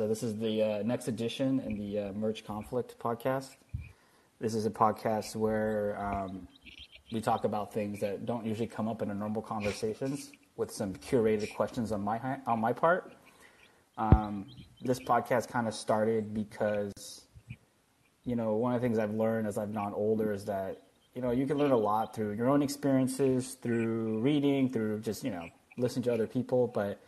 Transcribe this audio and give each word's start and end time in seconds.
So 0.00 0.08
this 0.08 0.22
is 0.22 0.34
the 0.38 0.62
uh, 0.62 0.82
next 0.82 1.08
edition 1.08 1.60
in 1.60 1.76
the 1.76 1.98
uh, 1.98 2.12
Merge 2.14 2.42
Conflict 2.42 2.98
podcast. 2.98 3.56
This 4.40 4.54
is 4.54 4.64
a 4.64 4.70
podcast 4.70 5.36
where 5.36 5.94
um, 6.00 6.48
we 7.12 7.20
talk 7.20 7.44
about 7.44 7.70
things 7.70 8.00
that 8.00 8.24
don't 8.24 8.46
usually 8.46 8.66
come 8.66 8.88
up 8.88 9.02
in 9.02 9.10
a 9.10 9.14
normal 9.14 9.42
conversations 9.42 10.32
with 10.56 10.70
some 10.70 10.94
curated 10.94 11.54
questions 11.54 11.92
on 11.92 12.00
my 12.00 12.18
on 12.46 12.58
my 12.58 12.72
part. 12.72 13.12
Um, 13.98 14.46
this 14.80 14.98
podcast 14.98 15.48
kind 15.48 15.68
of 15.68 15.74
started 15.74 16.32
because 16.32 17.26
you 18.24 18.36
know 18.36 18.54
one 18.54 18.72
of 18.72 18.80
the 18.80 18.88
things 18.88 18.98
I've 18.98 19.12
learned 19.12 19.46
as 19.46 19.58
I've 19.58 19.74
gotten 19.74 19.92
older 19.92 20.32
is 20.32 20.46
that 20.46 20.80
you 21.14 21.20
know 21.20 21.30
you 21.30 21.46
can 21.46 21.58
learn 21.58 21.72
a 21.72 21.76
lot 21.76 22.16
through 22.16 22.32
your 22.36 22.48
own 22.48 22.62
experiences, 22.62 23.58
through 23.60 24.20
reading, 24.20 24.72
through 24.72 25.00
just 25.00 25.24
you 25.24 25.30
know 25.30 25.46
listening 25.76 26.04
to 26.04 26.14
other 26.14 26.26
people, 26.26 26.68
but 26.68 27.02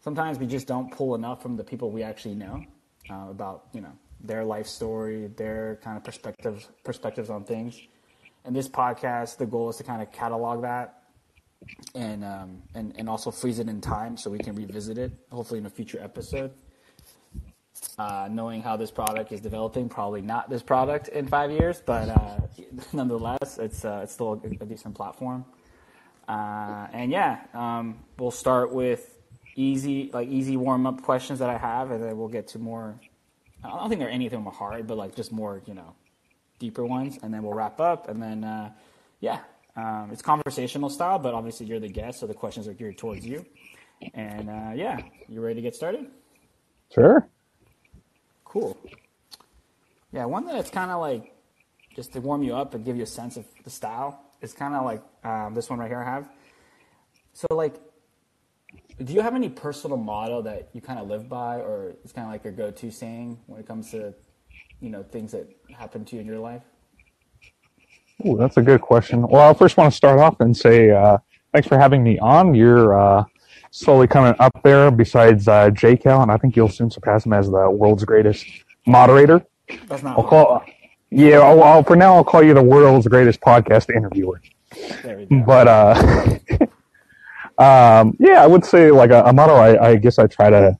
sometimes 0.00 0.38
we 0.38 0.46
just 0.46 0.66
don't 0.66 0.90
pull 0.90 1.14
enough 1.14 1.42
from 1.42 1.56
the 1.56 1.64
people 1.64 1.90
we 1.90 2.02
actually 2.02 2.34
know 2.34 2.64
uh, 3.10 3.26
about 3.30 3.66
you 3.72 3.80
know 3.80 3.92
their 4.20 4.44
life 4.44 4.66
story, 4.66 5.28
their 5.36 5.78
kind 5.82 5.96
of 5.96 6.04
perspectives 6.04 6.68
perspectives 6.84 7.30
on 7.30 7.44
things. 7.44 7.80
And 8.44 8.54
this 8.56 8.68
podcast, 8.68 9.36
the 9.36 9.46
goal 9.46 9.68
is 9.68 9.76
to 9.76 9.84
kind 9.84 10.00
of 10.00 10.10
catalog 10.12 10.62
that 10.62 11.02
and 11.94 12.24
um, 12.24 12.62
and 12.74 12.94
and 12.96 13.08
also 13.08 13.30
freeze 13.30 13.58
it 13.58 13.68
in 13.68 13.80
time 13.80 14.16
so 14.16 14.30
we 14.30 14.38
can 14.38 14.54
revisit 14.54 14.98
it, 14.98 15.12
hopefully 15.30 15.58
in 15.58 15.66
a 15.66 15.70
future 15.70 16.00
episode. 16.02 16.52
Uh, 17.96 18.28
knowing 18.30 18.60
how 18.60 18.76
this 18.76 18.90
product 18.90 19.30
is 19.30 19.40
developing, 19.40 19.88
probably 19.88 20.20
not 20.20 20.50
this 20.50 20.62
product 20.62 21.08
in 21.08 21.26
five 21.28 21.50
years, 21.50 21.80
but 21.84 22.08
uh, 22.08 22.38
nonetheless, 22.92 23.58
it's 23.58 23.84
uh, 23.84 24.00
it's 24.02 24.12
still 24.12 24.40
a, 24.44 24.62
a 24.62 24.66
decent 24.66 24.94
platform. 24.94 25.44
Uh, 26.26 26.86
and 26.92 27.10
yeah, 27.10 27.38
um, 27.54 27.98
we'll 28.18 28.30
start 28.30 28.72
with 28.72 29.17
easy 29.56 30.10
like 30.12 30.28
easy 30.28 30.56
warm 30.56 30.86
up 30.86 31.02
questions 31.02 31.38
that 31.38 31.50
I 31.50 31.58
have, 31.58 31.90
and 31.90 32.02
then 32.02 32.16
we'll 32.16 32.28
get 32.28 32.48
to 32.48 32.58
more. 32.58 33.00
I 33.62 33.68
don't 33.68 33.88
think 33.88 33.98
there 33.98 34.08
are 34.08 34.12
any 34.12 34.26
of 34.26 34.32
them 34.32 34.46
are 34.46 34.52
hard, 34.52 34.86
but 34.86 34.96
like 34.96 35.14
just 35.14 35.32
more 35.32 35.62
you 35.66 35.74
know 35.74 35.94
deeper 36.58 36.84
ones, 36.84 37.18
and 37.22 37.32
then 37.32 37.42
we'll 37.42 37.54
wrap 37.54 37.80
up, 37.80 38.08
and 38.08 38.22
then 38.22 38.44
uh, 38.44 38.72
yeah, 39.20 39.40
um, 39.76 40.10
it's 40.12 40.22
conversational 40.22 40.90
style, 40.90 41.18
but 41.18 41.34
obviously 41.34 41.66
you're 41.66 41.80
the 41.80 41.88
guest, 41.88 42.20
so 42.20 42.26
the 42.26 42.34
questions 42.34 42.66
are 42.66 42.74
geared 42.74 42.98
towards 42.98 43.24
you. 43.24 43.44
And 44.14 44.48
uh, 44.48 44.72
yeah, 44.74 44.98
you 45.28 45.40
ready 45.40 45.56
to 45.56 45.62
get 45.62 45.74
started? 45.74 46.06
Sure. 46.92 47.28
Cool. 48.44 48.78
Yeah, 50.12 50.24
one 50.24 50.46
that's 50.46 50.70
kind 50.70 50.90
of 50.90 51.00
like 51.00 51.34
just 51.94 52.12
to 52.12 52.20
warm 52.20 52.42
you 52.42 52.56
up 52.56 52.74
and 52.74 52.84
give 52.84 52.96
you 52.96 53.02
a 53.02 53.06
sense 53.06 53.36
of 53.36 53.44
the 53.64 53.70
style 53.70 54.20
is 54.40 54.52
kind 54.52 54.74
of 54.74 54.84
like 54.84 55.02
um, 55.24 55.54
this 55.54 55.68
one 55.68 55.78
right 55.78 55.88
here 55.88 56.00
I 56.00 56.04
have. 56.04 56.28
So 57.34 57.46
like 57.50 57.74
do 59.02 59.12
you 59.12 59.20
have 59.20 59.34
any 59.34 59.48
personal 59.48 59.96
motto 59.96 60.42
that 60.42 60.70
you 60.72 60.80
kind 60.80 60.98
of 60.98 61.08
live 61.08 61.28
by, 61.28 61.56
or 61.56 61.94
it's 62.02 62.12
kind 62.12 62.26
of 62.26 62.32
like 62.32 62.44
your 62.44 62.52
go-to 62.52 62.90
saying 62.90 63.38
when 63.46 63.60
it 63.60 63.66
comes 63.66 63.90
to, 63.92 64.14
you 64.80 64.90
know, 64.90 65.02
things 65.02 65.32
that 65.32 65.48
happen 65.76 66.04
to 66.06 66.16
you 66.16 66.20
in 66.20 66.26
your 66.26 66.38
life? 66.38 66.62
Ooh, 68.26 68.36
that's 68.36 68.56
a 68.56 68.62
good 68.62 68.80
question. 68.80 69.22
Well, 69.22 69.48
I 69.48 69.54
first 69.54 69.76
want 69.76 69.92
to 69.92 69.96
start 69.96 70.18
off 70.18 70.40
and 70.40 70.56
say 70.56 70.90
uh, 70.90 71.18
thanks 71.52 71.68
for 71.68 71.78
having 71.78 72.02
me 72.02 72.18
on. 72.18 72.54
You're 72.54 72.98
uh, 72.98 73.24
slowly 73.70 74.08
coming 74.08 74.34
up 74.40 74.60
there 74.64 74.90
besides 74.90 75.46
uh, 75.46 75.70
JCal, 75.70 76.22
and 76.22 76.32
I 76.32 76.36
think 76.36 76.56
you'll 76.56 76.68
soon 76.68 76.90
surpass 76.90 77.24
him 77.24 77.32
as 77.32 77.48
the 77.48 77.70
world's 77.70 78.04
greatest 78.04 78.44
moderator. 78.86 79.44
That's 79.86 80.02
not. 80.02 80.18
I'll 80.18 80.24
call. 80.24 80.64
Yeah, 81.10 81.38
I'll, 81.38 81.62
I'll, 81.62 81.82
for 81.84 81.96
now 81.96 82.16
I'll 82.16 82.24
call 82.24 82.42
you 82.42 82.54
the 82.54 82.62
world's 82.62 83.06
greatest 83.06 83.40
podcast 83.40 83.94
interviewer. 83.94 84.42
There 85.02 85.18
we 85.18 85.26
go. 85.26 85.44
But 85.46 85.68
uh, 85.68 86.38
Um, 87.58 88.16
yeah, 88.20 88.42
I 88.42 88.46
would 88.46 88.64
say 88.64 88.90
like 88.90 89.10
a, 89.10 89.24
a 89.24 89.32
motto. 89.32 89.54
I, 89.54 89.90
I, 89.90 89.96
guess 89.96 90.18
I 90.18 90.28
try 90.28 90.48
to 90.48 90.78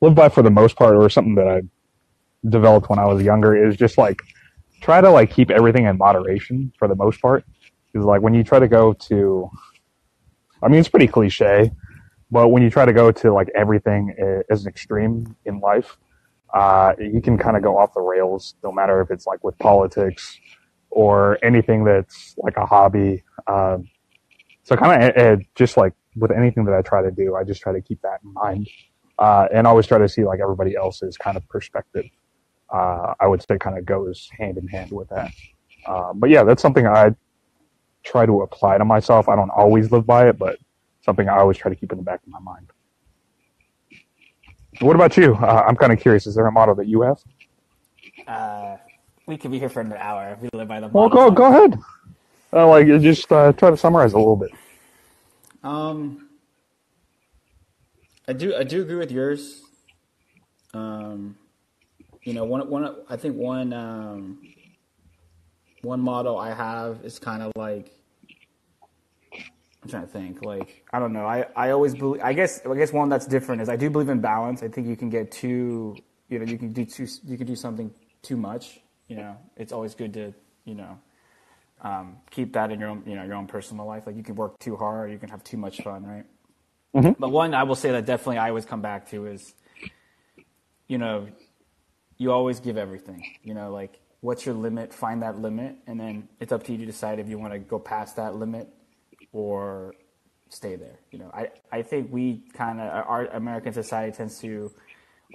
live 0.00 0.14
by 0.14 0.28
for 0.28 0.42
the 0.42 0.50
most 0.50 0.76
part, 0.76 0.96
or 0.96 1.08
something 1.08 1.36
that 1.36 1.46
I 1.48 1.62
developed 2.48 2.90
when 2.90 2.98
I 2.98 3.06
was 3.06 3.22
younger 3.22 3.54
is 3.68 3.76
just 3.76 3.98
like 3.98 4.20
try 4.80 5.00
to 5.00 5.10
like 5.10 5.30
keep 5.30 5.50
everything 5.50 5.86
in 5.86 5.96
moderation 5.96 6.72
for 6.78 6.88
the 6.88 6.96
most 6.96 7.22
part. 7.22 7.44
Because 7.92 8.04
like 8.04 8.20
when 8.20 8.34
you 8.34 8.42
try 8.42 8.58
to 8.58 8.68
go 8.68 8.92
to, 8.92 9.48
I 10.62 10.68
mean, 10.68 10.80
it's 10.80 10.88
pretty 10.88 11.06
cliche, 11.06 11.70
but 12.30 12.48
when 12.48 12.62
you 12.62 12.70
try 12.70 12.84
to 12.84 12.92
go 12.92 13.12
to 13.12 13.32
like 13.32 13.48
everything 13.54 14.14
as 14.50 14.62
an 14.62 14.68
extreme 14.68 15.36
in 15.44 15.60
life, 15.60 15.96
uh, 16.52 16.94
you 16.98 17.20
can 17.20 17.38
kind 17.38 17.56
of 17.56 17.62
go 17.62 17.78
off 17.78 17.94
the 17.94 18.00
rails. 18.00 18.56
No 18.64 18.72
matter 18.72 19.00
if 19.00 19.10
it's 19.12 19.26
like 19.26 19.44
with 19.44 19.56
politics 19.58 20.36
or 20.90 21.38
anything 21.44 21.84
that's 21.84 22.34
like 22.38 22.56
a 22.56 22.66
hobby. 22.66 23.22
Uh, 23.46 23.78
so 24.68 24.76
kind 24.76 25.02
of 25.02 25.16
uh, 25.16 25.42
just 25.54 25.78
like 25.78 25.94
with 26.14 26.30
anything 26.30 26.66
that 26.66 26.74
I 26.74 26.82
try 26.82 27.00
to 27.00 27.10
do, 27.10 27.34
I 27.34 27.42
just 27.42 27.62
try 27.62 27.72
to 27.72 27.80
keep 27.80 28.02
that 28.02 28.20
in 28.22 28.34
mind, 28.34 28.68
uh, 29.18 29.48
and 29.50 29.66
always 29.66 29.86
try 29.86 29.96
to 29.96 30.06
see 30.06 30.24
like 30.24 30.40
everybody 30.40 30.76
else's 30.76 31.16
kind 31.16 31.38
of 31.38 31.48
perspective. 31.48 32.04
Uh, 32.68 33.14
I 33.18 33.26
would 33.28 33.40
say 33.40 33.56
kind 33.56 33.78
of 33.78 33.86
goes 33.86 34.28
hand 34.38 34.58
in 34.58 34.68
hand 34.68 34.92
with 34.92 35.08
that. 35.08 35.30
Uh, 35.86 36.12
but 36.12 36.28
yeah, 36.28 36.44
that's 36.44 36.60
something 36.60 36.86
I 36.86 37.14
try 38.04 38.26
to 38.26 38.42
apply 38.42 38.76
to 38.76 38.84
myself. 38.84 39.26
I 39.26 39.36
don't 39.36 39.48
always 39.48 39.90
live 39.90 40.04
by 40.06 40.28
it, 40.28 40.38
but 40.38 40.58
something 41.00 41.30
I 41.30 41.38
always 41.38 41.56
try 41.56 41.70
to 41.70 41.74
keep 41.74 41.90
in 41.90 41.96
the 41.96 42.04
back 42.04 42.20
of 42.22 42.28
my 42.28 42.40
mind. 42.40 42.70
What 44.80 44.96
about 44.96 45.16
you? 45.16 45.34
Uh, 45.34 45.64
I'm 45.66 45.76
kind 45.76 45.94
of 45.94 45.98
curious. 45.98 46.26
Is 46.26 46.34
there 46.34 46.46
a 46.46 46.52
motto 46.52 46.74
that 46.74 46.88
you 46.88 47.00
have? 47.00 47.18
Uh, 48.26 48.76
we 49.26 49.38
could 49.38 49.50
be 49.50 49.58
here 49.58 49.70
for 49.70 49.80
an 49.80 49.94
hour 49.94 50.28
if 50.28 50.42
we 50.42 50.50
live 50.52 50.68
by 50.68 50.80
the. 50.80 50.88
Well, 50.88 51.08
go 51.08 51.30
go 51.30 51.46
ahead. 51.46 51.80
Uh, 52.52 52.66
like, 52.66 52.86
just 53.02 53.30
uh, 53.30 53.52
try 53.52 53.70
to 53.70 53.76
summarize 53.76 54.12
a 54.12 54.18
little 54.18 54.36
bit. 54.36 54.50
Um, 55.62 56.28
I 58.26 58.32
do 58.32 58.54
I 58.54 58.62
do 58.62 58.82
agree 58.82 58.96
with 58.96 59.10
yours. 59.10 59.62
Um, 60.74 61.36
you 62.22 62.34
know, 62.34 62.44
one 62.44 62.68
one 62.68 62.96
I 63.08 63.16
think 63.16 63.36
one 63.36 63.72
um, 63.72 64.38
one 65.82 66.00
motto 66.00 66.36
I 66.36 66.52
have 66.52 67.04
is 67.04 67.18
kind 67.18 67.42
of 67.42 67.52
like 67.56 67.90
I'm 69.82 69.88
trying 69.88 70.02
to 70.02 70.08
think. 70.08 70.44
Like 70.44 70.84
I 70.92 70.98
don't 70.98 71.12
know. 71.12 71.26
I, 71.26 71.46
I 71.56 71.70
always 71.70 71.94
believe. 71.94 72.22
I 72.22 72.32
guess 72.32 72.64
I 72.66 72.74
guess 72.74 72.92
one 72.92 73.08
that's 73.08 73.26
different 73.26 73.62
is 73.62 73.68
I 73.68 73.76
do 73.76 73.88
believe 73.90 74.08
in 74.08 74.20
balance. 74.20 74.62
I 74.62 74.68
think 74.68 74.86
you 74.86 74.96
can 74.96 75.08
get 75.08 75.30
too. 75.30 75.96
You 76.28 76.38
know, 76.38 76.44
you 76.44 76.58
can 76.58 76.72
do 76.72 76.84
too. 76.84 77.06
You 77.26 77.38
can 77.38 77.46
do 77.46 77.56
something 77.56 77.90
too 78.22 78.36
much. 78.36 78.80
You 79.08 79.16
know, 79.16 79.36
it's 79.56 79.72
always 79.72 79.94
good 79.94 80.12
to 80.14 80.34
you 80.64 80.74
know 80.74 80.98
um, 81.80 82.16
keep 82.30 82.52
that 82.54 82.70
in 82.70 82.80
your 82.80 82.88
own, 82.90 83.02
you 83.06 83.14
know, 83.14 83.24
your 83.24 83.34
own 83.34 83.46
personal 83.46 83.86
life. 83.86 84.06
Like 84.06 84.16
you 84.16 84.22
can 84.22 84.34
work 84.34 84.58
too 84.58 84.76
hard, 84.76 85.10
or 85.10 85.12
you 85.12 85.18
can 85.18 85.28
have 85.28 85.44
too 85.44 85.56
much 85.56 85.80
fun, 85.82 86.04
right? 86.04 86.24
Mm-hmm. 86.94 87.12
But 87.18 87.30
one 87.30 87.54
I 87.54 87.62
will 87.64 87.74
say 87.74 87.92
that 87.92 88.06
definitely 88.06 88.38
I 88.38 88.48
always 88.48 88.64
come 88.64 88.82
back 88.82 89.10
to 89.10 89.26
is, 89.26 89.54
you 90.86 90.98
know, 90.98 91.28
you 92.16 92.32
always 92.32 92.60
give 92.60 92.76
everything. 92.76 93.22
You 93.42 93.54
know, 93.54 93.70
like 93.70 94.00
what's 94.20 94.44
your 94.44 94.54
limit? 94.54 94.92
Find 94.92 95.22
that 95.22 95.38
limit, 95.38 95.76
and 95.86 95.98
then 96.00 96.28
it's 96.40 96.52
up 96.52 96.64
to 96.64 96.72
you 96.72 96.78
to 96.78 96.86
decide 96.86 97.18
if 97.18 97.28
you 97.28 97.38
want 97.38 97.52
to 97.52 97.58
go 97.58 97.78
past 97.78 98.16
that 98.16 98.34
limit 98.34 98.68
or 99.32 99.94
stay 100.48 100.76
there. 100.76 100.98
You 101.10 101.20
know, 101.20 101.30
I 101.32 101.50
I 101.70 101.82
think 101.82 102.12
we 102.12 102.42
kind 102.52 102.80
of 102.80 102.90
our 102.90 103.26
American 103.26 103.72
society 103.72 104.16
tends 104.16 104.40
to 104.40 104.72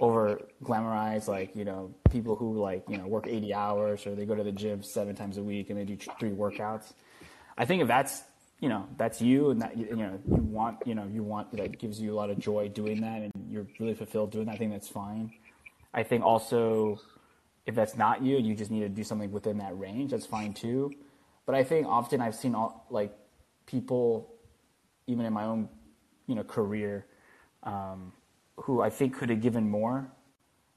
over 0.00 0.40
glamorize 0.62 1.28
like 1.28 1.54
you 1.54 1.64
know 1.64 1.94
people 2.10 2.34
who 2.34 2.58
like 2.58 2.84
you 2.88 2.98
know 2.98 3.06
work 3.06 3.26
80 3.28 3.54
hours 3.54 4.06
or 4.06 4.14
they 4.14 4.24
go 4.24 4.34
to 4.34 4.42
the 4.42 4.52
gym 4.52 4.82
seven 4.82 5.14
times 5.14 5.38
a 5.38 5.42
week 5.42 5.70
and 5.70 5.78
they 5.78 5.84
do 5.84 5.96
three 6.18 6.30
workouts. 6.30 6.92
I 7.56 7.64
think 7.64 7.82
if 7.82 7.88
that's 7.88 8.24
you 8.60 8.68
know 8.68 8.88
that's 8.96 9.20
you 9.20 9.50
and 9.50 9.62
that 9.62 9.76
you 9.76 9.94
know 9.94 10.18
you 10.26 10.42
want 10.42 10.78
you 10.86 10.94
know 10.94 11.06
you 11.06 11.22
want 11.22 11.52
that 11.56 11.78
gives 11.78 12.00
you 12.00 12.12
a 12.12 12.16
lot 12.16 12.30
of 12.30 12.38
joy 12.38 12.68
doing 12.68 13.00
that 13.02 13.22
and 13.22 13.32
you're 13.48 13.66
really 13.78 13.94
fulfilled 13.94 14.32
doing 14.32 14.46
that 14.46 14.52
i 14.52 14.56
think 14.56 14.72
that's 14.72 14.88
fine. 14.88 15.32
I 15.92 16.02
think 16.02 16.24
also 16.24 16.98
if 17.66 17.74
that's 17.74 17.96
not 17.96 18.22
you 18.22 18.36
and 18.36 18.46
you 18.46 18.54
just 18.54 18.70
need 18.70 18.80
to 18.80 18.88
do 18.88 19.04
something 19.04 19.30
within 19.30 19.58
that 19.58 19.78
range 19.78 20.10
that's 20.10 20.26
fine 20.26 20.54
too. 20.54 20.92
But 21.46 21.54
i 21.54 21.62
think 21.62 21.86
often 21.86 22.20
i've 22.20 22.34
seen 22.34 22.54
all 22.54 22.86
like 22.90 23.12
people 23.66 24.34
even 25.06 25.24
in 25.24 25.32
my 25.32 25.44
own 25.44 25.68
you 26.26 26.34
know 26.34 26.42
career 26.42 27.06
um, 27.62 28.12
who 28.56 28.80
I 28.80 28.90
think 28.90 29.16
could 29.16 29.30
have 29.30 29.40
given 29.40 29.68
more. 29.70 30.10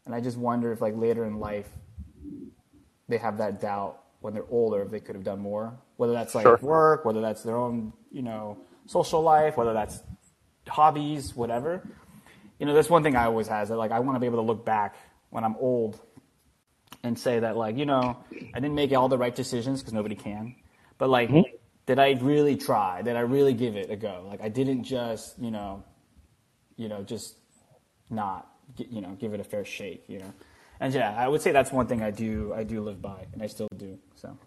And 0.05 0.15
I 0.15 0.21
just 0.21 0.37
wonder 0.37 0.71
if, 0.71 0.81
like, 0.81 0.95
later 0.95 1.25
in 1.25 1.39
life, 1.39 1.69
they 3.07 3.17
have 3.17 3.37
that 3.37 3.61
doubt 3.61 4.03
when 4.19 4.33
they're 4.33 4.45
older 4.49 4.81
if 4.81 4.89
they 4.89 4.99
could 4.99 5.15
have 5.15 5.23
done 5.23 5.39
more. 5.39 5.77
Whether 5.97 6.13
that's 6.13 6.35
like 6.35 6.43
sure. 6.43 6.59
work, 6.61 7.05
whether 7.05 7.21
that's 7.21 7.43
their 7.43 7.55
own, 7.55 7.93
you 8.11 8.21
know, 8.21 8.57
social 8.85 9.21
life, 9.21 9.57
whether 9.57 9.73
that's 9.73 10.01
hobbies, 10.67 11.35
whatever. 11.35 11.87
You 12.59 12.65
know, 12.65 12.73
that's 12.73 12.89
one 12.89 13.03
thing 13.03 13.15
I 13.15 13.25
always 13.25 13.47
has 13.47 13.69
that 13.69 13.77
like 13.77 13.91
I 13.91 13.99
want 13.99 14.15
to 14.15 14.19
be 14.19 14.25
able 14.25 14.39
to 14.39 14.43
look 14.43 14.65
back 14.65 14.95
when 15.29 15.43
I'm 15.43 15.55
old 15.57 15.99
and 17.03 17.17
say 17.17 17.39
that 17.39 17.55
like, 17.55 17.77
you 17.77 17.85
know, 17.85 18.17
I 18.31 18.59
didn't 18.59 18.75
make 18.75 18.91
all 18.91 19.07
the 19.07 19.17
right 19.17 19.35
decisions 19.35 19.81
because 19.81 19.93
nobody 19.93 20.15
can. 20.15 20.55
But 20.97 21.09
like, 21.09 21.29
mm-hmm. 21.29 21.55
did 21.85 21.99
I 21.99 22.11
really 22.13 22.57
try? 22.57 23.01
Did 23.03 23.15
I 23.15 23.21
really 23.21 23.53
give 23.53 23.75
it 23.75 23.91
a 23.91 23.95
go? 23.95 24.25
Like 24.27 24.41
I 24.41 24.49
didn't 24.49 24.83
just, 24.83 25.37
you 25.39 25.51
know, 25.51 25.83
you 26.75 26.89
know, 26.89 27.03
just 27.03 27.35
not 28.09 28.47
you 28.77 29.01
know 29.01 29.09
give 29.19 29.33
it 29.33 29.39
a 29.39 29.43
fair 29.43 29.65
shake 29.65 30.03
you 30.07 30.19
know? 30.19 30.33
And 30.79 30.93
yeah 30.93 31.15
i 31.17 31.27
would 31.27 31.41
say 31.41 31.51
that's 31.51 31.71
one 31.71 31.87
thing 31.87 32.01
i 32.01 32.11
do 32.11 32.53
i 32.55 32.63
do 32.63 32.81
live 32.81 33.01
by 33.01 33.25
and 33.33 33.41
i 33.41 33.47
still 33.47 33.67
do 33.75 33.97
so. 34.15 34.37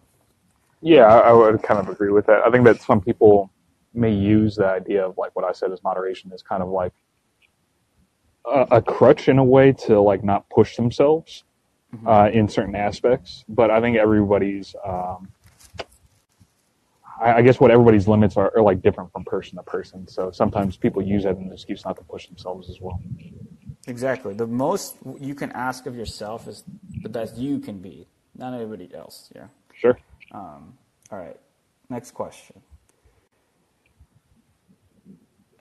Yeah 0.83 1.07
i 1.07 1.33
would 1.33 1.62
kind 1.62 1.81
of 1.81 1.89
agree 1.89 2.11
with 2.11 2.27
that. 2.27 2.43
I 2.47 2.51
think 2.51 2.65
that 2.65 2.81
some 2.81 3.01
people 3.01 3.51
may 3.93 4.12
use 4.12 4.57
the 4.57 4.67
idea 4.67 5.05
of 5.05 5.19
like 5.19 5.35
what 5.35 5.45
i 5.45 5.53
said 5.53 5.73
as 5.73 5.83
moderation 5.83 6.33
is 6.33 6.43
kind 6.43 6.62
of 6.62 6.69
like 6.69 6.93
a, 8.47 8.67
a 8.73 8.83
crutch 8.83 9.29
in 9.29 9.39
a 9.39 9.45
way 9.45 9.73
to 9.73 10.01
like 10.01 10.25
not 10.25 10.49
push 10.49 10.77
themselves 10.77 11.45
uh, 12.07 12.31
in 12.33 12.49
certain 12.49 12.75
aspects. 12.75 13.45
But 13.49 13.71
I 13.71 13.81
think 13.81 13.97
everybody's, 13.97 14.75
um, 14.87 15.29
I, 17.20 17.34
I 17.34 17.43
guess, 17.43 17.61
what 17.61 17.70
everybody's 17.70 18.08
limits 18.08 18.37
are, 18.37 18.52
are 18.56 18.62
like 18.62 18.82
different 18.82 19.12
from 19.12 19.25
person 19.25 19.56
to 19.56 19.62
person. 19.62 20.08
So 20.08 20.31
sometimes 20.31 20.76
people 20.76 21.02
use 21.02 21.25
that 21.25 21.32
as 21.32 21.38
an 21.38 21.52
excuse 21.52 21.84
not 21.84 21.96
to 21.96 22.05
push 22.05 22.26
themselves 22.26 22.70
as 22.70 22.81
well. 22.81 23.00
Exactly. 23.87 24.34
The 24.34 24.46
most 24.46 24.96
you 25.19 25.34
can 25.34 25.52
ask 25.52 25.87
of 25.87 25.96
yourself 25.96 26.49
is 26.49 26.64
the 27.02 27.08
best 27.08 27.37
you 27.37 27.58
can 27.58 27.78
be, 27.78 28.06
not 28.37 28.55
anybody 28.55 28.90
else. 28.94 29.31
Yeah. 29.34 29.46
Sure. 29.75 29.99
Um, 30.32 30.75
all 31.11 31.19
right. 31.19 31.38
Next 31.88 32.12
question. 32.12 32.61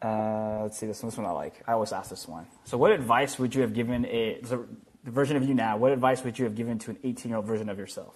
Uh, 0.01 0.59
let's 0.63 0.77
see 0.77 0.87
this 0.87 1.01
one. 1.03 1.09
This 1.09 1.17
one 1.17 1.27
I 1.27 1.31
like. 1.31 1.61
I 1.67 1.73
always 1.73 1.91
ask 1.91 2.09
this 2.09 2.27
one. 2.27 2.47
So, 2.63 2.77
what 2.77 2.91
advice 2.91 3.37
would 3.37 3.53
you 3.53 3.61
have 3.61 3.73
given 3.73 4.05
a 4.05 4.39
so 4.45 4.65
the 5.03 5.11
version 5.11 5.35
of 5.35 5.43
you 5.43 5.53
now? 5.53 5.75
What 5.75 5.91
advice 5.91 6.23
would 6.23 6.39
you 6.39 6.45
have 6.45 6.55
given 6.55 6.79
to 6.79 6.91
an 6.91 6.97
18 7.03 7.29
year 7.29 7.37
old 7.37 7.45
version 7.45 7.67
of 7.67 7.77
yourself? 7.77 8.15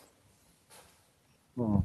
Hmm. 1.56 1.80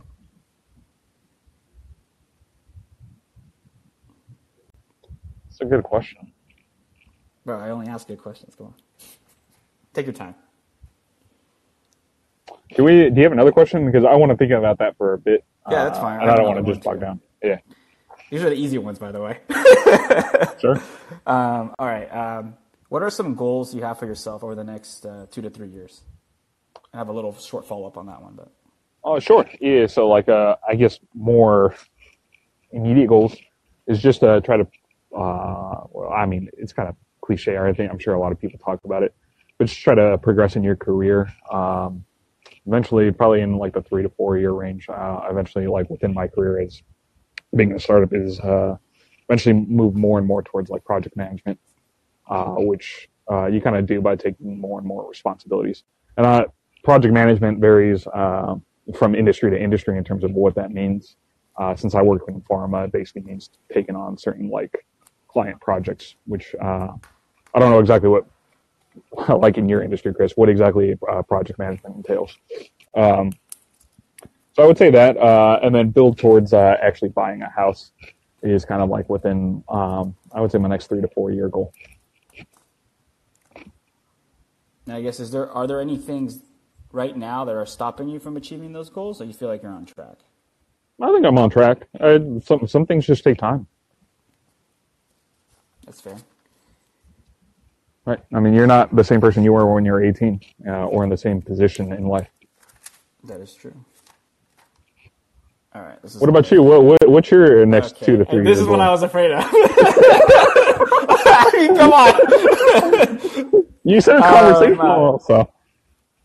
It's 5.61 5.67
a 5.67 5.75
good 5.75 5.83
question. 5.83 6.33
Bro, 7.45 7.59
I 7.59 7.71
only 7.71 7.89
ask 7.89 8.07
good 8.07 8.19
questions. 8.19 8.55
Come 8.55 8.69
on. 8.69 8.75
Take 9.93 10.07
your 10.07 10.13
time. 10.13 10.37
Can 12.73 12.85
we? 12.85 13.11
Do 13.11 13.17
you 13.17 13.23
have 13.25 13.33
another 13.33 13.51
question? 13.51 13.85
Because 13.87 14.05
I 14.05 14.15
want 14.15 14.31
to 14.31 14.37
think 14.37 14.53
about 14.53 14.79
that 14.79 14.97
for 14.97 15.15
a 15.15 15.19
bit. 15.19 15.45
Yeah, 15.69 15.83
that's 15.83 15.99
fine. 15.99 16.21
Uh, 16.21 16.23
and 16.23 16.31
I 16.31 16.35
I 16.35 16.37
don't 16.37 16.47
want 16.47 16.65
to 16.65 16.73
just 16.73 16.85
bog 16.85 17.01
down. 17.01 17.21
Yeah. 17.43 17.59
These 18.31 18.45
are 18.45 18.51
the 18.51 18.57
easy 18.57 18.79
ones, 18.79 19.01
by 19.01 19.11
the 19.11 19.21
way. 19.21 19.39
Sure. 20.61 20.75
um, 21.27 21.75
all 21.79 21.87
right. 21.87 22.07
Um, 22.09 22.57
what 22.89 23.03
are 23.03 23.11
some 23.11 23.35
goals 23.35 23.73
you 23.75 23.83
have 23.83 23.99
for 23.99 24.07
yourself 24.07 24.43
over 24.43 24.57
the 24.57 24.65
next 24.65 25.07
uh, 25.07 25.27
two 25.31 25.41
to 25.43 25.51
three 25.51 25.69
years? 25.69 26.03
I 26.93 26.99
have 26.99 27.09
a 27.09 27.13
little 27.13 27.33
short 27.35 27.65
follow 27.67 27.87
up 27.87 27.97
on 27.97 28.07
that 28.07 28.21
one, 28.23 28.35
but 28.35 28.53
Oh, 29.05 29.19
sure. 29.21 29.45
Yeah. 29.61 29.87
So, 29.87 30.09
like, 30.09 30.29
uh, 30.29 30.57
I 30.69 30.75
guess 30.77 30.99
more 31.15 31.75
immediate 32.73 33.09
goals 33.09 33.37
is 33.89 34.01
just 34.01 34.21
to 34.21 34.41
try 34.41 34.57
to. 34.57 34.67
Uh, 35.13 35.85
well, 35.91 36.13
I 36.15 36.27
mean, 36.27 36.49
it's 36.57 36.73
kind 36.73 36.89
of 36.89 36.97
cliche. 37.21 37.57
I 37.57 37.73
think 37.73 37.91
I'm 37.91 37.99
sure 37.99 38.15
a 38.15 38.21
lot 38.21 38.33
of 38.33 38.41
people 38.41 38.59
talk 38.59 38.81
about 38.85 39.03
it, 39.03 39.15
but 39.59 39.67
just 39.67 39.81
try 39.81 39.95
to 39.95 40.19
progress 40.19 40.57
in 40.57 40.63
your 40.63 40.77
career. 40.77 41.33
Um, 41.51 42.05
eventually, 42.67 43.11
probably 43.11 43.41
in 43.41 43.57
like 43.57 43.75
the 43.75 43.83
three 43.83 44.03
to 44.03 44.09
four 44.11 44.39
year 44.39 44.53
range. 44.53 44.89
Uh, 44.89 45.21
eventually, 45.31 45.67
like 45.67 45.89
within 45.91 46.15
my 46.15 46.27
career 46.27 46.61
as 46.61 46.83
being 47.57 47.73
a 47.73 47.81
startup, 47.81 48.13
is 48.13 48.41
uh, 48.41 48.77
eventually 49.29 49.55
move 49.55 49.95
more 49.95 50.19
and 50.19 50.27
more 50.27 50.43
towards 50.43 50.71
like 50.71 50.85
project 50.85 51.17
management, 51.17 51.59
uh, 52.29 52.55
which 52.57 53.09
uh, 53.31 53.47
you 53.47 53.61
kind 53.61 53.77
of 53.77 53.87
do 53.87 54.01
by 54.01 54.17
taking 54.17 54.59
more 54.59 54.79
and 54.79 54.87
more 54.87 55.09
responsibilities. 55.09 55.85
And 56.17 56.27
uh, 56.27 56.45
project 56.85 57.15
management 57.15 57.61
varies. 57.61 58.07
From 58.97 59.15
industry 59.15 59.51
to 59.51 59.63
industry 59.63 59.99
in 59.99 60.05
terms 60.05 60.25
of 60.25 60.31
what 60.31 60.55
that 60.55 60.71
means. 60.71 61.17
Uh, 61.59 61.77
since 61.77 61.95
I 61.95 62.01
work 62.01 62.23
in 62.27 62.41
pharma, 62.41 62.87
it 62.87 62.93
basically 62.93 63.21
means 63.21 63.51
taking 63.71 63.95
on 63.95 64.17
certain 64.17 64.49
like 64.49 64.87
client 65.29 65.61
projects, 65.61 66.17
which 66.27 66.55
uh, 66.61 66.89
I 67.55 67.59
don't 67.59 67.71
know 67.71 67.79
exactly 67.79 68.09
what, 68.09 68.27
like 69.41 69.59
in 69.59 69.69
your 69.69 69.83
industry, 69.83 70.13
Chris, 70.13 70.33
what 70.37 70.49
exactly 70.49 70.97
uh, 71.11 71.23
project 71.23 71.59
management 71.59 71.97
entails. 71.97 72.37
Um, 72.95 73.33
so 74.55 74.65
I 74.65 74.67
would 74.67 74.79
say 74.79 74.91
that, 74.91 75.17
uh, 75.17 75.61
and 75.63 75.75
then 75.75 75.91
build 75.91 76.19
towards 76.19 76.53
uh, 76.53 76.77
actually 76.83 77.11
buying 77.11 77.43
a 77.43 77.51
house 77.51 77.93
is 78.43 78.65
kind 78.65 78.83
of 78.83 78.89
like 78.89 79.09
within, 79.09 79.63
um, 79.69 80.17
I 80.33 80.41
would 80.41 80.51
say, 80.51 80.59
my 80.59 80.69
next 80.69 80.89
three 80.89 81.01
to 81.01 81.09
four 81.09 81.31
year 81.31 81.49
goal. 81.49 81.73
Now, 84.87 84.97
I 84.97 85.03
guess 85.03 85.21
is 85.21 85.31
there 85.31 85.51
are 85.51 85.67
there 85.67 85.81
any 85.81 85.97
things 85.97 86.41
right 86.93 87.17
now 87.17 87.45
that 87.45 87.55
are 87.55 87.67
stopping 87.67 88.09
you 88.09 88.19
from 88.19 88.37
achieving 88.37 88.73
those 88.73 88.89
goals, 88.89 89.21
or 89.21 89.27
you 89.27 89.35
feel 89.35 89.49
like 89.49 89.63
you're 89.63 89.73
on 89.73 89.85
track? 89.85 90.17
I 91.01 91.13
think 91.13 91.25
I'm 91.27 91.39
on 91.39 91.51
track. 91.51 91.87
I, 92.01 92.19
some 92.43 92.67
some 92.67 92.87
things 92.87 93.07
just 93.07 93.23
take 93.23 93.39
time. 93.39 93.67
That's 95.89 96.01
fair. 96.03 96.17
Right. 98.05 98.19
I 98.35 98.41
mean, 98.41 98.53
you're 98.53 98.67
not 98.67 98.95
the 98.95 99.03
same 99.03 99.23
person 99.23 99.43
you 99.43 99.55
were 99.55 99.65
when 99.73 99.87
you 99.87 99.93
were 99.93 100.05
18 100.05 100.39
uh, 100.67 100.71
or 100.87 101.03
in 101.03 101.09
the 101.09 101.17
same 101.17 101.41
position 101.41 101.95
in 101.95 102.09
life. 102.09 102.29
That 103.25 103.41
is 103.41 103.55
true. 103.55 103.73
All 105.75 105.81
right. 105.81 105.97
This 106.03 106.15
is 106.15 106.21
What 106.21 106.29
about 106.29 106.51
you? 106.51 106.63
What, 106.63 106.85
what 106.85 107.09
what's 107.09 107.31
your 107.31 107.65
next 107.65 107.95
Okay. 107.95 108.05
two 108.05 108.19
to 108.19 108.27
three 108.27 108.39
And 108.41 108.47
This 108.47 108.57
years? 108.59 108.65
is 108.65 108.69
what? 108.69 108.81
I 108.81 108.91
was 108.91 109.03
afraid 109.03 109.31
of. 109.31 109.39
I 109.43 109.51
mean, 111.55 111.75
come 111.77 111.93
on. 113.53 113.65
You 113.85 114.01
said 114.03 114.17
Oh, 114.19 114.23
conversational, 114.23 115.13
no. 115.13 115.19
so 115.27 115.51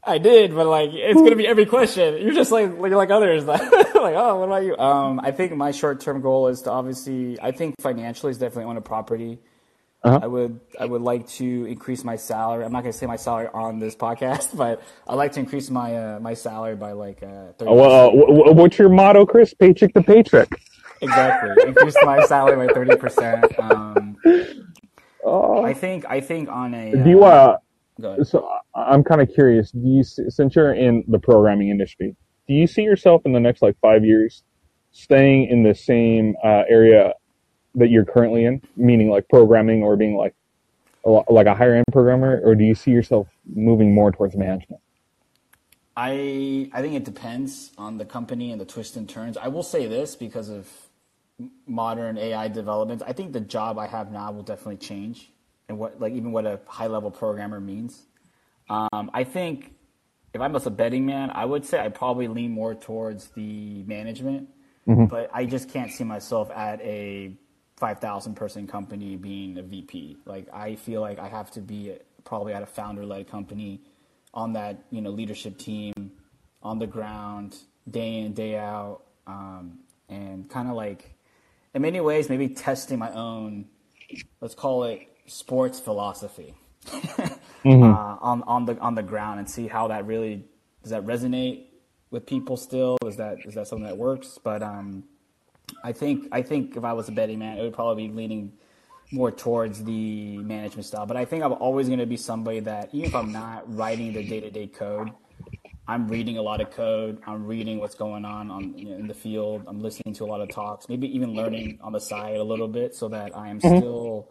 I 0.04 0.18
did, 0.18 0.54
but 0.54 0.68
like 0.68 0.89
it's 0.92 1.21
gonna 1.21 1.38
be 1.38 1.48
every 1.48 1.65
question. 1.65 2.21
You're 2.21 2.33
just 2.33 2.51
like 2.51 2.77
like, 2.77 2.92
like 2.92 3.10
others. 3.10 3.45
like, 3.45 3.62
oh, 3.71 4.38
what 4.39 4.45
about 4.48 4.63
you? 4.65 4.75
Um, 4.77 5.21
I 5.24 5.31
think 5.31 5.56
my 5.56 5.71
short 5.71 6.01
term 6.01 6.19
goal 6.19 6.50
is 6.50 6.63
to 6.63 6.71
obviously. 6.71 7.39
I 7.42 7.51
think 7.51 7.75
financially 7.80 8.31
is 8.31 8.38
definitely 8.38 8.65
own 8.65 8.75
a 8.75 8.81
property. 8.81 9.39
Uh-huh. 10.03 10.19
I 10.21 10.27
would 10.27 10.59
I 10.79 10.85
would 10.85 11.01
like 11.01 11.27
to 11.39 11.65
increase 11.65 12.03
my 12.03 12.15
salary. 12.17 12.65
I'm 12.65 12.71
not 12.73 12.81
gonna 12.81 12.91
say 12.94 13.05
my 13.05 13.15
salary 13.15 13.47
on 13.53 13.79
this 13.79 13.95
podcast, 13.95 14.55
but 14.63 14.81
I'd 15.07 15.15
like 15.15 15.31
to 15.33 15.39
increase 15.39 15.69
my 15.69 15.95
uh, 15.95 16.19
my 16.19 16.33
salary 16.33 16.75
by 16.75 16.91
like 16.91 17.23
uh, 17.23 17.53
30 17.57 17.71
uh, 17.71 17.73
well, 17.73 17.91
uh, 17.91 18.09
wh- 18.11 18.51
wh- 18.51 18.55
what's 18.55 18.77
your 18.77 18.89
motto, 18.89 19.25
Chris? 19.25 19.53
Paycheck 19.53 19.94
to 19.94 20.03
paycheck. 20.03 20.50
Exactly. 21.01 21.67
Increase 21.67 21.95
my 22.03 22.25
salary 22.25 22.67
by 22.67 22.73
thirty 22.73 22.95
percent. 22.95 23.45
Um, 23.59 24.17
Oh. 25.25 25.63
I 25.63 25.73
think 25.73 26.05
I 26.09 26.19
think 26.19 26.50
on 26.50 26.73
a. 26.73 26.91
Do 27.03 27.09
you? 27.09 27.23
Uh, 27.23 27.57
go 28.01 28.23
so 28.23 28.45
I'm 28.75 29.03
kind 29.03 29.21
of 29.21 29.29
curious. 29.33 29.71
Do 29.71 29.79
you, 29.88 30.01
s- 30.01 30.19
since 30.29 30.55
you're 30.55 30.73
in 30.73 31.03
the 31.07 31.19
programming 31.19 31.69
industry, 31.69 32.15
do 32.47 32.53
you 32.53 32.67
see 32.67 32.81
yourself 32.81 33.21
in 33.25 33.31
the 33.31 33.39
next 33.39 33.61
like 33.61 33.77
five 33.81 34.03
years 34.03 34.44
staying 34.91 35.47
in 35.47 35.63
the 35.63 35.73
same 35.73 36.35
uh, 36.44 36.63
area 36.67 37.13
that 37.75 37.90
you're 37.90 38.06
currently 38.06 38.46
in, 38.46 38.62
meaning 38.75 39.10
like 39.10 39.28
programming 39.30 39.84
or 39.84 39.96
being 39.96 40.16
like 40.16 40.36
a, 41.06 41.10
like 41.10 41.48
a 41.48 41.56
higher 41.56 41.75
end 41.75 41.86
programmer, 41.92 42.42
or 42.44 42.56
do 42.56 42.64
you 42.64 42.75
see 42.75 42.92
yourself 42.92 43.28
moving 43.54 43.94
more 43.94 44.12
towards 44.12 44.36
management? 44.36 44.81
I 45.96 46.70
I 46.74 46.81
think 46.81 46.96
it 46.96 47.04
depends 47.04 47.72
on 47.78 47.98
the 47.98 48.06
company 48.06 48.52
and 48.52 48.60
the 48.60 48.66
twists 48.66 48.96
and 48.96 49.08
turns. 49.08 49.38
I 49.38 49.48
will 49.48 49.64
say 49.64 49.88
this 49.88 50.16
because 50.16 50.50
of 50.50 50.70
modern 51.68 52.18
AI 52.18 52.48
developments. 52.48 53.04
I 53.06 53.14
think 53.14 53.34
the 53.34 53.42
job 53.42 53.78
I 53.78 53.88
have 53.88 54.12
now 54.12 54.31
will 54.31 54.44
definitely 54.44 54.78
change, 54.78 55.31
and 55.70 55.78
what 55.78 56.00
like 56.00 56.14
even 56.14 56.31
what 56.31 56.46
a 56.46 56.60
high 56.66 56.88
level 56.88 57.12
programmer 57.12 57.60
means. 57.60 58.04
Um, 58.70 59.12
I 59.14 59.24
think 59.24 59.75
if 60.34 60.42
I 60.42 60.48
was 60.48 60.65
a 60.65 60.72
betting 60.72 61.06
man, 61.06 61.30
I 61.32 61.46
would 61.46 61.65
say 61.65 61.80
I 61.80 61.89
probably 61.89 62.27
lean 62.27 62.51
more 62.51 62.74
towards 62.74 63.27
the 63.30 63.84
management, 63.84 64.50
but 65.10 65.30
I 65.34 65.46
just 65.46 65.70
can't 65.70 65.92
see 65.92 66.03
myself 66.03 66.50
at 66.51 66.82
a 66.82 67.34
five 67.84 68.00
thousand 68.00 68.36
person 68.36 68.66
company 68.66 69.18
being 69.18 69.58
a 69.58 69.62
VP. 69.62 70.16
Like 70.25 70.48
I 70.54 70.75
feel 70.75 71.02
like 71.02 71.20
I 71.20 71.28
have 71.28 71.52
to 71.52 71.60
be 71.60 71.94
probably 72.24 72.54
at 72.54 72.63
a 72.63 72.66
founder 72.66 73.06
led 73.06 73.28
company 73.28 73.82
on 74.34 74.54
that 74.54 74.86
you 74.90 75.02
know 75.02 75.10
leadership 75.10 75.58
team 75.58 75.94
on 76.62 76.80
the 76.80 76.88
ground 76.88 77.58
day 77.92 78.20
in 78.20 78.32
day 78.32 78.56
out 78.58 79.02
um, 79.28 79.80
and 80.08 80.50
kind 80.50 80.70
of 80.70 80.75
like 80.75 81.13
in 81.74 81.82
many 81.82 82.00
ways 82.00 82.30
maybe 82.30 82.48
testing 82.48 82.98
my 83.00 83.12
own 83.12 83.66
let's 84.40 84.56
call 84.56 84.86
it 84.86 85.02
sports 85.25 85.80
philosophy. 85.82 86.54
Uh, 87.66 88.18
on 88.20 88.44
on 88.44 88.66
the 88.66 88.78
on 88.80 88.94
the 88.94 89.02
ground 89.02 89.40
and 89.40 89.50
see 89.50 89.68
how 89.68 89.88
that 89.88 90.06
really 90.06 90.44
does 90.82 90.92
that 90.92 91.06
resonate 91.06 91.63
with 92.12 92.25
people 92.25 92.58
still? 92.58 92.98
Is 93.06 93.16
that 93.16 93.38
is 93.46 93.56
that 93.56 93.68
something 93.68 93.88
that 93.88 93.98
works? 93.98 94.38
But 94.44 94.62
um 94.62 95.06
I 95.84 95.91
think 95.91 96.27
I 96.32 96.41
think 96.41 96.75
if 96.75 96.84
I 96.84 96.93
was 96.93 97.10
a 97.10 97.12
betting 97.12 97.39
man, 97.39 97.58
it 97.58 97.62
would 97.62 97.74
probably 97.74 98.08
be 98.08 98.13
leaning 98.13 98.53
more 99.12 99.32
towards 99.32 99.84
the 99.84 100.38
management 100.38 100.86
style. 100.86 101.05
But 101.05 101.17
I 101.17 101.25
think 101.25 101.43
I'm 101.43 101.53
always 101.53 101.88
going 101.88 102.00
to 102.00 102.05
be 102.05 102.17
somebody 102.17 102.60
that 102.62 102.89
even 102.93 103.10
if 103.10 103.15
I'm 103.15 103.32
not 103.32 103.63
writing 103.74 104.13
the 104.13 104.24
day 104.24 104.39
to 104.39 104.50
day 104.50 104.67
code, 104.67 105.12
I'm 105.88 106.08
reading 106.08 106.38
a 106.38 106.41
lot 106.41 106.62
of 106.62 106.72
code. 106.72 107.22
I'm 107.27 107.46
reading 107.46 107.79
what's 107.79 107.96
going 107.96 108.25
on 108.25 108.50
on 108.50 108.77
you 108.77 108.89
know, 108.89 108.96
in 108.96 109.08
the 109.08 109.13
field. 109.13 109.63
I'm 109.67 109.82
listening 109.82 110.15
to 110.15 110.24
a 110.24 110.27
lot 110.27 110.41
of 110.41 110.50
talks. 110.50 110.89
Maybe 110.89 111.13
even 111.15 111.34
learning 111.34 111.79
on 111.82 111.91
the 111.91 112.00
side 112.00 112.38
a 112.38 112.43
little 112.43 112.67
bit, 112.67 112.96
so 112.96 113.10
that 113.10 113.36
I 113.36 113.50
am 113.50 113.60
mm-hmm. 113.60 113.77
still 113.77 114.29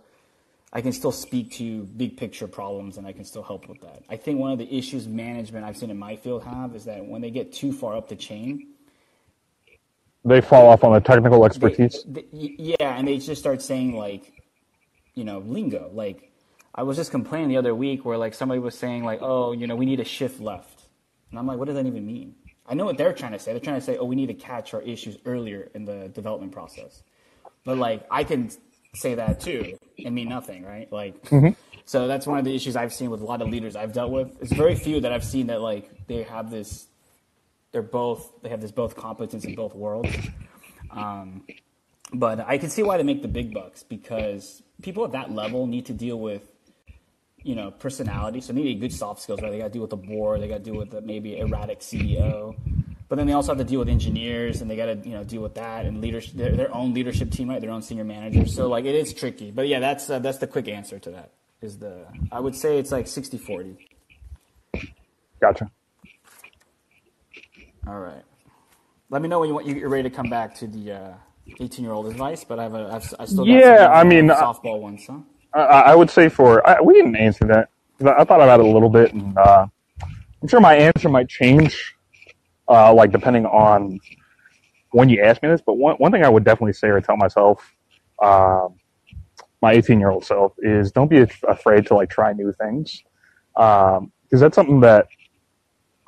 I 0.72 0.80
can 0.80 0.92
still 0.92 1.12
speak 1.12 1.52
to 1.52 1.84
big 1.84 2.16
picture 2.16 2.48
problems 2.48 2.96
and 2.96 3.06
I 3.06 3.12
can 3.12 3.24
still 3.24 3.42
help 3.42 3.68
with 3.68 3.82
that. 3.82 4.04
I 4.08 4.16
think 4.16 4.38
one 4.38 4.52
of 4.52 4.58
the 4.58 4.74
issues 4.74 5.06
management 5.06 5.66
I've 5.66 5.76
seen 5.76 5.90
in 5.90 5.98
my 5.98 6.16
field 6.16 6.44
have 6.44 6.74
is 6.74 6.86
that 6.86 7.04
when 7.04 7.20
they 7.20 7.30
get 7.30 7.52
too 7.52 7.72
far 7.72 7.94
up 7.94 8.08
the 8.08 8.16
chain, 8.16 8.71
They 10.24 10.40
fall 10.40 10.68
off 10.68 10.84
on 10.84 10.92
the 10.92 11.00
technical 11.00 11.44
expertise. 11.44 12.04
they- 12.06 12.26
y- 12.30 12.54
yeah, 12.80 12.96
and 12.96 13.08
they 13.08 13.18
just 13.18 13.40
start 13.40 13.60
saying 13.60 13.96
like, 13.96 14.32
you 15.14 15.24
know, 15.24 15.38
lingo. 15.40 15.90
Like, 15.92 16.30
I 16.74 16.84
was 16.84 16.96
just 16.96 17.10
complaining 17.10 17.48
the 17.48 17.56
other 17.56 17.74
week 17.74 18.04
where 18.04 18.16
like 18.16 18.34
somebody 18.34 18.60
was 18.60 18.78
saying 18.78 19.04
like, 19.04 19.20
oh, 19.22 19.52
you 19.52 19.66
know, 19.66 19.76
we 19.76 19.84
need 19.84 20.00
a 20.00 20.04
shift 20.04 20.40
left, 20.40 20.84
and 21.30 21.38
I'm 21.38 21.46
like, 21.46 21.58
what 21.58 21.66
does 21.66 21.74
that 21.76 21.86
even 21.86 22.06
mean? 22.06 22.34
I 22.66 22.74
know 22.74 22.84
what 22.84 22.96
they're 22.96 23.12
trying 23.12 23.32
to 23.32 23.38
say. 23.38 23.52
They're 23.52 23.60
trying 23.60 23.80
to 23.80 23.84
say, 23.84 23.96
oh, 23.98 24.04
we 24.04 24.14
need 24.14 24.28
to 24.28 24.34
catch 24.34 24.72
our 24.72 24.82
issues 24.82 25.18
earlier 25.26 25.68
in 25.74 25.84
the 25.84 26.08
development 26.08 26.52
process. 26.52 27.02
But 27.64 27.76
like, 27.78 28.06
I 28.10 28.22
can 28.24 28.50
say 28.94 29.14
that 29.16 29.40
too 29.40 29.76
and 30.04 30.14
mean 30.14 30.28
nothing, 30.28 30.64
right? 30.64 30.90
Like, 30.92 31.20
mm-hmm. 31.24 31.50
So 31.84 32.06
that's 32.06 32.26
one 32.26 32.38
of 32.38 32.44
the 32.44 32.54
issues 32.54 32.76
I've 32.76 32.92
seen 32.94 33.10
with 33.10 33.20
a 33.20 33.24
lot 33.24 33.42
of 33.42 33.48
leaders 33.48 33.74
I've 33.74 33.92
dealt 33.92 34.12
with. 34.12 34.40
It's 34.40 34.52
very 34.52 34.76
few 34.76 35.00
that 35.00 35.12
I've 35.12 35.24
seen 35.24 35.48
that 35.48 35.60
like 35.60 35.90
they 36.06 36.22
have 36.22 36.50
this. 36.50 36.86
They're 37.72 37.82
both 37.82 38.30
they 38.42 38.50
have 38.50 38.60
this 38.60 38.70
both 38.70 38.94
competence 38.96 39.44
in 39.44 39.54
both 39.54 39.74
worlds. 39.74 40.14
Um, 40.90 41.44
but 42.12 42.40
I 42.40 42.58
can 42.58 42.70
see 42.70 42.82
why 42.82 42.98
they 42.98 43.02
make 43.02 43.22
the 43.22 43.28
big 43.28 43.54
bucks 43.54 43.82
because 43.82 44.62
people 44.82 45.04
at 45.04 45.12
that 45.12 45.30
level 45.30 45.66
need 45.66 45.86
to 45.86 45.94
deal 45.94 46.18
with, 46.18 46.42
you 47.42 47.54
know, 47.54 47.70
personality. 47.70 48.40
So 48.42 48.52
they 48.52 48.62
need 48.62 48.80
good 48.80 48.92
soft 48.92 49.22
skills, 49.22 49.40
right? 49.40 49.50
They 49.50 49.58
got 49.58 49.64
to 49.64 49.70
deal 49.70 49.82
with 49.82 49.90
the 49.90 49.96
board. 49.96 50.42
They 50.42 50.48
got 50.48 50.58
to 50.58 50.64
deal 50.64 50.76
with 50.76 50.90
the 50.90 51.00
maybe 51.00 51.38
erratic 51.38 51.80
CEO. 51.80 52.54
But 53.08 53.16
then 53.16 53.26
they 53.26 53.32
also 53.32 53.52
have 53.52 53.58
to 53.58 53.64
deal 53.64 53.78
with 53.78 53.90
engineers, 53.90 54.62
and 54.62 54.70
they 54.70 54.76
got 54.76 54.86
to 54.86 54.94
you 55.08 55.14
know 55.14 55.24
deal 55.24 55.42
with 55.42 55.54
that 55.54 55.84
and 55.84 56.00
leadership, 56.00 56.34
their, 56.34 56.52
their 56.52 56.74
own 56.74 56.94
leadership 56.94 57.30
team, 57.30 57.48
right? 57.50 57.60
Their 57.60 57.70
own 57.70 57.82
senior 57.82 58.04
managers. 58.04 58.54
So 58.54 58.68
like 58.68 58.84
it 58.84 58.94
is 58.94 59.12
tricky. 59.12 59.50
But 59.50 59.68
yeah, 59.68 59.80
that's 59.80 60.08
uh, 60.08 60.18
that's 60.18 60.38
the 60.38 60.46
quick 60.46 60.68
answer 60.68 60.98
to 60.98 61.10
that. 61.10 61.32
Is 61.60 61.78
the 61.78 62.06
I 62.30 62.40
would 62.40 62.56
say 62.56 62.78
it's 62.78 62.90
like 62.90 63.06
60-40. 63.06 63.76
Gotcha. 65.40 65.70
All 67.86 68.00
right. 68.00 68.24
Let 69.10 69.22
me 69.22 69.28
know 69.28 69.40
when 69.40 69.48
you 69.48 69.54
want, 69.54 69.66
you're 69.66 69.88
ready 69.88 70.04
to 70.08 70.14
come 70.14 70.28
back 70.28 70.54
to 70.56 70.66
the 70.68 70.92
uh, 70.92 71.14
18 71.60 71.84
year 71.84 71.94
old 71.94 72.06
advice, 72.08 72.44
but 72.44 72.58
I've, 72.60 72.74
uh, 72.74 72.88
I've 72.92 73.14
I 73.20 73.24
still 73.26 73.46
got 73.46 73.64
Yeah, 73.64 73.64
some 73.64 73.92
I 73.92 74.04
mean, 74.04 74.30
softball 74.30 74.80
ones, 74.80 75.06
huh? 75.08 75.18
I, 75.54 75.60
I 75.60 75.94
would 75.94 76.10
say 76.10 76.28
for 76.28 76.66
I, 76.68 76.80
we 76.80 76.94
didn't 76.94 77.16
answer 77.16 77.46
that. 77.46 77.70
I, 78.04 78.22
I 78.22 78.24
thought 78.24 78.40
about 78.42 78.60
it 78.60 78.66
a 78.66 78.68
little 78.70 78.90
bit, 78.90 79.12
and 79.12 79.36
uh, 79.38 79.66
I'm 80.42 80.48
sure 80.48 80.60
my 80.60 80.74
answer 80.76 81.08
might 81.08 81.28
change, 81.28 81.94
uh, 82.68 82.94
like 82.94 83.12
depending 83.12 83.46
on 83.46 84.00
when 84.92 85.08
you 85.08 85.22
ask 85.22 85.42
me 85.42 85.50
this. 85.50 85.62
But 85.64 85.74
one 85.74 85.96
one 85.96 86.12
thing 86.12 86.24
I 86.24 86.28
would 86.28 86.44
definitely 86.44 86.74
say 86.74 86.88
or 86.88 87.00
tell 87.00 87.16
myself, 87.16 87.74
um, 88.22 88.76
my 89.62 89.72
18 89.72 90.00
year 90.00 90.10
old 90.10 90.24
self, 90.24 90.54
is 90.60 90.92
don't 90.92 91.08
be 91.10 91.20
af- 91.20 91.44
afraid 91.48 91.86
to 91.88 91.94
like 91.94 92.10
try 92.10 92.32
new 92.32 92.52
things, 92.52 93.02
because 93.54 94.40
that's 94.40 94.56
something 94.56 94.80
that 94.80 95.08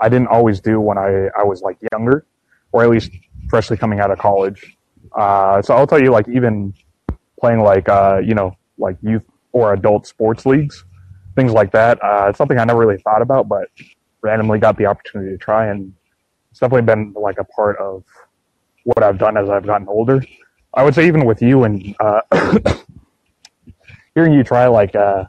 I 0.04 0.10
didn't 0.10 0.28
always 0.28 0.60
do 0.60 0.80
when 0.80 0.98
I 0.98 1.28
I 1.38 1.44
was 1.44 1.62
like 1.62 1.78
younger, 1.92 2.26
or 2.72 2.84
at 2.84 2.90
least 2.90 3.10
freshly 3.48 3.78
coming 3.78 4.00
out 4.00 4.10
of 4.10 4.18
college. 4.18 4.76
Uh, 5.16 5.62
so 5.62 5.74
I'll 5.74 5.86
tell 5.86 6.02
you, 6.02 6.10
like 6.10 6.28
even 6.28 6.74
playing 7.40 7.60
like 7.60 7.88
uh, 7.88 8.20
you 8.22 8.34
know 8.34 8.54
like 8.76 8.98
youth 9.00 9.24
or 9.52 9.72
adult 9.72 10.06
sports 10.06 10.44
leagues, 10.44 10.84
things 11.36 11.52
like 11.52 11.72
that. 11.72 11.98
Uh, 12.04 12.26
it's 12.28 12.36
something 12.36 12.58
I 12.58 12.64
never 12.64 12.78
really 12.78 12.98
thought 12.98 13.22
about, 13.22 13.48
but 13.48 13.68
randomly 14.20 14.58
got 14.58 14.76
the 14.76 14.84
opportunity 14.84 15.30
to 15.30 15.38
try, 15.38 15.68
and 15.68 15.94
it's 16.50 16.60
definitely 16.60 16.82
been 16.82 17.14
like 17.16 17.38
a 17.38 17.44
part 17.44 17.78
of 17.78 18.04
what 18.84 19.02
I've 19.02 19.16
done 19.16 19.38
as 19.38 19.48
I've 19.48 19.64
gotten 19.64 19.88
older. 19.88 20.22
I 20.74 20.84
would 20.84 20.94
say 20.94 21.06
even 21.06 21.24
with 21.24 21.40
you 21.40 21.64
and 21.64 21.96
uh, 21.98 22.20
hearing 24.14 24.34
you 24.34 24.44
try 24.44 24.66
like 24.66 24.94
uh, 24.94 25.24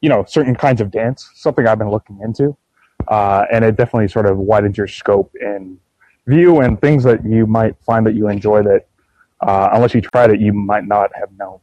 you 0.00 0.08
know 0.08 0.24
certain 0.26 0.54
kinds 0.54 0.80
of 0.80 0.90
dance, 0.90 1.28
something 1.34 1.66
I've 1.66 1.78
been 1.78 1.90
looking 1.90 2.18
into, 2.24 2.56
uh, 3.08 3.44
and 3.52 3.64
it 3.64 3.76
definitely 3.76 4.08
sort 4.08 4.26
of 4.26 4.38
widens 4.38 4.76
your 4.76 4.88
scope 4.88 5.34
and 5.40 5.78
view 6.26 6.60
and 6.60 6.80
things 6.80 7.04
that 7.04 7.24
you 7.24 7.46
might 7.46 7.76
find 7.84 8.06
that 8.06 8.14
you 8.14 8.28
enjoy 8.28 8.62
that 8.62 8.86
uh, 9.40 9.68
unless 9.72 9.94
you 9.94 10.00
tried 10.00 10.30
it, 10.30 10.40
you 10.40 10.52
might 10.52 10.86
not 10.86 11.10
have 11.14 11.30
known. 11.38 11.58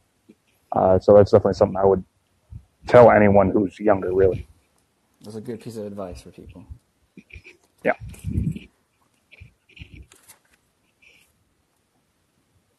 Uh, 0.72 0.98
so 0.98 1.14
that's 1.14 1.30
definitely 1.30 1.54
something 1.54 1.76
I 1.76 1.84
would 1.84 2.04
tell 2.86 3.10
anyone 3.10 3.50
who's 3.50 3.78
younger, 3.78 4.12
really. 4.12 4.46
That's 5.22 5.36
a 5.36 5.40
good 5.40 5.60
piece 5.60 5.76
of 5.76 5.86
advice 5.86 6.22
for 6.22 6.30
people. 6.30 6.64
Yeah. 7.82 7.92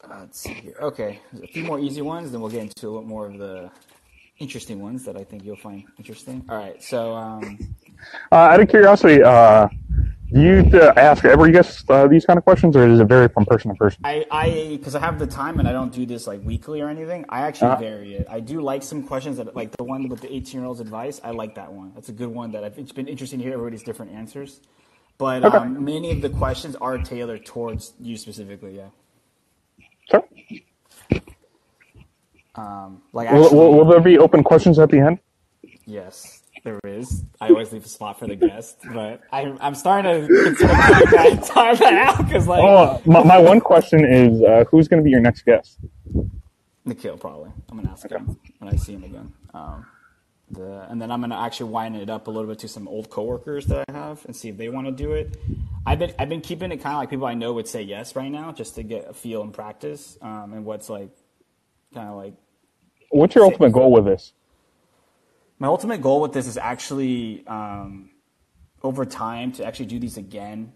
Uh, 0.03 0.19
let's 0.19 0.39
see 0.39 0.53
here. 0.53 0.75
Okay, 0.81 1.19
a 1.41 1.47
few 1.47 1.63
more 1.63 1.79
easy 1.79 2.01
ones, 2.01 2.31
then 2.31 2.41
we'll 2.41 2.51
get 2.51 2.61
into 2.61 2.87
a 2.87 2.89
little 2.89 3.07
more 3.07 3.27
of 3.27 3.37
the 3.37 3.71
interesting 4.39 4.79
ones 4.79 5.03
that 5.05 5.17
I 5.17 5.23
think 5.23 5.43
you'll 5.43 5.55
find 5.55 5.83
interesting. 5.97 6.45
All 6.49 6.57
right, 6.57 6.81
so 6.81 7.13
um, 7.15 7.57
Uh, 8.31 8.35
out 8.35 8.59
of 8.59 8.67
curiosity, 8.69 9.23
uh, 9.23 9.67
do 10.33 10.41
you 10.41 10.79
uh, 10.79 10.91
ask 10.97 11.23
every 11.23 11.51
guest 11.51 11.89
uh, 11.89 12.07
these 12.07 12.25
kind 12.25 12.37
of 12.37 12.43
questions, 12.43 12.75
or 12.75 12.87
does 12.87 12.99
it 12.99 13.05
vary 13.05 13.27
from 13.29 13.45
person 13.45 13.71
to 13.71 13.77
person? 13.77 14.01
I, 14.03 14.25
I, 14.31 14.77
because 14.77 14.95
I 14.95 14.99
have 14.99 15.19
the 15.19 15.27
time 15.27 15.59
and 15.59 15.67
I 15.67 15.71
don't 15.71 15.93
do 15.93 16.05
this 16.05 16.27
like 16.27 16.41
weekly 16.43 16.81
or 16.81 16.89
anything. 16.89 17.25
I 17.29 17.41
actually 17.41 17.71
Uh-huh. 17.71 17.81
vary 17.81 18.15
it. 18.15 18.27
I 18.29 18.39
do 18.39 18.59
like 18.61 18.83
some 18.83 19.03
questions 19.03 19.37
that, 19.37 19.55
like 19.55 19.71
the 19.77 19.83
one 19.83 20.09
with 20.09 20.21
the 20.21 20.33
eighteen-year-old's 20.33 20.79
advice. 20.81 21.21
I 21.23 21.31
like 21.31 21.55
that 21.55 21.71
one. 21.71 21.91
That's 21.95 22.09
a 22.09 22.13
good 22.13 22.29
one. 22.29 22.51
That 22.51 22.63
I've, 22.63 22.77
it's 22.77 22.91
been 22.91 23.07
interesting 23.07 23.39
to 23.39 23.45
hear 23.45 23.53
everybody's 23.53 23.83
different 23.83 24.11
answers. 24.13 24.61
But 25.17 25.45
Okay. 25.45 25.57
um, 25.57 25.85
many 25.85 26.11
of 26.11 26.21
the 26.21 26.29
questions 26.29 26.75
are 26.75 26.97
tailored 26.97 27.45
towards 27.45 27.93
you 28.01 28.17
specifically. 28.17 28.75
Yeah. 28.75 28.89
Sure. 30.09 30.23
Um, 32.55 33.01
like 33.13 33.31
Will, 33.31 33.53
will, 33.53 33.73
will 33.73 33.85
there 33.85 33.99
be 34.01 34.17
open 34.17 34.43
questions 34.43 34.79
at 34.79 34.89
the 34.89 34.99
end? 34.99 35.19
yes, 35.85 36.34
there 36.65 36.79
is. 36.83 37.23
I 37.39 37.49
always 37.49 37.71
leave 37.71 37.85
a 37.85 37.87
spot 37.87 38.19
for 38.19 38.27
the 38.27 38.35
guest, 38.35 38.79
but 38.93 39.21
I'm, 39.31 39.57
I'm 39.61 39.75
starting 39.75 40.11
to 40.11 40.27
consider 40.27 40.67
that, 40.67 41.81
out 41.81 42.25
because 42.25 42.47
like 42.47 42.61
Oh, 42.61 43.01
my, 43.05 43.23
my 43.23 43.37
one 43.37 43.61
question 43.61 44.03
is, 44.03 44.41
uh, 44.41 44.65
who's 44.69 44.89
going 44.89 45.01
to 45.01 45.03
be 45.03 45.11
your 45.11 45.21
next 45.21 45.45
guest? 45.45 45.79
Nikhil 46.85 47.17
probably. 47.17 47.51
I'm 47.69 47.77
gonna 47.77 47.91
ask 47.91 48.09
him 48.09 48.37
when 48.59 48.71
I 48.71 48.77
see 48.77 48.93
him 48.93 49.03
again. 49.03 49.33
Um, 49.53 49.85
the, 50.51 50.85
and 50.89 51.01
then 51.01 51.09
I'm 51.09 51.19
gonna 51.21 51.39
actually 51.39 51.71
wind 51.71 51.95
it 51.95 52.09
up 52.09 52.27
a 52.27 52.31
little 52.31 52.47
bit 52.47 52.59
to 52.59 52.67
some 52.67 52.87
old 52.87 53.09
coworkers 53.09 53.65
that 53.67 53.85
I 53.89 53.91
have 53.91 54.23
and 54.25 54.35
see 54.35 54.49
if 54.49 54.57
they 54.57 54.69
want 54.69 54.85
to 54.85 54.91
do 54.91 55.13
it. 55.13 55.35
I've 55.85 55.97
been 55.97 56.13
I've 56.19 56.29
been 56.29 56.41
keeping 56.41 56.71
it 56.71 56.77
kind 56.77 56.93
of 56.93 56.99
like 56.99 57.09
people 57.09 57.25
I 57.25 57.33
know 57.33 57.53
would 57.53 57.67
say 57.67 57.81
yes 57.81 58.15
right 58.15 58.29
now, 58.29 58.51
just 58.51 58.75
to 58.75 58.83
get 58.83 59.09
a 59.09 59.13
feel 59.13 59.41
and 59.41 59.51
practice, 59.51 60.17
um, 60.21 60.53
and 60.53 60.63
what's 60.63 60.87
like 60.87 61.09
kind 61.93 62.07
of 62.07 62.17
like 62.17 62.35
What's 63.09 63.33
your 63.33 63.45
ultimate 63.45 63.71
goal 63.71 63.91
with 63.91 64.05
this? 64.05 64.33
My 65.59 65.67
ultimate 65.67 66.01
goal 66.01 66.21
with 66.21 66.33
this 66.33 66.47
is 66.47 66.57
actually 66.57 67.45
um, 67.47 68.09
over 68.83 69.05
time 69.05 69.51
to 69.53 69.65
actually 69.65 69.85
do 69.87 69.99
these 69.99 70.17
again, 70.17 70.73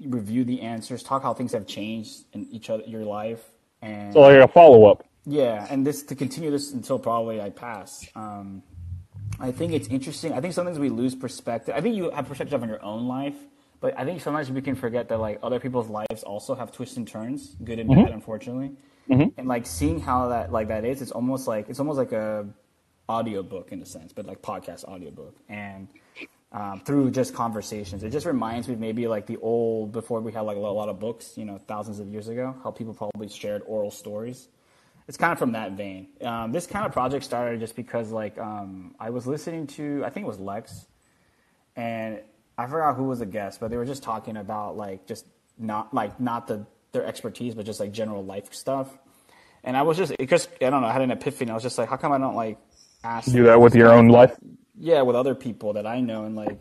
review 0.00 0.44
the 0.44 0.62
answers, 0.62 1.02
talk 1.02 1.22
how 1.22 1.34
things 1.34 1.52
have 1.52 1.66
changed 1.66 2.24
in 2.32 2.46
each 2.50 2.70
other 2.70 2.82
your 2.84 3.04
life, 3.04 3.42
and 3.82 4.12
So 4.12 4.20
like 4.20 4.36
a 4.36 4.48
follow 4.48 4.86
up. 4.90 5.04
Yeah, 5.26 5.66
and 5.68 5.86
this 5.86 6.02
to 6.04 6.14
continue 6.14 6.50
this 6.50 6.72
until 6.72 6.98
probably 6.98 7.40
I 7.40 7.50
pass. 7.50 8.08
Um, 8.16 8.62
I 9.38 9.52
think 9.52 9.72
it's 9.72 9.88
interesting. 9.88 10.32
I 10.32 10.40
think 10.40 10.54
sometimes 10.54 10.78
we 10.78 10.88
lose 10.88 11.14
perspective. 11.14 11.74
I 11.76 11.80
think 11.82 11.94
you 11.96 12.10
have 12.10 12.26
perspective 12.26 12.62
on 12.62 12.68
your 12.68 12.82
own 12.82 13.06
life, 13.06 13.36
but 13.80 13.96
I 13.98 14.04
think 14.04 14.20
sometimes 14.22 14.50
we 14.50 14.62
can 14.62 14.74
forget 14.74 15.08
that 15.10 15.20
like 15.20 15.38
other 15.42 15.60
people's 15.60 15.88
lives 15.88 16.22
also 16.22 16.54
have 16.54 16.72
twists 16.72 16.96
and 16.96 17.06
turns, 17.06 17.54
good 17.62 17.78
and 17.78 17.88
bad, 18.04 18.14
unfortunately. 18.14 18.72
And 19.36 19.46
like 19.46 19.66
seeing 19.66 20.00
how 20.00 20.28
that 20.28 20.50
like 20.50 20.68
that 20.68 20.84
is, 20.86 21.02
it's 21.02 21.12
almost 21.12 21.46
like 21.46 21.68
it's 21.68 21.78
almost 21.78 21.98
like 21.98 22.12
a 22.12 22.46
audiobook 23.08 23.72
in 23.72 23.80
a 23.82 23.86
sense, 23.86 24.12
but 24.12 24.26
like 24.26 24.42
podcast 24.42 24.84
audiobook. 24.84 25.36
And 25.48 25.88
um, 26.52 26.80
through 26.80 27.10
just 27.10 27.34
conversations, 27.34 28.02
it 28.02 28.10
just 28.10 28.26
reminds 28.26 28.68
me 28.68 28.76
maybe 28.76 29.06
like 29.06 29.26
the 29.26 29.36
old 29.38 29.92
before 29.92 30.20
we 30.20 30.32
had 30.32 30.42
like 30.42 30.56
a 30.56 30.60
lot, 30.60 30.88
of 30.88 30.98
books, 30.98 31.36
you 31.36 31.44
know, 31.44 31.58
thousands 31.58 32.00
of 32.00 32.08
years 32.08 32.28
ago, 32.28 32.54
how 32.62 32.70
people 32.70 32.94
probably 32.94 33.28
shared 33.28 33.62
oral 33.66 33.90
stories 33.90 34.48
it's 35.08 35.16
kind 35.16 35.32
of 35.32 35.38
from 35.38 35.52
that 35.52 35.72
vein. 35.72 36.08
Um, 36.20 36.52
this 36.52 36.66
kind 36.66 36.84
of 36.84 36.92
project 36.92 37.24
started 37.24 37.60
just 37.60 37.74
because 37.74 38.12
like 38.12 38.38
um, 38.38 38.94
I 39.00 39.10
was 39.10 39.26
listening 39.26 39.66
to 39.68 40.04
I 40.04 40.10
think 40.10 40.24
it 40.24 40.28
was 40.28 40.38
Lex, 40.38 40.86
and 41.74 42.20
I 42.58 42.66
forgot 42.66 42.94
who 42.94 43.04
was 43.04 43.22
a 43.22 43.26
guest, 43.26 43.58
but 43.58 43.70
they 43.70 43.78
were 43.78 43.86
just 43.86 44.02
talking 44.02 44.36
about 44.36 44.76
like 44.76 45.06
just 45.06 45.26
not 45.58 45.94
like 45.94 46.20
not 46.20 46.46
the 46.46 46.66
their 46.92 47.06
expertise, 47.06 47.54
but 47.54 47.64
just 47.64 47.80
like 47.80 47.90
general 47.90 48.22
life 48.22 48.52
stuff. 48.52 48.96
And 49.64 49.76
I 49.76 49.82
was 49.82 49.96
just 49.96 50.14
because 50.18 50.46
I 50.60 50.68
don't 50.68 50.82
know 50.82 50.88
I 50.88 50.92
had 50.92 51.02
an 51.02 51.10
epiphany. 51.10 51.50
I 51.50 51.54
was 51.54 51.62
just 51.62 51.78
like, 51.78 51.88
how 51.88 51.96
come 51.96 52.12
I 52.12 52.18
don't 52.18 52.36
like 52.36 52.58
ask 53.04 53.34
Do 53.34 53.44
that 53.44 53.60
with 53.60 53.74
your 53.74 53.92
own 53.92 54.08
life. 54.08 54.36
yeah, 54.78 55.02
with 55.02 55.16
other 55.16 55.34
people 55.34 55.74
that 55.74 55.86
I 55.86 56.00
know, 56.00 56.24
and 56.24 56.36
like, 56.36 56.60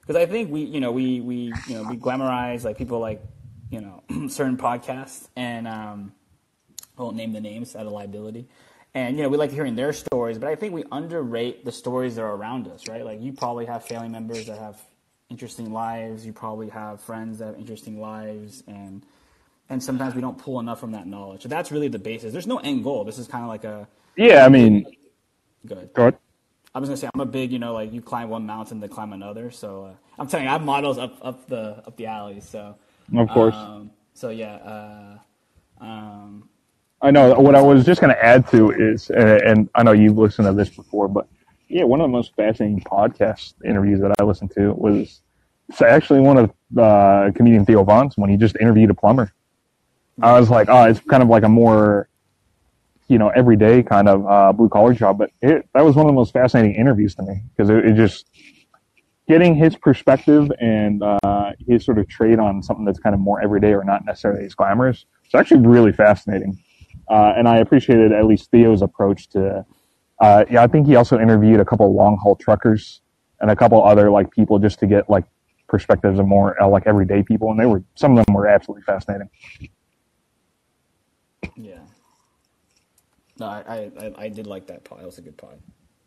because 0.00 0.16
I 0.16 0.26
think 0.26 0.50
we, 0.50 0.62
you 0.62 0.80
know, 0.80 0.92
we 0.92 1.20
we 1.20 1.60
you 1.66 1.74
know 1.76 1.82
we 1.84 1.96
glamorize 1.96 2.64
like 2.64 2.78
people 2.78 3.00
like 3.00 3.22
you 3.70 3.80
know 3.80 4.02
certain 4.28 4.56
podcasts, 4.56 5.28
and 5.36 5.66
um, 5.68 6.12
I 6.98 7.02
won't 7.02 7.16
name 7.16 7.32
the 7.32 7.40
names 7.40 7.76
out 7.76 7.86
of 7.86 7.92
liability, 7.92 8.48
and 8.94 9.16
you 9.16 9.22
know 9.22 9.28
we 9.28 9.36
like 9.36 9.50
hearing 9.52 9.76
their 9.76 9.92
stories, 9.92 10.38
but 10.38 10.48
I 10.48 10.56
think 10.56 10.74
we 10.74 10.84
underrate 10.92 11.64
the 11.64 11.72
stories 11.72 12.16
that 12.16 12.22
are 12.22 12.34
around 12.34 12.68
us, 12.68 12.86
right? 12.86 13.04
Like 13.04 13.20
you 13.22 13.32
probably 13.32 13.66
have 13.66 13.84
family 13.84 14.08
members 14.08 14.46
that 14.46 14.58
have 14.58 14.80
interesting 15.30 15.72
lives, 15.72 16.26
you 16.26 16.32
probably 16.32 16.68
have 16.70 17.00
friends 17.00 17.38
that 17.38 17.46
have 17.46 17.56
interesting 17.58 18.00
lives, 18.00 18.62
and 18.68 19.04
and 19.68 19.82
sometimes 19.82 20.14
we 20.14 20.20
don't 20.20 20.38
pull 20.38 20.60
enough 20.60 20.80
from 20.80 20.92
that 20.92 21.06
knowledge. 21.06 21.42
So 21.42 21.48
that's 21.48 21.72
really 21.72 21.88
the 21.88 21.98
basis. 21.98 22.32
There's 22.32 22.46
no 22.46 22.58
end 22.58 22.84
goal. 22.84 23.04
This 23.04 23.18
is 23.18 23.28
kind 23.28 23.44
of 23.44 23.48
like 23.48 23.64
a 23.64 23.88
Yeah, 24.16 24.44
I 24.44 24.48
mean, 24.48 24.86
good. 25.64 25.90
go 25.94 26.02
ahead. 26.02 26.18
I 26.74 26.78
was 26.78 26.90
gonna 26.90 26.98
say 26.98 27.08
I'm 27.14 27.20
a 27.20 27.26
big, 27.26 27.52
you 27.52 27.58
know, 27.58 27.72
like 27.72 27.92
you 27.92 28.02
climb 28.02 28.28
one 28.28 28.44
mountain 28.44 28.80
to 28.82 28.88
climb 28.88 29.14
another. 29.14 29.50
So 29.50 29.86
uh, 29.86 29.94
I'm 30.18 30.26
telling 30.26 30.44
you, 30.44 30.50
I 30.50 30.52
have 30.52 30.62
models 30.62 30.98
up 30.98 31.18
up 31.22 31.46
the 31.46 31.82
up 31.86 31.96
the 31.96 32.06
alleys. 32.06 32.46
So 32.46 32.76
Of 33.16 33.28
course. 33.30 33.54
um, 33.54 33.90
so 34.12 34.28
yeah, 34.30 34.56
uh, 34.56 35.18
um, 35.80 36.48
I 37.00 37.10
know. 37.10 37.38
What 37.38 37.54
I 37.54 37.62
was 37.62 37.84
just 37.84 38.00
going 38.00 38.14
to 38.14 38.24
add 38.24 38.48
to 38.48 38.70
is, 38.72 39.10
and, 39.10 39.42
and 39.42 39.68
I 39.74 39.82
know 39.82 39.92
you've 39.92 40.18
listened 40.18 40.46
to 40.48 40.52
this 40.52 40.68
before, 40.68 41.08
but 41.08 41.26
yeah, 41.68 41.84
one 41.84 42.00
of 42.00 42.04
the 42.04 42.12
most 42.12 42.34
fascinating 42.36 42.80
podcast 42.80 43.54
interviews 43.64 44.00
that 44.00 44.14
I 44.18 44.24
listened 44.24 44.50
to 44.52 44.72
was 44.72 45.22
it's 45.68 45.82
actually 45.82 46.20
one 46.20 46.36
of 46.36 46.52
uh, 46.78 47.30
comedian 47.34 47.64
Theo 47.64 47.84
Von's 47.84 48.16
when 48.16 48.30
he 48.30 48.36
just 48.36 48.56
interviewed 48.60 48.90
a 48.90 48.94
plumber. 48.94 49.32
I 50.22 50.38
was 50.38 50.48
like, 50.48 50.68
oh, 50.70 50.84
it's 50.84 51.00
kind 51.00 51.22
of 51.22 51.28
like 51.28 51.42
a 51.42 51.48
more 51.48 52.08
you 53.08 53.18
know 53.18 53.28
everyday 53.30 53.82
kind 53.82 54.08
of 54.08 54.26
uh, 54.26 54.52
blue 54.52 54.68
collar 54.68 54.94
job, 54.94 55.18
but 55.18 55.30
it, 55.42 55.68
that 55.74 55.84
was 55.84 55.96
one 55.96 56.06
of 56.06 56.10
the 56.10 56.14
most 56.16 56.32
fascinating 56.32 56.74
interviews 56.74 57.14
to 57.16 57.22
me 57.22 57.42
because 57.56 57.70
it, 57.70 57.84
it 57.84 57.94
just 57.94 58.30
getting 59.28 59.54
his 59.54 59.76
perspective 59.76 60.50
and 60.60 61.02
uh, 61.02 61.52
his 61.66 61.84
sort 61.84 61.98
of 61.98 62.08
trade 62.08 62.38
on 62.38 62.62
something 62.62 62.84
that's 62.84 62.98
kind 62.98 63.14
of 63.14 63.20
more 63.20 63.40
everyday 63.42 63.74
or 63.74 63.84
not 63.84 64.04
necessarily 64.04 64.44
as 64.44 64.54
glamorous. 64.54 65.04
It's 65.24 65.34
actually 65.34 65.66
really 65.66 65.92
fascinating, 65.92 66.58
uh, 67.08 67.34
and 67.36 67.48
I 67.48 67.58
appreciated 67.58 68.12
at 68.12 68.24
least 68.26 68.50
Theo's 68.50 68.82
approach 68.82 69.28
to. 69.30 69.64
Uh, 70.18 70.44
yeah, 70.50 70.62
I 70.62 70.66
think 70.66 70.86
he 70.86 70.96
also 70.96 71.18
interviewed 71.18 71.60
a 71.60 71.64
couple 71.64 71.92
long 71.94 72.16
haul 72.16 72.36
truckers 72.36 73.02
and 73.40 73.50
a 73.50 73.56
couple 73.56 73.84
other 73.84 74.10
like 74.10 74.30
people 74.30 74.58
just 74.58 74.78
to 74.78 74.86
get 74.86 75.10
like 75.10 75.24
perspectives 75.68 76.18
of 76.18 76.26
more 76.26 76.60
uh, 76.62 76.68
like 76.68 76.84
everyday 76.86 77.22
people, 77.22 77.50
and 77.50 77.60
they 77.60 77.66
were 77.66 77.82
some 77.94 78.16
of 78.16 78.24
them 78.24 78.34
were 78.34 78.46
absolutely 78.46 78.82
fascinating. 78.82 79.28
Yeah. 81.56 81.85
No, 83.38 83.46
I, 83.46 83.90
I, 83.98 84.14
I 84.16 84.28
did 84.28 84.46
like 84.46 84.66
that 84.68 84.84
pod. 84.84 85.02
It 85.02 85.06
was 85.06 85.18
a 85.18 85.22
good 85.22 85.36
pod. 85.36 85.58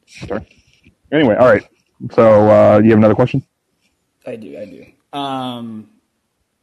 Sure. 0.05 0.43
Anyway, 1.11 1.35
all 1.35 1.47
right. 1.47 1.63
So 2.11 2.49
uh, 2.49 2.79
you 2.79 2.89
have 2.89 2.99
another 2.99 3.15
question? 3.15 3.43
I 4.25 4.35
do, 4.35 4.57
I 4.57 4.65
do. 4.65 5.17
Um, 5.17 5.89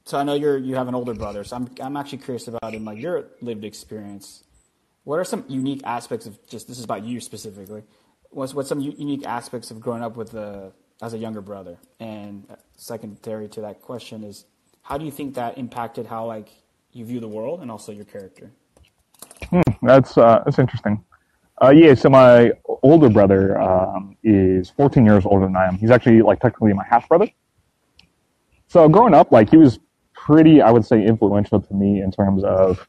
so 0.04 0.18
I 0.18 0.22
know 0.22 0.34
you're 0.34 0.56
you 0.56 0.76
have 0.76 0.88
an 0.88 0.94
older 0.94 1.14
brother, 1.14 1.44
so 1.44 1.56
I'm 1.56 1.68
I'm 1.80 1.96
actually 1.96 2.18
curious 2.18 2.48
about 2.48 2.74
in 2.74 2.84
like 2.84 2.98
your 2.98 3.26
lived 3.40 3.64
experience. 3.64 4.44
What 5.04 5.18
are 5.18 5.24
some 5.24 5.44
unique 5.48 5.82
aspects 5.84 6.26
of 6.26 6.38
just 6.48 6.68
this 6.68 6.78
is 6.78 6.84
about 6.84 7.04
you 7.04 7.20
specifically? 7.20 7.82
What's 8.30 8.54
what's 8.54 8.68
some 8.68 8.80
unique 8.80 9.26
aspects 9.26 9.70
of 9.70 9.80
growing 9.80 10.02
up 10.02 10.16
with 10.16 10.34
a 10.34 10.72
as 11.02 11.12
a 11.12 11.18
younger 11.18 11.40
brother? 11.40 11.78
And 12.00 12.46
secondary 12.76 13.48
to 13.50 13.60
that 13.62 13.82
question 13.82 14.24
is, 14.24 14.44
how 14.82 14.96
do 14.96 15.04
you 15.04 15.10
think 15.10 15.34
that 15.34 15.58
impacted 15.58 16.06
how 16.06 16.26
like 16.26 16.50
you 16.92 17.04
view 17.04 17.20
the 17.20 17.28
world 17.28 17.60
and 17.60 17.70
also 17.70 17.92
your 17.92 18.04
character? 18.04 18.52
That's 19.82 20.18
uh, 20.18 20.42
that's 20.44 20.58
interesting. 20.58 21.04
Uh, 21.62 21.70
yeah, 21.70 21.94
so 21.94 22.10
my 22.10 22.52
older 22.82 23.08
brother 23.08 23.58
um, 23.58 24.16
is 24.22 24.68
14 24.70 25.06
years 25.06 25.24
older 25.24 25.46
than 25.46 25.56
I 25.56 25.66
am. 25.66 25.78
He's 25.78 25.90
actually 25.90 26.20
like 26.20 26.40
technically 26.40 26.72
my 26.74 26.84
half 26.84 27.08
brother. 27.08 27.28
So 28.68 28.88
growing 28.88 29.14
up, 29.14 29.32
like 29.32 29.48
he 29.48 29.56
was 29.56 29.78
pretty, 30.12 30.60
I 30.60 30.70
would 30.70 30.84
say, 30.84 31.04
influential 31.04 31.60
to 31.60 31.74
me 31.74 32.02
in 32.02 32.10
terms 32.10 32.44
of 32.44 32.86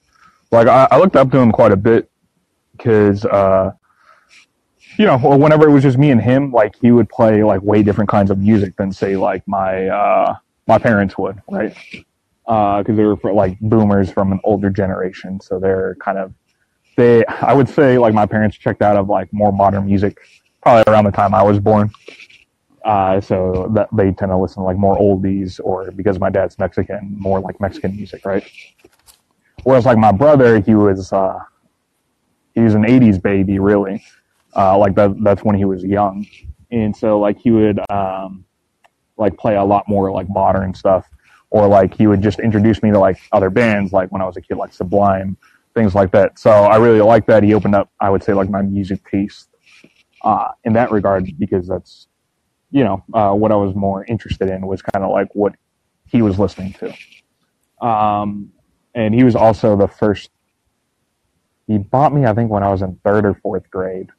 like 0.51 0.67
I, 0.67 0.87
I 0.91 0.97
looked 0.97 1.15
up 1.15 1.31
to 1.31 1.37
him 1.37 1.51
quite 1.51 1.71
a 1.71 1.77
bit 1.77 2.09
because 2.73 3.23
uh, 3.25 3.71
you 4.97 5.05
know 5.05 5.17
whenever 5.17 5.67
it 5.67 5.71
was 5.71 5.83
just 5.83 5.97
me 5.97 6.11
and 6.11 6.21
him, 6.21 6.51
like 6.51 6.75
he 6.81 6.91
would 6.91 7.09
play 7.09 7.43
like 7.43 7.61
way 7.61 7.83
different 7.83 8.09
kinds 8.09 8.31
of 8.31 8.37
music 8.37 8.75
than 8.77 8.91
say 8.91 9.15
like 9.15 9.47
my 9.47 9.87
uh, 9.87 10.35
my 10.67 10.77
parents 10.77 11.17
would, 11.17 11.41
right? 11.49 11.75
Because 12.47 12.95
they 12.95 13.03
were 13.03 13.17
for, 13.17 13.33
like 13.33 13.59
boomers 13.59 14.09
from 14.09 14.31
an 14.31 14.39
older 14.43 14.69
generation, 14.69 15.39
so 15.41 15.59
they're 15.59 15.97
kind 15.99 16.17
of 16.17 16.33
they 16.95 17.25
I 17.25 17.53
would 17.53 17.69
say 17.69 17.97
like 17.97 18.13
my 18.13 18.25
parents 18.25 18.57
checked 18.57 18.81
out 18.81 18.97
of 18.97 19.09
like 19.09 19.31
more 19.31 19.51
modern 19.51 19.85
music 19.85 20.17
probably 20.61 20.91
around 20.91 21.05
the 21.05 21.11
time 21.11 21.33
I 21.33 21.43
was 21.43 21.59
born. 21.59 21.91
Uh, 22.83 23.19
so 23.19 23.69
that 23.75 23.89
they 23.91 24.11
tend 24.13 24.31
to 24.31 24.37
listen 24.37 24.61
to 24.61 24.63
like 24.63 24.77
more 24.77 24.97
oldies 24.97 25.59
or 25.61 25.91
because 25.91 26.19
my 26.19 26.29
dad's 26.29 26.57
Mexican, 26.57 27.15
more 27.19 27.41
like 27.41 27.59
Mexican 27.59 27.93
music, 27.95 28.25
right? 28.25 28.49
Whereas 29.63 29.85
like 29.85 29.97
my 29.97 30.13
brother, 30.13 30.61
he 30.61 30.73
was 30.73 31.11
uh, 31.11 31.39
he 32.55 32.61
was 32.61 32.75
an 32.75 32.83
'80s 32.83 33.21
baby, 33.21 33.59
really. 33.59 34.01
Uh, 34.55 34.77
like 34.77 34.95
that 34.95 35.21
that's 35.21 35.43
when 35.43 35.55
he 35.55 35.65
was 35.65 35.83
young, 35.83 36.25
and 36.71 36.95
so 36.95 37.19
like 37.19 37.37
he 37.37 37.51
would 37.51 37.79
um, 37.91 38.45
like 39.17 39.37
play 39.37 39.55
a 39.55 39.63
lot 39.63 39.83
more 39.89 40.09
like 40.11 40.29
modern 40.29 40.73
stuff, 40.73 41.05
or 41.49 41.67
like 41.67 41.95
he 41.95 42.07
would 42.07 42.21
just 42.21 42.39
introduce 42.39 42.83
me 42.83 42.91
to 42.91 42.99
like 42.99 43.19
other 43.31 43.49
bands, 43.49 43.93
like 43.93 44.11
when 44.11 44.21
I 44.21 44.25
was 44.25 44.37
a 44.37 44.41
kid, 44.41 44.57
like 44.57 44.73
Sublime, 44.73 45.37
things 45.73 45.95
like 45.95 46.11
that. 46.11 46.37
So 46.39 46.49
I 46.49 46.77
really 46.77 47.01
like 47.01 47.25
that. 47.27 47.43
He 47.43 47.53
opened 47.53 47.75
up, 47.75 47.89
I 48.01 48.09
would 48.09 48.23
say, 48.23 48.33
like 48.33 48.49
my 48.49 48.61
music 48.61 49.09
taste 49.09 49.49
uh, 50.23 50.49
in 50.63 50.73
that 50.73 50.91
regard 50.91 51.31
because 51.37 51.67
that's, 51.67 52.07
you 52.71 52.83
know, 52.83 53.03
uh, 53.13 53.33
what 53.33 53.51
I 53.51 53.55
was 53.55 53.75
more 53.75 54.03
interested 54.05 54.49
in 54.49 54.67
was 54.67 54.81
kind 54.81 55.05
of 55.05 55.11
like 55.11 55.27
what 55.33 55.55
he 56.05 56.21
was 56.21 56.37
listening 56.39 56.73
to. 56.73 57.85
Um, 57.85 58.51
and 58.95 59.13
he 59.13 59.23
was 59.23 59.35
also 59.35 59.77
the 59.77 59.87
first. 59.87 60.31
He 61.67 61.77
bought 61.77 62.13
me, 62.13 62.25
I 62.25 62.33
think, 62.33 62.49
when 62.49 62.63
I 62.63 62.69
was 62.71 62.81
in 62.81 62.99
third 63.03 63.25
or 63.25 63.35
fourth 63.35 63.69
grade, 63.69 64.09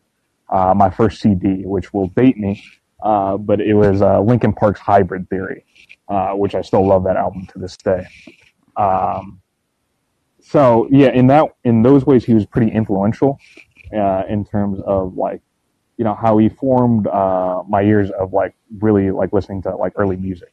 uh, 0.51 0.75
my 0.77 0.91
first 0.91 1.21
CD, 1.21 1.65
which 1.65 1.93
will 1.93 2.09
date 2.09 2.37
me, 2.37 2.63
uh, 3.03 3.37
but 3.37 3.61
it 3.61 3.75
was 3.75 4.03
uh, 4.03 4.21
Linkin 4.21 4.53
Park's 4.53 4.81
Hybrid 4.81 5.29
Theory, 5.31 5.65
uh, 6.09 6.33
which 6.33 6.55
I 6.55 6.63
still 6.63 6.87
love 6.87 7.05
that 7.05 7.17
album 7.17 7.47
to 7.53 7.59
this 7.59 7.77
day. 7.77 8.07
Um, 8.77 9.41
so 10.41 10.89
yeah, 10.91 11.09
in 11.09 11.27
that 11.29 11.47
in 11.65 11.83
those 11.83 12.07
ways, 12.07 12.25
he 12.25 12.35
was 12.35 12.47
pretty 12.47 12.73
influential 12.73 13.39
uh, 13.95 14.23
in 14.29 14.45
terms 14.45 14.81
of 14.87 15.17
like 15.17 15.41
you 15.97 16.05
know 16.05 16.15
how 16.15 16.39
he 16.39 16.49
formed 16.49 17.07
uh, 17.07 17.63
my 17.69 17.81
years 17.81 18.11
of 18.13 18.33
like 18.33 18.55
really 18.79 19.11
like 19.11 19.33
listening 19.33 19.63
to 19.63 19.77
like 19.77 19.93
early 19.97 20.17
music 20.17 20.53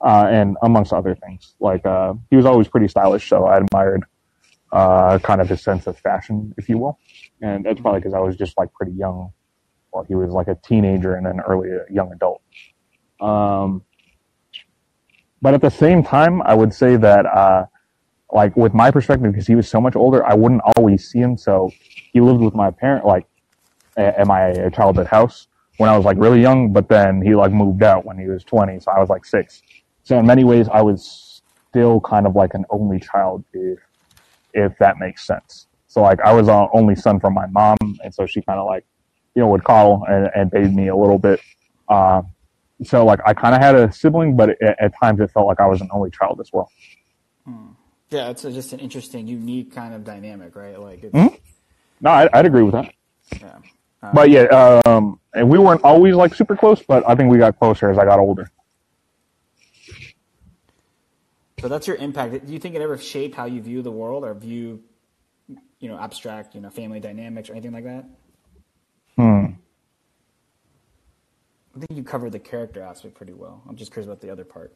uh, 0.00 0.26
and 0.30 0.56
amongst 0.62 0.92
other 0.92 1.14
things. 1.14 1.54
Like 1.60 1.82
he 2.30 2.36
was 2.36 2.46
always 2.46 2.68
pretty 2.68 2.88
stylish, 2.88 3.28
so 3.28 3.46
I 3.46 3.58
admired 3.58 4.04
kind 4.72 5.40
of 5.40 5.48
his 5.48 5.62
sense 5.62 5.86
of 5.86 5.98
fashion, 5.98 6.52
if 6.56 6.68
you 6.68 6.78
will. 6.78 6.98
And 7.42 7.64
that's 7.64 7.80
probably 7.80 8.00
because 8.00 8.14
I 8.14 8.20
was 8.20 8.36
just 8.36 8.56
like 8.56 8.72
pretty 8.72 8.92
young, 8.92 9.32
while 9.90 10.04
he 10.04 10.14
was 10.14 10.30
like 10.32 10.48
a 10.48 10.56
teenager 10.56 11.14
and 11.14 11.26
an 11.26 11.40
early 11.40 11.70
young 11.90 12.12
adult. 12.12 12.42
Um, 13.20 13.82
but 15.42 15.54
at 15.54 15.60
the 15.60 15.70
same 15.70 16.02
time, 16.02 16.42
I 16.42 16.54
would 16.54 16.72
say 16.72 16.96
that 16.96 17.26
uh, 17.26 17.66
like 18.32 18.56
with 18.56 18.74
my 18.74 18.90
perspective, 18.90 19.32
because 19.32 19.46
he 19.46 19.54
was 19.54 19.68
so 19.68 19.80
much 19.80 19.96
older, 19.96 20.24
I 20.26 20.34
wouldn't 20.34 20.62
always 20.76 21.08
see 21.08 21.18
him. 21.18 21.36
So 21.36 21.70
he 22.12 22.20
lived 22.20 22.40
with 22.40 22.54
my 22.54 22.70
parent, 22.70 23.04
like 23.04 23.26
at 23.96 24.26
my 24.26 24.68
childhood 24.74 25.06
house 25.06 25.48
when 25.78 25.90
I 25.90 25.96
was 25.96 26.04
like 26.04 26.16
really 26.18 26.40
young, 26.40 26.72
but 26.72 26.88
then 26.88 27.20
he 27.20 27.34
like 27.34 27.52
moved 27.52 27.82
out 27.82 28.04
when 28.04 28.18
he 28.18 28.26
was 28.26 28.44
20. 28.44 28.80
So 28.80 28.90
I 28.90 29.00
was 29.00 29.08
like 29.08 29.24
six. 29.24 29.62
So 30.02 30.18
in 30.18 30.26
many 30.26 30.44
ways, 30.44 30.68
I 30.72 30.82
was 30.82 31.42
still 31.70 32.00
kind 32.00 32.26
of 32.26 32.34
like 32.34 32.54
an 32.54 32.64
only 32.70 33.00
child, 33.00 33.44
if, 33.52 33.78
if 34.54 34.76
that 34.78 34.98
makes 34.98 35.26
sense. 35.26 35.66
So 35.86 36.02
like 36.02 36.20
I 36.20 36.32
was 36.32 36.48
an 36.48 36.68
only 36.72 36.94
son 36.94 37.20
from 37.20 37.34
my 37.34 37.46
mom. 37.46 37.76
And 38.02 38.14
so 38.14 38.26
she 38.26 38.40
kind 38.42 38.58
of 38.58 38.66
like, 38.66 38.84
you 39.36 39.42
know, 39.42 39.48
would 39.48 39.62
call 39.62 40.04
and, 40.08 40.30
and 40.34 40.50
bathe 40.50 40.72
me 40.72 40.88
a 40.88 40.96
little 40.96 41.18
bit. 41.18 41.40
Uh, 41.88 42.22
so 42.82 43.04
like 43.04 43.20
I 43.24 43.34
kind 43.34 43.54
of 43.54 43.60
had 43.60 43.74
a 43.76 43.92
sibling, 43.92 44.34
but 44.34 44.60
at, 44.62 44.80
at 44.80 44.92
times 44.98 45.20
it 45.20 45.30
felt 45.30 45.46
like 45.46 45.60
I 45.60 45.66
was 45.66 45.80
an 45.82 45.88
only 45.92 46.10
child 46.10 46.40
as 46.40 46.50
well. 46.52 46.70
Yeah, 48.10 48.30
it's 48.30 48.44
a, 48.44 48.52
just 48.52 48.72
an 48.72 48.78
interesting, 48.80 49.26
unique 49.26 49.74
kind 49.74 49.92
of 49.92 50.04
dynamic, 50.04 50.54
right? 50.54 50.80
Like, 50.80 51.02
it's, 51.04 51.12
Mhm. 51.14 51.38
No, 52.00 52.10
I, 52.10 52.28
I'd 52.32 52.46
agree 52.46 52.62
with 52.62 52.72
that. 52.72 52.92
yeah. 53.40 53.58
But 54.14 54.30
yeah, 54.30 54.80
um, 54.86 55.18
and 55.34 55.50
we 55.50 55.58
weren't 55.58 55.82
always 55.82 56.14
like 56.14 56.34
super 56.34 56.56
close, 56.56 56.80
but 56.82 57.02
I 57.08 57.16
think 57.16 57.30
we 57.30 57.38
got 57.38 57.58
closer 57.58 57.90
as 57.90 57.98
I 57.98 58.04
got 58.04 58.20
older. 58.20 58.48
So 61.60 61.68
that's 61.68 61.88
your 61.88 61.96
impact. 61.96 62.46
Do 62.46 62.52
you 62.52 62.60
think 62.60 62.74
it 62.76 62.82
ever 62.82 62.96
shaped 62.98 63.34
how 63.34 63.46
you 63.46 63.60
view 63.60 63.82
the 63.82 63.90
world 63.90 64.22
or 64.22 64.34
view, 64.34 64.82
you 65.80 65.88
know, 65.88 65.98
abstract, 65.98 66.54
you 66.54 66.60
know, 66.60 66.70
family 66.70 67.00
dynamics 67.00 67.48
or 67.50 67.54
anything 67.54 67.72
like 67.72 67.84
that? 67.84 68.04
Hmm. 69.16 69.46
I 71.74 71.78
think 71.78 71.96
you 71.96 72.02
covered 72.02 72.32
the 72.32 72.38
character 72.38 72.82
aspect 72.82 73.14
pretty 73.14 73.34
well. 73.34 73.62
I'm 73.68 73.76
just 73.76 73.92
curious 73.92 74.06
about 74.06 74.20
the 74.20 74.30
other 74.30 74.44
part. 74.44 74.74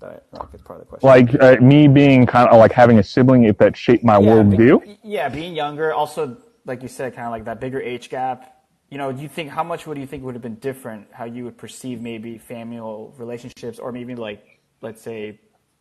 That 0.00 0.24
I, 0.32 0.38
like, 0.38 0.54
is 0.54 0.62
part 0.62 0.80
of 0.80 0.86
the 0.86 0.96
question. 0.96 1.06
Like 1.06 1.42
uh, 1.42 1.62
me 1.62 1.86
being 1.86 2.24
kind 2.26 2.48
of 2.48 2.58
like 2.58 2.72
having 2.72 2.98
a 2.98 3.02
sibling, 3.02 3.44
if 3.44 3.58
that 3.58 3.76
shaped 3.76 4.02
my 4.02 4.18
yeah, 4.18 4.28
worldview. 4.30 4.82
be- 4.82 4.98
yeah, 5.02 5.28
being 5.28 5.54
younger, 5.54 5.92
also 5.92 6.38
like 6.64 6.82
you 6.82 6.88
said, 6.88 7.14
kind 7.14 7.26
of 7.26 7.32
like 7.32 7.44
that 7.44 7.60
bigger 7.60 7.80
age 7.80 8.08
gap. 8.08 8.56
You 8.90 8.98
know, 8.98 9.12
do 9.12 9.22
you 9.22 9.28
think 9.28 9.50
how 9.50 9.62
much 9.62 9.86
would 9.86 9.98
you 9.98 10.06
think 10.06 10.24
would 10.24 10.34
have 10.34 10.42
been 10.42 10.56
different 10.56 11.06
how 11.12 11.24
you 11.24 11.44
would 11.44 11.58
perceive 11.58 12.00
maybe 12.00 12.38
familial 12.38 13.14
relationships 13.18 13.78
or 13.78 13.92
maybe 13.92 14.14
like 14.14 14.60
let's 14.80 15.02
say 15.02 15.38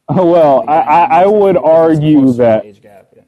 Oh, 0.10 0.26
well, 0.32 0.66
I, 0.68 0.80
I, 0.80 1.22
I 1.22 1.26
would 1.28 1.58
argue 1.58 2.32
that 2.34 2.66
age 2.66 2.82
gap. 2.82 3.08
Yeah. 3.16 3.24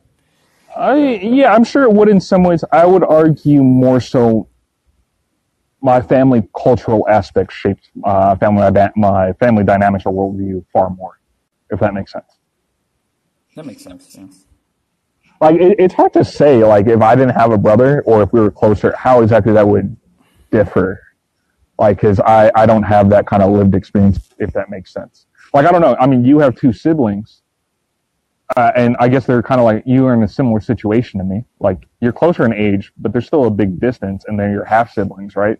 I 0.76 0.96
yeah, 0.98 1.54
I'm 1.54 1.64
sure 1.64 1.84
it 1.84 1.92
would 1.92 2.10
in 2.10 2.20
some 2.20 2.44
ways. 2.44 2.64
I 2.72 2.86
would 2.86 3.04
argue 3.04 3.64
more 3.64 4.00
so. 4.00 4.48
My 5.82 6.00
family 6.02 6.48
cultural 6.56 7.08
aspects 7.10 7.56
shaped 7.56 7.90
uh, 8.04 8.36
family 8.36 8.70
my 8.96 9.34
family 9.34 9.64
dynamics 9.64 10.06
or 10.06 10.14
worldview 10.14 10.64
far 10.72 10.90
more, 10.92 11.20
if 11.72 11.80
that 11.80 11.94
makes 11.94 12.12
sense. 12.12 12.38
That 13.56 13.66
makes 13.66 13.84
sense. 13.84 14.16
Yeah. 14.16 14.28
Like 15.42 15.56
it, 15.60 15.76
it's 15.80 15.94
hard 15.94 16.14
to 16.14 16.24
say. 16.24 16.64
Like 16.64 16.88
if 16.88 17.02
I 17.02 17.16
didn't 17.16 17.36
have 17.36 17.52
a 17.52 17.58
brother 17.58 18.04
or 18.06 18.22
if 18.22 18.32
we 18.32 18.40
were 18.40 18.52
closer, 18.52 18.96
how 18.96 19.22
exactly 19.22 19.54
that 19.54 19.68
would 19.68 19.98
differ. 20.52 21.02
Like 21.80 21.98
because 21.98 22.20
I 22.20 22.52
I 22.56 22.66
don't 22.68 22.84
have 22.84 23.10
that 23.10 23.26
kind 23.26 23.42
of 23.42 23.52
lived 23.52 23.74
experience, 23.74 24.30
if 24.38 24.54
that 24.54 24.70
makes 24.70 24.94
sense. 24.94 25.26
Like 25.54 25.66
I 25.66 25.72
don't 25.72 25.82
know. 25.82 25.98
I 26.00 26.06
mean, 26.06 26.24
you 26.24 26.40
have 26.40 26.56
two 26.56 26.72
siblings. 26.72 27.42
Uh, 28.58 28.72
and 28.76 28.98
I 29.00 29.08
guess 29.08 29.26
they're 29.26 29.42
kind 29.42 29.62
of 29.62 29.66
like 29.66 29.82
you 29.86 30.06
are 30.08 30.14
in 30.14 30.24
a 30.24 30.28
similar 30.28 30.60
situation 30.60 31.20
to 31.20 31.26
me. 31.26 31.46
Like 31.60 31.88
you're 32.02 32.12
closer 32.12 32.46
in 32.46 32.54
age, 32.54 32.92
but 32.98 33.14
there's 33.14 33.26
still 33.26 33.46
a 33.46 33.52
big 33.52 33.80
distance, 33.80 34.26
and 34.28 34.38
they're 34.38 34.52
your 34.52 34.66
half 34.66 34.94
siblings, 34.94 35.36
right? 35.36 35.58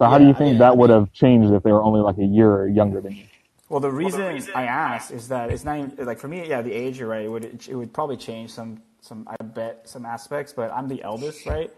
So 0.00 0.06
how 0.06 0.16
do 0.16 0.26
you 0.26 0.32
think 0.32 0.54
yeah. 0.54 0.60
that 0.60 0.78
would 0.78 0.88
have 0.88 1.12
changed 1.12 1.52
if 1.52 1.62
they 1.62 1.72
were 1.72 1.82
only 1.82 2.00
like 2.00 2.16
a 2.16 2.24
year 2.24 2.66
younger 2.66 3.02
than 3.02 3.16
you? 3.16 3.24
Well, 3.68 3.80
the 3.80 3.90
reason, 3.90 4.42
I 4.54 4.64
asked 4.64 5.10
is 5.10 5.28
that 5.28 5.50
it's 5.50 5.62
not 5.62 5.76
even, 5.78 6.06
like 6.06 6.18
for 6.18 6.26
me. 6.26 6.48
Yeah, 6.48 6.62
the 6.62 6.72
age 6.72 6.98
you're 6.98 7.08
right. 7.08 7.26
It 7.26 7.28
would 7.28 7.44
it 7.44 7.74
would 7.74 7.92
probably 7.92 8.16
change 8.16 8.50
some 8.50 8.80
some 9.02 9.28
I 9.28 9.44
bet 9.44 9.86
some 9.86 10.06
aspects, 10.06 10.54
but 10.54 10.72
I'm 10.72 10.88
the 10.88 11.02
eldest, 11.02 11.44
right? 11.44 11.70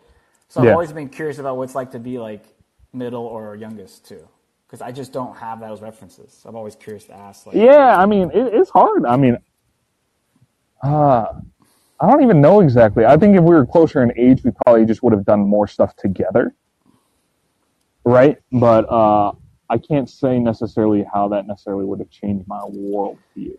So 0.49 0.61
I've 0.61 0.67
Yeah. 0.67 0.73
always 0.73 0.93
been 0.93 1.09
curious 1.09 1.39
about 1.41 1.57
what 1.57 1.65
it's 1.65 1.75
like 1.75 1.91
to 1.91 1.99
be 1.99 2.21
like 2.21 2.45
middle 2.93 3.25
or 3.25 3.57
youngest 3.57 4.07
too, 4.07 4.29
because 4.69 4.83
I 4.83 4.93
just 4.93 5.13
don't 5.13 5.37
have 5.37 5.59
those 5.59 5.83
references. 5.83 6.33
So 6.33 6.49
I'm 6.49 6.55
always 6.55 6.77
curious 6.77 7.07
to 7.07 7.15
ask. 7.15 7.47
Like, 7.47 7.57
Yeah, 7.57 7.97
I 7.99 8.07
mean, 8.07 8.31
it, 8.31 8.55
it's 8.55 8.71
hard. 8.71 9.05
I 9.05 9.17
mean, 9.17 9.37
uh, 10.85 11.27
I 11.99 12.09
don't 12.09 12.23
even 12.23 12.41
know 12.41 12.61
exactly. 12.61 13.05
I 13.05 13.17
think 13.17 13.37
if 13.37 13.43
we 13.43 13.53
were 13.53 13.67
closer 13.67 14.01
in 14.01 14.13
age, 14.17 14.45
we 14.45 14.53
probably 14.65 14.87
just 14.87 15.03
would 15.03 15.13
have 15.13 15.25
done 15.25 15.41
more 15.41 15.67
stuff 15.67 15.97
together, 15.97 16.55
right? 18.05 18.39
But 18.51 18.91
uh, 18.91 19.33
I 19.69 19.79
can't 19.79 20.09
say 20.09 20.39
necessarily 20.39 21.05
how 21.13 21.29
that 21.29 21.47
necessarily 21.47 21.85
would 21.85 21.99
have 22.01 22.11
changed 22.11 22.47
my 22.47 22.61
worldview. 22.61 23.57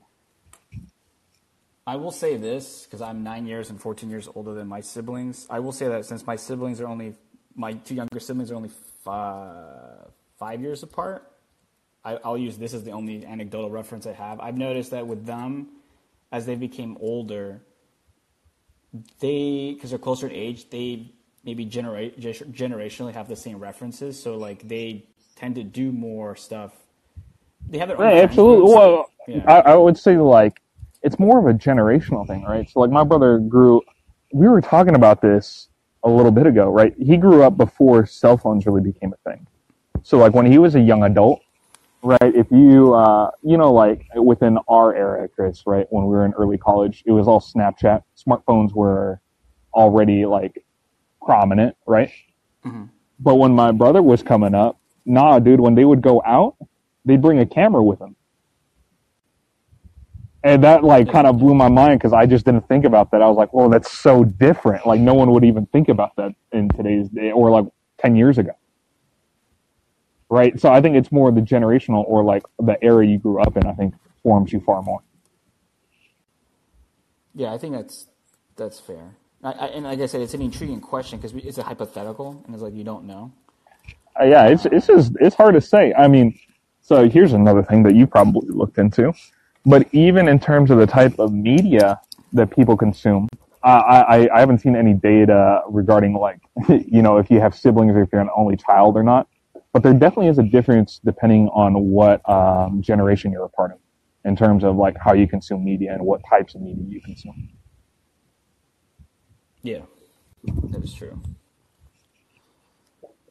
I 1.85 1.97
will 1.97 2.11
say 2.11 2.37
this 2.37 2.85
because 2.85 3.01
I'm 3.01 3.23
nine 3.23 3.45
years 3.45 3.69
and 3.69 3.81
14 3.81 4.09
years 4.09 4.29
older 4.33 4.53
than 4.53 4.67
my 4.67 4.79
siblings. 4.79 5.47
I 5.49 5.59
will 5.59 5.73
say 5.73 5.87
that 5.89 6.05
since 6.05 6.25
my 6.25 6.37
siblings 6.37 6.79
are 6.79 6.87
only 6.87 7.15
my 7.55 7.73
two 7.73 7.95
younger 7.95 8.19
siblings 8.19 8.51
are 8.51 8.55
only 8.55 8.71
five, 9.03 10.11
five 10.39 10.61
years 10.61 10.81
apart, 10.81 11.29
I, 12.05 12.19
I'll 12.23 12.37
use 12.37 12.57
this 12.57 12.73
as 12.73 12.83
the 12.83 12.91
only 12.91 13.25
anecdotal 13.25 13.69
reference 13.69 14.07
I 14.07 14.13
have. 14.13 14.39
I've 14.39 14.57
noticed 14.57 14.91
that 14.91 15.07
with 15.07 15.25
them, 15.25 15.67
as 16.31 16.45
they 16.45 16.55
became 16.55 16.97
older, 16.99 17.61
they 19.19 19.73
because 19.73 19.89
they're 19.89 19.99
closer 19.99 20.27
in 20.27 20.33
age, 20.33 20.69
they 20.69 21.11
maybe 21.43 21.65
generate 21.65 22.19
generationally 22.19 23.13
have 23.13 23.27
the 23.27 23.35
same 23.35 23.59
references. 23.59 24.21
So 24.21 24.37
like 24.37 24.67
they 24.67 25.05
tend 25.35 25.55
to 25.55 25.63
do 25.63 25.91
more 25.91 26.35
stuff. 26.35 26.73
They 27.69 27.77
have 27.77 27.87
their 27.89 27.99
own 27.99 28.15
Yeah, 28.15 28.23
absolutely. 28.23 28.65
groups. 28.65 28.73
Well, 28.75 29.09
Yeah. 29.27 29.43
I, 29.47 29.71
I 29.71 29.75
would 29.75 29.97
say 29.97 30.17
like 30.17 30.61
it's 31.01 31.19
more 31.19 31.39
of 31.39 31.45
a 31.53 31.57
generational 31.57 32.25
thing, 32.25 32.43
right? 32.43 32.69
So 32.69 32.79
like 32.79 32.91
my 32.91 33.03
brother 33.03 33.39
grew. 33.39 33.81
We 34.31 34.47
were 34.47 34.61
talking 34.61 34.95
about 34.95 35.21
this 35.21 35.67
a 36.03 36.09
little 36.09 36.31
bit 36.31 36.47
ago, 36.47 36.69
right? 36.69 36.93
He 36.97 37.17
grew 37.17 37.43
up 37.43 37.57
before 37.57 38.05
cell 38.05 38.37
phones 38.37 38.65
really 38.65 38.81
became 38.81 39.13
a 39.13 39.29
thing. 39.29 39.45
So 40.01 40.17
like 40.17 40.33
when 40.33 40.45
he 40.45 40.57
was 40.57 40.75
a 40.75 40.79
young 40.81 41.03
adult, 41.03 41.41
right? 42.01 42.35
If 42.35 42.51
you 42.51 42.93
uh, 42.93 43.31
you 43.41 43.57
know 43.57 43.71
like 43.73 44.05
within 44.15 44.57
our 44.67 44.95
era, 44.95 45.27
Chris, 45.29 45.63
right? 45.65 45.87
When 45.89 46.05
we 46.05 46.11
were 46.11 46.25
in 46.25 46.33
early 46.33 46.57
college, 46.57 47.03
it 47.05 47.11
was 47.11 47.27
all 47.27 47.39
Snapchat. 47.39 48.03
Smartphones 48.17 48.73
were 48.73 49.19
already 49.73 50.25
like 50.25 50.63
prominent, 51.25 51.75
right? 51.87 52.11
Mhm. 52.65 52.89
But 53.19 53.35
when 53.35 53.53
my 53.53 53.71
brother 53.71 54.01
was 54.01 54.23
coming 54.23 54.55
up, 54.55 54.79
nah, 55.05 55.39
dude, 55.39 55.59
when 55.61 55.75
they 55.75 55.85
would 55.85 56.01
go 56.01 56.21
out, 56.25 56.55
they'd 57.05 57.21
bring 57.21 57.39
a 57.39 57.45
camera 57.45 57.83
with 57.83 57.99
them. 57.99 58.15
And 60.43 60.63
that 60.63 60.83
like 60.83 61.11
kind 61.11 61.27
of 61.27 61.39
blew 61.39 61.55
my 61.55 61.69
mind 61.69 61.99
because 61.99 62.13
I 62.13 62.25
just 62.25 62.45
didn't 62.45 62.67
think 62.67 62.85
about 62.85 63.11
that. 63.11 63.21
I 63.21 63.27
was 63.27 63.37
like, 63.37 63.49
"Oh, 63.53 63.69
that's 63.69 63.91
so 63.91 64.25
different." 64.25 64.85
Like 64.85 64.99
no 65.01 65.13
one 65.13 65.31
would 65.31 65.45
even 65.45 65.65
think 65.67 65.89
about 65.89 66.15
that 66.17 66.33
in 66.51 66.69
today's 66.69 67.09
day, 67.09 67.31
or 67.31 67.49
like 67.51 67.65
ten 67.97 68.15
years 68.15 68.37
ago, 68.37 68.51
right? 70.29 70.59
So 70.59 70.71
I 70.73 70.81
think 70.81 70.97
it's 70.97 71.11
more 71.11 71.31
the 71.31 71.41
generational 71.41 72.03
or 72.07 72.23
like 72.23 72.43
the 72.59 72.77
era 72.83 73.05
you 73.07 73.19
grew 73.19 73.41
up 73.41 73.57
in. 73.57 73.65
I 73.65 73.73
think 73.73 73.95
forms 74.23 74.53
you 74.53 74.59
far 74.61 74.81
more. 74.81 75.01
Yeah, 77.35 77.53
I 77.53 77.57
think 77.57 77.73
that's 77.75 78.07
that's 78.57 78.79
fair. 78.79 79.15
I, 79.43 79.67
and 79.67 79.83
like 79.83 79.99
I 79.99 80.05
said, 80.05 80.21
it's 80.21 80.33
an 80.33 80.41
intriguing 80.41 80.79
question 80.79 81.19
because 81.19 81.33
it's 81.33 81.57
a 81.57 81.63
hypothetical, 81.63 82.41
and 82.45 82.55
it's 82.55 82.63
like 82.63 82.73
you 82.73 82.83
don't 82.83 83.05
know. 83.05 83.31
Uh, 84.19 84.25
yeah, 84.25 84.47
it's 84.47 84.65
it's 84.65 84.87
just 84.87 85.13
it's 85.19 85.35
hard 85.35 85.55
to 85.55 85.61
say. 85.61 85.93
I 85.93 86.07
mean, 86.07 86.37
so 86.81 87.09
here's 87.09 87.33
another 87.33 87.63
thing 87.63 87.83
that 87.83 87.95
you 87.95 88.07
probably 88.07 88.49
looked 88.49 88.77
into, 88.77 89.13
but 89.65 89.87
even 89.93 90.27
in 90.27 90.39
terms 90.39 90.71
of 90.71 90.77
the 90.77 90.87
type 90.87 91.19
of 91.19 91.33
media 91.33 91.99
that 92.31 92.51
people 92.51 92.77
consume, 92.77 93.27
I 93.63 93.69
I 93.71 94.35
I 94.35 94.39
haven't 94.39 94.59
seen 94.59 94.75
any 94.75 94.93
data 94.93 95.61
regarding 95.67 96.13
like 96.13 96.39
you 96.69 97.01
know 97.01 97.17
if 97.17 97.29
you 97.29 97.41
have 97.41 97.53
siblings 97.55 97.93
or 97.93 98.03
if 98.03 98.09
you're 98.13 98.21
an 98.21 98.29
only 98.35 98.55
child 98.55 98.95
or 98.95 99.03
not. 99.03 99.27
But 99.73 99.81
there 99.81 99.93
definitely 99.93 100.27
is 100.27 100.37
a 100.37 100.43
difference 100.43 101.01
depending 101.03 101.47
on 101.49 101.73
what 101.89 102.21
um, 102.29 102.83
generation 102.83 103.31
you're 103.31 103.45
a 103.45 103.49
part 103.49 103.71
of, 103.71 103.79
in 104.23 104.35
terms 104.35 104.63
of 104.63 104.75
like 104.75 104.95
how 105.03 105.13
you 105.13 105.27
consume 105.27 105.65
media 105.65 105.93
and 105.93 106.05
what 106.05 106.21
types 106.29 106.53
of 106.53 106.61
media 106.61 106.85
you 106.87 107.01
consume. 107.01 107.49
Yeah, 109.63 109.83
that 110.71 110.83
is 110.83 110.93
true. 110.93 111.19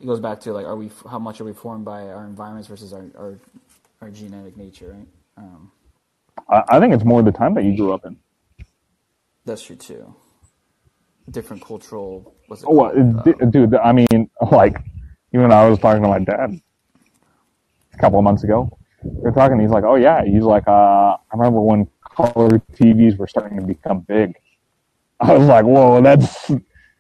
It 0.00 0.06
goes 0.06 0.20
back 0.20 0.40
to 0.40 0.52
like, 0.52 0.66
are 0.66 0.76
we 0.76 0.90
how 1.08 1.18
much 1.18 1.40
are 1.40 1.44
we 1.44 1.52
formed 1.52 1.84
by 1.84 2.08
our 2.08 2.24
environments 2.24 2.68
versus 2.68 2.92
our 2.92 3.06
our, 3.16 3.38
our 4.00 4.10
genetic 4.10 4.56
nature, 4.56 4.96
right? 4.98 5.08
Um, 5.36 5.70
I, 6.48 6.62
I 6.68 6.80
think 6.80 6.94
it's 6.94 7.04
more 7.04 7.22
the 7.22 7.32
time 7.32 7.54
that 7.54 7.64
you 7.64 7.76
grew 7.76 7.92
up 7.92 8.04
in. 8.06 8.16
that's 9.44 9.62
true 9.62 9.76
too. 9.76 10.14
Different 11.30 11.62
cultural. 11.64 12.34
What's 12.46 12.62
it 12.62 12.68
Oh, 12.68 12.74
well, 12.74 12.92
called? 12.92 13.02
d- 13.24 13.32
Uh, 13.32 13.38
dude, 13.50 13.74
I 13.74 13.92
mean, 13.92 14.30
like, 14.52 14.76
even 15.34 15.52
I 15.52 15.68
was 15.68 15.78
talking 15.78 16.02
to 16.02 16.08
my 16.08 16.18
dad 16.20 16.60
a 17.94 17.98
couple 17.98 18.18
of 18.18 18.24
months 18.24 18.44
ago. 18.44 18.70
We 19.02 19.28
are 19.30 19.32
talking, 19.32 19.58
he's 19.60 19.70
like, 19.70 19.84
oh, 19.84 19.96
yeah. 19.96 20.24
He's 20.24 20.44
like, 20.44 20.66
uh, 20.68 21.16
I 21.16 21.18
remember 21.32 21.60
when 21.60 21.88
color 22.16 22.60
TVs 22.74 23.16
were 23.18 23.26
starting 23.26 23.58
to 23.58 23.66
become 23.66 24.00
big. 24.00 24.34
I 25.28 25.36
was 25.36 25.46
like, 25.46 25.64
whoa, 25.64 26.00
that's. 26.02 26.50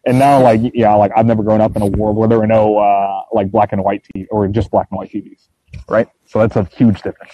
And 0.04 0.18
now, 0.18 0.42
like, 0.42 0.60
yeah, 0.74 0.94
like, 0.94 1.12
I've 1.16 1.26
never 1.26 1.42
grown 1.42 1.60
up 1.60 1.76
in 1.76 1.82
a 1.82 1.86
world 1.86 2.16
where 2.16 2.28
there 2.28 2.38
were 2.38 2.46
no, 2.46 2.76
uh, 2.78 3.22
like, 3.32 3.52
black 3.52 3.72
and 3.72 3.84
white 3.84 4.04
TV 4.04 4.26
or 4.30 4.48
just 4.48 4.70
black 4.70 4.88
and 4.90 4.98
white 4.98 5.12
TVs, 5.12 5.48
right? 5.88 6.08
So 6.26 6.40
that's 6.40 6.56
a 6.56 6.64
huge 6.76 7.02
difference. 7.02 7.32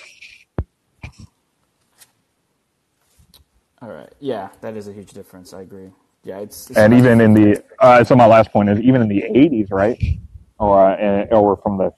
all 3.81 3.89
right. 3.91 4.13
Yeah, 4.21 4.49
that 4.61 4.77
is 4.77 4.89
a 4.89 4.93
huge 4.93 5.13
difference. 5.13 5.55
I 5.55 5.63
agree. 5.63 5.91
Yeah, 6.25 6.39
it's, 6.39 6.69
it's 6.69 6.79
and 6.79 6.93
even 6.93 7.21
in 7.21 7.33
the 7.33 7.63
uh, 7.79 8.03
so 8.05 8.17
my 8.17 8.27
last 8.27 8.51
point 8.53 8.69
is 8.69 8.81
even 8.81 9.01
in 9.01 9.09
the 9.09 9.23
80s 9.23 9.69
right 9.71 9.99
or 10.59 10.91
uh, 10.91 11.25
or 11.27 11.57
from 11.59 11.79
the 11.79 11.93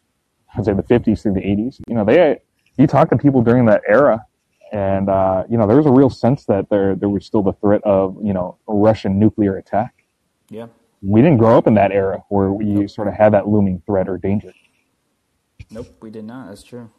i'd 0.56 0.64
say 0.64 0.74
the 0.74 0.82
50s 0.82 1.22
through 1.22 1.32
the 1.32 1.40
80s 1.40 1.80
you 1.88 1.94
know 1.94 2.04
they 2.04 2.38
you 2.76 2.86
talk 2.86 3.08
to 3.10 3.16
people 3.16 3.42
during 3.42 3.64
that 3.64 3.82
era 3.88 4.24
and 4.72 5.08
uh, 5.08 5.44
you 5.48 5.58
know 5.58 5.66
there 5.66 5.76
was 5.76 5.86
a 5.86 5.90
real 5.90 6.10
sense 6.10 6.44
that 6.46 6.68
there 6.70 6.94
there 6.94 7.08
was 7.08 7.24
still 7.26 7.42
the 7.42 7.52
threat 7.54 7.82
of 7.84 8.16
you 8.22 8.32
know 8.32 8.56
russian 8.66 9.18
nuclear 9.18 9.56
attack 9.56 10.04
yeah. 10.48 10.66
we 11.02 11.20
didn't 11.22 11.38
grow 11.38 11.56
up 11.56 11.66
in 11.66 11.74
that 11.74 11.92
era 11.92 12.22
where 12.28 12.60
you 12.62 12.88
sort 12.88 13.08
of 13.08 13.14
had 13.14 13.32
that 13.32 13.48
looming 13.48 13.82
threat 13.86 14.08
or 14.08 14.18
danger 14.18 14.52
Nope, 15.72 15.86
we 16.00 16.10
did 16.10 16.24
not. 16.24 16.48
That's 16.48 16.64
true. 16.64 16.90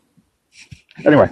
anyway 1.06 1.30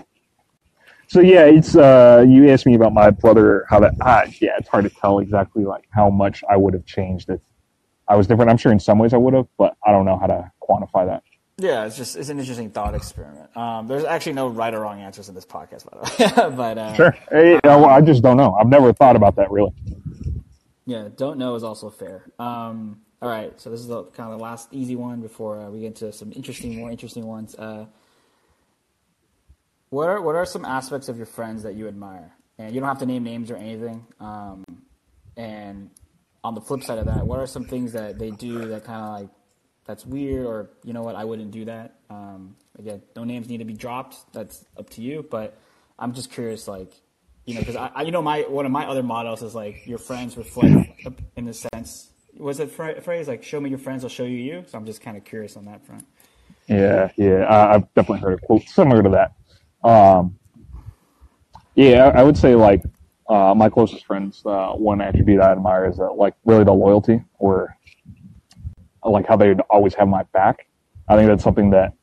so 1.07 1.19
yeah 1.21 1.43
it's 1.45 1.75
uh 1.75 2.23
you 2.27 2.49
asked 2.49 2.65
me 2.65 2.75
about 2.75 2.93
my 2.93 3.09
brother 3.09 3.65
how 3.69 3.79
that 3.79 3.93
ah, 4.01 4.23
yeah 4.39 4.51
it's 4.57 4.69
hard 4.69 4.83
to 4.83 4.89
tell 4.89 5.19
exactly 5.19 5.65
like 5.65 5.83
how 5.89 6.09
much 6.09 6.43
i 6.49 6.55
would 6.55 6.73
have 6.73 6.85
changed 6.85 7.29
if 7.29 7.41
i 8.07 8.15
was 8.15 8.27
different 8.27 8.49
i'm 8.49 8.57
sure 8.57 8.71
in 8.71 8.79
some 8.79 8.97
ways 8.99 9.13
i 9.13 9.17
would 9.17 9.33
have 9.33 9.47
but 9.57 9.75
i 9.85 9.91
don't 9.91 10.05
know 10.05 10.17
how 10.17 10.27
to 10.27 10.51
quantify 10.61 11.05
that 11.05 11.23
Yeah, 11.59 11.85
it's 11.85 11.97
just 11.97 12.15
it's 12.15 12.29
an 12.29 12.39
interesting 12.39 12.71
thought 12.71 12.95
experiment. 12.95 13.55
Um, 13.55 13.87
there's 13.87 14.05
actually 14.05 14.33
no 14.33 14.47
right 14.47 14.73
or 14.73 14.79
wrong 14.81 15.01
answers 15.01 15.29
in 15.29 15.35
this 15.35 15.45
podcast, 15.45 15.85
by 15.89 15.97
the 15.97 16.49
way. 16.49 16.55
but 16.55 16.77
uh, 16.77 16.93
sure 16.95 17.15
Eh, 17.31 17.59
well, 17.63 17.85
i 17.85 18.01
just 18.01 18.23
don't 18.23 18.37
know 18.37 18.53
i've 18.59 18.67
never 18.67 18.93
thought 18.93 19.15
about 19.15 19.35
that 19.35 19.51
really 19.51 19.73
Yeah, 20.85 21.09
don't 21.15 21.37
know 21.37 21.53
is 21.55 21.63
also 21.63 21.89
fair. 21.91 22.31
Um, 22.39 23.01
all 23.21 23.29
right, 23.29 23.59
so 23.59 23.69
this 23.69 23.79
is 23.79 23.87
the 23.87 24.03
kind 24.05 24.31
of 24.31 24.39
the 24.39 24.43
last 24.43 24.69
easy 24.71 24.95
one 24.95 25.21
before 25.21 25.59
uh, 25.59 25.69
we 25.69 25.81
get 25.81 25.87
into 25.87 26.11
some 26.13 26.31
interesting, 26.31 26.75
more 26.77 26.89
interesting 26.89 27.27
ones. 27.27 27.53
Uh, 27.55 27.85
what 29.89 30.07
are 30.07 30.21
what 30.21 30.35
are 30.35 30.45
some 30.45 30.65
aspects 30.65 31.09
of 31.09 31.17
your 31.17 31.25
friends 31.25 31.63
that 31.63 31.75
you 31.75 31.87
admire? 31.87 32.33
And 32.57 32.73
you 32.73 32.79
don't 32.79 32.89
have 32.89 32.99
to 32.99 33.05
name 33.05 33.23
names 33.23 33.51
or 33.51 33.55
anything. 33.57 34.05
Um, 34.19 34.63
and 35.37 35.89
on 36.43 36.55
the 36.55 36.61
flip 36.61 36.83
side 36.83 36.97
of 36.97 37.05
that, 37.05 37.25
what 37.27 37.39
are 37.39 37.47
some 37.47 37.65
things 37.65 37.93
that 37.93 38.17
they 38.17 38.31
do 38.31 38.67
that 38.69 38.83
kind 38.83 39.01
of 39.03 39.21
like 39.21 39.29
that's 39.89 40.05
weird, 40.05 40.45
or 40.45 40.69
you 40.83 40.93
know 40.93 41.01
what, 41.01 41.15
I 41.15 41.25
wouldn't 41.25 41.49
do 41.49 41.65
that. 41.65 41.95
Um, 42.11 42.55
again, 42.77 43.01
no 43.15 43.23
names 43.23 43.49
need 43.49 43.57
to 43.57 43.65
be 43.65 43.73
dropped. 43.73 44.31
That's 44.33 44.63
up 44.77 44.87
to 44.91 45.01
you. 45.01 45.25
But 45.27 45.57
I'm 45.97 46.13
just 46.13 46.31
curious, 46.31 46.67
like 46.67 46.93
you 47.45 47.55
know, 47.55 47.61
because 47.61 47.75
I, 47.75 47.89
I, 47.95 48.01
you 48.03 48.11
know, 48.11 48.21
my 48.21 48.41
one 48.41 48.67
of 48.67 48.71
my 48.71 48.85
other 48.85 49.01
models 49.01 49.41
is 49.41 49.55
like 49.55 49.87
your 49.87 49.97
friends 49.97 50.37
reflect 50.37 50.75
in 51.35 51.45
the 51.45 51.53
sense. 51.55 52.11
Was 52.37 52.59
it 52.59 52.69
phra- 52.69 53.01
phrase 53.01 53.27
like 53.27 53.43
"show 53.43 53.59
me 53.59 53.71
your 53.71 53.79
friends, 53.79 54.03
I'll 54.03 54.11
show 54.11 54.25
you 54.25 54.37
you"? 54.37 54.63
So 54.67 54.77
I'm 54.77 54.85
just 54.85 55.01
kind 55.01 55.17
of 55.17 55.25
curious 55.25 55.57
on 55.57 55.65
that 55.65 55.83
front. 55.83 56.05
yeah 56.67 57.09
yeah 57.17 57.45
I, 57.45 57.73
i've 57.75 57.93
definitely 57.95 58.19
heard 58.19 58.39
a 58.39 58.45
quote 58.45 58.63
similar 58.69 59.01
to 59.01 59.09
that 59.09 59.89
um 59.89 60.37
yeah 61.73 62.09
i, 62.09 62.19
I 62.19 62.23
would 62.23 62.37
say 62.37 62.53
like 62.55 62.83
uh, 63.27 63.53
my 63.55 63.69
closest 63.69 64.05
friends 64.05 64.43
uh, 64.45 64.71
one 64.73 65.01
attribute 65.01 65.41
i 65.41 65.51
admire 65.51 65.85
is 65.89 65.99
uh, 65.99 66.13
like 66.13 66.35
really 66.45 66.63
the 66.63 66.73
loyalty 66.73 67.23
or 67.39 67.75
like 69.03 69.27
how 69.27 69.37
they'd 69.37 69.59
always 69.69 69.93
have 69.95 70.07
my 70.07 70.23
back. 70.33 70.67
I 71.07 71.15
think 71.15 71.27
that's 71.27 71.43
something 71.43 71.71
that 71.71 71.93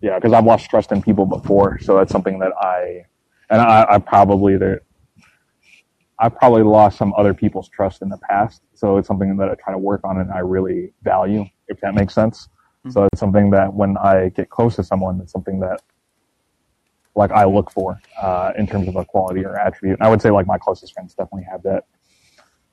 yeah 0.00 0.16
because 0.16 0.32
i've 0.32 0.44
lost 0.44 0.68
trust 0.68 0.92
in 0.92 1.02
people 1.02 1.26
before 1.26 1.78
so 1.80 1.96
that's 1.96 2.12
something 2.12 2.38
that 2.38 2.52
i 2.60 3.04
and 3.50 3.60
i, 3.60 3.86
I 3.88 3.98
probably 3.98 4.56
there 4.56 4.80
i 6.18 6.28
probably 6.28 6.62
lost 6.62 6.98
some 6.98 7.12
other 7.16 7.34
people's 7.34 7.68
trust 7.68 8.02
in 8.02 8.08
the 8.08 8.18
past 8.18 8.62
so 8.74 8.96
it's 8.96 9.06
something 9.06 9.36
that 9.36 9.48
i 9.50 9.54
try 9.54 9.72
to 9.72 9.78
work 9.78 10.00
on 10.04 10.18
and 10.18 10.30
i 10.32 10.38
really 10.38 10.92
value 11.02 11.44
if 11.68 11.80
that 11.80 11.94
makes 11.94 12.14
sense. 12.14 12.48
So 12.88 13.04
it's 13.12 13.20
something 13.20 13.50
that 13.50 13.72
when 13.72 13.96
i 13.98 14.30
get 14.30 14.48
close 14.48 14.76
to 14.76 14.84
someone 14.84 15.20
it's 15.20 15.32
something 15.32 15.60
that 15.60 15.82
like 17.14 17.30
i 17.30 17.44
look 17.44 17.70
for 17.70 18.00
uh, 18.20 18.52
in 18.56 18.66
terms 18.66 18.88
of 18.88 18.96
a 18.96 19.04
quality 19.04 19.44
or 19.44 19.58
attribute. 19.58 19.98
And 19.98 20.06
i 20.06 20.08
would 20.08 20.22
say 20.22 20.30
like 20.30 20.46
my 20.46 20.56
closest 20.56 20.94
friends 20.94 21.14
definitely 21.14 21.46
have 21.50 21.62
that. 21.62 21.84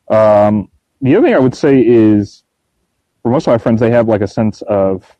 Um, 0.10 0.72
the 1.02 1.15
other 1.15 1.28
thing 1.28 1.36
I 1.36 1.39
would 1.39 1.54
say 1.54 1.86
is, 1.86 2.43
for 3.27 3.31
most 3.31 3.45
of 3.45 3.51
my 3.51 3.57
friends, 3.57 3.81
they 3.81 3.91
have 3.91 4.07
like 4.07 4.21
a 4.21 4.27
sense 4.27 4.61
of, 4.69 5.17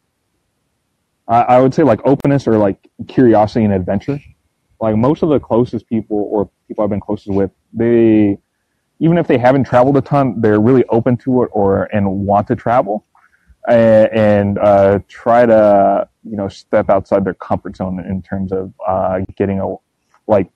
I, 1.28 1.42
I 1.42 1.60
would 1.60 1.74
say 1.74 1.84
like 1.84 2.00
openness 2.06 2.48
or 2.48 2.58
like 2.58 2.90
curiosity 3.10 3.66
and 3.66 3.74
adventure. 3.74 4.18
Like 4.80 4.96
most 4.96 5.24
of 5.24 5.30
the 5.30 5.42
closest 5.42 5.90
people 5.90 6.30
or 6.32 6.50
people 6.70 6.86
I've 6.86 6.90
been 6.90 7.02
closest 7.02 7.36
with, 7.36 7.52
they, 7.74 8.38
even 9.00 9.18
if 9.18 9.28
they 9.28 9.38
haven't 9.38 9.66
traveled 9.66 9.98
a 9.98 10.02
ton, 10.02 10.40
they're 10.40 10.62
really 10.62 10.86
open 10.86 11.18
to 11.18 11.44
it 11.44 11.50
or 11.52 11.94
and 11.94 12.10
want 12.26 12.48
to 12.48 12.56
travel 12.56 13.06
and, 13.68 14.10
and 14.14 14.58
uh, 14.60 15.00
try 15.10 15.46
to 15.46 16.08
you 16.24 16.38
know 16.38 16.48
step 16.48 16.90
outside 16.90 17.26
their 17.26 17.34
comfort 17.34 17.76
zone 17.76 18.00
in 18.00 18.22
terms 18.22 18.54
of 18.54 18.74
uh, 18.88 19.20
getting 19.36 19.60
a 19.60 19.76
like 20.28 20.50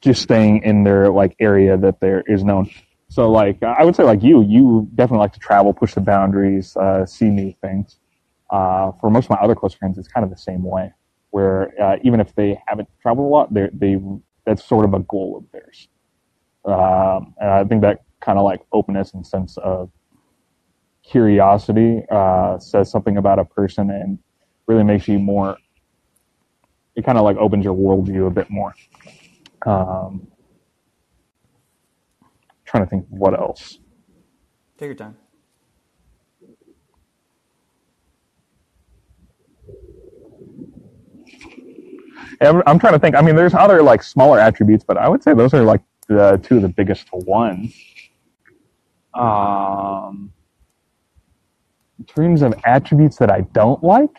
just 0.00 0.22
staying 0.22 0.62
in 0.62 0.84
their 0.84 1.10
like 1.10 1.34
area 1.40 1.76
that 1.76 1.98
there 1.98 2.22
is 2.28 2.44
known. 2.44 2.70
So 3.08 3.30
like 3.30 3.62
I 3.62 3.84
would 3.84 3.94
say 3.94 4.02
like 4.02 4.22
you, 4.22 4.42
you 4.42 4.88
definitely 4.94 5.20
like 5.20 5.32
to 5.34 5.38
travel, 5.38 5.72
push 5.72 5.94
the 5.94 6.00
boundaries, 6.00 6.76
uh, 6.76 7.06
see 7.06 7.28
new 7.28 7.54
things. 7.62 7.98
Uh, 8.50 8.92
for 9.00 9.10
most 9.10 9.26
of 9.26 9.30
my 9.30 9.36
other 9.36 9.54
close 9.54 9.74
friends, 9.74 9.98
it's 9.98 10.08
kind 10.08 10.24
of 10.24 10.30
the 10.30 10.36
same 10.36 10.62
way, 10.62 10.92
where 11.30 11.72
uh, 11.80 11.96
even 12.02 12.20
if 12.20 12.34
they 12.34 12.60
haven't 12.66 12.88
traveled 13.00 13.26
a 13.26 13.28
lot, 13.28 13.52
they 13.52 13.68
they 13.72 14.00
that's 14.44 14.64
sort 14.64 14.84
of 14.84 14.94
a 14.94 15.00
goal 15.00 15.36
of 15.36 15.44
theirs. 15.52 15.88
Um, 16.64 17.34
and 17.40 17.50
I 17.50 17.64
think 17.64 17.82
that 17.82 18.02
kind 18.20 18.38
of 18.38 18.44
like 18.44 18.60
openness 18.72 19.14
and 19.14 19.26
sense 19.26 19.56
of 19.58 19.90
curiosity 21.04 22.02
uh, 22.10 22.58
says 22.58 22.90
something 22.90 23.16
about 23.16 23.38
a 23.38 23.44
person 23.44 23.90
and 23.90 24.18
really 24.66 24.82
makes 24.84 25.06
you 25.06 25.18
more. 25.18 25.56
It 26.96 27.04
kind 27.04 27.18
of 27.18 27.24
like 27.24 27.36
opens 27.36 27.64
your 27.64 27.76
worldview 27.76 28.26
a 28.26 28.30
bit 28.30 28.50
more. 28.50 28.74
Um, 29.64 30.26
trying 32.76 32.86
to 32.86 32.90
think 32.90 33.06
what 33.08 33.38
else. 33.38 33.78
Take 34.78 34.88
your 34.88 34.94
time. 34.94 35.16
I'm 42.40 42.78
trying 42.78 42.92
to 42.92 42.98
think. 42.98 43.16
I 43.16 43.22
mean, 43.22 43.34
there's 43.34 43.54
other 43.54 43.82
like 43.82 44.02
smaller 44.02 44.38
attributes, 44.38 44.84
but 44.84 44.98
I 44.98 45.08
would 45.08 45.22
say 45.22 45.32
those 45.32 45.54
are 45.54 45.62
like 45.62 45.80
the 46.06 46.38
two 46.42 46.56
of 46.56 46.62
the 46.62 46.68
biggest 46.68 47.08
ones. 47.12 47.74
Um, 49.14 50.30
in 51.98 52.04
terms 52.04 52.42
of 52.42 52.54
attributes 52.64 53.16
that 53.16 53.30
I 53.30 53.40
don't 53.40 53.82
like. 53.82 54.10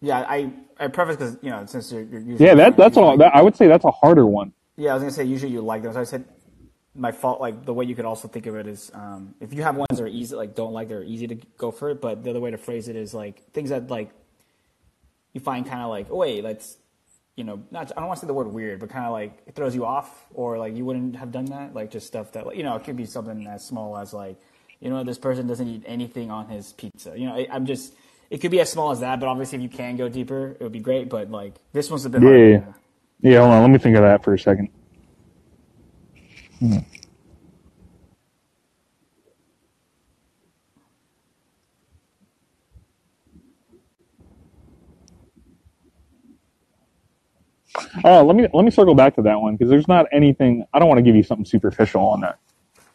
Yeah, 0.00 0.26
I 0.28 0.52
I 0.76 0.88
preface 0.88 1.16
because 1.16 1.38
you 1.40 1.50
know 1.50 1.64
since 1.66 1.92
you're, 1.92 2.02
you're 2.02 2.20
usually 2.20 2.46
yeah 2.46 2.56
that 2.56 2.76
that's 2.76 2.96
all. 2.96 3.16
That, 3.16 3.32
I 3.32 3.42
would 3.42 3.54
say 3.54 3.68
that's 3.68 3.84
a 3.84 3.92
harder 3.92 4.26
one. 4.26 4.52
Yeah, 4.76 4.90
I 4.90 4.94
was 4.94 5.04
gonna 5.04 5.12
say 5.12 5.22
usually 5.22 5.52
you 5.52 5.60
like 5.60 5.84
those. 5.84 5.96
I 5.96 6.02
said 6.02 6.24
my 6.94 7.12
fault. 7.12 7.40
Like 7.40 7.64
the 7.64 7.74
way 7.74 7.84
you 7.84 7.94
could 7.94 8.04
also 8.04 8.28
think 8.28 8.46
of 8.46 8.56
it 8.56 8.66
is 8.66 8.90
um, 8.94 9.34
if 9.40 9.52
you 9.52 9.62
have 9.62 9.76
ones 9.76 9.88
that 9.90 10.00
are 10.00 10.08
easy, 10.08 10.34
like 10.34 10.54
don't 10.54 10.72
like, 10.72 10.88
they're 10.88 11.02
easy 11.02 11.26
to 11.26 11.34
go 11.56 11.70
for 11.70 11.90
it. 11.90 12.00
But 12.00 12.22
the 12.22 12.30
other 12.30 12.40
way 12.40 12.50
to 12.50 12.58
phrase 12.58 12.88
it 12.88 12.96
is 12.96 13.14
like 13.14 13.50
things 13.52 13.70
that 13.70 13.88
like 13.88 14.10
you 15.32 15.40
find 15.40 15.66
kind 15.66 15.82
of 15.82 15.88
like, 15.88 16.08
oh 16.10 16.16
wait, 16.16 16.44
let's 16.44 16.76
you 17.36 17.44
know, 17.44 17.62
not 17.70 17.90
I 17.96 18.00
don't 18.00 18.08
want 18.08 18.18
to 18.18 18.20
say 18.22 18.26
the 18.26 18.34
word 18.34 18.48
weird, 18.48 18.80
but 18.80 18.90
kind 18.90 19.06
of 19.06 19.12
like 19.12 19.42
it 19.46 19.54
throws 19.54 19.74
you 19.74 19.86
off, 19.86 20.26
or 20.34 20.58
like 20.58 20.76
you 20.76 20.84
wouldn't 20.84 21.16
have 21.16 21.32
done 21.32 21.46
that. 21.46 21.74
Like 21.74 21.90
just 21.90 22.06
stuff 22.06 22.32
that 22.32 22.46
like 22.46 22.56
you 22.56 22.62
know 22.62 22.76
it 22.76 22.84
could 22.84 22.96
be 22.96 23.06
something 23.06 23.46
as 23.46 23.64
small 23.64 23.96
as 23.96 24.12
like 24.12 24.36
you 24.80 24.90
know 24.90 25.02
this 25.02 25.18
person 25.18 25.46
doesn't 25.46 25.66
eat 25.66 25.82
anything 25.86 26.30
on 26.30 26.48
his 26.48 26.72
pizza. 26.74 27.14
You 27.16 27.26
know, 27.26 27.34
I, 27.34 27.46
I'm 27.50 27.64
just 27.64 27.94
it 28.28 28.38
could 28.38 28.50
be 28.50 28.60
as 28.60 28.70
small 28.70 28.90
as 28.90 29.00
that, 29.00 29.18
but 29.18 29.28
obviously 29.28 29.56
if 29.56 29.62
you 29.62 29.70
can 29.70 29.96
go 29.96 30.08
deeper, 30.08 30.56
it 30.58 30.62
would 30.62 30.72
be 30.72 30.80
great. 30.80 31.08
But 31.08 31.30
like 31.30 31.54
this 31.72 31.90
one's 31.90 32.04
a 32.04 32.10
bit 32.10 32.22
Yeah, 32.22 32.30
yeah. 32.30 32.72
Yeah, 33.22 33.38
hold 33.38 33.52
on. 33.52 33.62
Let 33.62 33.70
me 33.70 33.78
think 33.78 33.96
of 33.96 34.02
that 34.02 34.24
for 34.24 34.34
a 34.34 34.38
second. 34.38 34.68
Hmm. 36.62 36.78
Oh, 48.04 48.22
let 48.24 48.36
me 48.36 48.46
let 48.52 48.64
me 48.64 48.70
circle 48.70 48.94
back 48.94 49.16
to 49.16 49.22
that 49.22 49.40
one 49.40 49.56
because 49.56 49.70
there's 49.70 49.88
not 49.88 50.06
anything. 50.12 50.64
I 50.72 50.78
don't 50.78 50.86
want 50.86 50.98
to 50.98 51.02
give 51.02 51.16
you 51.16 51.24
something 51.24 51.44
superficial 51.44 52.02
on 52.02 52.20
that. 52.20 52.38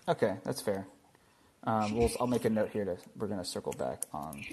Okay, 0.07 0.35
that's 0.45 0.61
fair. 0.61 0.87
Um, 1.65 1.97
we'll, 1.97 2.09
I'll 2.21 2.27
make 2.27 2.45
a 2.45 2.49
note 2.49 2.69
here 2.69 2.85
to 2.85 2.95
we're 3.17 3.27
gonna 3.27 3.43
circle 3.43 3.73
back 3.73 4.03
on 4.13 4.45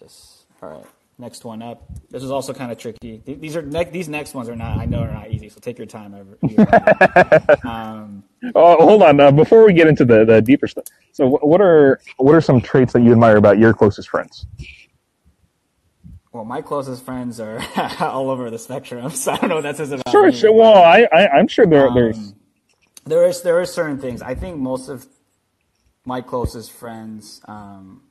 this. 0.00 0.44
All 0.60 0.68
right, 0.68 0.84
next 1.16 1.46
one 1.46 1.62
up. 1.62 1.82
This 2.10 2.22
is 2.22 2.30
also 2.30 2.52
kind 2.52 2.70
of 2.70 2.76
tricky. 2.76 3.22
These 3.24 3.56
are 3.56 3.62
ne- 3.62 3.88
these 3.90 4.10
next 4.10 4.34
ones 4.34 4.50
are 4.50 4.56
not. 4.56 4.76
I 4.76 4.84
know 4.84 4.98
are 4.98 5.10
not 5.10 5.30
easy. 5.30 5.48
So 5.48 5.60
take 5.60 5.78
your 5.78 5.86
time. 5.86 6.14
Ever. 6.14 7.56
um, 7.66 8.24
Oh, 8.54 8.76
hold 8.86 9.02
on. 9.02 9.20
Uh, 9.20 9.30
before 9.32 9.66
we 9.66 9.72
get 9.72 9.86
into 9.88 10.04
the, 10.04 10.24
the 10.24 10.42
deeper 10.42 10.68
stuff, 10.68 10.84
so 11.12 11.28
what 11.28 11.60
are 11.60 12.00
what 12.18 12.34
are 12.34 12.40
some 12.40 12.60
traits 12.60 12.92
that 12.94 13.02
you 13.02 13.12
admire 13.12 13.36
about 13.36 13.58
your 13.58 13.74
closest 13.74 14.08
friends? 14.10 14.46
well, 16.32 16.44
my 16.44 16.62
closest 16.62 17.04
friends 17.04 17.40
are 17.40 17.60
all 18.00 18.30
over 18.30 18.50
the 18.50 18.58
spectrum, 18.58 19.10
so 19.12 19.32
I 19.32 19.38
don't 19.38 19.50
know 19.50 19.56
what 19.56 19.62
that 19.64 19.76
says 19.76 19.92
about 19.92 20.20
Sure, 20.20 20.30
me. 20.30 20.32
sure. 20.32 20.52
Well, 20.52 20.82
I, 20.82 21.08
I 21.12 21.28
I'm 21.28 21.48
sure 21.48 21.66
there 21.66 21.90
there's 21.90 22.18
Um, 22.18 22.36
there 23.06 23.26
is 23.26 23.42
there 23.42 23.60
are 23.60 23.66
certain 23.66 23.98
things. 23.98 24.22
I 24.22 24.34
think 24.34 24.58
most 24.58 24.88
of 24.88 25.06
my 26.04 26.20
closest 26.22 26.72
friends, 26.72 27.42
um, 27.46 28.02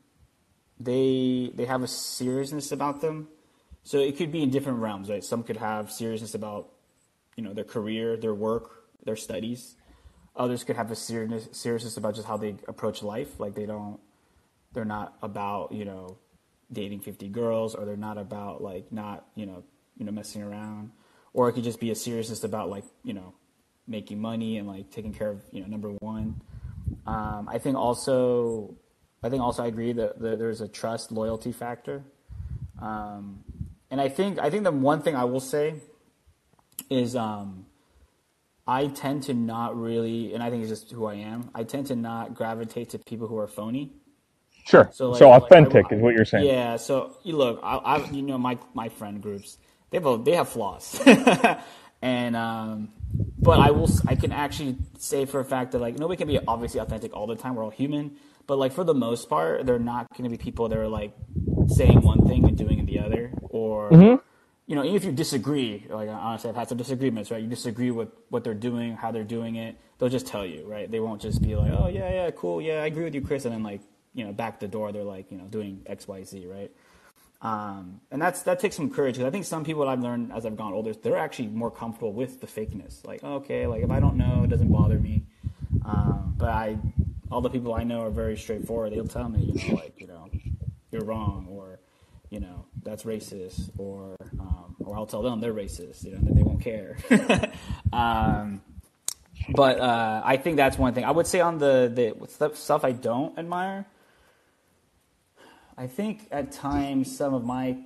they 0.79 1.51
they 1.55 1.65
have 1.65 1.83
a 1.83 1.87
seriousness 1.87 2.71
about 2.71 3.01
them. 3.01 3.29
So 3.83 3.99
it 3.99 4.17
could 4.17 4.31
be 4.31 4.43
in 4.43 4.51
different 4.51 4.79
realms, 4.79 5.09
right? 5.09 5.23
Some 5.23 5.43
could 5.43 5.57
have 5.57 5.91
seriousness 5.91 6.35
about, 6.35 6.69
you 7.37 7.43
know, 7.43 7.53
their 7.53 7.65
career, 7.65 8.17
their 8.17 8.35
work, 8.35 8.71
their 9.05 9.15
studies. 9.17 9.75
Others 10.39 10.63
could 10.63 10.77
have 10.77 10.89
a 10.89 10.95
seriousness 10.95 11.49
seriousness 11.51 11.97
about 11.97 12.15
just 12.15 12.27
how 12.27 12.37
they 12.37 12.55
approach 12.67 13.03
life. 13.03 13.39
Like 13.39 13.53
they 13.53 13.65
don't, 13.65 13.99
they're 14.73 14.85
not 14.85 15.17
about 15.21 15.73
you 15.73 15.83
know, 15.85 16.17
dating 16.71 17.01
fifty 17.01 17.27
girls, 17.27 17.75
or 17.75 17.85
they're 17.85 17.97
not 17.97 18.17
about 18.17 18.63
like 18.63 18.91
not 18.91 19.25
you 19.35 19.45
know 19.45 19.63
you 19.97 20.05
know 20.05 20.13
messing 20.13 20.41
around, 20.41 20.91
or 21.33 21.49
it 21.49 21.53
could 21.53 21.65
just 21.65 21.79
be 21.79 21.91
a 21.91 21.95
seriousness 21.95 22.43
about 22.45 22.69
like 22.69 22.85
you 23.03 23.13
know, 23.13 23.33
making 23.85 24.21
money 24.21 24.57
and 24.57 24.67
like 24.67 24.89
taking 24.91 25.13
care 25.13 25.29
of 25.29 25.43
you 25.51 25.59
know 25.61 25.67
number 25.67 25.89
one. 25.89 26.41
Um, 27.05 27.49
I 27.51 27.57
think 27.57 27.75
also, 27.75 28.75
I 29.21 29.29
think 29.29 29.43
also 29.43 29.63
I 29.63 29.67
agree 29.67 29.91
that, 29.93 30.19
that 30.21 30.39
there's 30.39 30.61
a 30.61 30.67
trust 30.67 31.11
loyalty 31.11 31.51
factor, 31.51 32.03
um, 32.81 33.43
and 33.91 33.99
I 33.99 34.07
think 34.07 34.39
I 34.39 34.49
think 34.49 34.63
the 34.63 34.71
one 34.71 35.01
thing 35.01 35.15
I 35.15 35.25
will 35.25 35.39
say 35.41 35.75
is 36.89 37.15
um, 37.15 37.65
I 38.77 38.81
tend 39.03 39.17
to 39.23 39.33
not 39.33 39.69
really, 39.87 40.33
and 40.33 40.39
I 40.45 40.47
think 40.49 40.59
it's 40.63 40.69
just 40.75 40.91
who 40.91 41.05
I 41.13 41.15
am. 41.15 41.39
I 41.59 41.63
tend 41.73 41.87
to 41.87 41.95
not 41.95 42.23
gravitate 42.39 42.87
to 42.93 42.97
people 43.11 43.27
who 43.31 43.37
are 43.43 43.47
phony. 43.47 43.83
sure. 44.71 44.85
So, 44.91 45.13
So, 45.13 45.29
like- 45.29 45.41
like, 45.41 45.43
authentic 45.43 45.85
I- 45.91 45.95
is 45.95 46.01
what 46.03 46.13
you're 46.15 46.25
saying. 46.33 46.45
Yeah. 46.45 46.75
So 46.87 46.93
you 47.27 47.33
look, 47.43 47.55
I, 47.63 47.73
I 47.93 47.95
you 48.17 48.21
know 48.29 48.37
my 48.49 48.55
my 48.81 48.87
friend 48.99 49.15
groups 49.25 49.57
they 49.89 49.97
have 49.99 50.05
a, 50.13 50.17
they 50.27 50.35
have 50.39 50.47
flaws, 50.55 50.85
and 52.01 52.35
um, 52.35 52.89
but 53.47 53.57
I 53.59 53.71
will 53.71 53.89
s- 53.89 54.03
I 54.07 54.15
can 54.15 54.31
actually 54.31 54.73
say 54.99 55.25
for 55.25 55.39
a 55.39 55.45
fact 55.53 55.71
that 55.71 55.79
like 55.79 55.95
nobody 55.97 56.17
can 56.17 56.27
be 56.27 56.39
obviously 56.53 56.79
authentic 56.79 57.15
all 57.17 57.27
the 57.33 57.35
time. 57.43 57.55
We're 57.55 57.63
all 57.63 57.71
human, 57.83 58.05
but 58.47 58.57
like 58.63 58.71
for 58.73 58.83
the 58.83 58.93
most 58.93 59.29
part, 59.29 59.65
they're 59.65 59.79
not 59.93 60.07
going 60.15 60.29
to 60.29 60.33
be 60.35 60.37
people 60.37 60.69
that 60.69 60.77
are 60.77 60.87
like 61.01 61.13
saying 61.67 62.01
one 62.01 62.21
thing 62.27 62.45
and 62.45 62.55
doing 62.57 62.85
the 62.85 62.99
other, 62.99 63.31
or 63.49 64.21
you 64.69 64.75
know, 64.75 64.83
even 64.83 64.95
if 64.97 65.03
you 65.03 65.11
disagree, 65.11 65.87
like 65.89 66.09
honestly, 66.09 66.47
I've 66.47 66.55
had 66.55 66.69
some 66.69 66.77
disagreements, 66.77 67.31
right? 67.31 67.41
You 67.41 67.49
disagree 67.49 67.89
with 67.89 68.09
what 68.29 68.43
they're 68.43 68.53
doing, 68.53 68.95
how 68.95 69.11
they're 69.11 69.23
doing 69.23 69.55
it. 69.55 69.75
They'll 69.97 70.09
just 70.09 70.27
tell 70.27 70.45
you, 70.45 70.63
right? 70.67 70.89
They 70.89 70.99
won't 70.99 71.23
just 71.23 71.41
be 71.41 71.55
like, 71.55 71.71
oh 71.71 71.87
yeah, 71.87 72.07
yeah, 72.07 72.29
cool, 72.29 72.61
yeah, 72.61 72.83
I 72.83 72.85
agree 72.85 73.03
with 73.03 73.15
you, 73.15 73.21
Chris, 73.21 73.45
and 73.45 73.53
then 73.55 73.63
like 73.63 73.81
you 74.13 74.25
know, 74.25 74.31
back 74.31 74.59
the 74.59 74.67
door, 74.67 74.91
they're 74.91 75.03
like, 75.03 75.31
you 75.31 75.39
know, 75.39 75.45
doing 75.45 75.81
X, 75.87 76.07
Y, 76.07 76.23
Z, 76.23 76.45
right? 76.45 76.71
Um, 77.41 77.99
and 78.11 78.21
that's 78.21 78.43
that 78.43 78.59
takes 78.59 78.75
some 78.75 78.91
courage 78.91 79.15
because 79.15 79.25
I 79.27 79.31
think 79.31 79.45
some 79.45 79.63
people 79.63 79.87
I've 79.87 80.01
learned 80.01 80.31
as 80.33 80.45
I've 80.45 80.55
gone 80.55 80.73
older, 80.73 80.93
they're 80.93 81.17
actually 81.17 81.47
more 81.47 81.71
comfortable 81.71 82.13
with 82.13 82.39
the 82.39 82.45
fakeness. 82.45 83.03
Like, 83.07 83.23
okay, 83.23 83.65
like 83.65 83.81
if 83.81 83.89
I 83.89 83.99
don't 83.99 84.17
know, 84.17 84.43
it 84.43 84.51
doesn't 84.51 84.71
bother 84.71 84.99
me. 84.99 85.23
Um, 85.83 86.35
but 86.37 86.49
I, 86.49 86.77
all 87.31 87.41
the 87.41 87.49
people 87.49 87.73
I 87.73 87.83
know 87.83 88.01
are 88.01 88.11
very 88.11 88.37
straightforward. 88.37 88.93
They'll 88.93 89.07
tell 89.07 89.29
me, 89.29 89.45
you 89.45 89.67
know, 89.67 89.75
like 89.75 89.99
you 89.99 90.05
know, 90.05 90.29
you're 90.91 91.05
wrong, 91.05 91.47
or 91.49 91.79
you 92.29 92.39
know, 92.39 92.65
that's 92.83 93.03
racist, 93.03 93.71
or 93.77 94.15
um, 94.39 94.75
or 94.79 94.95
I'll 94.95 95.05
tell 95.05 95.21
them 95.21 95.41
they're 95.41 95.53
racist. 95.53 96.03
You 96.03 96.11
know, 96.11 96.19
that 96.21 96.35
they 96.35 96.43
won't 96.43 96.61
care. 96.61 96.97
um, 97.93 98.61
but 99.49 99.79
uh, 99.79 100.21
I 100.23 100.37
think 100.37 100.57
that's 100.57 100.77
one 100.77 100.93
thing. 100.93 101.05
I 101.05 101.11
would 101.11 101.27
say 101.27 101.39
on 101.39 101.57
the 101.57 101.91
the 101.93 102.27
stuff- 102.27 102.55
stuff 102.55 102.83
I 102.83 102.91
don't 102.91 103.37
admire. 103.37 103.85
I 105.77 105.87
think 105.87 106.27
at 106.29 106.51
times 106.51 107.15
some 107.15 107.33
of 107.33 107.45
my 107.45 107.77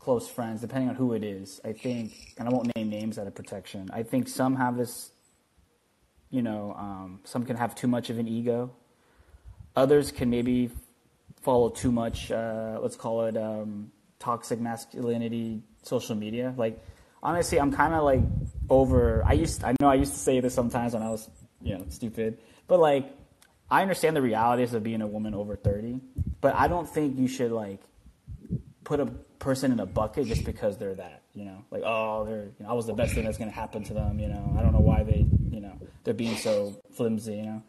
close 0.00 0.28
friends, 0.28 0.60
depending 0.62 0.88
on 0.88 0.96
who 0.96 1.12
it 1.12 1.22
is, 1.22 1.60
I 1.64 1.72
think, 1.72 2.34
and 2.38 2.48
I 2.48 2.50
won't 2.50 2.74
name 2.74 2.90
names 2.90 3.18
out 3.18 3.26
of 3.28 3.34
protection. 3.34 3.88
I 3.92 4.02
think 4.02 4.26
some 4.28 4.56
have 4.56 4.76
this, 4.76 5.12
you 6.30 6.42
know, 6.42 6.74
um, 6.76 7.20
some 7.24 7.44
can 7.44 7.56
have 7.56 7.74
too 7.74 7.86
much 7.86 8.10
of 8.10 8.18
an 8.18 8.26
ego. 8.26 8.72
Others 9.76 10.10
can 10.10 10.28
maybe 10.30 10.70
follow 11.40 11.70
too 11.70 11.92
much. 11.92 12.30
Uh, 12.30 12.78
let's 12.82 12.96
call 12.96 13.24
it 13.24 13.36
um, 13.36 13.90
toxic 14.18 14.60
masculinity, 14.60 15.62
social 15.82 16.14
media. 16.14 16.54
Like 16.56 16.82
honestly, 17.22 17.60
I'm 17.60 17.72
kind 17.72 17.94
of 17.94 18.04
like 18.04 18.20
over. 18.68 19.24
I 19.26 19.32
used, 19.32 19.64
I 19.64 19.74
know 19.80 19.88
I 19.88 19.94
used 19.94 20.12
to 20.12 20.18
say 20.18 20.40
this 20.40 20.54
sometimes 20.54 20.94
when 20.94 21.02
I 21.02 21.10
was 21.10 21.28
you 21.60 21.76
know 21.76 21.84
stupid. 21.88 22.38
But 22.66 22.80
like, 22.80 23.10
I 23.70 23.82
understand 23.82 24.16
the 24.16 24.22
realities 24.22 24.74
of 24.74 24.82
being 24.82 25.02
a 25.02 25.06
woman 25.06 25.34
over 25.34 25.56
thirty, 25.56 26.00
but 26.40 26.54
I 26.54 26.68
don't 26.68 26.88
think 26.88 27.18
you 27.18 27.28
should 27.28 27.52
like 27.52 27.80
put 28.84 29.00
a 29.00 29.06
person 29.38 29.72
in 29.72 29.80
a 29.80 29.86
bucket 29.86 30.26
just 30.26 30.44
because 30.44 30.78
they're 30.78 30.94
that. 30.94 31.22
You 31.34 31.44
know, 31.44 31.64
like 31.70 31.82
oh, 31.84 32.24
they're 32.24 32.44
you 32.44 32.64
know, 32.64 32.70
I 32.70 32.72
was 32.72 32.86
the 32.86 32.94
best 32.94 33.14
thing 33.14 33.24
that's 33.24 33.38
going 33.38 33.50
to 33.50 33.56
happen 33.56 33.84
to 33.84 33.94
them. 33.94 34.18
You 34.18 34.28
know, 34.28 34.54
I 34.58 34.62
don't 34.62 34.72
know 34.72 34.80
why 34.80 35.02
they 35.02 35.26
you 35.50 35.60
know 35.60 35.78
they're 36.04 36.14
being 36.14 36.36
so 36.36 36.80
flimsy. 36.92 37.36
You 37.36 37.42
know, 37.42 37.62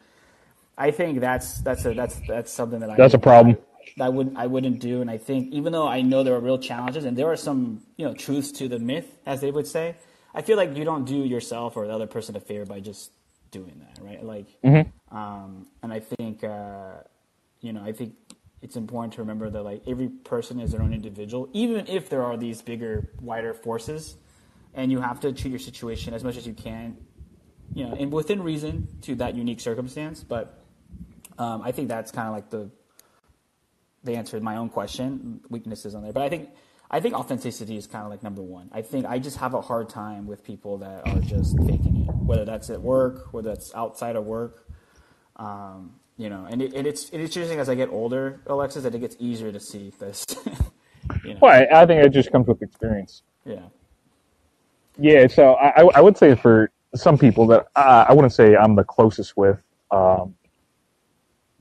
I 0.76 0.90
think 0.90 1.20
that's 1.20 1.60
that's 1.60 1.84
a 1.84 1.94
that's 1.94 2.20
that's 2.26 2.52
something 2.52 2.80
that 2.80 2.90
I 2.90 2.96
That's 2.96 3.14
a 3.14 3.18
problem. 3.18 3.56
I 4.00 4.08
wouldn't 4.08 4.36
I 4.36 4.46
wouldn't 4.46 4.80
do, 4.80 5.00
and 5.00 5.10
I 5.10 5.18
think 5.18 5.52
even 5.52 5.72
though 5.72 5.86
I 5.86 6.02
know 6.02 6.22
there 6.22 6.34
are 6.34 6.40
real 6.40 6.58
challenges 6.58 7.04
and 7.04 7.16
there 7.16 7.30
are 7.30 7.36
some 7.36 7.82
you 7.96 8.06
know 8.06 8.14
truths 8.14 8.52
to 8.52 8.68
the 8.68 8.78
myth, 8.78 9.18
as 9.26 9.40
they 9.40 9.50
would 9.50 9.66
say, 9.66 9.96
I 10.34 10.42
feel 10.42 10.56
like 10.56 10.76
you 10.76 10.84
don't 10.84 11.04
do 11.04 11.16
yourself 11.16 11.76
or 11.76 11.86
the 11.86 11.92
other 11.92 12.06
person 12.06 12.36
a 12.36 12.40
favor 12.40 12.64
by 12.64 12.80
just 12.80 13.12
doing 13.50 13.80
that, 13.80 14.02
right? 14.02 14.24
Like, 14.24 14.46
um, 15.10 15.66
and 15.82 15.92
I 15.92 16.00
think 16.00 16.42
uh, 16.42 17.02
you 17.60 17.72
know 17.72 17.82
I 17.82 17.92
think 17.92 18.14
it's 18.62 18.76
important 18.76 19.12
to 19.14 19.20
remember 19.20 19.50
that 19.50 19.62
like 19.62 19.82
every 19.86 20.08
person 20.08 20.58
is 20.60 20.72
their 20.72 20.82
own 20.82 20.94
individual, 20.94 21.48
even 21.52 21.86
if 21.86 22.08
there 22.08 22.22
are 22.22 22.36
these 22.36 22.62
bigger, 22.62 23.10
wider 23.20 23.52
forces, 23.52 24.16
and 24.72 24.90
you 24.90 25.00
have 25.00 25.20
to 25.20 25.32
treat 25.32 25.50
your 25.50 25.58
situation 25.58 26.14
as 26.14 26.24
much 26.24 26.36
as 26.36 26.46
you 26.46 26.54
can, 26.54 26.96
you 27.74 27.84
know, 27.84 27.94
and 27.94 28.12
within 28.12 28.42
reason 28.42 28.88
to 29.02 29.16
that 29.16 29.34
unique 29.34 29.60
circumstance. 29.60 30.22
But 30.22 30.61
um, 31.42 31.62
I 31.62 31.72
think 31.72 31.88
that's 31.88 32.10
kind 32.12 32.28
of 32.28 32.34
like 32.34 32.50
the 32.50 32.70
they 34.04 34.16
answered 34.16 34.42
my 34.42 34.56
own 34.56 34.68
question, 34.68 35.40
weaknesses 35.48 35.94
on 35.94 36.02
there. 36.02 36.12
But 36.12 36.22
I 36.22 36.28
think 36.28 36.50
I 36.90 37.00
think 37.00 37.14
authenticity 37.14 37.76
is 37.76 37.86
kind 37.86 38.04
of 38.04 38.10
like 38.10 38.22
number 38.22 38.42
one. 38.42 38.68
I 38.72 38.82
think 38.82 39.06
I 39.06 39.18
just 39.18 39.38
have 39.38 39.54
a 39.54 39.60
hard 39.60 39.88
time 39.88 40.26
with 40.26 40.44
people 40.44 40.78
that 40.78 41.06
are 41.06 41.20
just 41.20 41.56
faking 41.58 42.06
it, 42.08 42.14
whether 42.16 42.44
that's 42.44 42.70
at 42.70 42.80
work, 42.80 43.32
whether 43.32 43.48
that's 43.50 43.74
outside 43.74 44.16
of 44.16 44.24
work. 44.24 44.68
Um, 45.36 45.94
you 46.18 46.28
know, 46.28 46.46
and, 46.48 46.62
it, 46.62 46.74
and 46.74 46.86
it's 46.86 47.04
it's 47.04 47.36
interesting 47.36 47.58
as 47.58 47.68
I 47.68 47.74
get 47.74 47.88
older, 47.90 48.40
Alexis, 48.46 48.82
that 48.84 48.94
it 48.94 49.00
gets 49.00 49.16
easier 49.18 49.50
to 49.50 49.60
see 49.60 49.92
this. 49.98 50.24
you 51.24 51.34
know, 51.34 51.40
Well, 51.42 51.52
I, 51.52 51.82
I 51.82 51.86
think 51.86 52.04
it 52.04 52.10
just 52.10 52.30
comes 52.30 52.46
with 52.46 52.62
experience. 52.62 53.22
yeah, 53.44 53.68
Yeah, 54.98 55.26
so 55.26 55.54
I, 55.54 55.82
I 55.82 55.88
I 55.96 56.00
would 56.00 56.16
say 56.18 56.34
for 56.36 56.70
some 56.94 57.18
people 57.18 57.46
that 57.48 57.68
uh, 57.74 58.04
I 58.08 58.12
wouldn't 58.12 58.34
say 58.34 58.56
I'm 58.56 58.76
the 58.76 58.84
closest 58.84 59.36
with, 59.36 59.62
um, 59.90 60.34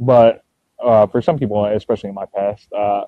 but 0.02 0.44
uh, 0.84 1.06
for 1.08 1.22
some 1.22 1.38
people, 1.38 1.64
especially 1.66 2.10
in 2.10 2.16
my 2.16 2.26
past, 2.36 2.68
uh, 2.74 3.06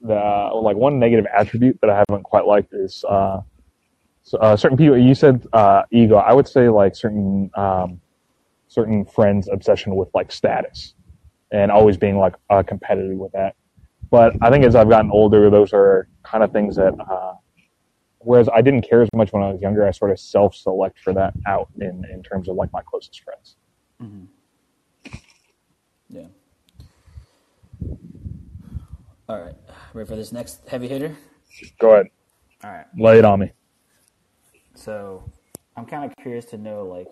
the 0.00 0.50
like 0.54 0.76
one 0.76 0.98
negative 0.98 1.26
attribute 1.36 1.78
that 1.80 1.90
I 1.90 2.04
haven't 2.08 2.22
quite 2.22 2.46
liked 2.46 2.72
is 2.72 3.04
uh, 3.08 3.40
so, 4.22 4.38
uh, 4.38 4.56
certain 4.56 4.78
people. 4.78 4.96
You 4.96 5.14
said 5.14 5.46
uh, 5.52 5.82
ego. 5.90 6.16
I 6.16 6.32
would 6.32 6.46
say 6.46 6.68
like 6.68 6.94
certain 6.94 7.50
um, 7.54 8.00
certain 8.68 9.04
friends' 9.04 9.48
obsession 9.48 9.96
with 9.96 10.08
like 10.14 10.30
status 10.30 10.94
and 11.50 11.72
always 11.72 11.96
being 11.96 12.18
like 12.18 12.34
uh, 12.50 12.62
competitive 12.62 13.18
with 13.18 13.32
that. 13.32 13.56
But 14.10 14.34
I 14.40 14.50
think 14.50 14.64
as 14.64 14.76
I've 14.76 14.88
gotten 14.88 15.10
older, 15.10 15.50
those 15.50 15.72
are 15.72 16.08
kind 16.22 16.44
of 16.44 16.52
things 16.52 16.76
that. 16.76 16.94
Uh, 16.98 17.34
whereas 18.18 18.48
I 18.52 18.60
didn't 18.62 18.82
care 18.82 19.02
as 19.02 19.08
much 19.14 19.32
when 19.32 19.42
I 19.42 19.50
was 19.50 19.60
younger, 19.60 19.86
I 19.86 19.90
sort 19.90 20.10
of 20.10 20.20
self-select 20.20 20.98
for 21.00 21.12
that 21.14 21.34
out 21.46 21.68
in 21.80 22.04
in 22.12 22.22
terms 22.22 22.48
of 22.48 22.54
like 22.54 22.72
my 22.72 22.82
closest 22.82 23.20
friends. 23.24 23.56
Yeah. 26.08 26.26
All 29.28 29.40
right, 29.40 29.54
ready 29.92 30.08
for 30.08 30.16
this 30.16 30.32
next 30.32 30.66
heavy 30.68 30.88
hitter? 30.88 31.16
Go 31.80 31.92
ahead, 31.94 32.06
All 32.64 32.70
right. 32.70 32.86
lay 32.96 33.18
it 33.18 33.24
on 33.24 33.40
me. 33.40 33.52
So 34.74 35.30
I'm 35.76 35.84
kind 35.84 36.10
of 36.10 36.16
curious 36.16 36.44
to 36.46 36.58
know, 36.58 36.84
like, 36.84 37.08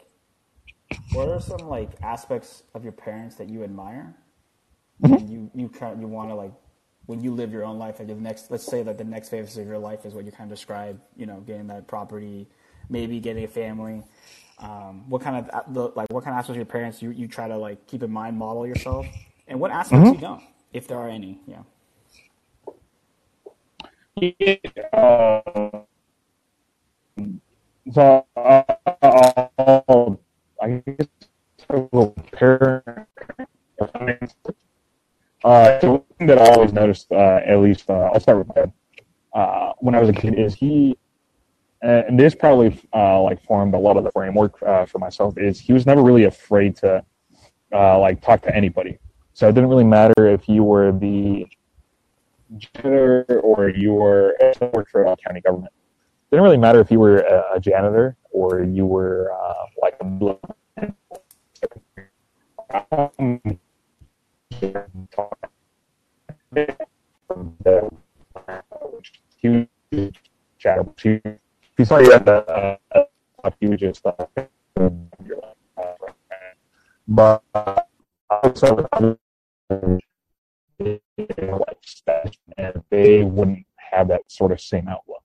what 1.12 1.28
are 1.28 1.40
some 1.40 1.68
like 1.68 1.90
aspects 2.02 2.62
of 2.74 2.84
your 2.84 2.92
parents 2.92 3.36
that 3.36 3.48
you 3.48 3.64
admire, 3.64 4.14
mm-hmm. 5.02 5.14
and 5.14 5.30
you 5.30 5.50
you 5.54 5.68
kind 5.68 6.00
you 6.00 6.06
want 6.06 6.30
to 6.30 6.34
like 6.34 6.52
when 7.06 7.20
you 7.20 7.32
live 7.32 7.52
your 7.52 7.64
own 7.64 7.78
life, 7.78 7.98
like 7.98 8.08
the 8.08 8.14
next, 8.14 8.50
let's 8.50 8.66
say 8.66 8.82
like 8.82 8.98
the 8.98 9.04
next 9.04 9.28
phase 9.28 9.56
of 9.56 9.66
your 9.66 9.78
life 9.78 10.04
is 10.04 10.12
what 10.12 10.24
you 10.24 10.32
kind 10.32 10.50
of 10.50 10.56
describe, 10.56 11.00
you 11.16 11.24
know, 11.24 11.40
getting 11.46 11.68
that 11.68 11.86
property, 11.86 12.48
maybe 12.88 13.20
getting 13.20 13.44
a 13.44 13.48
family. 13.48 14.02
Um, 14.58 15.08
what 15.08 15.20
kind 15.20 15.36
of 15.36 15.74
the, 15.74 15.92
like 15.94 16.10
what 16.10 16.24
kind 16.24 16.34
of 16.34 16.38
aspects 16.38 16.50
of 16.50 16.56
your 16.56 16.64
parents 16.64 17.02
you, 17.02 17.10
you 17.10 17.28
try 17.28 17.46
to 17.46 17.56
like 17.56 17.86
keep 17.86 18.02
in 18.02 18.10
mind, 18.10 18.38
model 18.38 18.66
yourself, 18.66 19.06
and 19.46 19.60
what 19.60 19.70
aspects 19.70 20.10
you 20.12 20.18
don't, 20.18 20.42
if 20.72 20.88
there 20.88 20.98
are 20.98 21.08
any. 21.08 21.40
Yeah. 21.46 21.62
Uh, 24.92 25.42
so 27.92 28.26
uh, 28.34 28.62
I'll, 29.02 30.18
I 30.62 30.82
guess 30.86 31.06
parent. 32.32 32.86
Uh, 35.44 35.80
so 35.80 35.90
one 35.92 36.02
thing 36.18 36.26
that 36.28 36.38
I 36.38 36.46
always 36.54 36.72
noticed, 36.72 37.12
uh, 37.12 37.40
at 37.46 37.58
least 37.58 37.90
uh, 37.90 38.10
I'll 38.12 38.20
start 38.20 38.38
with 38.38 38.48
my 38.48 38.54
dad. 38.54 38.72
Uh, 39.34 39.72
when 39.78 39.94
I 39.94 40.00
was 40.00 40.08
a 40.08 40.14
kid, 40.14 40.38
is 40.38 40.54
he, 40.54 40.96
and 41.86 42.18
this 42.18 42.34
probably 42.34 42.80
uh, 42.92 43.22
like 43.22 43.40
formed 43.42 43.74
a 43.74 43.78
lot 43.78 43.96
of 43.96 44.04
the 44.04 44.10
framework 44.10 44.60
uh, 44.62 44.86
for 44.86 44.98
myself. 44.98 45.38
Is 45.38 45.60
he 45.60 45.72
was 45.72 45.86
never 45.86 46.02
really 46.02 46.24
afraid 46.24 46.74
to 46.76 47.04
uh, 47.72 47.98
like 47.98 48.20
talk 48.20 48.42
to 48.42 48.54
anybody. 48.54 48.98
So 49.34 49.48
it 49.48 49.52
didn't 49.54 49.70
really 49.70 49.84
matter 49.84 50.26
if 50.26 50.48
you 50.48 50.64
were 50.64 50.92
the 50.92 51.46
janitor 52.56 53.40
or 53.42 53.68
you 53.68 53.92
were 53.92 54.34
worked 54.72 54.90
for 54.90 55.04
a 55.04 55.16
county 55.16 55.40
government. 55.40 55.72
It 56.30 56.36
didn't 56.36 56.44
really 56.44 56.56
matter 56.56 56.80
if 56.80 56.90
you 56.90 56.98
were 56.98 57.18
a, 57.18 57.60
janitor 57.60 58.16
or 58.32 58.62
you 58.62 58.86
were 58.86 59.30
uh, 59.32 59.66
like 59.80 59.96
a 60.00 60.38
huge. 69.38 70.20
He, 71.76 71.82
he 71.82 71.84
saw 71.84 71.98
you 71.98 72.12
at 72.12 72.24
the 72.24 72.78
he 73.60 73.66
was 73.68 73.80
just 73.80 74.04
uh, 74.04 74.12
you're 74.36 75.40
like, 75.42 75.56
uh, 75.76 76.12
but 77.06 77.42
also 78.30 78.86
and 82.58 82.82
they 82.90 83.22
wouldn't 83.22 83.64
have 83.76 84.08
that 84.08 84.22
sort 84.28 84.52
of 84.52 84.60
same 84.60 84.88
outlook. 84.88 85.22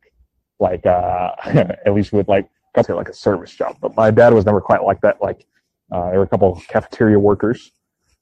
Like 0.60 0.86
uh, 0.86 1.32
at 1.46 1.94
least 1.94 2.14
with 2.14 2.28
like 2.28 2.50
I'd 2.76 2.86
say 2.86 2.94
like 2.94 3.10
a 3.10 3.14
service 3.14 3.54
job, 3.54 3.78
but 3.82 3.96
my 3.96 4.12
dad 4.12 4.34
was 4.34 4.46
never 4.46 4.62
quite 4.62 4.84
like 4.84 5.02
that. 5.02 5.22
Like 5.22 5.46
uh, 5.92 6.10
there 6.10 6.20
were 6.20 6.26
a 6.26 6.30
couple 6.30 6.54
of 6.54 6.66
cafeteria 6.68 7.20
workers, 7.20 7.72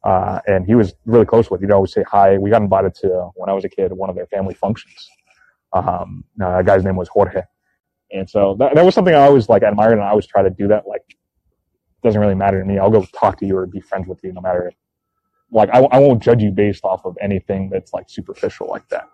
uh, 0.03 0.39
and 0.47 0.65
he 0.65 0.75
was 0.75 0.95
really 1.05 1.25
close 1.25 1.51
with. 1.51 1.61
He'd 1.61 1.71
always 1.71 1.93
say 1.93 2.03
hi. 2.03 2.37
We 2.37 2.49
got 2.49 2.61
invited 2.61 2.95
to 2.95 3.29
when 3.35 3.49
I 3.49 3.53
was 3.53 3.65
a 3.65 3.69
kid 3.69 3.91
one 3.91 4.09
of 4.09 4.15
their 4.15 4.27
family 4.27 4.55
functions. 4.55 5.09
Um, 5.73 6.23
uh, 6.41 6.57
a 6.57 6.63
guy's 6.63 6.83
name 6.83 6.95
was 6.95 7.09
Jorge, 7.09 7.43
and 8.11 8.29
so 8.29 8.55
that, 8.59 8.75
that 8.75 8.85
was 8.85 8.95
something 8.95 9.13
I 9.13 9.25
always 9.25 9.49
like 9.49 9.63
admired, 9.63 9.93
and 9.93 10.01
I 10.01 10.09
always 10.09 10.27
try 10.27 10.41
to 10.41 10.49
do 10.49 10.67
that. 10.69 10.87
Like, 10.87 11.03
doesn't 12.03 12.19
really 12.19 12.35
matter 12.35 12.59
to 12.59 12.65
me. 12.65 12.79
I'll 12.79 12.89
go 12.89 13.05
talk 13.17 13.39
to 13.39 13.45
you 13.45 13.57
or 13.57 13.65
be 13.65 13.81
friends 13.81 14.07
with 14.07 14.19
you, 14.23 14.31
no 14.33 14.41
matter 14.41 14.71
like 15.51 15.69
I, 15.73 15.79
I 15.79 15.99
won't 15.99 16.21
judge 16.21 16.41
you 16.41 16.51
based 16.51 16.83
off 16.83 17.05
of 17.05 17.17
anything 17.21 17.69
that's 17.69 17.93
like 17.93 18.09
superficial 18.09 18.67
like 18.67 18.87
that. 18.89 19.09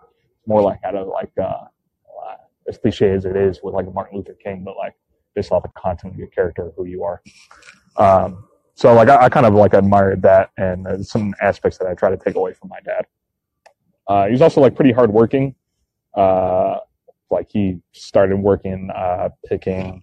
More 0.46 0.62
like 0.62 0.80
out 0.84 0.94
of 0.94 1.08
like 1.08 1.32
uh, 1.38 1.42
uh, 1.44 2.36
as 2.68 2.78
cliche 2.78 3.10
as 3.10 3.24
it 3.24 3.36
is 3.36 3.60
with 3.62 3.74
like 3.74 3.92
Martin 3.92 4.18
Luther 4.18 4.34
King, 4.34 4.62
but 4.64 4.76
like 4.76 4.94
based 5.34 5.50
off 5.50 5.62
the 5.62 5.68
content 5.70 6.14
of 6.14 6.18
your 6.18 6.28
character, 6.28 6.72
who 6.76 6.86
you 6.86 7.02
are. 7.04 7.22
Um, 7.96 8.44
so 8.74 8.92
like 8.94 9.08
I, 9.08 9.24
I 9.24 9.28
kind 9.28 9.46
of 9.46 9.54
like 9.54 9.74
admired 9.74 10.22
that 10.22 10.50
and 10.56 10.86
uh, 10.86 11.02
some 11.02 11.34
aspects 11.40 11.78
that 11.78 11.88
I 11.88 11.94
try 11.94 12.10
to 12.10 12.16
take 12.16 12.36
away 12.36 12.52
from 12.52 12.68
my 12.68 12.80
dad. 12.80 13.06
Uh, 14.06 14.26
he 14.26 14.32
was 14.32 14.42
also 14.42 14.60
like 14.60 14.74
pretty 14.74 14.92
hardworking. 14.92 15.54
Uh, 16.14 16.78
like 17.30 17.48
he 17.50 17.78
started 17.92 18.36
working 18.36 18.90
uh, 18.94 19.30
picking, 19.46 20.02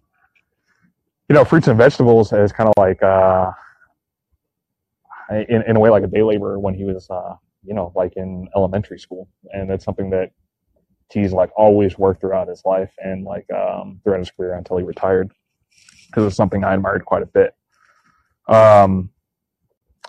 you 1.30 1.36
know, 1.36 1.46
fruits 1.46 1.68
and 1.68 1.78
vegetables 1.78 2.34
as 2.34 2.52
kind 2.52 2.70
of 2.70 2.74
like 2.78 3.02
uh, 3.02 3.52
in, 5.30 5.64
in 5.68 5.76
a 5.76 5.80
way 5.80 5.90
like 5.90 6.04
a 6.04 6.08
day 6.08 6.24
laborer 6.24 6.60
when 6.60 6.74
he 6.74 6.84
was 6.84 7.10
uh, 7.10 7.36
you 7.64 7.74
know 7.74 7.92
like 7.96 8.14
in 8.16 8.48
elementary 8.56 9.00
school. 9.00 9.28
And 9.52 9.70
that's 9.70 9.86
something 9.86 10.10
that 10.12 10.32
he's 11.12 11.32
like 11.32 11.52
always 11.56 11.98
worked 11.98 12.22
throughout 12.22 12.48
his 12.48 12.64
life 12.66 12.92
and 12.98 13.24
like 13.24 13.46
um, 13.52 14.02
throughout 14.04 14.20
his 14.20 14.32
career 14.32 14.56
until 14.56 14.78
he 14.78 14.84
retired. 14.84 15.32
Because 16.08 16.28
it's 16.28 16.36
something 16.36 16.64
i 16.64 16.74
admired 16.74 17.06
quite 17.06 17.24
a 17.24 17.26
bit. 17.26 17.56
Um, 18.48 19.10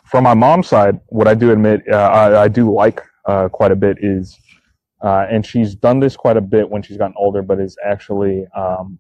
from 0.05 0.25
my 0.25 0.35
mom's 0.35 0.69
side 0.69 1.01
what 1.07 1.27
i 1.27 1.35
do 1.35 1.51
admit 1.51 1.83
uh, 1.91 1.97
I, 1.97 2.43
I 2.43 2.49
do 2.49 2.73
like 2.73 3.03
uh, 3.27 3.49
quite 3.49 3.73
a 3.73 3.77
bit 3.77 3.99
is 4.03 4.39
uh, 5.05 5.27
and 5.31 5.47
she's 5.47 5.77
done 5.77 6.01
this 6.01 6.17
quite 6.17 6.37
a 6.37 6.41
bit 6.41 6.69
when 6.69 6.83
she's 6.83 6.97
gotten 6.97 7.15
older 7.17 7.43
but 7.43 7.61
is 7.61 7.77
actually 7.85 8.47
um, 8.57 8.99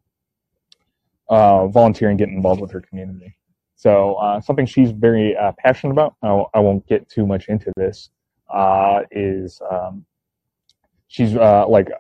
uh, 1.28 1.66
volunteering 1.66 2.16
getting 2.16 2.36
involved 2.36 2.61
with 2.61 2.70
her 2.70 2.80
community 2.80 3.36
so 3.84 4.14
uh, 4.14 4.40
something 4.40 4.64
she's 4.64 4.92
very 4.92 5.36
uh, 5.36 5.52
passionate 5.59 5.92
about. 5.92 6.14
I, 6.22 6.44
I 6.55 6.61
won't 6.61 6.86
get 6.86 7.07
too 7.09 7.26
much 7.26 7.48
into 7.48 7.70
this. 7.76 8.09
Uh, 8.48 9.02
is 9.11 9.61
um, 9.70 10.07
she's 11.09 11.36
uh, 11.36 11.66
like 11.68 11.90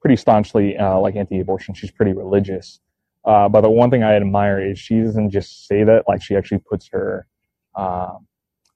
pretty 0.00 0.16
staunchly 0.16 0.76
like 0.78 1.14
anti-abortion. 1.14 1.74
She's 1.74 1.90
pretty 1.90 2.14
religious, 2.14 2.80
but 3.24 3.60
the 3.60 3.68
one 3.70 3.90
thing 3.90 4.02
I 4.02 4.14
admire 4.14 4.60
is 4.60 4.78
she 4.78 5.00
doesn't 5.00 5.30
just 5.30 5.66
say 5.66 5.84
that; 5.84 6.04
like 6.08 6.22
she 6.22 6.36
actually 6.36 6.58
puts 6.58 6.88
her 6.88 7.26
um, 7.74 8.26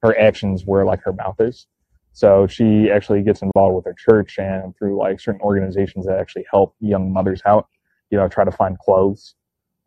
her 0.03 0.19
actions 0.19 0.65
where 0.67 0.85
like 0.85 1.01
her 1.05 1.15
mouth 1.15 1.41
is. 1.41 1.67
So 2.13 2.47
she 2.47 2.91
actually 2.91 3.23
gets 3.23 3.43
involved 3.43 3.77
with 3.77 3.85
her 3.85 3.95
church 3.97 4.39
and 4.39 4.77
through 4.77 4.99
like 4.99 5.21
certain 5.21 5.41
organizations 5.41 6.07
that 6.07 6.19
actually 6.19 6.45
help 6.51 6.75
young 6.81 7.13
mothers 7.13 7.41
out. 7.47 7.69
You 8.11 8.19
know, 8.19 8.29
try 8.29 8.45
to 8.45 8.51
find 8.51 8.79
clothes 8.79 9.35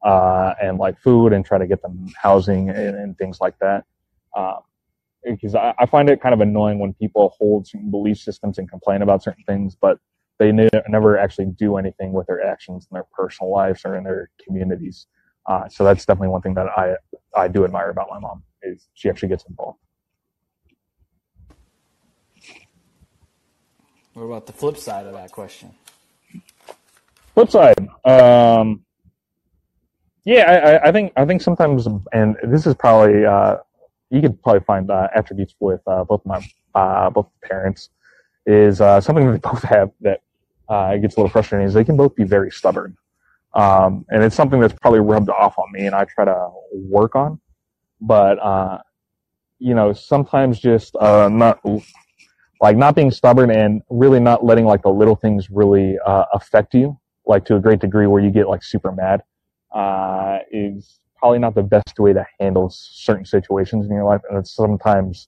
uh, 0.03 0.53
and 0.61 0.77
like 0.77 0.99
food 0.99 1.33
and 1.33 1.45
try 1.45 1.57
to 1.57 1.67
get 1.67 1.81
them 1.81 2.07
housing 2.21 2.69
and, 2.69 2.95
and 2.95 3.17
things 3.17 3.39
like 3.41 3.57
that. 3.59 3.85
Um, 4.35 4.59
because 5.23 5.55
I, 5.55 5.73
I, 5.79 5.85
find 5.85 6.09
it 6.09 6.21
kind 6.21 6.33
of 6.33 6.41
annoying 6.41 6.79
when 6.79 6.93
people 6.95 7.33
hold 7.37 7.67
certain 7.67 7.91
belief 7.91 8.17
systems 8.17 8.57
and 8.57 8.69
complain 8.69 9.01
about 9.01 9.23
certain 9.23 9.43
things, 9.45 9.75
but 9.75 9.97
they 10.39 10.51
ne- 10.51 10.69
never 10.89 11.17
actually 11.17 11.45
do 11.45 11.77
anything 11.77 12.11
with 12.11 12.27
their 12.27 12.45
actions 12.45 12.87
in 12.91 12.95
their 12.95 13.05
personal 13.13 13.51
lives 13.51 13.81
or 13.85 13.95
in 13.95 14.03
their 14.03 14.29
communities. 14.45 15.07
Uh, 15.45 15.67
so 15.69 15.83
that's 15.83 16.05
definitely 16.05 16.29
one 16.29 16.41
thing 16.41 16.53
that 16.55 16.67
I 16.77 16.95
I 17.35 17.47
do 17.47 17.65
admire 17.65 17.89
about 17.89 18.07
my 18.09 18.19
mom 18.19 18.43
is 18.61 18.87
she 18.93 19.09
actually 19.09 19.29
gets 19.29 19.45
involved. 19.45 19.79
What 24.13 24.25
about 24.25 24.45
the 24.45 24.53
flip 24.53 24.77
side 24.77 25.07
of 25.07 25.13
that 25.13 25.31
question? 25.31 25.71
Flip 27.33 27.49
side, 27.49 27.89
um, 28.05 28.83
yeah, 30.23 30.79
I, 30.83 30.89
I, 30.89 30.91
think 30.91 31.13
I 31.17 31.25
think 31.25 31.41
sometimes, 31.41 31.87
and 32.13 32.37
this 32.43 32.67
is 32.67 32.75
probably 32.75 33.25
uh, 33.25 33.57
you 34.11 34.21
could 34.21 34.41
probably 34.43 34.61
find 34.61 34.89
uh, 34.91 35.07
attributes 35.15 35.55
with 35.59 35.81
uh, 35.87 36.03
both 36.03 36.23
my 36.25 36.45
uh, 36.75 37.09
both 37.09 37.27
parents 37.41 37.89
is 38.45 38.81
uh, 38.81 39.01
something 39.01 39.25
that 39.25 39.41
they 39.41 39.49
both 39.51 39.63
have 39.63 39.91
that 40.01 40.21
uh, 40.69 40.95
gets 40.97 41.15
a 41.15 41.19
little 41.19 41.29
frustrating 41.29 41.67
is 41.67 41.73
they 41.73 41.83
can 41.83 41.97
both 41.97 42.15
be 42.15 42.23
very 42.23 42.51
stubborn, 42.51 42.95
um, 43.55 44.05
and 44.09 44.23
it's 44.23 44.35
something 44.35 44.59
that's 44.59 44.73
probably 44.79 44.99
rubbed 44.99 45.29
off 45.29 45.57
on 45.57 45.71
me, 45.71 45.87
and 45.87 45.95
I 45.95 46.05
try 46.05 46.25
to 46.25 46.51
work 46.71 47.15
on, 47.15 47.41
but 47.99 48.37
you 49.57 49.73
know 49.73 49.91
sometimes 49.91 50.59
just 50.59 50.95
not 51.01 51.59
like 52.63 52.77
not 52.77 52.95
being 52.95 53.11
stubborn 53.11 53.51
and 53.51 53.81
really 53.89 54.21
not 54.21 54.45
letting 54.45 54.63
like 54.63 54.81
the 54.81 54.89
little 54.89 55.17
things 55.17 55.49
really 55.49 55.97
affect 56.33 56.73
you 56.73 56.97
like 57.25 57.43
to 57.43 57.57
a 57.57 57.59
great 57.59 57.79
degree 57.79 58.07
where 58.07 58.23
you 58.23 58.31
get 58.31 58.47
like 58.47 58.63
super 58.63 58.91
mad 58.91 59.21
uh, 59.73 60.39
is 60.49 61.01
probably 61.17 61.39
not 61.39 61.55
the 61.55 61.63
best 61.63 61.99
way 61.99 62.13
to 62.13 62.25
handle 62.39 62.69
certain 62.69 63.25
situations 63.25 63.85
in 63.85 63.91
your 63.91 64.05
life. 64.05 64.21
And 64.29 64.37
it's 64.37 64.53
sometimes, 64.55 65.27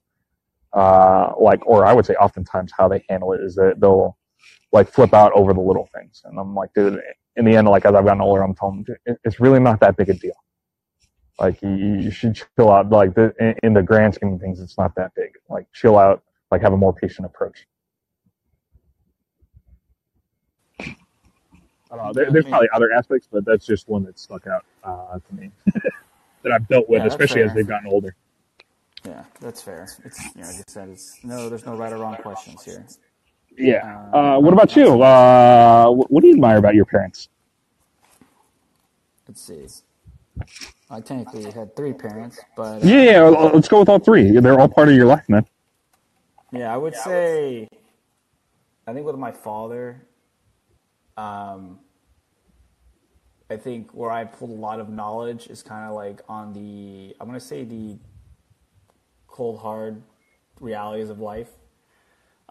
uh, 0.72 1.34
like, 1.38 1.66
or 1.66 1.86
I 1.86 1.92
would 1.94 2.06
say 2.06 2.14
oftentimes 2.16 2.72
how 2.78 2.88
they 2.88 3.04
handle 3.10 3.34
it 3.34 3.42
is 3.42 3.56
that 3.56 3.82
they'll 3.82 4.18
like 4.72 4.90
flip 4.90 5.14
out 5.14 5.34
over 5.34 5.54
the 5.54 5.60
little 5.60 5.90
things. 5.94 6.22
And 6.24 6.40
I'm 6.40 6.56
like, 6.56 6.74
dude, 6.74 7.02
in 7.36 7.44
the 7.44 7.56
end, 7.58 7.68
like 7.68 7.86
as 7.86 7.96
I've 7.96 8.06
gotten 8.06 8.22
older, 8.22 8.44
I'm 8.44 8.56
telling 8.56 8.84
them, 8.84 9.18
it's 9.26 9.42
really 9.42 9.60
not 9.60 9.82
that 9.82 9.98
big 9.98 10.10
a 10.10 10.14
deal. 10.14 10.36
Like 11.38 11.62
you, 11.62 11.70
you 11.76 12.12
should 12.12 12.42
chill 12.58 12.72
out. 12.72 12.90
Like 12.90 13.14
the, 13.14 13.34
in 13.62 13.74
the 13.74 13.84
grand 13.84 14.16
scheme 14.16 14.34
of 14.34 14.40
things, 14.40 14.62
it's 14.62 14.78
not 14.78 14.96
that 14.96 15.14
big. 15.16 15.32
Like 15.50 15.66
chill 15.74 15.98
out. 15.98 16.24
Like 16.56 16.62
have 16.62 16.72
a 16.72 16.78
more 16.78 16.94
patient 16.94 17.26
approach. 17.26 17.68
I 20.80 20.86
don't 21.90 21.98
know. 21.98 22.14
There, 22.14 22.32
there's 22.32 22.46
probably 22.46 22.70
other 22.74 22.94
aspects, 22.94 23.28
but 23.30 23.44
that's 23.44 23.66
just 23.66 23.90
one 23.90 24.06
that 24.06 24.18
stuck 24.18 24.48
out 24.48 24.64
uh, 24.86 25.20
to 25.20 25.36
me 25.36 25.52
that 26.44 26.54
I've 26.54 26.66
dealt 26.70 26.88
with, 26.88 27.02
yeah, 27.02 27.08
especially 27.08 27.42
fair. 27.42 27.48
as 27.48 27.54
they've 27.54 27.68
gotten 27.68 27.92
older. 27.92 28.16
Yeah, 29.06 29.26
that's 29.42 29.62
fair. 29.62 29.90
It's 30.06 30.18
you 30.34 30.44
know, 30.44 30.48
like 30.48 30.56
I 30.56 30.64
said, 30.70 30.88
it's 30.88 31.20
no, 31.26 31.50
there's 31.50 31.66
no 31.66 31.76
right 31.76 31.92
or 31.92 31.98
wrong 31.98 32.16
questions 32.16 32.64
here. 32.64 32.88
Yeah. 33.58 34.08
Uh, 34.14 34.18
uh 34.18 34.40
what 34.40 34.54
about 34.54 34.74
you? 34.78 35.02
Uh, 35.02 35.90
what 35.90 36.22
do 36.22 36.28
you 36.28 36.36
admire 36.36 36.60
about 36.60 36.74
your 36.74 36.86
parents? 36.86 37.28
Let's 39.28 39.42
see. 39.42 39.68
I 40.90 41.02
technically 41.02 41.52
had 41.52 41.76
three 41.76 41.92
parents, 41.92 42.40
but 42.56 42.82
uh, 42.82 42.88
yeah, 42.88 43.04
yeah, 43.04 43.24
let's 43.24 43.68
go 43.68 43.80
with 43.80 43.90
all 43.90 44.00
three. 44.00 44.40
They're 44.40 44.58
all 44.58 44.70
part 44.70 44.88
of 44.88 44.96
your 44.96 45.06
life, 45.06 45.28
man. 45.28 45.46
Yeah, 46.56 46.74
I 46.74 46.78
would 46.78 46.96
say. 46.96 47.68
I 48.88 48.94
think 48.94 49.06
with 49.06 49.18
my 49.18 49.32
father, 49.32 50.02
um, 51.18 51.80
I 53.50 53.58
think 53.58 53.92
where 53.92 54.12
I 54.12 54.26
pulled 54.26 54.52
a 54.52 54.54
lot 54.54 54.80
of 54.80 54.90
knowledge 54.90 55.48
is 55.48 55.62
kind 55.62 55.88
of 55.88 55.96
like 55.96 56.22
on 56.30 56.54
the 56.54 57.16
I'm 57.20 57.28
gonna 57.28 57.40
say 57.40 57.64
the 57.64 57.98
cold 59.28 59.60
hard 59.60 60.02
realities 60.60 61.10
of 61.10 61.20
life. 61.20 61.50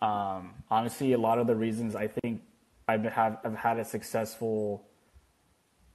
Um, 0.02 0.54
honestly, 0.70 1.12
a 1.12 1.18
lot 1.18 1.38
of 1.38 1.46
the 1.46 1.54
reasons 1.56 1.96
I 1.96 2.08
think 2.08 2.42
I've 2.88 3.04
have 3.04 3.38
I've 3.44 3.56
had 3.56 3.78
a 3.78 3.84
successful, 3.84 4.84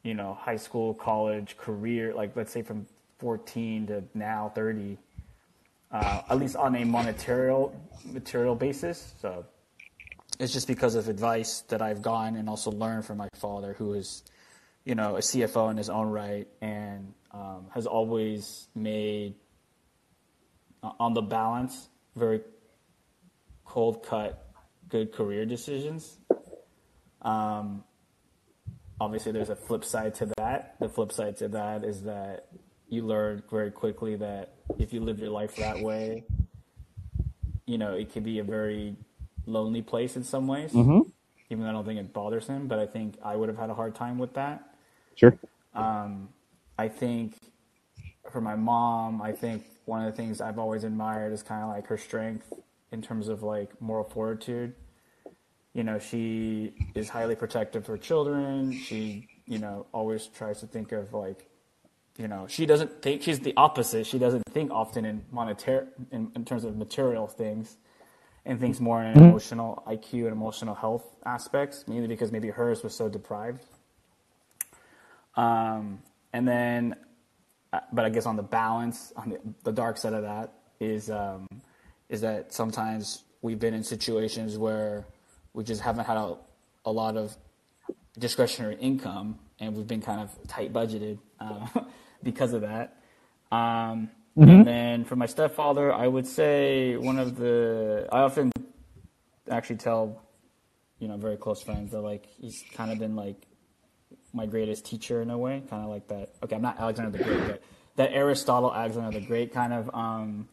you 0.03 0.13
know, 0.13 0.33
high 0.33 0.57
school, 0.57 0.93
college 0.93 1.57
career, 1.57 2.13
like 2.13 2.35
let's 2.35 2.51
say 2.51 2.61
from 2.61 2.87
14 3.19 3.87
to 3.87 4.03
now 4.13 4.51
30, 4.55 4.97
uh, 5.91 6.21
at 6.29 6.37
least 6.37 6.55
on 6.55 6.75
a 6.75 6.85
monetary 6.85 7.67
material 8.05 8.55
basis. 8.55 9.13
So 9.21 9.45
it's 10.39 10.53
just 10.53 10.67
because 10.67 10.95
of 10.95 11.09
advice 11.09 11.61
that 11.69 11.81
I've 11.81 12.01
gotten 12.01 12.35
and 12.35 12.49
also 12.49 12.71
learned 12.71 13.05
from 13.05 13.17
my 13.17 13.29
father, 13.35 13.73
who 13.73 13.93
is 13.93 14.23
you 14.89 14.95
know, 14.95 15.17
a 15.17 15.19
CFO 15.19 15.69
in 15.69 15.77
his 15.77 15.89
own 15.89 16.09
right 16.09 16.47
and 16.61 17.13
um, 17.31 17.67
has 17.75 17.85
always 17.85 18.67
made, 18.73 19.35
uh, 20.81 20.91
on 20.99 21.13
the 21.13 21.21
balance, 21.21 21.89
very 22.15 22.41
cold 23.65 24.03
cut, 24.03 24.47
good 24.87 25.11
career 25.13 25.45
decisions. 25.45 26.17
Um, 27.21 27.83
obviously, 28.99 29.31
there's 29.31 29.49
a 29.51 29.55
flip 29.55 29.85
side 29.85 30.15
to 30.15 30.31
that. 30.37 30.75
The 30.79 30.89
flip 30.89 31.11
side 31.11 31.37
to 31.37 31.49
that 31.49 31.83
is 31.83 32.03
that 32.03 32.47
you 32.89 33.05
learn 33.05 33.43
very 33.49 33.71
quickly 33.71 34.15
that 34.15 34.53
if 34.77 34.93
you 34.93 34.99
live 34.99 35.19
your 35.19 35.29
life 35.29 35.55
that 35.55 35.79
way, 35.79 36.23
you 37.65 37.77
know, 37.77 37.93
it 37.93 38.11
can 38.11 38.23
be 38.23 38.39
a 38.39 38.43
very 38.43 38.95
lonely 39.45 39.81
place 39.81 40.15
in 40.15 40.23
some 40.23 40.47
ways. 40.47 40.73
Mm-hmm. 40.73 41.09
Even 41.51 41.63
though 41.63 41.69
I 41.69 41.73
don't 41.73 41.85
think 41.85 41.99
it 41.99 42.13
bothers 42.13 42.47
him, 42.47 42.67
but 42.67 42.77
I 42.77 42.85
think 42.85 43.17
I 43.23 43.35
would 43.35 43.49
have 43.49 43.57
had 43.57 43.71
a 43.71 43.73
hard 43.73 43.95
time 43.95 44.19
with 44.19 44.33
that. 44.35 44.75
Sure. 45.15 45.35
Um, 45.73 46.29
I 46.77 46.87
think 46.87 47.33
for 48.31 48.39
my 48.39 48.55
mom, 48.55 49.21
I 49.21 49.31
think 49.31 49.63
one 49.85 50.05
of 50.05 50.11
the 50.11 50.15
things 50.15 50.41
I've 50.41 50.59
always 50.59 50.83
admired 50.83 51.33
is 51.33 51.41
kind 51.41 51.63
of 51.63 51.69
like 51.69 51.87
her 51.87 51.97
strength 51.97 52.53
in 52.91 53.01
terms 53.01 53.27
of 53.27 53.41
like 53.41 53.81
moral 53.81 54.03
fortitude. 54.03 54.75
You 55.73 55.83
know, 55.83 55.97
she 55.97 56.73
is 56.93 57.09
highly 57.09 57.35
protective 57.35 57.83
of 57.83 57.87
her 57.87 57.97
children. 57.97 58.71
She, 58.71 59.27
you 59.47 59.57
know, 59.57 59.87
always 59.91 60.27
tries 60.27 60.59
to 60.59 60.67
think 60.67 60.91
of 60.91 61.13
like, 61.13 61.48
you 62.19 62.27
know, 62.27 62.45
she 62.47 62.67
doesn't 62.67 63.01
think 63.01 63.23
she's 63.23 63.39
the 63.39 63.53
opposite. 63.57 64.05
She 64.05 64.19
doesn't 64.19 64.43
think 64.51 64.71
often 64.71 65.05
in 65.05 65.23
monetary 65.31 65.87
in, 66.11 66.31
in 66.35 66.45
terms 66.45 66.63
of 66.65 66.77
material 66.77 67.25
things 67.27 67.77
and 68.45 68.59
thinks 68.59 68.79
more 68.79 69.01
in 69.03 69.15
mm-hmm. 69.15 69.29
emotional 69.29 69.83
IQ 69.87 70.25
and 70.25 70.33
emotional 70.33 70.75
health 70.75 71.05
aspects, 71.25 71.85
mainly 71.87 72.07
because 72.07 72.31
maybe 72.31 72.49
hers 72.49 72.83
was 72.83 72.93
so 72.93 73.09
deprived 73.09 73.63
um, 75.39 76.01
and 76.33 76.47
then, 76.47 76.95
uh, 77.71 77.79
but 77.93 78.03
I 78.03 78.09
guess 78.09 78.25
on 78.25 78.35
the 78.35 78.43
balance, 78.43 79.13
on 79.15 79.29
the, 79.29 79.39
the 79.63 79.71
dark 79.71 79.97
side 79.97 80.13
of 80.13 80.23
that 80.23 80.53
is 80.79 81.09
um, 81.09 81.47
is 82.09 82.21
that 82.21 82.51
sometimes 82.51 83.23
we've 83.41 83.59
been 83.59 83.73
in 83.73 83.83
situations 83.83 84.57
where 84.57 85.05
we 85.53 85.63
just 85.63 85.81
haven't 85.81 86.05
had 86.05 86.17
a, 86.17 86.35
a 86.85 86.91
lot 86.91 87.15
of 87.15 87.35
discretionary 88.17 88.75
income, 88.81 89.39
and 89.59 89.75
we've 89.75 89.87
been 89.87 90.01
kind 90.01 90.19
of 90.19 90.35
tight 90.47 90.73
budgeted 90.73 91.19
uh, 91.39 91.67
because 92.23 92.53
of 92.53 92.61
that. 92.61 92.97
Um, 93.51 94.09
mm-hmm. 94.37 94.49
And 94.49 94.67
then 94.67 95.05
for 95.05 95.15
my 95.15 95.25
stepfather, 95.25 95.93
I 95.93 96.07
would 96.07 96.27
say 96.27 96.97
one 96.97 97.19
of 97.19 97.37
the 97.37 98.07
I 98.11 98.19
often 98.19 98.51
actually 99.49 99.77
tell 99.77 100.21
you 100.99 101.07
know 101.07 101.17
very 101.17 101.37
close 101.37 101.61
friends 101.61 101.91
that 101.91 102.01
like 102.01 102.25
he's 102.39 102.63
kind 102.73 102.91
of 102.91 102.99
been 102.99 103.15
like 103.15 103.47
my 104.33 104.45
greatest 104.45 104.85
teacher 104.85 105.21
in 105.21 105.29
a 105.29 105.37
way, 105.37 105.63
kind 105.69 105.83
of 105.83 105.89
like 105.89 106.07
that. 106.09 106.33
Okay, 106.43 106.55
I'm 106.55 106.61
not 106.61 106.79
Alexander 106.79 107.17
the 107.17 107.23
Great, 107.23 107.47
but 107.47 107.63
that 107.95 108.11
Aristotle, 108.13 108.73
Alexander 108.73 109.19
the 109.19 109.25
Great 109.25 109.53
kind 109.53 109.73
of 109.73 109.89
um, 109.93 110.47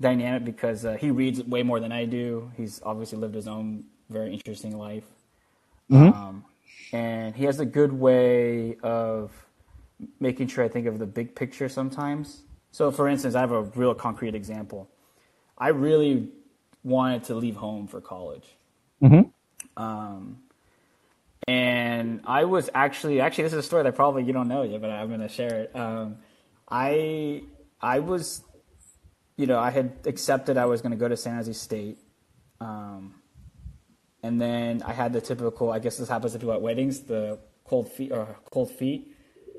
dynamic 0.00 0.44
because 0.44 0.84
uh, 0.84 0.94
he 0.94 1.10
reads 1.10 1.42
way 1.42 1.62
more 1.62 1.80
than 1.80 1.92
I 1.92 2.06
do. 2.06 2.50
He's 2.56 2.82
obviously 2.84 3.18
lived 3.18 3.34
his 3.34 3.46
own 3.46 3.84
very 4.10 4.32
interesting 4.32 4.76
life, 4.76 5.04
mm-hmm. 5.90 6.18
um, 6.18 6.44
and 6.92 7.36
he 7.36 7.44
has 7.44 7.60
a 7.60 7.66
good 7.66 7.92
way 7.92 8.76
of 8.82 9.30
making 10.20 10.48
sure 10.48 10.64
I 10.64 10.68
think 10.68 10.86
of 10.86 10.98
the 10.98 11.06
big 11.06 11.34
picture 11.34 11.68
sometimes. 11.68 12.42
So, 12.70 12.90
for 12.90 13.08
instance, 13.08 13.34
I 13.34 13.40
have 13.40 13.52
a 13.52 13.62
real 13.62 13.94
concrete 13.94 14.34
example. 14.34 14.90
I 15.56 15.68
really 15.68 16.28
wanted 16.82 17.24
to 17.24 17.34
leave 17.34 17.56
home 17.56 17.86
for 17.86 18.00
college. 18.00 18.46
Mm-hmm. 19.02 19.82
Um, 19.82 20.38
and 21.46 22.20
I 22.26 22.44
was 22.44 22.70
actually 22.74 23.20
actually 23.20 23.44
this 23.44 23.52
is 23.52 23.58
a 23.58 23.62
story 23.62 23.82
that 23.82 23.94
probably 23.94 24.24
you 24.24 24.32
don't 24.32 24.48
know 24.48 24.62
yet, 24.62 24.80
but 24.80 24.90
I'm 24.90 25.08
going 25.08 25.20
to 25.20 25.28
share 25.28 25.62
it. 25.62 25.76
Um, 25.76 26.16
I 26.68 27.42
I 27.80 28.00
was, 28.00 28.42
you 29.36 29.46
know, 29.46 29.58
I 29.58 29.70
had 29.70 29.92
accepted 30.06 30.56
I 30.56 30.66
was 30.66 30.80
going 30.80 30.92
to 30.92 30.98
go 30.98 31.08
to 31.08 31.16
San 31.16 31.36
Jose 31.36 31.52
State, 31.52 31.98
um, 32.60 33.14
and 34.22 34.40
then 34.40 34.82
I 34.82 34.92
had 34.92 35.12
the 35.12 35.20
typical. 35.20 35.70
I 35.70 35.80
guess 35.80 35.98
this 35.98 36.08
happens 36.08 36.32
to 36.32 36.38
do 36.38 36.50
at 36.52 36.62
weddings, 36.62 37.00
the 37.00 37.38
cold 37.64 37.92
feet 37.92 38.10
or 38.10 38.36
cold 38.50 38.70
feet. 38.70 39.13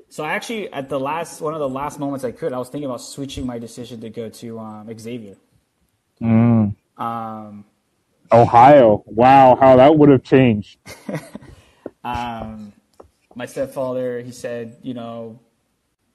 So 0.08 0.24
I 0.24 0.32
actually, 0.32 0.72
at 0.72 0.88
the 0.88 1.00
last 1.00 1.40
one 1.40 1.54
of 1.54 1.60
the 1.60 1.68
last 1.68 1.98
moments 1.98 2.24
I 2.24 2.30
could, 2.30 2.52
I 2.52 2.58
was 2.58 2.68
thinking 2.68 2.88
about 2.88 3.00
switching 3.00 3.46
my 3.46 3.58
decision 3.58 4.00
to 4.00 4.10
go 4.10 4.28
to 4.28 4.58
um, 4.58 4.98
Xavier. 4.98 5.36
Mm. 6.20 6.74
Um, 6.96 7.64
Ohio. 8.32 9.02
Wow, 9.06 9.56
how 9.60 9.76
that 9.76 9.96
would 9.96 10.08
have 10.08 10.22
changed. 10.22 10.78
um, 12.04 12.72
my 13.34 13.46
stepfather, 13.46 14.20
he 14.20 14.32
said, 14.32 14.76
you 14.82 14.94
know, 14.94 15.38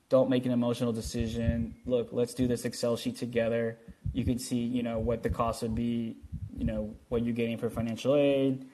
don't 0.10 0.30
make 0.30 0.46
an 0.46 0.52
emotional 0.52 0.92
decision. 0.92 1.76
Look, 1.86 2.10
let's 2.12 2.34
do 2.34 2.48
this 2.48 2.66
Excel 2.66 2.98
sheet 2.98 3.16
together. 3.16 3.78
You 4.14 4.26
can 4.26 4.40
see, 4.40 4.58
you 4.58 4.84
know, 4.84 5.00
what 5.00 5.24
the 5.24 5.30
cost 5.30 5.62
would 5.62 5.76
be, 5.76 6.18
you 6.58 6.66
know, 6.66 6.94
what 7.10 7.24
you're 7.24 7.34
getting 7.34 7.58
for 7.58 7.70
financial 7.70 8.16
aid, 8.16 8.66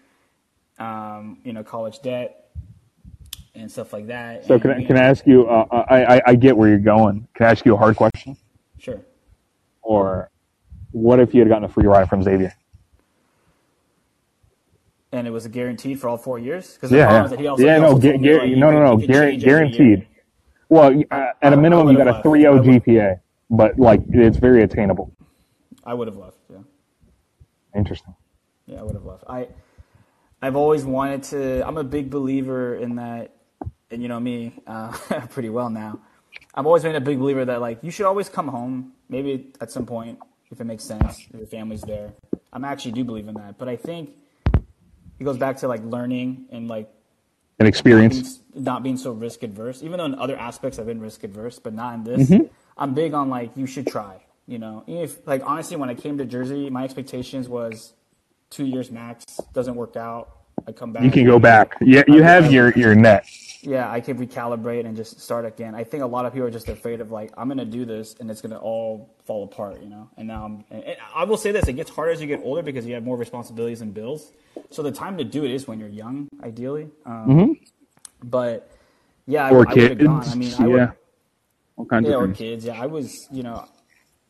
um, 0.79 1.39
you 1.43 1.53
know, 1.53 1.63
college 1.63 2.01
debt, 2.01 2.46
and 3.57 3.71
stuff 3.71 3.91
like 3.91 4.07
that. 4.07 4.45
So 4.45 4.53
And 4.53 4.61
can 4.61 4.71
I, 4.71 4.83
can 4.85 4.97
I 4.97 5.01
ask 5.03 5.25
you? 5.25 5.47
Uh, 5.47 5.65
I, 5.89 6.15
I 6.17 6.21
I 6.27 6.35
get 6.35 6.55
where 6.55 6.69
you're 6.69 6.77
going. 6.79 7.27
Can 7.33 7.47
I 7.47 7.51
ask 7.51 7.65
you 7.65 7.73
a 7.73 7.77
hard 7.77 7.95
question? 7.95 8.37
Sure. 8.77 9.01
Or 9.81 10.29
what 10.91 11.19
if 11.19 11.33
you 11.33 11.39
had 11.41 11.49
gotten 11.49 11.63
a 11.63 11.69
free 11.69 11.85
ride 11.87 12.07
from 12.09 12.21
Xavier? 12.23 12.53
And 15.11 15.25
it 15.25 15.31
was 15.31 15.47
guaranteed 15.47 15.99
for 15.99 16.09
all 16.09 16.17
four 16.17 16.37
years. 16.37 16.73
Because 16.75 16.91
Yeah, 16.91 17.05
problem 17.07 17.21
yeah, 17.21 17.25
is 17.25 17.31
that 17.31 17.39
he 17.39 17.47
also, 17.47 17.63
yeah. 17.65 17.77
No, 17.79 17.97
gu- 17.97 18.17
gu- 18.17 18.39
like, 18.39 18.51
no, 18.57 18.71
no, 18.71 18.83
no. 18.83 18.91
you 18.99 19.07
could 19.07 19.15
Guar- 19.15 19.29
change 19.31 19.43
every 19.45 19.67
year. 19.69 19.69
guaranteed. 19.77 20.07
Well, 20.69 21.01
uh, 21.11 21.27
at 21.41 21.53
a 21.53 21.57
minimum, 21.57 21.89
you 21.89 21.97
got 21.97 22.07
a 22.09 22.21
would've 22.29 22.43
3.0 22.43 22.65
left. 22.67 22.85
GPA, 22.85 23.19
but 23.49 23.79
like 23.79 24.01
it's 24.09 24.37
very 24.37 24.63
attainable. 24.63 25.11
I 25.85 25.93
would 25.93 26.07
have 26.09 26.17
left. 26.17 26.37
Yeah. 26.51 26.57
Interesting. 27.73 28.13
Yeah, 28.65 28.81
I 28.81 28.83
would 28.83 28.95
have 28.95 29.05
left. 29.05 29.23
I, 29.29 29.47
I've 30.41 30.57
always 30.57 30.83
wanted 30.83 31.23
to. 31.23 31.65
I'm 31.65 31.77
a 31.77 31.85
big 31.85 32.09
believer 32.09 32.75
in 32.75 32.95
that, 32.97 33.33
and 33.91 34.01
you 34.01 34.07
know 34.07 34.19
me 34.19 34.53
uh, 34.67 34.91
pretty 35.29 35.49
well 35.49 35.69
now. 35.69 35.99
I've 36.53 36.65
always 36.65 36.83
been 36.83 36.95
a 36.95 37.01
big 37.01 37.19
believer 37.19 37.45
that 37.45 37.61
like 37.61 37.83
you 37.83 37.91
should 37.91 38.05
always 38.05 38.29
come 38.29 38.47
home, 38.47 38.93
maybe 39.09 39.51
at 39.61 39.71
some 39.71 39.85
point 39.85 40.19
if 40.51 40.61
it 40.61 40.63
makes 40.63 40.83
sense, 40.83 41.25
if 41.29 41.39
your 41.39 41.47
family's 41.47 41.81
there. 41.81 42.13
I'm 42.53 42.63
actually 42.63 42.93
do 42.93 43.03
believe 43.03 43.27
in 43.27 43.35
that, 43.35 43.57
but 43.57 43.67
I 43.67 43.75
think 43.75 44.11
it 45.19 45.23
goes 45.23 45.37
back 45.37 45.57
to 45.57 45.67
like 45.67 45.83
learning 45.83 46.45
and 46.51 46.67
like 46.67 46.89
An 47.59 47.67
experience. 47.67 48.39
not 48.55 48.83
being 48.83 48.97
so 48.97 49.11
risk 49.11 49.43
adverse. 49.43 49.83
Even 49.83 49.97
though 49.97 50.05
in 50.05 50.15
other 50.15 50.37
aspects 50.37 50.79
I've 50.79 50.85
been 50.85 51.01
risk 51.01 51.23
adverse, 51.23 51.59
but 51.59 51.73
not 51.73 51.95
in 51.95 52.03
this. 52.03 52.31
I'm 52.77 52.93
big 52.93 53.13
on 53.13 53.29
like 53.29 53.51
you 53.55 53.65
should 53.65 53.87
try. 53.87 54.21
You 54.47 54.59
know, 54.59 54.83
if 54.87 55.25
like 55.27 55.41
honestly, 55.45 55.75
when 55.75 55.89
I 55.89 55.93
came 55.93 56.17
to 56.19 56.25
Jersey, 56.25 56.69
my 56.69 56.85
expectations 56.85 57.49
was 57.49 57.93
two 58.49 58.65
years 58.65 58.89
max. 58.89 59.25
Doesn't 59.53 59.75
work 59.75 59.97
out. 59.97 60.29
I 60.65 60.71
come 60.71 60.93
back. 60.93 61.03
You 61.03 61.11
can 61.11 61.25
go 61.25 61.37
back. 61.37 61.75
Yeah, 61.81 62.03
you 62.07 62.23
have 62.23 62.51
your 62.51 62.71
your 62.77 62.95
net. 62.95 63.25
Yeah, 63.67 63.91
I 63.91 63.99
can 63.99 64.17
recalibrate 64.17 64.85
and 64.85 64.95
just 64.95 65.19
start 65.19 65.43
again. 65.43 65.75
I 65.75 65.83
think 65.83 66.01
a 66.01 66.07
lot 66.07 66.25
of 66.25 66.31
people 66.31 66.47
are 66.47 66.51
just 66.51 66.69
afraid 66.69 67.01
of 67.01 67.11
like 67.11 67.33
I'm 67.37 67.49
gonna 67.49 67.65
do 67.65 67.83
this 67.83 68.15
and 68.17 68.31
it's 68.31 68.39
gonna 68.39 68.57
all 68.57 69.13
fall 69.25 69.43
apart, 69.43 69.81
you 69.81 69.89
know. 69.89 70.09
And 70.15 70.25
now 70.29 70.45
I'm. 70.45 70.63
And 70.71 70.85
and 70.85 70.97
I 71.13 71.25
will 71.25 71.35
say 71.35 71.51
this: 71.51 71.67
it 71.67 71.73
gets 71.73 71.91
harder 71.91 72.11
as 72.13 72.21
you 72.21 72.27
get 72.27 72.39
older 72.45 72.61
because 72.61 72.85
you 72.85 72.93
have 72.93 73.03
more 73.03 73.17
responsibilities 73.17 73.81
and 73.81 73.93
bills. 73.93 74.31
So 74.71 74.83
the 74.83 74.91
time 74.93 75.17
to 75.17 75.25
do 75.25 75.43
it 75.43 75.51
is 75.51 75.67
when 75.67 75.81
you're 75.81 75.89
young, 75.89 76.29
ideally. 76.41 76.87
Um, 77.05 77.59
But 78.23 78.71
yeah, 79.27 79.47
I, 79.47 79.51
Mm-hmm. 79.51 79.55
Or 79.55 79.57
I 79.57 79.59
would 79.59 79.67
have 79.67 79.89
kids. 79.89 80.03
gone. 80.03 80.23
I 80.29 80.35
mean, 80.35 80.53
I 80.59 80.67
would, 80.67 80.77
yeah. 80.77 80.91
All 81.75 81.85
kinds 81.85 82.07
yeah, 82.07 82.15
of 82.15 82.21
or 82.21 82.33
kids. 82.33 82.65
Yeah, 82.65 82.81
I 82.81 82.85
was, 82.85 83.27
you 83.31 83.43
know, 83.43 83.67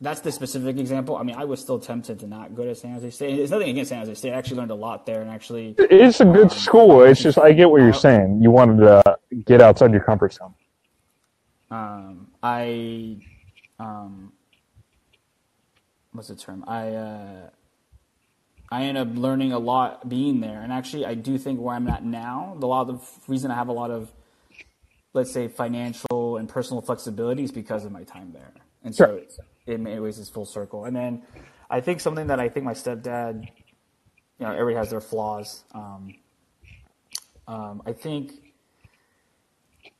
that's 0.00 0.20
the 0.20 0.30
specific 0.30 0.78
example. 0.78 1.16
I 1.16 1.24
mean, 1.24 1.34
I 1.36 1.44
was 1.44 1.60
still 1.60 1.78
tempted 1.78 2.20
to 2.20 2.26
not 2.26 2.54
go 2.54 2.64
to 2.64 2.74
San 2.74 2.92
Jose 2.92 3.10
State. 3.10 3.38
It's 3.38 3.50
nothing 3.50 3.68
against 3.70 3.88
San 3.88 3.98
Jose 3.98 4.14
State. 4.14 4.32
I 4.32 4.36
actually 4.36 4.58
learned 4.58 4.70
a 4.70 4.76
lot 4.76 5.06
there, 5.06 5.20
and 5.22 5.30
actually, 5.30 5.74
It's 5.78 6.20
a 6.20 6.24
good 6.24 6.52
school. 6.52 7.02
It's 7.02 7.20
just 7.20 7.36
I 7.38 7.52
get 7.52 7.68
what 7.70 7.80
you're 7.80 7.92
saying. 7.92 8.40
You 8.42 8.50
wanted 8.50 8.78
to 8.80 9.18
get 9.44 9.60
outside 9.60 9.90
your 9.90 10.02
comfort 10.04 10.34
zone. 10.34 10.54
um, 11.70 12.28
I, 12.42 13.16
um, 13.80 14.32
what's 16.12 16.28
the 16.28 16.36
term? 16.36 16.64
I, 16.68 16.88
uh, 16.90 17.50
I 18.70 18.84
ended 18.84 19.08
up 19.08 19.16
learning 19.18 19.52
a 19.52 19.58
lot 19.58 20.08
being 20.08 20.40
there, 20.40 20.60
and 20.62 20.72
actually, 20.72 21.06
I 21.06 21.14
do 21.14 21.38
think 21.38 21.58
where 21.58 21.74
I'm 21.74 21.88
at 21.88 22.04
now, 22.04 22.56
the 22.60 22.68
lot 22.68 22.88
of 22.88 23.00
the 23.00 23.32
reason 23.32 23.50
I 23.50 23.56
have 23.56 23.68
a 23.68 23.72
lot 23.72 23.90
of, 23.90 24.12
let's 25.12 25.32
say, 25.32 25.48
financial 25.48 26.36
and 26.36 26.48
personal 26.48 26.82
flexibility 26.82 27.42
is 27.42 27.50
because 27.50 27.84
of 27.84 27.90
my 27.90 28.04
time 28.04 28.30
there, 28.32 28.52
and 28.84 28.94
so 28.94 29.06
Sure. 29.06 29.20
It, 29.68 29.74
in 29.74 29.82
many 29.82 29.98
ways 30.00 30.18
is 30.18 30.28
full 30.28 30.46
circle. 30.46 30.84
And 30.84 30.96
then 30.96 31.22
I 31.70 31.80
think 31.80 32.00
something 32.00 32.28
that 32.28 32.40
I 32.40 32.48
think 32.48 32.64
my 32.64 32.74
stepdad, 32.74 33.44
you 34.38 34.46
know, 34.46 34.52
everybody 34.52 34.76
has 34.76 34.90
their 34.90 35.00
flaws. 35.00 35.64
Um, 35.74 36.14
um, 37.46 37.82
I 37.86 37.92
think 37.92 38.32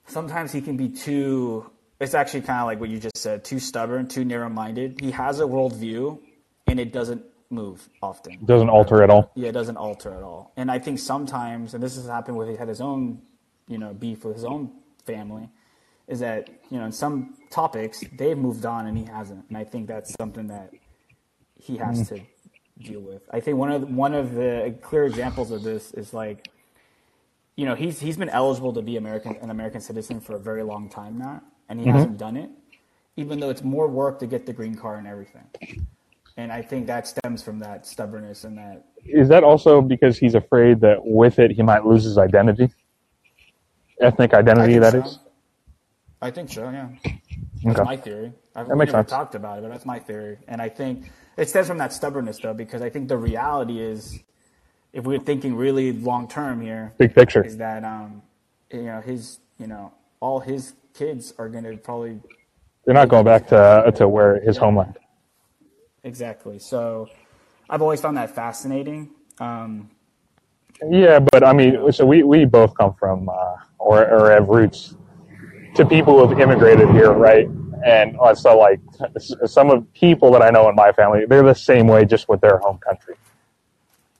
sometimes 0.07 0.53
he 0.53 0.61
can 0.61 0.77
be 0.77 0.89
too. 0.89 1.71
It's 2.01 2.15
actually 2.15 2.43
kind 2.43 2.61
of 2.61 2.67
like 2.67 2.81
what 2.81 2.91
you 2.91 2.99
just 2.99 3.19
said, 3.19 3.45
too 3.45 3.59
stubborn, 3.59 4.07
too 4.07 4.25
narrow-minded. 4.25 5.01
He 5.01 5.11
has 5.11 5.41
a 5.41 5.45
worldview, 5.45 6.21
and 6.69 6.79
it 6.79 6.93
doesn't 6.93 7.23
move 7.51 7.89
often. 8.03 8.39
Doesn't 8.45 8.69
alter 8.69 9.03
at 9.03 9.11
all. 9.11 9.33
Yeah, 9.35 9.49
it 9.49 9.53
doesn't 9.53 9.77
alter 9.77 10.15
at 10.15 10.23
all. 10.23 10.53
And 10.57 10.71
I 10.71 10.79
think 10.79 11.01
sometimes, 11.01 11.75
and 11.75 11.83
this 11.83 11.97
has 11.97 12.07
happened 12.07 12.37
with 12.37 12.49
he 12.49 12.57
had 12.57 12.69
his 12.69 12.81
own, 12.81 13.21
you 13.67 13.79
know, 13.79 13.93
beef 13.95 14.25
with 14.25 14.37
his 14.37 14.45
own 14.45 14.71
family, 15.05 15.49
is 16.09 16.21
that 16.21 16.49
you 16.71 16.79
know 16.79 16.87
in 16.87 16.93
some 16.93 17.35
topics 17.51 18.03
they've 18.17 18.37
moved 18.37 18.65
on 18.67 18.87
and 18.87 18.99
he 18.99 19.05
hasn't, 19.05 19.45
and 19.49 19.57
I 19.57 19.65
think 19.65 19.87
that's 19.87 20.13
something 20.15 20.49
that 20.49 20.73
he 21.61 21.77
has 21.77 22.03
mm-hmm. 22.03 22.17
to 22.17 22.91
deal 22.91 23.01
with. 23.01 23.23
I 23.31 23.41
think 23.41 23.59
one 23.59 23.71
of 23.71 23.81
the, 23.83 23.87
one 23.89 24.15
of 24.15 24.35
the 24.35 24.75
clear 24.83 25.05
examples 25.05 25.51
of 25.51 25.63
this 25.63 25.93
is 25.93 26.15
like, 26.15 26.49
you 27.57 27.67
know, 27.67 27.75
he's 27.75 28.01
he's 28.01 28.17
been 28.17 28.31
eligible 28.31 28.73
to 28.73 28.83
be 28.83 28.97
American 28.97 29.37
an 29.37 29.51
American 29.51 29.81
citizen 29.81 30.21
for 30.21 30.37
a 30.37 30.41
very 30.41 30.63
long 30.63 30.89
time 30.89 31.19
now, 31.19 31.43
and 31.69 31.79
he 31.79 31.87
mm-hmm. 31.87 31.97
hasn't 31.97 32.19
done 32.19 32.37
it, 32.37 32.51
even 33.17 33.39
though 33.41 33.51
it's 33.51 33.63
more 33.63 33.89
work 33.89 34.19
to 34.21 34.27
get 34.27 34.47
the 34.47 34.53
green 34.53 34.75
card 34.75 34.99
and 34.99 35.07
everything. 35.07 35.45
And 36.37 36.53
I 36.53 36.63
think 36.63 36.87
that 36.87 37.09
stems 37.09 37.43
from 37.43 37.59
that 37.59 37.85
stubbornness 37.85 38.45
and 38.45 38.57
that 38.57 38.87
Is 39.05 39.29
that 39.29 39.43
also 39.43 39.83
because 39.83 40.17
he's 40.17 40.37
afraid 40.37 40.81
that 40.83 40.99
with 41.05 41.41
it 41.41 41.51
he 41.51 41.63
might 41.63 41.85
lose 41.85 42.05
his 42.05 42.17
identity? 42.17 42.71
Ethnic 44.01 44.33
identity, 44.33 44.79
that 44.79 44.93
so. 44.93 45.01
is. 45.01 45.19
I 46.21 46.31
think 46.31 46.51
so. 46.51 46.69
Yeah, 46.71 46.89
that's 47.65 47.81
Okay. 47.81 47.83
my 47.83 47.97
theory. 47.97 48.33
I've 48.55 48.69
That 48.69 48.77
makes 48.77 48.93
never 48.93 48.99
sense. 48.99 49.11
talked 49.11 49.35
about 49.35 49.59
it, 49.59 49.63
but 49.63 49.69
that's 49.71 49.87
my 49.87 49.99
theory. 49.99 50.39
And 50.49 50.61
I 50.61 50.69
think 50.69 51.05
it 51.37 51.49
stems 51.49 51.69
from 51.69 51.79
that 51.79 51.93
stubbornness, 51.93 52.39
though, 52.41 52.55
because 52.55 52.83
I 52.83 52.91
think 52.91 53.09
the 53.09 53.17
reality 53.17 53.81
is, 53.81 54.21
if 54.93 55.05
we're 55.05 55.21
thinking 55.21 55.55
really 55.57 55.93
long 55.93 56.29
term 56.29 56.61
here, 56.61 56.95
Big 56.99 57.15
picture. 57.15 57.45
is 57.45 57.57
that 57.59 57.85
um, 57.85 58.23
you 58.73 58.83
know 58.85 59.01
his, 59.01 59.41
you 59.59 59.67
know, 59.67 59.93
all 60.21 60.41
his 60.41 60.75
kids 60.95 61.35
are 61.39 61.49
going 61.49 61.65
to 61.65 61.77
probably 61.77 62.21
They're 62.85 62.95
not 62.95 63.09
going 63.09 63.25
back 63.25 63.47
to 63.49 63.93
to 63.97 64.09
where 64.09 64.41
his 64.41 64.57
homeland. 64.57 64.99
exactly. 66.05 66.59
So, 66.59 67.09
I've 67.71 67.83
always 67.83 68.01
found 68.01 68.17
that 68.17 68.35
fascinating. 68.35 69.11
Um, 69.39 69.91
Yeah, 70.89 71.19
but 71.21 71.45
I 71.45 71.53
mean, 71.53 71.91
so 71.93 72.07
we, 72.07 72.23
we 72.23 72.45
both 72.45 72.75
come 72.77 72.95
from 72.95 73.29
uh, 73.29 73.57
or 73.79 74.07
or 74.09 74.31
have 74.31 74.49
roots 74.49 74.95
to 75.79 75.87
people 75.87 76.19
who 76.19 76.29
have 76.29 76.39
immigrated 76.39 76.91
here, 76.91 77.13
right? 77.13 77.49
And 77.87 78.19
so, 78.37 78.59
like 78.59 78.81
some 79.47 79.71
of 79.71 79.91
people 79.95 80.33
that 80.33 80.43
I 80.43 80.51
know 80.51 80.69
in 80.69 80.75
my 80.75 80.91
family, 80.93 81.25
they're 81.27 81.45
the 81.45 81.55
same 81.55 81.87
way, 81.87 82.05
just 82.05 82.29
with 82.29 82.41
their 82.41 82.59
home 82.59 82.79
country. 82.79 83.15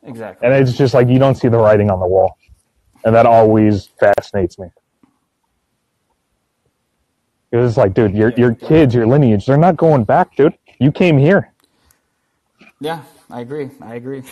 exactly. 0.05 0.47
And 0.47 0.57
it's 0.57 0.79
just 0.79 0.95
like 0.95 1.09
you 1.09 1.19
don't 1.19 1.35
see 1.35 1.49
the 1.49 1.59
writing 1.59 1.91
on 1.91 1.99
the 1.99 2.07
wall, 2.07 2.39
and 3.05 3.15
that 3.15 3.27
always 3.27 3.91
fascinates 3.99 4.59
me. 4.59 4.69
Because 7.51 7.71
it's 7.71 7.77
like, 7.77 7.93
dude, 7.93 8.15
your 8.15 8.33
your 8.37 8.55
kids, 8.55 8.95
your 8.95 9.07
lineage, 9.09 9.45
they're 9.45 9.57
not 9.57 9.77
going 9.77 10.05
back, 10.05 10.37
dude. 10.37 10.57
You 10.79 10.93
came 10.93 11.19
here. 11.19 11.53
Yeah, 12.81 13.03
I 13.29 13.41
agree. 13.41 13.71
I 13.83 13.97
agree. 13.97 14.23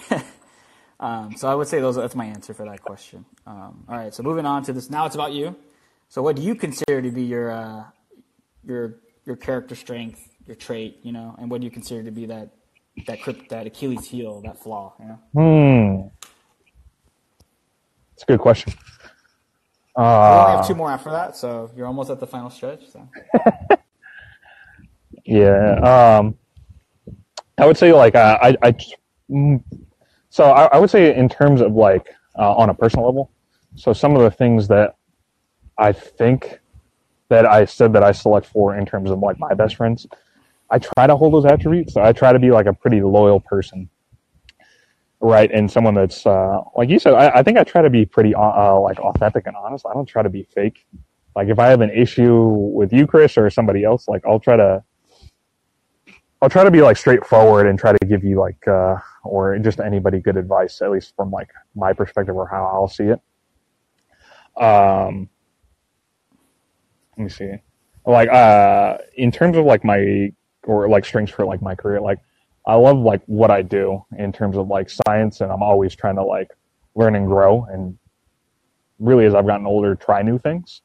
um, 1.01 1.35
so 1.37 1.49
I 1.49 1.57
would 1.57 1.67
say 1.67 1.81
those. 1.81 1.97
That's 1.97 2.15
my 2.15 2.27
answer 2.27 2.55
for 2.55 2.65
that 2.67 2.83
question. 2.83 3.25
Um, 3.45 3.85
all 3.89 3.97
right. 3.97 4.15
So 4.15 4.23
moving 4.23 4.47
on 4.47 4.63
to 4.65 4.73
this. 4.73 4.89
Now 4.89 5.07
it's 5.07 5.17
about 5.17 5.33
you. 5.33 5.57
So 6.09 6.23
what 6.23 6.37
do 6.37 6.43
you 6.43 6.55
consider 6.55 7.03
to 7.03 7.11
be 7.11 7.23
your 7.23 7.51
uh, 7.51 7.85
your 8.65 8.97
your 9.25 9.37
character 9.37 9.75
strength, 9.75 10.21
your 10.47 10.57
trait? 10.57 11.01
You 11.03 11.13
know, 11.13 11.35
and 11.39 11.51
what 11.51 11.61
do 11.61 11.65
you 11.65 11.71
consider 11.71 12.03
to 12.05 12.11
be 12.11 12.27
that 12.27 12.51
that 13.07 13.21
crypt, 13.21 13.49
that 13.51 13.67
Achilles 13.67 14.07
heel, 14.09 14.41
that 14.43 14.59
flaw? 14.63 14.95
You 15.01 15.07
know. 15.07 16.11
Hmm. 16.13 16.27
It's 18.15 18.23
a 18.23 18.27
good 18.27 18.41
question. 18.41 18.73
We 19.99 20.05
only 20.05 20.15
Uh, 20.19 20.57
have 20.57 20.67
two 20.67 20.75
more 20.75 20.91
after 20.91 21.11
that, 21.11 21.37
so 21.37 21.71
you're 21.77 21.87
almost 21.87 22.11
at 22.11 22.21
the 22.21 22.27
final 22.27 22.51
stretch. 22.51 22.89
So 22.91 23.09
Yeah. 25.25 26.19
Um, 26.21 26.37
I 27.59 27.67
would 27.67 27.77
say 27.77 27.93
like 27.93 28.15
uh, 28.15 28.39
I, 28.41 28.57
I, 28.63 28.77
mm, 29.31 29.63
so 30.29 30.45
I, 30.45 30.67
I 30.67 30.79
would 30.79 30.91
say 30.91 31.15
in 31.17 31.29
terms 31.29 31.61
of 31.61 31.73
like 31.75 32.15
uh, 32.39 32.55
on 32.55 32.71
a 32.71 32.75
personal 32.75 33.07
level. 33.07 33.31
So 33.75 33.93
some 33.93 34.15
of 34.17 34.23
the 34.23 34.31
things 34.31 34.69
that 34.69 34.97
I 35.79 35.93
think 35.93 36.61
that 37.29 37.47
I 37.47 37.65
said 37.65 37.93
that 37.95 38.03
I 38.03 38.13
select 38.13 38.47
for 38.47 38.77
in 38.77 38.87
terms 38.87 39.11
of 39.11 39.19
like 39.19 39.39
my 39.39 39.55
best 39.55 39.77
friends, 39.77 40.07
I 40.71 40.79
try 40.79 41.07
to 41.07 41.17
hold 41.17 41.35
those 41.35 41.45
attributes. 41.45 41.97
I 41.97 42.13
try 42.13 42.33
to 42.33 42.39
be 42.39 42.51
like 42.51 42.67
a 42.67 42.73
pretty 42.73 43.03
loyal 43.03 43.41
person, 43.41 43.89
right? 45.21 45.51
And 45.53 45.71
someone 45.71 45.95
that's 45.95 46.27
uh, 46.27 46.61
like 46.77 46.89
you 46.89 46.99
said. 46.99 47.15
I, 47.15 47.39
I 47.39 47.43
think 47.43 47.59
I 47.59 47.65
try 47.65 47.83
to 47.83 47.91
be 47.91 48.05
pretty 48.05 48.35
uh, 48.35 48.41
uh, 48.41 48.81
like 48.81 48.99
authentic 49.01 49.47
and 49.47 49.57
honest. 49.57 49.87
I 49.87 49.93
don't 49.95 50.07
try 50.07 50.23
to 50.23 50.31
be 50.31 50.45
fake. 50.55 50.87
like 51.35 51.49
if 51.49 51.59
I 51.59 51.69
have 51.69 51.81
an 51.83 51.91
issue 51.91 52.43
with 52.49 52.93
you, 52.93 53.07
Chris, 53.07 53.37
or 53.39 53.51
somebody 53.51 53.85
else, 53.85 54.09
like 54.09 54.25
I'll 54.27 54.41
try 54.41 54.57
to 54.57 54.83
I'll 56.43 56.51
try 56.51 56.65
to 56.65 56.71
be 56.71 56.83
like 56.83 56.97
straightforward 56.97 57.67
and 57.67 57.79
try 57.79 57.93
to 57.93 58.07
give 58.07 58.25
you 58.25 58.39
like 58.41 58.67
uh 58.69 58.97
or 59.25 59.59
just 59.59 59.81
anybody 59.81 60.21
good 60.21 60.37
advice, 60.37 60.81
at 60.83 60.91
least 60.91 61.15
from 61.17 61.31
like 61.31 61.51
my 61.75 61.93
perspective 61.93 62.37
or 62.37 62.47
how 62.49 62.65
I'll 62.65 62.89
see 62.89 63.05
it. 63.05 63.21
Um 64.63 65.29
let 67.17 67.25
me 67.25 67.29
see. 67.29 67.53
Like 68.05 68.29
uh 68.29 68.99
in 69.17 69.31
terms 69.31 69.57
of 69.57 69.65
like 69.65 69.85
my 69.85 70.33
or 70.65 70.89
like 70.89 71.05
strengths 71.05 71.33
for 71.33 71.45
like 71.45 71.63
my 71.63 71.75
career, 71.75 72.01
like 72.01 72.19
I 72.67 72.75
love 72.75 72.99
like 72.99 73.23
what 73.27 73.51
I 73.51 73.63
do 73.63 74.05
in 74.19 74.33
terms 74.33 74.57
of 74.57 74.69
like 74.69 74.91
science 74.91 75.41
and 75.41 75.51
I'm 75.51 75.63
always 75.63 75.95
trying 75.95 76.17
to 76.17 76.25
like 76.25 76.51
learn 76.95 77.15
and 77.15 77.27
grow 77.27 77.65
and 77.71 77.99
really 78.99 79.27
as 79.27 79.35
I've 79.35 79.47
gotten 79.47 79.67
older 79.67 79.95
try 79.95 80.23
new 80.23 80.39
things. 80.39 80.83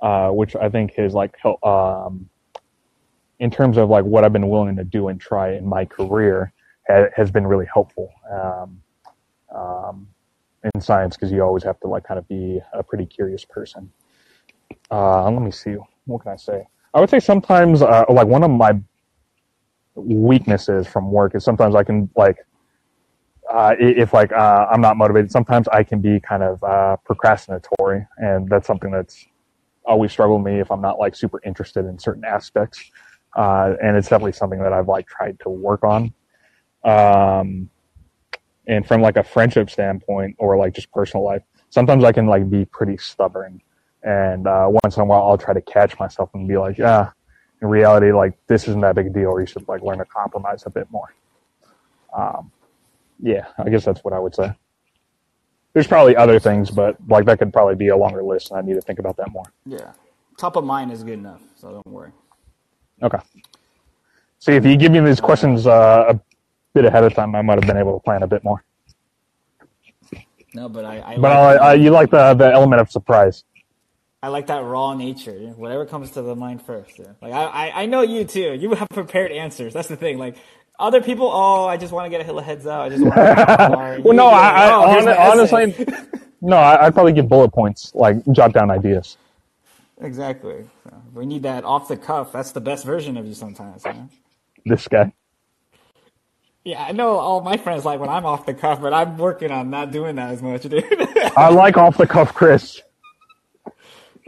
Uh, 0.00 0.30
which 0.30 0.56
I 0.56 0.70
think 0.70 0.94
has 0.94 1.12
like 1.12 1.36
help 1.42 1.62
um 1.62 2.30
in 3.40 3.50
terms 3.50 3.78
of 3.78 3.88
like 3.88 4.04
what 4.04 4.22
I've 4.22 4.32
been 4.32 4.48
willing 4.48 4.76
to 4.76 4.84
do 4.84 5.08
and 5.08 5.20
try 5.20 5.54
in 5.54 5.66
my 5.66 5.84
career 5.84 6.52
ha- 6.88 7.08
has 7.16 7.30
been 7.30 7.46
really 7.46 7.66
helpful 7.72 8.12
um, 8.30 8.80
um, 9.54 10.06
in 10.72 10.80
science 10.80 11.16
because 11.16 11.32
you 11.32 11.42
always 11.42 11.64
have 11.64 11.80
to 11.80 11.88
like 11.88 12.04
kind 12.04 12.18
of 12.18 12.28
be 12.28 12.60
a 12.74 12.82
pretty 12.82 13.06
curious 13.06 13.44
person. 13.44 13.90
Uh, 14.90 15.30
let 15.30 15.42
me 15.42 15.50
see. 15.50 15.76
What 16.06 16.22
can 16.22 16.32
I 16.32 16.36
say? 16.36 16.66
I 16.94 17.00
would 17.00 17.10
say 17.10 17.20
sometimes 17.20 17.82
uh, 17.82 18.04
like 18.08 18.26
one 18.26 18.42
of 18.42 18.50
my 18.50 18.78
weaknesses 19.94 20.86
from 20.86 21.10
work 21.10 21.34
is 21.34 21.44
sometimes 21.44 21.74
I 21.74 21.84
can 21.84 22.10
like 22.16 22.38
uh, 23.52 23.74
if 23.78 24.12
like 24.12 24.32
uh, 24.32 24.66
I'm 24.70 24.80
not 24.80 24.96
motivated, 24.96 25.30
sometimes 25.30 25.68
I 25.68 25.82
can 25.82 26.00
be 26.00 26.20
kind 26.20 26.42
of 26.42 26.62
uh, 26.62 26.96
procrastinatory, 27.08 28.06
and 28.18 28.48
that's 28.48 28.66
something 28.66 28.90
that's 28.90 29.26
always 29.84 30.12
struggled 30.12 30.44
me 30.44 30.60
if 30.60 30.70
I'm 30.70 30.80
not 30.80 30.98
like 30.98 31.16
super 31.16 31.40
interested 31.44 31.86
in 31.86 31.98
certain 31.98 32.24
aspects 32.24 32.90
uh, 33.36 33.74
and 33.82 33.96
it's 33.96 34.08
definitely 34.08 34.32
something 34.32 34.58
that 34.60 34.72
I've 34.72 34.88
like 34.88 35.06
tried 35.06 35.38
to 35.40 35.48
work 35.50 35.84
on. 35.84 36.12
Um, 36.84 37.70
and 38.66 38.86
from 38.86 39.00
like 39.00 39.16
a 39.16 39.22
friendship 39.22 39.70
standpoint 39.70 40.36
or 40.38 40.56
like 40.56 40.74
just 40.74 40.90
personal 40.92 41.24
life, 41.24 41.42
sometimes 41.70 42.04
I 42.04 42.12
can 42.12 42.26
like 42.26 42.48
be 42.50 42.64
pretty 42.64 42.96
stubborn, 42.96 43.60
and 44.02 44.46
uh, 44.46 44.68
once 44.82 44.96
in 44.96 45.02
a 45.02 45.04
while 45.04 45.22
I'll 45.22 45.38
try 45.38 45.54
to 45.54 45.60
catch 45.60 45.98
myself 45.98 46.30
and 46.34 46.48
be 46.48 46.56
like, 46.56 46.78
yeah, 46.78 47.10
in 47.62 47.68
reality, 47.68 48.12
like 48.12 48.34
this 48.46 48.68
isn't 48.68 48.80
that 48.80 48.94
big 48.94 49.06
a 49.06 49.10
deal, 49.10 49.28
or 49.28 49.40
you 49.40 49.46
should 49.46 49.66
like 49.68 49.82
learn 49.82 49.98
to 49.98 50.04
compromise 50.04 50.64
a 50.66 50.70
bit 50.70 50.90
more. 50.90 51.12
Um, 52.16 52.50
yeah, 53.22 53.46
I 53.58 53.68
guess 53.68 53.84
that's 53.84 54.02
what 54.02 54.14
I 54.14 54.18
would 54.18 54.34
say. 54.34 54.52
There's 55.72 55.86
probably 55.86 56.16
other 56.16 56.40
things, 56.40 56.70
but 56.70 56.96
like 57.08 57.26
that 57.26 57.38
could 57.38 57.52
probably 57.52 57.76
be 57.76 57.88
a 57.88 57.96
longer 57.96 58.22
list, 58.22 58.50
and 58.50 58.58
I 58.58 58.62
need 58.62 58.74
to 58.74 58.80
think 58.80 58.98
about 58.98 59.16
that 59.18 59.30
more. 59.30 59.44
Yeah, 59.66 59.92
top 60.36 60.56
of 60.56 60.64
mind 60.64 60.90
is 60.90 61.04
good 61.04 61.18
enough, 61.18 61.42
so 61.56 61.70
don't 61.70 61.86
worry. 61.86 62.10
Okay. 63.02 63.18
See, 64.38 64.52
if 64.52 64.64
you 64.64 64.76
give 64.76 64.90
me 64.90 65.00
these 65.00 65.20
questions 65.20 65.66
uh, 65.66 66.06
a 66.08 66.20
bit 66.74 66.86
ahead 66.86 67.04
of 67.04 67.14
time, 67.14 67.34
I 67.34 67.42
might 67.42 67.58
have 67.58 67.66
been 67.66 67.76
able 67.76 67.98
to 67.98 68.02
plan 68.02 68.22
a 68.22 68.26
bit 68.26 68.42
more. 68.42 68.64
No, 70.54 70.68
but 70.68 70.84
I. 70.84 71.00
I 71.00 71.16
But 71.16 71.22
like, 71.22 71.60
I, 71.60 71.70
I, 71.70 71.74
you 71.74 71.90
like 71.90 72.10
the 72.10 72.34
the 72.34 72.50
element 72.50 72.80
of 72.80 72.90
surprise. 72.90 73.44
I 74.22 74.28
like 74.28 74.48
that 74.48 74.62
raw 74.64 74.94
nature. 74.94 75.32
Whatever 75.56 75.86
comes 75.86 76.10
to 76.12 76.22
the 76.22 76.36
mind 76.36 76.62
first. 76.62 76.98
Yeah. 76.98 77.12
Like 77.22 77.32
I, 77.32 77.44
I, 77.44 77.82
I 77.82 77.86
know 77.86 78.02
you 78.02 78.24
too. 78.24 78.54
You 78.54 78.74
have 78.74 78.88
prepared 78.90 79.32
answers. 79.32 79.72
That's 79.72 79.88
the 79.88 79.96
thing. 79.96 80.18
Like 80.18 80.36
other 80.78 81.00
people, 81.00 81.26
oh, 81.32 81.66
I 81.66 81.76
just 81.76 81.92
want 81.92 82.10
to 82.10 82.16
get 82.16 82.28
a 82.28 82.42
heads 82.42 82.66
up. 82.66 82.82
I 82.82 82.88
just 82.88 83.02
want 83.02 83.14
to. 83.14 84.00
Well, 84.04 84.14
no, 84.14 84.26
I, 84.26 84.50
I 84.50 84.70
oh, 84.72 84.88
here's 84.90 85.04
hon- 85.04 85.04
my 85.04 85.16
essay. 85.16 85.66
honestly, 85.66 85.86
no, 86.40 86.56
I, 86.56 86.86
I'd 86.86 86.94
probably 86.94 87.12
give 87.12 87.28
bullet 87.28 87.50
points, 87.52 87.94
like 87.94 88.16
jot 88.32 88.52
down 88.52 88.70
ideas. 88.70 89.16
Exactly. 90.00 90.64
So 90.84 91.02
we 91.14 91.26
need 91.26 91.42
that 91.42 91.64
off 91.64 91.88
the 91.88 91.96
cuff. 91.96 92.32
That's 92.32 92.52
the 92.52 92.60
best 92.60 92.84
version 92.84 93.16
of 93.16 93.26
you 93.26 93.34
sometimes. 93.34 93.84
This 94.64 94.88
guy. 94.88 95.12
Yeah, 96.64 96.82
I 96.84 96.92
know 96.92 97.16
all 97.18 97.40
my 97.40 97.56
friends 97.56 97.84
like 97.86 98.00
when 98.00 98.10
I'm 98.10 98.26
off 98.26 98.44
the 98.44 98.54
cuff, 98.54 98.80
but 98.82 98.92
I'm 98.92 99.16
working 99.16 99.50
on 99.50 99.70
not 99.70 99.92
doing 99.92 100.16
that 100.16 100.30
as 100.30 100.42
much, 100.42 100.62
dude. 100.62 100.84
I 101.36 101.48
like 101.50 101.78
off 101.78 101.96
the 101.96 102.06
cuff 102.06 102.34
Chris. 102.34 102.82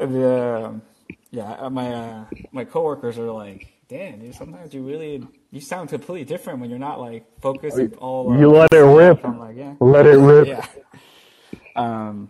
The, 0.06 0.64
um, 0.66 0.82
yeah, 1.30 1.52
uh, 1.52 1.70
my 1.70 1.92
uh, 1.92 2.24
my 2.52 2.64
coworkers 2.64 3.18
are 3.18 3.30
like, 3.30 3.68
"Damn, 3.88 4.20
dude, 4.20 4.34
sometimes 4.34 4.72
you 4.74 4.82
really 4.82 5.26
you 5.50 5.60
sound 5.60 5.88
completely 5.88 6.24
different 6.24 6.60
when 6.60 6.70
you're 6.70 6.78
not 6.78 7.00
like 7.00 7.24
focused 7.40 7.78
and 7.78 7.94
all." 7.94 8.32
uh, 8.32 8.38
You 8.38 8.50
let 8.50 8.72
it 8.72 8.78
rip. 8.78 9.24
I'm 9.24 9.38
like, 9.38 9.56
yeah, 9.56 9.74
Let 9.80 10.06
it 10.06 10.18
rip. 10.18 10.46
yeah. 10.48 10.66
Um, 11.76 12.28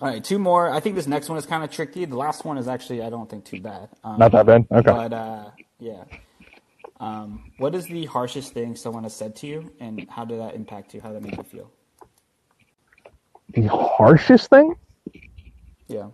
all 0.00 0.08
right, 0.08 0.22
two 0.22 0.38
more. 0.38 0.70
I 0.72 0.80
think 0.80 0.96
this 0.96 1.06
next 1.06 1.28
one 1.28 1.38
is 1.38 1.46
kind 1.46 1.62
of 1.62 1.70
tricky. 1.70 2.04
The 2.04 2.16
last 2.16 2.44
one 2.44 2.58
is 2.58 2.66
actually 2.68 3.02
I 3.02 3.10
don't 3.10 3.30
think 3.30 3.44
too 3.44 3.60
bad. 3.60 3.88
Um, 4.02 4.18
Not 4.18 4.32
that 4.32 4.46
bad. 4.46 4.66
Okay. 4.70 4.90
But 4.92 5.12
uh, 5.12 5.50
yeah. 5.78 6.04
Um, 7.00 7.50
what 7.58 7.74
is 7.74 7.86
the 7.86 8.06
harshest 8.06 8.52
thing 8.54 8.76
someone 8.76 9.02
has 9.02 9.14
said 9.14 9.36
to 9.36 9.46
you, 9.46 9.72
and 9.80 10.08
how 10.08 10.24
did 10.24 10.40
that 10.40 10.54
impact 10.54 10.94
you? 10.94 11.00
How 11.00 11.12
did 11.12 11.22
that 11.22 11.28
make 11.28 11.36
you 11.36 11.42
feel? 11.42 11.70
The 13.54 13.68
harshest 13.68 14.48
thing? 14.50 14.74
Yeah. 15.86 16.08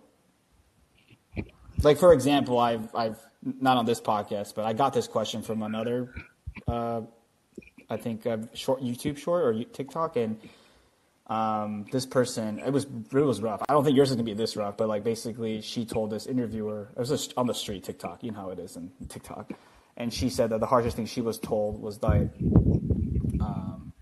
Like 1.83 1.99
for 1.99 2.13
example, 2.13 2.59
I've 2.59 2.95
I've 2.95 3.19
not 3.43 3.79
on 3.79 3.87
this 3.87 4.01
podcast, 4.01 4.55
but 4.55 4.67
I 4.67 4.73
got 4.75 4.93
this 4.93 5.09
question 5.09 5.41
from 5.41 5.63
another, 5.63 6.13
uh, 6.69 7.01
I 7.89 7.97
think 7.97 8.27
uh, 8.27 8.39
short 8.53 8.83
YouTube 8.83 9.17
short 9.17 9.45
or 9.45 9.65
TikTok, 9.65 10.17
and 10.17 10.39
um, 11.27 11.87
this 11.91 12.05
person 12.05 12.59
it 12.59 12.71
was 12.71 12.85
it 12.85 13.15
was 13.15 13.41
rough. 13.41 13.63
I 13.69 13.73
don't 13.73 13.85
think 13.85 13.97
yours 13.97 14.11
is 14.11 14.17
gonna 14.17 14.25
be 14.25 14.35
this 14.35 14.57
rough, 14.57 14.77
but 14.77 14.89
like 14.89 15.05
basically, 15.05 15.63
she 15.63 15.87
told 15.87 16.11
this 16.11 16.27
interviewer 16.27 16.91
it 16.97 16.99
was 16.99 17.33
on 17.37 17.47
the 17.47 17.55
street 17.55 17.85
TikTok, 17.85 18.23
you 18.23 18.33
know 18.33 18.41
how 18.41 18.51
it 18.51 18.59
is 18.59 18.77
in 18.77 18.91
TikTok, 19.09 19.53
and 19.97 20.13
she 20.13 20.29
said 20.29 20.51
that 20.51 20.61
the 20.61 20.67
harshest 20.67 20.97
thing 20.97 21.07
she 21.07 21.23
was 21.23 21.39
told 21.39 21.81
was 21.81 21.99
that 22.01 22.31
um, 23.41 23.95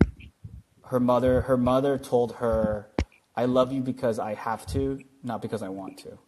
her 0.83 0.99
mother 0.99 1.41
her 1.41 1.55
mother 1.55 1.97
told 1.97 2.33
her, 2.33 2.89
"I 3.37 3.45
love 3.45 3.71
you 3.71 3.81
because 3.81 4.19
I 4.19 4.33
have 4.33 4.65
to, 4.73 4.99
not 5.23 5.41
because 5.41 5.63
I 5.63 5.69
want 5.69 5.97
to." 5.99 6.19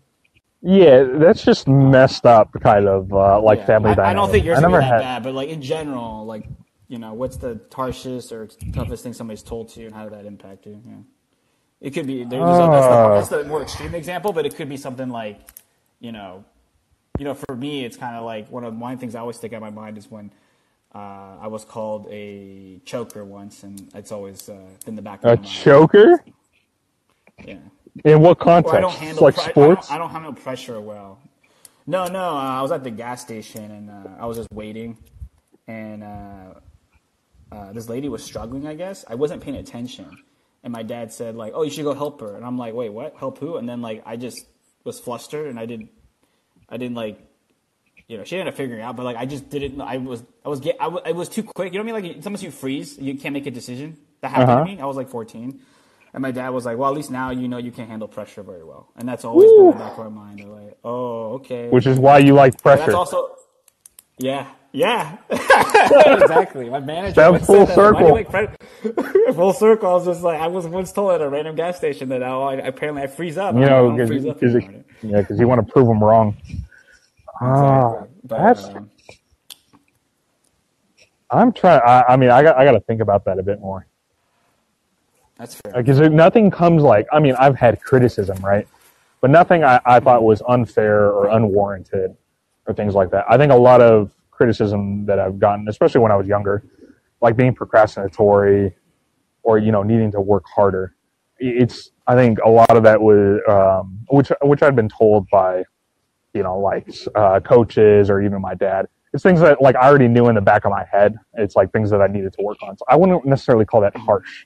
Yeah, 0.61 1.03
that's 1.13 1.43
just 1.43 1.67
messed 1.67 2.25
up, 2.25 2.51
kind 2.61 2.87
of 2.87 3.11
uh, 3.13 3.41
like 3.41 3.59
Yeah, 3.59 3.65
family 3.65 3.91
I, 3.91 4.11
I 4.11 4.13
don't 4.13 4.29
think 4.29 4.45
yours 4.45 4.57
is 4.59 4.61
that 4.63 4.83
had. 4.83 4.99
bad, 4.99 5.23
but 5.23 5.33
like 5.33 5.49
in 5.49 5.61
general, 5.61 6.25
like 6.25 6.47
you 6.87 6.99
know, 6.99 7.13
what's 7.13 7.37
the 7.37 7.59
harshest 7.73 8.31
or 8.31 8.47
toughest 8.73 9.03
thing 9.03 9.13
somebody's 9.13 9.43
told 9.43 9.69
to 9.69 9.79
you, 9.79 9.87
and 9.87 9.95
how 9.95 10.03
did 10.03 10.13
that 10.13 10.25
impact 10.25 10.65
you? 10.65 10.81
Yeah. 10.85 10.93
It 11.79 11.91
could 11.91 12.05
be 12.05 12.23
there's 12.25 12.43
a, 12.43 12.47
that's, 12.47 12.87
the, 12.87 12.93
Oh. 12.93 13.13
that's 13.15 13.27
the 13.29 13.43
more 13.45 13.61
extreme 13.63 13.95
example, 13.95 14.33
but 14.33 14.45
it 14.45 14.55
could 14.55 14.69
be 14.69 14.77
something 14.77 15.09
like, 15.09 15.39
you 15.99 16.11
know, 16.11 16.43
you 17.17 17.25
know, 17.25 17.33
for 17.33 17.55
me, 17.55 17.85
it's 17.85 17.97
kind 17.97 18.15
of 18.15 18.23
like 18.25 18.49
one 18.51 18.63
of 18.63 18.75
my 18.75 18.95
things 18.95 19.15
I 19.15 19.21
always 19.21 19.37
stick 19.37 19.53
out 19.53 19.57
in 19.57 19.61
my 19.63 19.69
mind 19.71 19.97
is 19.97 20.11
when 20.11 20.31
uh, 20.93 21.37
I 21.41 21.47
was 21.47 21.65
called 21.65 22.07
a 22.11 22.79
choker 22.85 23.25
once, 23.25 23.63
and 23.63 23.89
it's 23.95 24.11
always 24.11 24.47
uh, 24.49 24.59
in 24.85 24.95
the 24.95 25.01
back 25.01 25.23
of 25.23 25.25
A 25.25 25.35
my 25.37 25.41
mind. 25.41 25.47
choker? 25.47 26.23
Yeah. 27.45 27.57
In 28.05 28.21
what 28.21 28.31
Or 28.31 28.35
context? 28.35 28.75
I 28.75 28.79
don't 28.81 28.93
handle 28.93 29.23
like 29.23 29.35
pre- 29.35 29.43
I 29.63 29.67
don't, 29.67 29.91
I 29.91 29.97
don't 29.97 30.09
handle 30.09 30.33
pressure 30.33 30.79
well. 30.79 31.19
No, 31.87 32.07
no. 32.07 32.19
Uh, 32.37 32.59
I 32.59 32.61
was 32.61 32.71
at 32.71 32.83
the 32.83 32.91
gas 32.91 33.21
station 33.21 33.69
and 33.71 33.89
uh, 33.89 34.09
I 34.21 34.25
was 34.25 34.37
just 34.37 34.51
waiting, 34.53 34.97
and 35.67 36.03
uh, 36.03 36.53
uh, 37.51 37.73
this 37.73 37.89
lady 37.89 38.07
was 38.07 38.23
struggling. 38.23 38.65
I 38.67 38.75
guess 38.75 39.03
I 39.07 39.15
wasn't 39.15 39.41
paying 39.43 39.57
attention, 39.57 40.17
and 40.63 40.71
my 40.71 40.83
dad 40.83 41.11
said 41.11 41.35
like, 41.35 41.51
"Oh, 41.55 41.63
you 41.63 41.69
should 41.71 41.83
go 41.83 41.93
help 41.93 42.21
her." 42.21 42.35
And 42.35 42.45
I'm 42.45 42.57
like, 42.57 42.73
"Wait, 42.73 42.89
what? 42.93 43.15
Help 43.17 43.39
who?" 43.39 43.57
And 43.57 43.67
then 43.67 43.81
like 43.81 44.03
I 44.05 44.15
just 44.15 44.45
was 44.85 44.99
flustered 44.99 45.47
and 45.47 45.59
I 45.59 45.65
didn't, 45.65 45.89
I 46.69 46.77
didn't 46.77 46.95
like. 46.95 47.19
You 48.07 48.17
know, 48.17 48.23
she 48.25 48.35
ended 48.35 48.51
up 48.53 48.57
figuring 48.57 48.81
it 48.81 48.83
out, 48.83 48.95
but 48.97 49.03
like 49.03 49.15
I 49.17 49.25
just 49.25 49.49
didn't. 49.49 49.79
I 49.81 49.97
was, 49.97 50.23
I 50.45 50.49
was 50.49 50.59
get, 50.59 50.75
I, 50.81 50.85
w- 50.85 51.01
I 51.05 51.13
was 51.13 51.29
too 51.29 51.43
quick. 51.43 51.71
You 51.71 51.79
know 51.79 51.85
what 51.85 51.97
I 51.97 52.01
mean? 52.01 52.13
Like 52.15 52.23
sometimes 52.23 52.43
you 52.43 52.51
freeze, 52.51 52.97
you 52.97 53.15
can't 53.15 53.31
make 53.33 53.47
a 53.47 53.51
decision. 53.51 53.97
That 54.21 54.29
happened 54.31 54.49
Uh-huh. 54.49 54.65
to 54.65 54.75
me. 54.75 54.81
I 54.81 54.85
was 54.85 54.97
like 54.97 55.07
14, 55.09 55.59
and 56.13 56.21
my 56.21 56.31
dad 56.31 56.49
was 56.49 56.65
like, 56.65 56.77
"Well, 56.77 56.89
at 56.89 56.95
least 56.95 57.11
now 57.11 57.31
you 57.31 57.47
know 57.47 57.57
you 57.57 57.71
can't 57.71 57.89
handle 57.89 58.07
pressure 58.07 58.43
very 58.43 58.63
well," 58.63 58.89
and 58.95 59.07
that's 59.07 59.25
always 59.25 59.51
been 59.51 59.65
in 59.67 59.71
the 59.71 59.77
back 59.77 59.97
of 59.97 59.97
my 59.99 60.09
mind. 60.09 60.39
They're 60.39 60.47
like, 60.47 60.77
"Oh, 60.83 61.33
okay." 61.35 61.69
Which 61.69 61.87
is 61.87 61.99
why 61.99 62.19
you 62.19 62.33
like 62.33 62.53
But 62.63 62.77
pressure. 62.77 62.85
that's 62.91 62.95
also, 62.95 63.35
yeah, 64.17 64.47
yeah, 64.71 65.17
exactly. 65.29 66.69
My 66.69 66.79
manager 66.79 67.15
That 67.15 67.45
full 67.45 67.65
that. 67.65 67.77
Why 67.77 67.93
do 67.93 68.05
you 68.05 68.09
circle. 68.09 68.11
like 68.11 68.29
pre- 68.29 69.33
full 69.33 69.53
circle. 69.53 69.89
I 69.89 69.93
was 69.93 70.05
just 70.05 70.21
like, 70.21 70.39
I 70.39 70.47
was 70.47 70.67
once 70.67 70.91
told 70.91 71.11
at 71.13 71.21
a 71.21 71.29
random 71.29 71.55
gas 71.55 71.77
station 71.77 72.09
that 72.09 72.23
oh, 72.23 72.43
I, 72.43 72.55
apparently 72.55 73.03
I 73.03 73.07
freeze 73.07 73.37
up. 73.37 73.55
you 73.55 73.61
know, 73.61 73.95
don't 73.95 74.07
freeze 74.07 74.25
up 74.25 74.39
because 74.39 74.63
yeah, 75.01 75.21
because 75.21 75.39
you 75.39 75.47
want 75.47 75.65
to 75.65 75.73
prove 75.73 75.87
them 75.87 76.03
wrong. 76.03 76.37
Ah, 77.41 77.93
Exactly. 77.93 78.07
But, 78.23 78.37
that's. 78.37 78.65
um, 78.65 78.89
I'm 81.31 81.51
trying. 81.53 81.81
I, 81.85 82.03
I 82.09 82.17
mean, 82.17 82.29
I 82.29 82.43
got. 82.43 82.57
I 82.57 82.65
got 82.65 82.73
to 82.73 82.81
think 82.81 83.01
about 83.01 83.25
that 83.25 83.39
a 83.39 83.43
bit 83.43 83.59
more. 83.59 83.87
That's 85.41 85.55
fair. 85.55 85.83
because 85.83 85.99
nothing 86.11 86.51
comes 86.51 86.83
like 86.83 87.07
I 87.11 87.19
mean 87.19 87.35
I've 87.39 87.55
had 87.55 87.81
criticism 87.81 88.37
right, 88.43 88.67
but 89.21 89.31
nothing 89.31 89.63
I, 89.63 89.79
I 89.85 89.99
thought 89.99 90.23
was 90.23 90.41
unfair 90.47 91.11
or 91.11 91.29
unwarranted 91.29 92.15
or 92.67 92.73
things 92.73 92.93
like 92.93 93.09
that. 93.11 93.25
I 93.27 93.37
think 93.37 93.51
a 93.51 93.55
lot 93.55 93.81
of 93.81 94.11
criticism 94.29 95.05
that 95.07 95.19
I've 95.19 95.39
gotten, 95.39 95.67
especially 95.67 96.01
when 96.01 96.11
I 96.11 96.15
was 96.15 96.27
younger, 96.27 96.63
like 97.21 97.35
being 97.35 97.55
procrastinatory 97.55 98.73
or 99.43 99.57
you 99.57 99.71
know 99.71 99.83
needing 99.83 100.11
to 100.11 100.21
work 100.21 100.45
harder. 100.45 100.95
It's 101.39 101.89
I 102.05 102.15
think 102.15 102.37
a 102.45 102.49
lot 102.49 102.77
of 102.77 102.83
that 102.83 103.01
was 103.01 103.41
um, 103.49 104.05
which 104.09 104.31
which 104.43 104.61
I'd 104.61 104.75
been 104.75 104.89
told 104.89 105.27
by 105.29 105.63
you 106.33 106.43
know, 106.43 106.59
like 106.59 106.87
uh, 107.15 107.39
coaches 107.41 108.09
or 108.09 108.21
even 108.21 108.41
my 108.41 108.53
dad. 108.55 108.87
It's 109.13 109.23
things 109.23 109.41
that 109.41 109.61
like 109.61 109.75
I 109.75 109.87
already 109.87 110.07
knew 110.07 110.29
in 110.29 110.35
the 110.35 110.41
back 110.41 110.65
of 110.65 110.71
my 110.71 110.85
head. 110.89 111.17
It's 111.33 111.55
like 111.55 111.71
things 111.71 111.89
that 111.89 112.01
I 112.01 112.07
needed 112.07 112.33
to 112.33 112.41
work 112.43 112.57
on. 112.63 112.77
So 112.77 112.85
I 112.87 112.95
wouldn't 112.95 113.25
necessarily 113.25 113.65
call 113.65 113.81
that 113.81 113.95
harsh, 113.97 114.45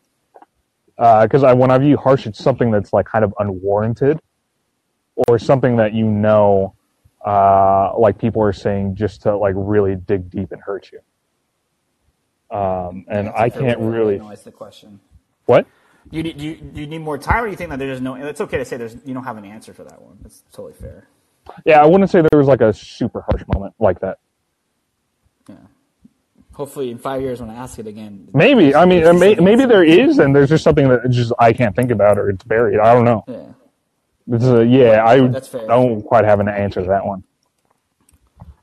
because 0.98 1.44
I 1.44 1.54
when 1.54 1.72
I 1.72 1.78
view 1.78 1.98
harsh, 1.98 2.26
it's 2.28 2.40
something 2.40 2.72
that's 2.72 2.94
like 2.94 3.06
kind 3.06 3.26
of 3.26 3.34
unwarranted, 3.40 4.20
or 5.28 5.40
something 5.40 5.76
that 5.78 5.94
you 5.94 6.06
know, 6.06 6.76
uh, 7.26 7.98
like 7.98 8.18
people 8.18 8.42
are 8.42 8.54
saying 8.54 8.96
just 8.96 9.22
to 9.24 9.36
like 9.36 9.54
really 9.58 9.96
dig 9.96 10.30
deep 10.30 10.52
and 10.52 10.62
hurt 10.62 10.92
you. 10.92 11.00
Um, 12.56 13.06
and 13.10 13.28
That's 13.28 13.40
I 13.40 13.50
can't 13.50 13.80
really 13.80 14.16
analyze 14.16 14.44
the 14.44 14.52
question. 14.52 15.00
what. 15.46 15.66
Do 16.12 16.18
you, 16.18 16.24
need- 16.24 16.38
do 16.38 16.46
you, 16.46 16.56
do 16.58 16.82
you 16.82 16.88
need 16.88 17.00
more 17.00 17.18
time, 17.18 17.44
or 17.44 17.48
do 17.48 17.52
you 17.52 17.58
think 17.58 17.72
that 17.72 17.80
there's 17.80 18.00
no? 18.00 18.14
It's 18.14 18.40
okay 18.40 18.60
to 18.60 18.66
say 18.66 18.78
there's 18.78 18.96
you 19.06 19.14
don't 19.16 19.24
have 19.24 19.38
an 19.38 19.46
answer 19.46 19.74
for 19.74 19.84
that 19.84 20.00
one. 20.00 20.20
That's 20.22 20.44
totally 20.54 20.74
fair. 20.74 21.08
Yeah, 21.66 21.82
I 21.82 21.86
wouldn't 21.88 22.12
say 22.12 22.22
there 22.22 22.38
was 22.40 22.48
like 22.48 22.62
a 22.62 22.72
super 22.72 23.22
harsh 23.28 23.44
moment 23.54 23.74
like 23.80 24.00
that. 24.02 24.20
Hopefully, 26.56 26.90
in 26.90 26.98
five 26.98 27.22
years 27.22 27.42
when 27.42 27.50
I 27.50 27.56
ask 27.56 27.80
it 27.80 27.88
again, 27.88 28.30
Maybe. 28.34 28.74
I 28.74 28.86
mean, 28.86 29.06
uh, 29.06 29.14
may, 29.14 29.36
maybe 29.36 29.66
there 29.66 29.84
is, 29.84 30.20
and 30.20 30.34
there's 30.34 30.50
just 30.50 30.64
something 30.64 30.88
that 30.88 31.10
just 31.10 31.34
I 31.38 31.52
can't 31.52 31.76
think 31.76 31.92
about, 31.92 32.18
or 32.18 32.30
it's 32.30 32.46
buried. 32.46 32.80
I 32.80 32.94
don't 32.94 33.04
know. 33.04 33.24
Yeah. 33.28 33.52
A, 34.32 34.64
yeah, 34.64 35.06
I 35.06 35.18
don't 35.18 36.02
quite 36.02 36.24
have 36.26 36.40
an 36.40 36.48
answer 36.48 36.82
to 36.82 36.88
that 36.88 37.06
one. 37.06 37.24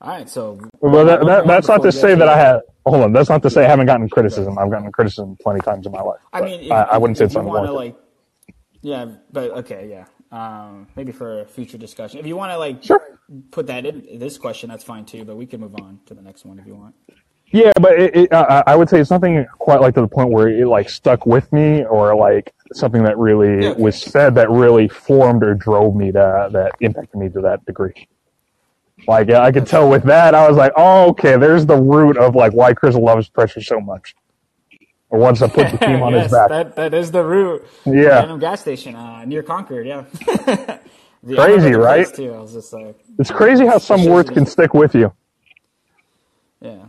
All 0.01 0.11
right. 0.11 0.29
So. 0.29 0.59
Well, 0.81 1.05
that, 1.05 1.25
that, 1.25 1.47
that's 1.47 1.69
not 1.69 1.83
to 1.83 1.93
say 1.93 2.15
that 2.15 2.29
I 2.29 2.37
have. 2.39 2.63
Hold 2.87 3.03
on, 3.05 3.13
that's 3.13 3.29
not 3.29 3.43
to 3.43 3.51
say 3.51 3.65
I 3.65 3.69
haven't 3.69 3.87
gotten 3.87 4.09
criticism. 4.09 4.59
I've 4.59 4.71
gotten 4.71 4.91
criticism 4.91 5.37
plenty 5.41 5.61
of 5.61 5.65
times 5.65 5.87
in 5.87 5.93
my 5.93 6.01
life. 6.01 6.21
I 6.33 6.41
mean, 6.41 6.61
if, 6.63 6.73
I, 6.73 6.83
I 6.83 6.99
wouldn't 6.99 7.19
say 7.19 7.27
it's 7.27 7.35
you 7.35 7.43
want 7.43 7.67
to 7.67 7.71
unwarranted. 7.71 7.97
like, 7.97 8.57
yeah, 8.81 9.07
but 9.31 9.51
okay, 9.59 9.89
yeah, 9.89 10.07
um, 10.37 10.89
maybe 10.97 11.13
for 11.13 11.43
a 11.43 11.45
future 11.47 11.79
discussion. 11.79 12.19
If 12.19 12.27
you 12.27 12.37
want 12.37 12.51
to 12.51 12.59
like 12.59 12.83
Sure. 12.83 13.01
put 13.53 13.69
that 13.69 13.87
in 13.87 14.19
this 14.19 14.39
question, 14.39 14.71
that's 14.71 14.83
fine 14.83 15.05
too. 15.05 15.25
But 15.25 15.37
we 15.37 15.47
can 15.47 15.61
move 15.61 15.77
on 15.77 16.01
to 16.07 16.15
the 16.15 16.23
next 16.23 16.45
one 16.45 16.59
if 16.59 16.67
you 16.67 16.75
want. 16.75 16.97
Yeah, 17.53 17.73
but 17.81 17.99
it, 18.01 18.17
it, 18.17 18.33
uh, 18.33 18.63
I 18.67 18.75
would 18.77 18.89
say 18.89 18.99
it's 19.01 19.11
nothing 19.11 19.45
quite 19.59 19.81
like 19.81 19.95
to 19.97 20.01
the 20.01 20.09
point 20.09 20.31
where 20.31 20.49
it 20.49 20.67
like 20.67 20.89
stuck 20.89 21.27
with 21.27 21.53
me, 21.53 21.85
or 21.85 22.15
like 22.17 22.53
something 22.73 23.03
that 23.05 23.19
really 23.19 23.65
Yeah, 23.65 23.73
was 23.77 24.01
said 24.01 24.35
that 24.37 24.51
really 24.51 24.89
formed 24.89 25.43
or 25.45 25.55
drove 25.55 25.95
me 25.95 26.07
to 26.13 26.49
that 26.53 26.73
impacted 26.81 27.21
me 27.21 27.29
to 27.31 27.41
that 27.43 27.65
degree. 27.67 28.09
Like 29.07 29.31
I 29.31 29.53
could 29.53 29.67
tell 29.67 29.91
with 29.91 30.05
that, 30.05 30.35
I 30.35 30.49
was 30.49 30.57
like, 30.57 30.73
oh, 30.77 31.11
okay, 31.11 31.37
there's 31.37 31.67
the 31.67 31.77
root 31.77 32.17
of 32.17 32.35
like 32.35 32.53
why 32.53 32.73
Chris 32.73 32.95
loves 32.97 33.29
pressure 33.29 33.61
so 33.61 33.81
much, 33.81 34.15
or 35.11 35.19
wants 35.19 35.41
to 35.41 35.49
put 35.49 35.71
the 35.73 35.79
team 35.79 36.03
on 36.03 36.13
yes, 36.15 36.25
his 36.25 36.33
back. 36.33 36.49
that 36.49 36.77
that 36.77 36.95
is 36.95 37.11
the 37.11 37.23
route. 37.25 37.67
Yeah. 37.85 38.21
random 38.21 38.39
gas 38.39 38.61
station 38.63 38.95
uh, 38.95 39.25
near 39.27 39.43
Concord. 39.43 39.87
Yeah, 39.87 40.05
The- 41.25 41.37
Crazy, 41.37 41.73
right? 41.73 42.13
Too. 42.15 42.33
I 42.33 42.41
was 42.41 42.53
just 42.55 42.73
like, 42.73 42.99
It's 43.19 43.31
crazy 43.31 43.67
how 43.67 43.79
some 43.79 44.05
words 44.07 44.31
can 44.31 44.47
stick 44.47 44.73
with 44.75 44.95
you. 44.95 45.13
yeah. 46.61 46.87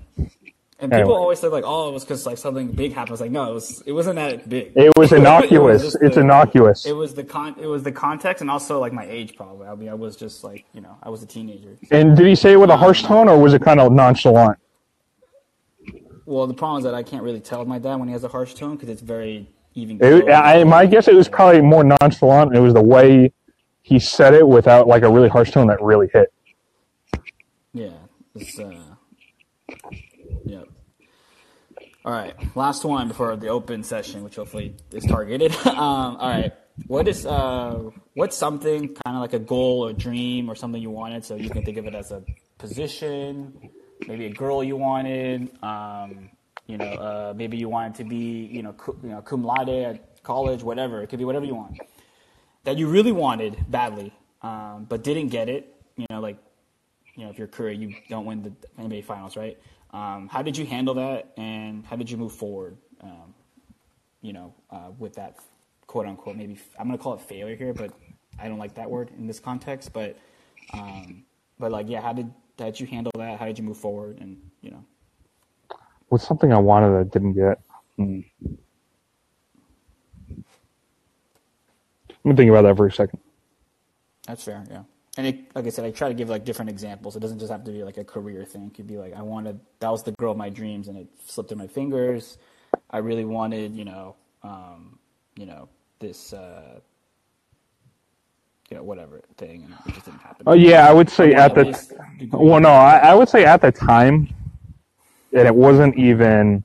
And 0.83 0.91
people 0.91 1.03
Anyway. 1.13 1.15
always 1.17 1.39
say 1.39 1.47
like, 1.47 1.63
"Oh, 1.65 1.87
it 1.89 1.93
was 1.93 2.03
because 2.03 2.25
like 2.25 2.37
something 2.37 2.67
big 2.67 2.91
happened." 2.91 3.11
I 3.11 3.13
was 3.13 3.21
like, 3.21 3.31
"No, 3.31 3.49
it 3.51 3.53
was. 3.53 3.81
It 3.85 3.93
wasn't 3.93 4.15
that 4.17 4.49
big. 4.49 4.73
It 4.75 4.91
was 4.97 5.11
It 5.13 5.13
was 5.13 5.13
innocuous. 5.13 5.95
it's 5.95 6.15
the- 6.15 6.21
innocuous. 6.21 6.85
It 6.85 6.91
was 6.91 7.13
the 7.13 7.23
con. 7.23 7.55
It 7.57 7.67
was 7.67 7.83
the 7.83 7.91
context, 7.93 8.41
and 8.41 8.51
also 8.51 8.79
like 8.81 8.91
my 8.91 9.05
age. 9.05 9.35
Probably. 9.37 9.65
I 9.65 9.75
mean, 9.75 9.87
I 9.87 9.93
was 9.93 10.17
just 10.17 10.43
like, 10.43 10.65
you 10.73 10.81
know, 10.81 10.97
I 11.01 11.09
was 11.09 11.23
a 11.23 11.25
teenager. 11.25 11.77
And 11.89 12.17
did 12.17 12.27
he 12.27 12.35
say 12.35 12.51
it 12.51 12.57
with 12.59 12.69
a 12.69 12.75
harsh 12.75 13.01
tone, 13.03 13.29
or 13.29 13.39
was 13.39 13.53
it 13.53 13.61
kind 13.61 13.79
of 13.79 13.93
nonchalant? 13.93 14.59
Well, 16.25 16.47
the 16.47 16.53
problem 16.53 16.79
is 16.79 16.83
that 16.83 16.93
I 16.93 17.03
can't 17.03 17.23
really 17.23 17.39
tell 17.39 17.63
my 17.63 17.79
dad 17.79 17.95
when 17.95 18.09
he 18.09 18.13
has 18.13 18.25
a 18.25 18.29
harsh 18.29 18.53
tone 18.53 18.75
because 18.75 18.89
it's 18.89 19.01
very 19.01 19.47
even. 19.75 19.99
It. 20.01 20.29
I, 20.29 20.65
my 20.65 20.85
guess 20.85 21.07
it 21.07 21.15
was 21.15 21.29
probably 21.29 21.61
more 21.61 21.85
nonchalant. 21.85 22.55
It 22.55 22.59
was 22.59 22.73
the 22.73 22.83
way 22.83 23.31
he 23.83 23.99
said 23.99 24.33
it 24.33 24.45
without 24.45 24.87
like 24.87 25.03
a 25.03 25.09
really 25.09 25.29
harsh 25.29 25.51
tone 25.51 25.67
that 25.67 25.81
really 25.81 26.09
hit. 26.13 26.33
Yeah. 27.73 27.89
It's, 28.35 28.59
uh. 28.59 28.73
All 32.05 32.11
right. 32.11 32.35
Last 32.55 32.83
one 32.83 33.07
before 33.07 33.35
the 33.37 33.47
open 33.47 33.83
session, 33.83 34.23
which 34.23 34.35
hopefully 34.35 34.75
is 34.91 35.05
targeted. 35.05 35.55
um, 35.65 36.17
all 36.17 36.29
right. 36.29 36.53
What 36.87 37.07
is 37.07 37.25
uh, 37.25 37.91
what's 38.13 38.35
something 38.35 38.89
kind 38.89 39.15
of 39.15 39.21
like 39.21 39.33
a 39.33 39.39
goal 39.39 39.85
or 39.85 39.93
dream 39.93 40.49
or 40.49 40.55
something 40.55 40.81
you 40.81 40.89
wanted? 40.89 41.23
So 41.23 41.35
you 41.35 41.49
can 41.49 41.63
think 41.63 41.77
of 41.77 41.85
it 41.85 41.95
as 41.95 42.11
a 42.11 42.23
position, 42.57 43.53
maybe 44.07 44.25
a 44.25 44.33
girl 44.33 44.63
you 44.63 44.75
wanted. 44.75 45.51
Um, 45.63 46.29
you 46.67 46.77
know, 46.77 46.85
uh, 46.85 47.33
maybe 47.35 47.57
you 47.57 47.69
wanted 47.69 47.95
to 47.95 48.03
be, 48.03 48.49
you 48.51 48.63
know, 48.63 48.73
cu- 48.73 48.97
you 49.03 49.09
know, 49.09 49.21
cum 49.21 49.43
laude 49.43 49.69
at 49.69 50.23
college, 50.23 50.63
whatever. 50.63 51.01
It 51.03 51.07
could 51.07 51.19
be 51.19 51.25
whatever 51.25 51.45
you 51.45 51.55
want 51.55 51.79
that 52.63 52.77
you 52.77 52.87
really 52.87 53.11
wanted 53.11 53.57
badly, 53.69 54.13
um, 54.41 54.85
but 54.89 55.03
didn't 55.03 55.27
get 55.27 55.49
it. 55.49 55.75
You 55.95 56.05
know, 56.09 56.19
like 56.19 56.37
you 57.15 57.23
know, 57.23 57.29
if 57.29 57.37
your 57.37 57.47
career 57.47 57.71
you 57.71 57.95
don't 58.09 58.25
win 58.25 58.41
the 58.43 58.53
NBA 58.81 59.05
finals, 59.05 59.37
right? 59.37 59.57
Um, 59.93 60.27
how 60.27 60.41
did 60.41 60.57
you 60.57 60.65
handle 60.65 60.95
that, 60.95 61.33
and 61.37 61.85
how 61.85 61.95
did 61.95 62.09
you 62.09 62.17
move 62.17 62.33
forward? 62.33 62.77
Um, 63.01 63.33
you 64.21 64.33
know, 64.33 64.53
uh, 64.71 64.89
with 64.97 65.13
that 65.15 65.37
quote 65.85 66.07
unquote 66.07 66.35
maybe 66.35 66.57
I'm 66.79 66.87
gonna 66.87 66.97
call 66.97 67.13
it 67.13 67.21
failure 67.21 67.55
here, 67.55 67.73
but 67.73 67.91
I 68.39 68.47
don't 68.47 68.57
like 68.57 68.73
that 68.75 68.89
word 68.89 69.11
in 69.17 69.27
this 69.27 69.39
context. 69.39 69.93
But 69.93 70.17
um, 70.73 71.23
but 71.59 71.71
like 71.71 71.89
yeah, 71.89 72.01
how 72.01 72.13
did 72.13 72.33
how 72.57 72.65
did 72.65 72.79
you 72.79 72.87
handle 72.87 73.11
that? 73.15 73.39
How 73.39 73.45
did 73.45 73.57
you 73.57 73.63
move 73.63 73.77
forward? 73.77 74.19
And 74.19 74.41
you 74.61 74.71
know, 74.71 74.83
What's 76.09 76.27
something 76.27 76.51
I 76.53 76.59
wanted 76.59 76.91
that 76.91 76.99
I 76.99 77.03
didn't 77.03 77.33
get? 77.33 77.59
Hmm. 77.97 78.19
Let 82.25 82.31
me 82.31 82.35
think 82.35 82.49
about 82.49 82.61
that 82.61 82.77
for 82.77 82.87
a 82.87 82.91
second. 82.91 83.19
that's 84.25 84.43
fair, 84.43 84.63
yeah. 84.69 84.83
And 85.17 85.27
it, 85.27 85.55
like 85.55 85.65
I 85.65 85.69
said, 85.69 85.85
I 85.85 85.91
try 85.91 86.07
to 86.07 86.13
give 86.13 86.29
like 86.29 86.43
different 86.43 86.69
examples. 86.69 87.15
It 87.15 87.19
doesn't 87.19 87.37
just 87.39 87.51
have 87.51 87.63
to 87.65 87.71
be 87.71 87.83
like 87.83 87.97
a 87.97 88.03
career 88.03 88.43
thing. 88.45 88.67
It 88.67 88.73
could 88.73 88.87
be 88.87 88.97
like 88.97 89.13
I 89.13 89.21
wanted 89.21 89.59
that 89.79 89.89
was 89.89 90.01
the 90.01 90.11
girl 90.13 90.31
of 90.31 90.37
my 90.37 90.49
dreams, 90.49 90.87
and 90.87 90.97
it 90.97 91.07
slipped 91.25 91.49
through 91.49 91.59
my 91.59 91.67
fingers. 91.67 92.37
I 92.89 92.97
really 92.97 93.25
wanted, 93.25 93.75
you 93.75 93.85
know, 93.85 94.15
um, 94.41 94.97
you 95.35 95.45
know, 95.45 95.69
this, 95.99 96.33
uh, 96.33 96.79
you 98.69 98.77
know, 98.77 98.83
whatever 98.83 99.21
thing, 99.37 99.63
and 99.63 99.73
it 99.87 99.93
just 99.93 100.05
didn't 100.05 100.21
happen. 100.21 100.43
Oh 100.47 100.53
yeah, 100.53 100.87
I 100.87 100.93
would 100.93 101.09
say 101.09 101.35
I 101.35 101.45
at 101.45 101.55
the 101.55 101.65
degree. 101.65 102.29
well, 102.31 102.59
no, 102.59 102.69
I, 102.69 102.97
I 102.97 103.13
would 103.13 103.29
say 103.29 103.45
at 103.45 103.61
the 103.61 103.71
time, 103.71 104.33
and 105.31 105.47
it 105.47 105.55
wasn't 105.55 105.95
even. 105.95 106.63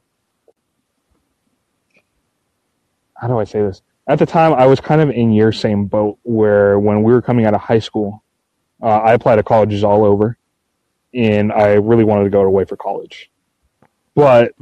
How 3.15 3.27
do 3.27 3.39
I 3.39 3.45
say 3.45 3.61
this? 3.61 3.83
At 4.07 4.19
the 4.19 4.27
time, 4.27 4.55
I 4.55 4.65
was 4.65 4.81
kind 4.81 5.03
of 5.03 5.11
in 5.11 5.33
your 5.33 5.53
same 5.53 5.85
boat 5.85 6.19
where 6.23 6.79
when 6.79 7.03
we 7.03 7.13
were 7.13 7.21
coming 7.21 7.45
out 7.45 7.53
of 7.53 7.61
high 7.61 7.81
school, 7.81 8.23
uh, 8.83 8.87
I 8.87 9.13
applied 9.15 9.37
to 9.37 9.43
colleges 9.43 9.85
all 9.85 10.05
over, 10.05 10.37
and 11.15 11.53
I 11.53 11.75
really 11.75 12.05
wanted 12.05 12.25
to 12.25 12.31
go 12.31 12.43
away 12.43 12.65
for 12.65 12.77
college, 12.77 13.31
but 14.15 14.55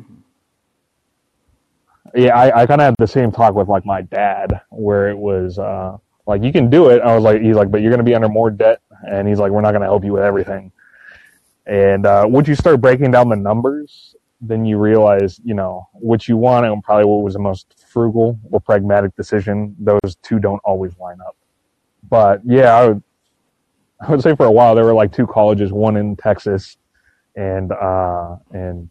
yeah, 2.14 2.34
I, 2.34 2.62
I 2.62 2.66
kind 2.66 2.80
of 2.80 2.86
had 2.86 2.94
the 2.98 3.06
same 3.06 3.30
talk 3.30 3.54
with 3.54 3.68
like 3.68 3.84
my 3.84 4.02
dad 4.02 4.60
where 4.70 5.10
it 5.10 5.18
was 5.18 5.58
uh, 5.58 5.98
like 6.26 6.42
you 6.42 6.52
can 6.52 6.70
do 6.70 6.88
it. 6.88 7.02
I 7.02 7.14
was 7.14 7.22
like, 7.22 7.42
he's 7.42 7.56
like, 7.56 7.70
but 7.70 7.82
you're 7.82 7.90
going 7.90 7.98
to 7.98 8.04
be 8.04 8.14
under 8.14 8.28
more 8.28 8.50
debt, 8.50 8.80
and 9.06 9.28
he's 9.28 9.38
like, 9.38 9.52
we're 9.52 9.60
not 9.60 9.72
going 9.72 9.82
to 9.82 9.86
help 9.86 10.04
you 10.04 10.12
with 10.12 10.22
everything. 10.22 10.72
And 11.66 12.06
uh, 12.06 12.24
once 12.28 12.48
you 12.48 12.54
start 12.54 12.80
breaking 12.80 13.10
down 13.10 13.28
the 13.28 13.36
numbers, 13.36 14.14
then 14.40 14.64
you 14.64 14.78
realize, 14.78 15.40
you 15.44 15.54
know, 15.54 15.88
what 15.92 16.28
you 16.28 16.36
want 16.36 16.66
and 16.66 16.82
probably 16.82 17.06
what 17.06 17.24
was 17.24 17.34
the 17.34 17.40
most 17.40 17.74
frugal 17.88 18.38
or 18.50 18.60
pragmatic 18.60 19.16
decision. 19.16 19.74
Those 19.78 20.16
two 20.22 20.38
don't 20.38 20.60
always 20.64 20.96
line 20.98 21.18
up. 21.26 21.36
But 22.08 22.40
yeah, 22.44 22.74
I 22.74 22.86
would, 22.86 23.02
I 24.00 24.10
would 24.10 24.22
say 24.22 24.34
for 24.36 24.46
a 24.46 24.50
while 24.52 24.74
there 24.74 24.84
were 24.84 24.94
like 24.94 25.12
two 25.12 25.26
colleges, 25.26 25.72
one 25.72 25.96
in 25.96 26.16
Texas, 26.16 26.76
and 27.34 27.72
uh, 27.72 28.36
and 28.52 28.88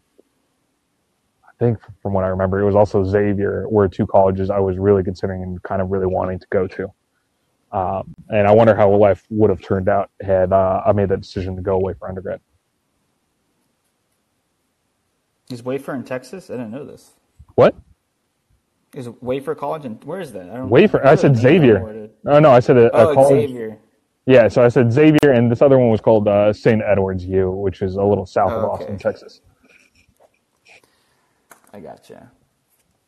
I 1.44 1.52
think 1.58 1.78
from 2.02 2.12
what 2.12 2.24
I 2.24 2.28
remember, 2.28 2.60
it 2.60 2.64
was 2.66 2.74
also 2.74 3.04
Xavier, 3.04 3.68
were 3.68 3.88
two 3.88 4.06
colleges 4.06 4.50
I 4.50 4.58
was 4.58 4.78
really 4.78 5.02
considering 5.04 5.42
and 5.42 5.62
kind 5.62 5.80
of 5.80 5.90
really 5.90 6.06
wanting 6.06 6.38
to 6.38 6.46
go 6.50 6.66
to. 6.66 6.92
Um, 7.72 8.14
and 8.28 8.46
I 8.46 8.52
wonder 8.52 8.74
how 8.74 8.94
life 8.94 9.24
would 9.30 9.50
have 9.50 9.60
turned 9.60 9.88
out 9.88 10.10
had 10.20 10.52
uh, 10.52 10.82
I 10.86 10.92
made 10.92 11.08
that 11.10 11.20
decision 11.20 11.56
to 11.56 11.62
go 11.62 11.74
away 11.74 11.94
for 11.98 12.08
undergrad. 12.08 12.40
Is 15.50 15.62
Wafer 15.64 15.94
in 15.94 16.02
Texas? 16.04 16.50
I 16.50 16.54
didn't 16.54 16.72
know 16.72 16.84
this. 16.84 17.12
What? 17.54 17.76
Is 18.94 19.08
Wafer 19.20 19.54
College 19.54 19.84
and 19.84 20.02
where 20.04 20.20
is 20.20 20.32
that? 20.32 20.48
I 20.50 20.56
don't. 20.56 20.70
Wafer? 20.70 21.04
I 21.06 21.14
said 21.14 21.36
Xavier. 21.36 22.08
Oh 22.24 22.38
no, 22.40 22.50
I 22.50 22.60
said 22.60 22.76
a, 22.76 22.96
a 22.96 23.10
Oh, 23.10 23.14
college. 23.14 23.48
Xavier. 23.50 23.78
Yeah, 24.26 24.48
so 24.48 24.64
I 24.64 24.68
said 24.68 24.92
Xavier, 24.92 25.30
and 25.32 25.50
this 25.50 25.62
other 25.62 25.78
one 25.78 25.88
was 25.88 26.00
called 26.00 26.26
uh, 26.26 26.52
St. 26.52 26.82
Edward's 26.82 27.24
U, 27.24 27.50
which 27.50 27.80
is 27.80 27.94
a 27.94 28.02
little 28.02 28.26
south 28.26 28.50
of 28.50 28.64
Oh, 28.64 28.70
Austin. 28.72 28.98
Texas. 28.98 29.40
I 31.72 31.78
gotcha. 31.78 32.30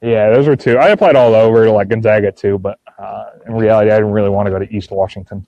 Yeah, 0.00 0.30
those 0.30 0.46
were 0.46 0.54
two. 0.54 0.78
I 0.78 0.90
applied 0.90 1.16
all 1.16 1.34
over, 1.34 1.68
like 1.70 1.88
Gonzaga 1.88 2.30
too, 2.30 2.56
but 2.58 2.78
uh, 3.00 3.24
in 3.46 3.54
reality, 3.54 3.90
I 3.90 3.96
didn't 3.96 4.12
really 4.12 4.28
want 4.28 4.46
to 4.46 4.52
go 4.52 4.60
to 4.60 4.72
East 4.72 4.92
Washington. 4.92 5.44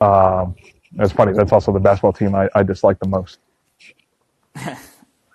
Um, 0.00 0.54
that's 0.92 1.12
funny. 1.12 1.32
That's 1.34 1.52
also 1.52 1.72
the 1.72 1.80
basketball 1.80 2.12
team 2.14 2.34
I, 2.34 2.48
I 2.54 2.62
dislike 2.62 2.98
the 2.98 3.08
most. 3.08 3.38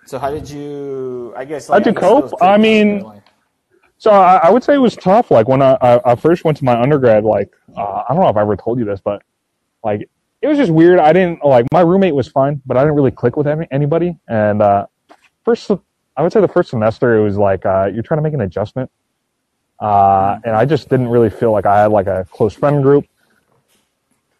So 0.08 0.20
how 0.20 0.30
did 0.30 0.48
you? 0.48 1.34
I 1.36 1.44
guess. 1.44 1.66
How'd 1.66 1.84
you 1.84 1.90
I 1.90 1.94
guess 1.94 2.00
that 2.00 2.30
cope? 2.30 2.40
I 2.40 2.56
mean-. 2.56 3.04
So 3.98 4.10
I, 4.10 4.36
I 4.36 4.50
would 4.50 4.62
say 4.62 4.74
it 4.74 4.78
was 4.78 4.94
tough. 4.94 5.30
Like 5.30 5.48
when 5.48 5.62
I, 5.62 5.76
I, 5.80 6.12
I 6.12 6.14
first 6.14 6.44
went 6.44 6.58
to 6.58 6.64
my 6.64 6.80
undergrad, 6.80 7.24
like 7.24 7.52
uh, 7.76 8.02
I 8.08 8.14
don't 8.14 8.20
know 8.20 8.28
if 8.28 8.36
I 8.36 8.42
ever 8.42 8.56
told 8.56 8.78
you 8.78 8.84
this, 8.84 9.00
but 9.00 9.22
like 9.82 10.08
it 10.42 10.48
was 10.48 10.58
just 10.58 10.72
weird. 10.72 10.98
I 10.98 11.12
didn't 11.12 11.44
like 11.44 11.66
my 11.72 11.80
roommate 11.80 12.14
was 12.14 12.28
fine, 12.28 12.60
but 12.66 12.76
I 12.76 12.80
didn't 12.80 12.94
really 12.94 13.10
click 13.10 13.36
with 13.36 13.46
any, 13.46 13.66
anybody. 13.70 14.16
And 14.28 14.62
uh, 14.62 14.86
first, 15.44 15.70
I 16.16 16.22
would 16.22 16.32
say 16.32 16.40
the 16.40 16.48
first 16.48 16.70
semester 16.70 17.16
it 17.16 17.22
was 17.22 17.36
like 17.36 17.64
uh, 17.64 17.90
you're 17.92 18.02
trying 18.02 18.18
to 18.18 18.22
make 18.22 18.34
an 18.34 18.42
adjustment, 18.42 18.90
uh, 19.80 20.38
and 20.44 20.54
I 20.54 20.64
just 20.66 20.88
didn't 20.88 21.08
really 21.08 21.30
feel 21.30 21.52
like 21.52 21.66
I 21.66 21.80
had 21.82 21.90
like 21.90 22.06
a 22.06 22.26
close 22.30 22.54
friend 22.54 22.82
group. 22.82 23.06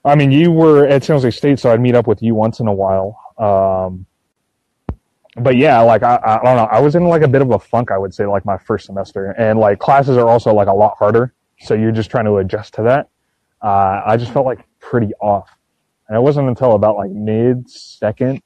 I 0.05 0.15
mean, 0.15 0.31
you 0.31 0.53
were 0.53 0.87
at 0.87 1.03
San 1.03 1.15
Jose 1.17 1.31
State, 1.33 1.59
so 1.59 1.73
I'd 1.73 1.81
meet 1.81 1.95
up 1.97 2.07
with 2.07 2.23
you 2.23 2.35
once 2.35 2.61
in 2.61 2.69
a 2.69 2.73
while. 2.73 3.19
Um, 3.39 4.07
but 5.37 5.57
yeah, 5.57 5.81
like 5.81 6.03
I, 6.03 6.19
I 6.25 6.37
don't 6.43 6.57
know, 6.57 6.69
I 6.71 6.81
was 6.81 6.95
in 6.95 7.05
like 7.05 7.23
a 7.23 7.29
bit 7.29 7.43
of 7.43 7.51
a 7.51 7.59
funk, 7.59 7.91
I 7.91 7.99
would 7.99 8.15
say, 8.15 8.27
like 8.27 8.45
my 8.45 8.57
first 8.57 8.87
semester, 8.87 9.33
and 9.33 9.59
like 9.59 9.79
classes 9.79 10.17
are 10.17 10.29
also 10.29 10.53
like 10.55 10.69
a 10.69 10.73
lot 10.73 10.97
harder, 10.99 11.35
so 11.61 11.75
you're 11.75 11.93
just 11.93 12.11
trying 12.11 12.25
to 12.25 12.37
adjust 12.39 12.75
to 12.75 12.83
that. 12.83 13.09
Uh, 13.63 14.03
I 14.07 14.17
just 14.17 14.33
felt 14.33 14.47
like 14.47 14.61
pretty 14.81 15.13
off, 15.21 15.51
and 16.09 16.17
it 16.17 16.21
wasn't 16.21 16.49
until 16.49 16.73
about 16.73 16.97
like 16.97 17.11
mid 17.11 17.69
second, 17.69 18.43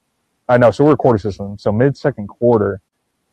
I 0.48 0.58
know, 0.58 0.70
so 0.70 0.84
we're 0.84 0.92
a 0.92 0.96
quarter 0.96 1.18
system, 1.18 1.58
so 1.58 1.70
mid 1.70 1.96
second 1.96 2.26
quarter, 2.26 2.80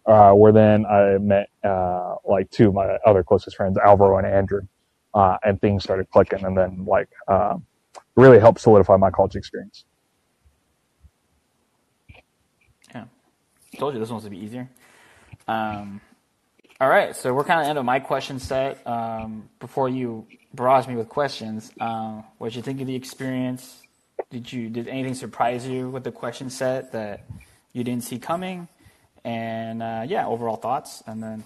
uh, 0.05 0.33
where 0.33 0.51
then 0.51 0.85
I 0.85 1.17
met 1.17 1.49
uh, 1.63 2.15
like 2.25 2.49
two 2.51 2.67
of 2.67 2.75
my 2.75 2.97
other 3.05 3.23
closest 3.23 3.57
friends, 3.57 3.77
Alvaro 3.77 4.19
and 4.19 4.27
Andrew, 4.27 4.61
uh, 5.15 5.37
and 5.43 5.59
things 5.59 5.83
started 5.83 6.09
clicking, 6.11 6.45
and 6.45 6.55
then 6.55 6.85
like 6.85 7.09
um, 7.27 7.65
really 8.15 8.39
helped 8.39 8.61
solidify 8.61 8.97
my 8.97 9.09
college 9.09 9.35
experience. 9.35 9.85
Told 13.77 13.93
you 13.93 13.99
this 13.99 14.09
one's 14.09 14.23
to 14.23 14.29
be 14.29 14.37
easier. 14.37 14.69
Um, 15.47 16.01
all 16.79 16.89
right, 16.89 17.15
so 17.15 17.33
we're 17.33 17.43
kind 17.43 17.61
of 17.61 17.67
end 17.67 17.79
of 17.79 17.85
my 17.85 17.99
question 17.99 18.39
set. 18.39 18.85
Um, 18.85 19.49
before 19.59 19.89
you 19.89 20.27
barrage 20.53 20.87
me 20.87 20.95
with 20.95 21.09
questions, 21.09 21.71
uh, 21.79 22.21
what 22.37 22.49
did 22.49 22.55
you 22.57 22.61
think 22.61 22.81
of 22.81 22.87
the 22.87 22.95
experience? 22.95 23.81
Did 24.29 24.51
you 24.51 24.69
did 24.69 24.87
anything 24.87 25.15
surprise 25.15 25.65
you 25.65 25.89
with 25.89 26.03
the 26.03 26.11
question 26.11 26.49
set 26.49 26.91
that 26.91 27.25
you 27.73 27.83
didn't 27.83 28.03
see 28.03 28.19
coming? 28.19 28.67
And 29.23 29.81
uh, 29.81 30.03
yeah, 30.07 30.27
overall 30.27 30.57
thoughts, 30.57 31.01
and 31.07 31.21
then 31.23 31.43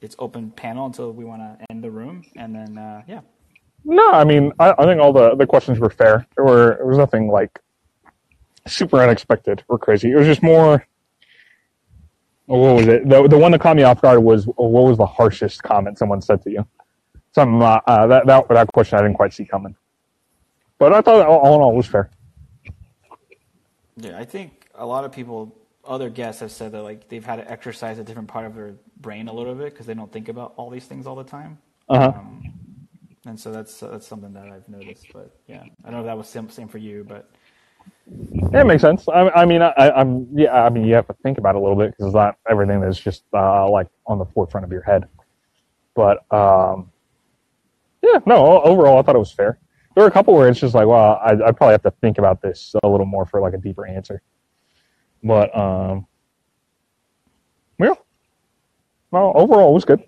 it's 0.00 0.14
open 0.18 0.50
panel 0.50 0.86
until 0.86 1.12
we 1.12 1.24
want 1.24 1.42
to 1.42 1.66
end 1.70 1.82
the 1.82 1.90
room, 1.90 2.24
and 2.36 2.54
then 2.54 2.78
uh, 2.78 3.02
yeah. 3.08 3.20
No, 3.84 4.10
I 4.10 4.24
mean, 4.24 4.52
I, 4.58 4.74
I 4.78 4.84
think 4.84 5.00
all 5.00 5.12
the, 5.12 5.34
the 5.34 5.46
questions 5.46 5.78
were 5.78 5.90
fair. 5.90 6.26
There 6.36 6.44
were 6.44 6.76
there 6.76 6.86
was 6.86 6.98
nothing 6.98 7.28
like 7.28 7.58
super 8.66 9.00
unexpected 9.00 9.64
or 9.68 9.78
crazy. 9.78 10.10
It 10.10 10.16
was 10.16 10.26
just 10.26 10.42
more. 10.42 10.86
What 12.48 12.76
was 12.76 12.86
it? 12.86 13.06
The 13.06 13.28
the 13.28 13.36
one 13.36 13.52
that 13.52 13.60
caught 13.60 13.76
me 13.76 13.82
off 13.82 14.00
guard 14.00 14.20
was 14.20 14.48
oh, 14.56 14.68
what 14.68 14.84
was 14.84 14.96
the 14.96 15.06
harshest 15.06 15.62
comment 15.62 15.98
someone 15.98 16.22
said 16.22 16.42
to 16.44 16.50
you? 16.50 16.66
Some 17.34 17.60
uh, 17.60 17.80
uh, 17.86 18.06
that 18.06 18.26
that 18.26 18.48
that 18.48 18.72
question 18.72 18.98
I 18.98 19.02
didn't 19.02 19.16
quite 19.16 19.34
see 19.34 19.44
coming. 19.44 19.76
But 20.78 20.94
I 20.94 21.02
thought 21.02 21.26
all, 21.26 21.40
all 21.40 21.54
in 21.56 21.60
all 21.60 21.72
it 21.72 21.76
was 21.76 21.86
fair. 21.86 22.10
Yeah, 23.98 24.18
I 24.18 24.24
think 24.24 24.70
a 24.74 24.86
lot 24.86 25.04
of 25.04 25.12
people, 25.12 25.54
other 25.84 26.08
guests 26.08 26.40
have 26.40 26.50
said 26.50 26.72
that 26.72 26.82
like 26.82 27.08
they've 27.08 27.24
had 27.24 27.36
to 27.36 27.50
exercise 27.50 27.98
a 27.98 28.04
different 28.04 28.28
part 28.28 28.46
of 28.46 28.54
their 28.54 28.76
brain 29.00 29.28
a 29.28 29.32
little 29.32 29.54
bit 29.54 29.74
because 29.74 29.84
they 29.84 29.94
don't 29.94 30.10
think 30.10 30.28
about 30.30 30.54
all 30.56 30.70
these 30.70 30.86
things 30.86 31.06
all 31.06 31.16
the 31.16 31.24
time. 31.24 31.58
Uh 31.90 31.98
huh. 31.98 32.12
Um, 32.16 32.52
and 33.26 33.38
so 33.38 33.52
that's 33.52 33.80
that's 33.80 34.06
something 34.06 34.32
that 34.32 34.48
I've 34.48 34.68
noticed. 34.70 35.08
But 35.12 35.36
yeah, 35.46 35.64
I 35.84 35.90
don't 35.90 35.92
know 35.92 36.00
if 36.00 36.06
that 36.06 36.16
was 36.16 36.28
same, 36.28 36.48
same 36.48 36.68
for 36.68 36.78
you, 36.78 37.04
but 37.06 37.30
Yeah, 38.52 38.62
it 38.62 38.64
makes 38.66 38.80
sense. 38.82 39.06
I, 39.08 39.28
I 39.30 39.44
mean, 39.44 39.60
I, 39.62 39.72
I'm 39.76 40.26
yeah. 40.32 40.64
I 40.64 40.70
mean, 40.70 40.84
you 40.84 40.94
have 40.94 41.06
to 41.08 41.12
think 41.22 41.38
about 41.38 41.54
it 41.54 41.58
a 41.58 41.60
little 41.60 41.76
bit 41.76 41.90
because 41.90 42.06
it's 42.06 42.14
not 42.14 42.36
everything 42.48 42.80
that's 42.80 42.98
just 42.98 43.24
uh, 43.34 43.68
like 43.70 43.86
on 44.06 44.18
the 44.18 44.24
forefront 44.26 44.64
of 44.64 44.72
your 44.72 44.82
head. 44.82 45.06
But 45.94 46.30
um, 46.32 46.90
yeah, 48.02 48.20
no. 48.24 48.62
Overall, 48.62 48.98
I 48.98 49.02
thought 49.02 49.14
it 49.16 49.18
was 49.18 49.32
fair. 49.32 49.58
There 49.94 50.04
were 50.04 50.08
a 50.08 50.12
couple 50.12 50.34
where 50.34 50.48
it's 50.48 50.60
just 50.60 50.74
like, 50.74 50.86
well, 50.86 51.20
I, 51.22 51.32
I 51.32 51.52
probably 51.52 51.72
have 51.72 51.82
to 51.82 51.90
think 52.00 52.18
about 52.18 52.40
this 52.40 52.74
a 52.82 52.88
little 52.88 53.04
more 53.06 53.26
for 53.26 53.40
like 53.40 53.52
a 53.54 53.58
deeper 53.58 53.86
answer. 53.86 54.22
But 55.22 55.54
um, 55.56 56.06
yeah, 57.78 57.94
no. 59.12 59.32
Overall, 59.34 59.70
it 59.70 59.74
was 59.74 59.84
good. 59.84 60.02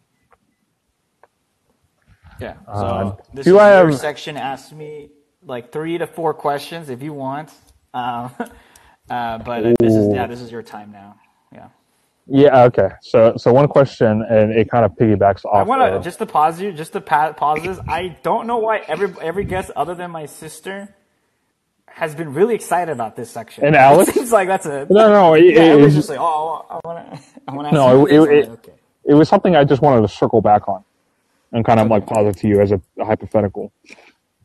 yeah. 2.40 2.54
So 2.66 2.70
Uh, 2.72 3.16
this 3.34 3.44
do 3.44 3.56
is 3.56 3.60
I 3.60 3.68
have- 3.68 3.94
section. 3.96 4.36
Ask 4.36 4.72
me 4.72 5.10
like 5.44 5.72
three 5.72 5.98
to 5.98 6.06
four 6.06 6.32
questions 6.34 6.88
if 6.88 7.02
you 7.02 7.12
want. 7.12 7.50
Um, 7.94 8.32
uh, 9.10 9.38
but 9.38 9.66
uh, 9.66 9.74
this 9.80 9.94
is 9.94 10.14
yeah, 10.14 10.26
this 10.26 10.40
is 10.40 10.50
your 10.52 10.62
time 10.62 10.92
now. 10.92 11.16
Yeah. 11.52 11.68
Yeah. 12.26 12.64
Okay. 12.64 12.90
So 13.02 13.34
so 13.36 13.52
one 13.52 13.68
question, 13.68 14.24
and 14.28 14.52
it 14.52 14.70
kind 14.70 14.84
of 14.84 14.92
piggybacks 14.92 15.44
off. 15.44 15.54
I 15.54 15.62
want 15.62 15.94
to 15.94 16.00
just 16.02 16.18
to 16.18 16.26
pause 16.26 16.60
you, 16.60 16.72
just 16.72 16.92
to 16.92 17.00
pa- 17.00 17.32
pause 17.32 17.62
this. 17.62 17.78
I 17.88 18.16
don't 18.22 18.46
know 18.46 18.58
why 18.58 18.78
every 18.86 19.12
every 19.20 19.44
guest 19.44 19.70
other 19.76 19.94
than 19.94 20.10
my 20.10 20.26
sister 20.26 20.94
has 21.86 22.14
been 22.14 22.32
really 22.32 22.54
excited 22.54 22.92
about 22.92 23.16
this 23.16 23.30
section. 23.30 23.64
And 23.64 23.74
Alex? 23.76 24.08
it 24.10 24.14
seems 24.14 24.32
like 24.32 24.48
that's 24.48 24.66
a 24.66 24.86
no, 24.90 25.10
no. 25.12 25.34
It, 25.34 25.44
yeah. 25.54 25.74
it, 25.74 25.80
it- 25.82 25.90
just 25.90 26.08
like, 26.08 26.18
oh, 26.20 26.64
I 26.70 26.80
want 26.86 27.12
to, 27.12 27.20
I 27.48 27.54
want 27.54 27.68
to. 27.68 27.74
No, 27.74 28.06
it- 28.06 28.30
it- 28.30 28.48
okay. 28.48 28.72
it 29.04 29.14
was 29.14 29.28
something 29.28 29.56
I 29.56 29.64
just 29.64 29.82
wanted 29.82 30.02
to 30.02 30.08
circle 30.08 30.40
back 30.40 30.68
on 30.68 30.84
and 31.52 31.64
kind 31.64 31.80
of 31.80 31.88
like 31.88 32.06
pose 32.06 32.34
it 32.34 32.40
to 32.40 32.48
you 32.48 32.60
as 32.60 32.70
a, 32.70 32.80
a 32.98 33.04
hypothetical, 33.04 33.72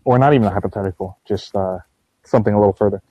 or 0.06 0.18
not 0.18 0.34
even 0.34 0.48
a 0.48 0.52
hypothetical, 0.52 1.20
just 1.28 1.56
uh, 1.56 1.78
something 2.24 2.54
a 2.54 2.60
little 2.60 2.74
further. 2.74 3.02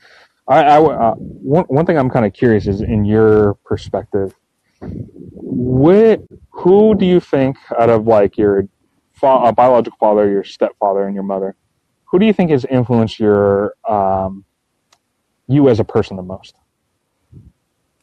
I, 0.46 0.62
I 0.62 0.82
uh, 0.82 1.14
one 1.14 1.64
one 1.64 1.86
thing 1.86 1.96
I'm 1.96 2.10
kind 2.10 2.26
of 2.26 2.32
curious 2.32 2.66
is 2.66 2.82
in 2.82 3.04
your 3.04 3.54
perspective, 3.64 4.34
what 4.80 6.22
who 6.50 6.94
do 6.94 7.06
you 7.06 7.20
think 7.20 7.56
out 7.78 7.88
of 7.88 8.06
like 8.06 8.36
your 8.36 8.68
fa- 9.12 9.52
biological 9.52 9.96
father, 9.98 10.28
your 10.28 10.44
stepfather, 10.44 11.06
and 11.06 11.14
your 11.14 11.24
mother, 11.24 11.56
who 12.04 12.18
do 12.18 12.26
you 12.26 12.32
think 12.32 12.50
has 12.50 12.64
influenced 12.66 13.18
your 13.18 13.74
um, 13.88 14.44
you 15.46 15.68
as 15.68 15.80
a 15.80 15.84
person 15.84 16.16
the 16.16 16.22
most? 16.22 16.54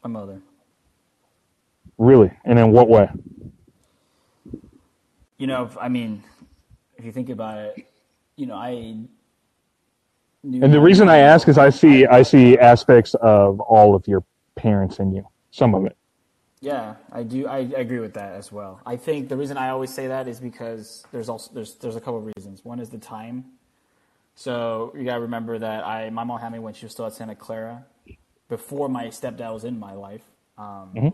My 0.04 0.10
mother. 0.10 0.42
Really, 1.98 2.32
and 2.44 2.58
in 2.58 2.72
what 2.72 2.89
way? 2.89 3.10
You 5.38 5.48
know, 5.48 5.70
I 5.80 5.89
mean, 5.89 6.24
if 6.98 7.06
you 7.06 7.12
think 7.12 7.30
about 7.30 7.58
it, 7.60 7.88
you 8.36 8.48
know, 8.48 8.56
I. 8.56 8.96
Knew 10.44 10.64
And 10.64 10.74
the 10.74 10.82
reason 10.82 11.08
I 11.08 11.18
ask 11.18 11.48
is 11.48 11.58
I 11.58 11.70
see 11.70 12.06
I 12.08 12.24
see 12.24 12.58
aspects 12.58 13.14
of 13.16 13.60
all 13.60 13.94
of 13.94 14.08
your 14.08 14.24
parents 14.56 15.00
in 15.00 15.14
you. 15.14 15.28
Some 15.52 15.76
of 15.76 15.86
it. 15.86 15.96
Yeah, 16.62 16.96
I 17.12 17.24
do. 17.24 17.48
I 17.48 17.60
agree 17.60 18.00
with 18.00 18.14
that 18.14 18.34
as 18.34 18.52
well. 18.52 18.80
I 18.86 18.96
think 18.96 19.30
the 19.30 19.38
reason 19.38 19.58
I 19.58 19.70
always 19.70 19.94
say 19.94 20.08
that 20.08 20.28
is 20.28 20.39
because 20.39 21.04
there's 21.12 21.30
also 21.30 21.52
there's 21.54 21.76
there's 21.76 21.96
a 21.96 22.00
couple 22.00 22.18
of 22.18 22.32
reasons. 22.36 22.66
One 22.66 22.80
is 22.80 22.89
the 22.89 22.98
time. 22.98 23.46
So 24.36 24.94
you 24.98 25.04
gotta 25.04 25.22
remember 25.22 25.60
that 25.60 25.86
I 25.86 26.10
my 26.10 26.24
mom 26.24 26.39
had 26.39 26.52
me 26.52 26.60
when 26.60 26.74
she 26.74 26.86
was 26.86 26.94
still 26.94 27.06
at 27.06 27.14
Santa 27.14 27.36
Clara, 27.36 27.86
before 28.50 28.89
my 28.89 29.08
stepdad 29.08 29.54
was 29.54 29.64
in 29.64 29.80
my 29.80 29.94
life. 29.94 30.24
Um, 30.58 30.92
Mhm. 30.96 31.14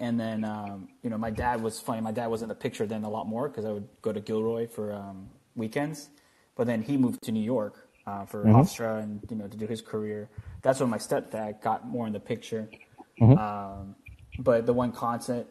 And 0.00 0.18
then 0.18 0.44
um, 0.44 0.88
you 1.02 1.10
know 1.10 1.18
my 1.18 1.30
dad 1.30 1.60
was 1.60 1.80
funny. 1.80 2.00
My 2.00 2.12
dad 2.12 2.28
was 2.28 2.42
in 2.42 2.48
the 2.48 2.54
picture 2.54 2.86
then 2.86 3.02
a 3.02 3.10
lot 3.10 3.26
more 3.26 3.48
because 3.48 3.64
I 3.64 3.72
would 3.72 3.88
go 4.00 4.12
to 4.12 4.20
Gilroy 4.20 4.68
for 4.68 4.92
um, 4.92 5.28
weekends, 5.56 6.08
but 6.54 6.66
then 6.68 6.82
he 6.82 6.96
moved 6.96 7.22
to 7.22 7.32
New 7.32 7.42
York 7.42 7.88
uh, 8.06 8.24
for 8.24 8.44
Hofstra 8.54 9.02
and 9.02 9.20
you 9.30 9.36
know 9.36 9.48
to 9.48 9.56
do 9.56 9.66
his 9.66 9.80
career. 9.82 10.28
That's 10.62 10.80
when 10.80 10.90
my 10.90 10.98
stepdad 10.98 11.62
got 11.62 11.86
more 11.86 12.06
in 12.06 12.12
the 12.12 12.20
picture. 12.20 12.68
Um, 13.38 13.96
but 14.38 14.66
the 14.66 14.72
one 14.72 14.92
constant 14.92 15.46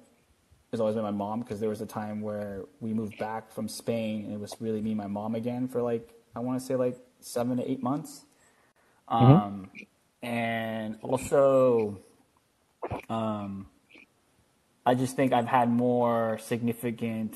has 0.72 0.80
always 0.80 0.95
been 0.95 1.04
my 1.04 1.12
mom 1.12 1.41
because 1.41 1.60
there 1.60 1.70
was 1.70 1.82
a 1.82 1.86
time 1.86 2.22
where 2.22 2.64
we 2.80 2.93
moved 2.93 3.18
back 3.18 3.52
from 3.52 3.68
Spain 3.68 4.26
and 4.26 4.34
it 4.34 4.39
was 4.39 4.56
really 4.60 4.82
me 4.82 4.91
and 4.91 4.97
my 4.97 5.08
mom 5.08 5.36
again 5.36 5.68
for 5.68 5.82
like 5.82 6.10
I 6.36 6.39
want 6.39 6.60
to 6.60 6.66
say 6.66 6.76
like 6.76 6.97
seven 7.20 7.58
to 7.58 7.70
eight 7.70 7.84
months. 7.84 8.26
Um, 9.08 9.70
And 10.24 10.97
also, 11.02 11.97
um, 13.10 13.68
I 14.86 14.93
just 14.95 15.16
think 15.16 15.34
I've 15.34 15.47
had 15.47 15.70
more 15.70 16.38
significant, 16.39 17.36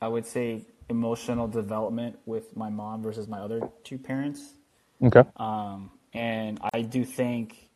I 0.00 0.08
would 0.08 0.26
say, 0.26 0.62
emotional 0.88 1.48
development 1.48 2.18
with 2.26 2.56
my 2.56 2.68
mom 2.68 3.02
versus 3.02 3.28
my 3.28 3.38
other 3.38 3.68
two 3.84 3.98
parents. 3.98 4.54
Okay. 5.02 5.22
Um, 5.36 5.90
and 6.12 6.60
I 6.72 6.82
do 6.82 7.04
think, 7.04 7.68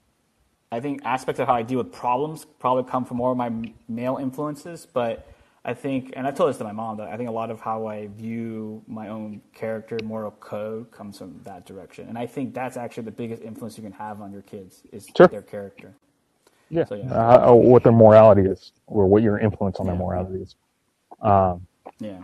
I 0.70 0.80
think 0.80 1.02
aspects 1.04 1.40
of 1.40 1.48
how 1.48 1.54
I 1.54 1.62
deal 1.62 1.78
with 1.78 1.92
problems 1.92 2.44
probably 2.58 2.90
come 2.90 3.04
from 3.04 3.16
more 3.16 3.32
of 3.32 3.36
my 3.36 3.50
male 3.88 4.18
influences. 4.18 4.86
But 4.86 5.26
I 5.64 5.74
think, 5.74 6.12
and 6.16 6.26
I 6.26 6.30
told 6.30 6.50
this 6.50 6.58
to 6.58 6.64
my 6.64 6.72
mom, 6.72 6.98
that 6.98 7.08
I 7.08 7.16
think 7.16 7.28
a 7.28 7.32
lot 7.32 7.50
of 7.50 7.60
how 7.60 7.86
I 7.86 8.06
view 8.06 8.82
my 8.86 9.08
own 9.08 9.42
character, 9.54 9.98
moral 10.04 10.30
code, 10.30 10.90
comes 10.90 11.18
from 11.18 11.40
that 11.44 11.66
direction. 11.66 12.08
And 12.08 12.16
I 12.16 12.26
think 12.26 12.54
that's 12.54 12.76
actually 12.76 13.04
the 13.04 13.10
biggest 13.12 13.42
influence 13.42 13.76
you 13.76 13.82
can 13.82 13.92
have 13.92 14.20
on 14.20 14.32
your 14.32 14.42
kids 14.42 14.82
is 14.92 15.06
Sure. 15.16 15.26
their 15.26 15.42
character. 15.42 15.94
Yeah. 16.70 16.84
So, 16.84 16.94
yeah. 16.94 17.12
Uh, 17.12 17.54
what 17.54 17.82
their 17.82 17.92
morality 17.92 18.42
is, 18.42 18.72
or 18.86 19.06
what 19.06 19.22
your 19.22 19.38
influence 19.38 19.78
on 19.80 19.86
their 19.86 19.96
morality 19.96 20.42
is. 20.42 20.54
Um, 21.20 21.66
Yeah. 22.00 22.20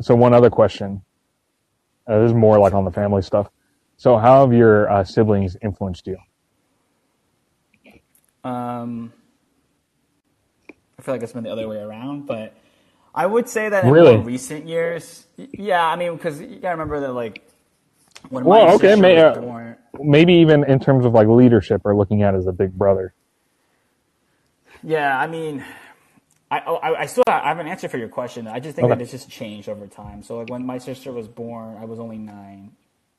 so 0.00 0.14
one 0.14 0.34
other 0.34 0.50
question. 0.50 1.02
Uh, 2.06 2.20
this 2.20 2.30
is 2.30 2.34
more 2.34 2.58
like 2.58 2.74
on 2.74 2.84
the 2.84 2.90
family 2.92 3.22
stuff. 3.22 3.48
So 3.96 4.18
how 4.18 4.42
have 4.42 4.52
your 4.52 4.90
uh, 4.90 5.04
siblings 5.04 5.56
influenced 5.62 6.06
you? 6.06 6.18
Um, 8.44 9.12
I 10.98 11.02
feel 11.02 11.14
like 11.14 11.22
it's 11.22 11.32
been 11.32 11.44
the 11.44 11.50
other 11.50 11.66
way 11.68 11.78
around, 11.78 12.26
but 12.26 12.54
I 13.14 13.26
would 13.26 13.48
say 13.48 13.68
that 13.68 13.84
in 13.84 13.90
Really? 13.90 14.16
more 14.16 14.24
recent 14.24 14.68
years, 14.68 15.26
yeah. 15.36 15.84
I 15.86 15.96
mean, 15.96 16.14
because 16.14 16.40
you 16.40 16.56
gotta 16.60 16.74
remember 16.76 17.00
that 17.00 17.12
like 17.12 17.42
when 18.28 18.44
Well, 18.44 18.66
my 18.66 18.72
okay, 18.74 18.94
may- 18.94 19.16
uh, 19.18 19.34
born, 19.40 19.76
Maybe 19.98 20.34
even 20.34 20.62
in 20.64 20.78
terms 20.78 21.06
of 21.06 21.14
like 21.14 21.26
leadership 21.26 21.80
or 21.84 21.96
looking 21.96 22.22
at 22.22 22.34
it 22.34 22.38
as 22.38 22.46
a 22.46 22.52
big 22.52 22.72
brother. 22.74 23.14
Yeah, 24.82 25.18
I 25.18 25.26
mean, 25.26 25.64
I, 26.50 26.62
oh, 26.66 26.76
I 26.76 27.02
I 27.02 27.06
still 27.06 27.24
I 27.26 27.48
have 27.48 27.58
an 27.58 27.66
answer 27.66 27.88
for 27.88 27.98
your 27.98 28.08
question. 28.08 28.46
I 28.46 28.60
just 28.60 28.76
think 28.76 28.86
Okay. 28.86 28.94
that 28.94 29.02
it's 29.02 29.10
just 29.10 29.28
changed 29.28 29.68
over 29.68 29.86
time. 29.86 30.22
So 30.22 30.38
like 30.38 30.48
when 30.48 30.64
my 30.64 30.78
sister 30.78 31.12
was 31.12 31.26
born, 31.28 31.76
I 31.76 31.84
was 31.84 31.98
only 31.98 32.18
nine, 32.18 32.72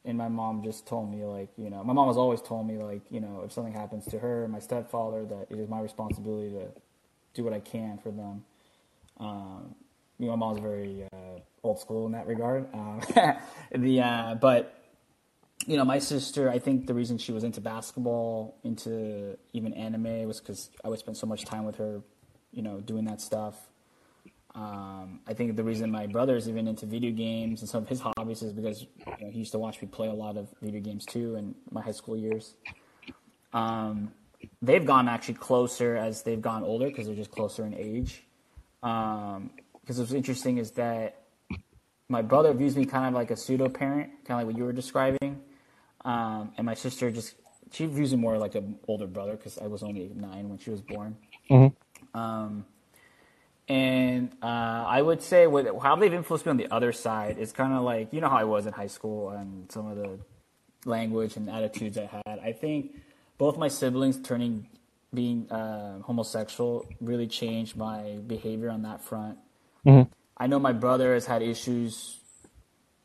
and 0.05 0.17
my 0.17 0.29
mom 0.29 0.63
just 0.63 0.87
told 0.87 1.11
me 1.11 1.25
like 1.25 1.49
you 1.57 1.69
know 1.69 1.83
my 1.83 1.93
mom 1.93 2.07
has 2.07 2.17
always 2.17 2.41
told 2.41 2.67
me 2.67 2.77
like 2.77 3.01
you 3.09 3.19
know 3.19 3.43
if 3.45 3.51
something 3.51 3.73
happens 3.73 4.05
to 4.07 4.19
her 4.19 4.47
my 4.47 4.59
stepfather 4.59 5.25
that 5.25 5.47
it 5.49 5.59
is 5.59 5.67
my 5.67 5.81
responsibility 5.81 6.51
to 6.51 6.71
do 7.33 7.43
what 7.43 7.53
I 7.53 7.59
can 7.59 7.97
for 7.97 8.11
them. 8.11 8.43
Um, 9.19 9.75
you 10.19 10.25
know, 10.27 10.35
my 10.35 10.45
mom's 10.47 10.59
very 10.59 11.03
uh, 11.13 11.39
old 11.63 11.79
school 11.79 12.05
in 12.05 12.13
that 12.13 12.27
regard. 12.27 12.67
Um, 12.73 13.01
the 13.75 14.01
uh, 14.01 14.35
but 14.35 14.73
you 15.65 15.75
know, 15.75 15.83
my 15.85 15.99
sister, 15.99 16.49
I 16.49 16.59
think 16.59 16.87
the 16.87 16.93
reason 16.93 17.17
she 17.17 17.31
was 17.33 17.43
into 17.43 17.59
basketball, 17.61 18.55
into 18.63 19.37
even 19.53 19.73
anime, 19.73 20.25
was 20.25 20.39
because 20.39 20.69
I 20.83 20.87
would 20.89 20.99
spend 20.99 21.17
so 21.17 21.27
much 21.27 21.43
time 21.45 21.65
with 21.65 21.75
her, 21.75 22.01
you 22.51 22.61
know, 22.61 22.79
doing 22.79 23.05
that 23.05 23.21
stuff. 23.21 23.55
Um, 24.55 25.19
I 25.27 25.33
think 25.33 25.55
the 25.55 25.63
reason 25.63 25.91
my 25.91 26.07
brother 26.07 26.35
is 26.35 26.49
even 26.49 26.67
into 26.67 26.87
video 26.87 27.11
games 27.11 27.61
and 27.61 27.69
some 27.69 27.83
of 27.83 27.89
his 27.89 28.01
hobbies 28.01 28.41
is 28.41 28.53
because 28.53 28.81
you 28.81 29.25
know, 29.25 29.31
he 29.31 29.39
used 29.39 29.51
to 29.51 29.59
watch 29.59 29.79
me 29.81 29.87
play 29.87 30.07
a 30.07 30.13
lot 30.13 30.35
of 30.35 30.47
video 30.61 30.81
games 30.81 31.05
too 31.05 31.35
in 31.35 31.53
my 31.69 31.81
high 31.81 31.91
school 31.91 32.17
years. 32.17 32.55
Um, 33.53 34.11
they've 34.61 34.85
gone 34.85 35.07
actually 35.07 35.35
closer 35.35 35.95
as 35.95 36.23
they've 36.23 36.41
gone 36.41 36.63
older 36.63 36.87
because 36.87 37.05
they're 37.05 37.15
just 37.15 37.31
closer 37.31 37.65
in 37.65 37.75
age. 37.75 38.23
Because 38.81 39.99
what's 39.99 40.11
interesting 40.11 40.57
is 40.57 40.71
that 40.71 41.21
my 42.09 42.21
brother 42.21 42.53
views 42.53 42.75
me 42.75 42.85
kind 42.85 43.05
of 43.05 43.13
like 43.13 43.31
a 43.31 43.37
pseudo 43.37 43.69
parent, 43.69 44.09
kind 44.25 44.41
of 44.41 44.47
like 44.47 44.47
what 44.47 44.57
you 44.57 44.63
were 44.63 44.73
describing. 44.73 45.41
Um, 46.03 46.53
and 46.57 46.65
my 46.65 46.73
sister 46.73 47.11
just 47.11 47.35
she 47.71 47.85
views 47.85 48.11
me 48.11 48.17
more 48.17 48.37
like 48.37 48.55
an 48.55 48.79
older 48.87 49.07
brother 49.07 49.33
because 49.33 49.57
I 49.57 49.67
was 49.67 49.83
only 49.83 50.09
nine 50.15 50.49
when 50.49 50.57
she 50.57 50.69
was 50.69 50.81
born. 50.81 51.17
Um, 52.13 52.65
and 53.67 54.31
uh, 54.41 54.45
I 54.87 55.01
would 55.01 55.21
say 55.21 55.45
what, 55.45 55.67
how 55.81 55.95
they've 55.97 56.13
influenced 56.13 56.45
me 56.45 56.51
on 56.51 56.57
the 56.57 56.71
other 56.71 56.93
side 56.93 57.37
is 57.37 57.51
kind 57.51 57.73
of 57.73 57.83
like 57.83 58.13
you 58.13 58.21
know 58.21 58.29
how 58.29 58.37
I 58.37 58.45
was 58.45 58.65
in 58.65 58.73
high 58.73 58.87
school 58.87 59.29
and 59.29 59.69
some 59.71 59.87
of 59.91 59.97
the 59.97 60.19
language 60.85 61.35
and 61.35 61.49
attitudes 61.49 61.97
I 61.97 62.05
had. 62.05 62.39
I 62.39 62.53
think 62.53 62.95
both 63.37 63.57
my 63.57 63.67
siblings 63.67 64.19
turning 64.21 64.67
being 65.13 65.49
uh, 65.51 65.99
homosexual 66.01 66.85
really 67.01 67.27
changed 67.27 67.75
my 67.75 68.19
behavior 68.25 68.69
on 68.69 68.83
that 68.83 69.01
front. 69.01 69.37
I 70.37 70.47
know 70.47 70.59
my 70.59 70.73
brother 70.73 71.13
has 71.13 71.25
had 71.25 71.41
issues 71.41 72.19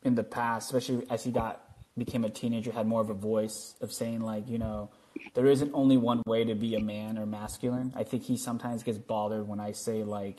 in 0.03 0.15
the 0.15 0.23
past, 0.23 0.67
especially 0.67 1.05
as 1.09 1.23
he 1.23 1.31
got 1.31 1.61
became 1.97 2.23
a 2.23 2.29
teenager, 2.29 2.71
had 2.71 2.87
more 2.87 3.01
of 3.01 3.09
a 3.09 3.13
voice 3.13 3.75
of 3.81 3.91
saying 3.91 4.21
like, 4.21 4.47
you 4.49 4.57
know, 4.57 4.89
there 5.33 5.47
isn't 5.47 5.71
only 5.73 5.97
one 5.97 6.21
way 6.25 6.43
to 6.43 6.55
be 6.55 6.75
a 6.75 6.79
man 6.79 7.17
or 7.17 7.25
masculine. 7.25 7.93
I 7.95 8.03
think 8.03 8.23
he 8.23 8.37
sometimes 8.37 8.83
gets 8.83 8.97
bothered 8.97 9.47
when 9.47 9.59
I 9.59 9.71
say 9.71 10.03
like, 10.03 10.37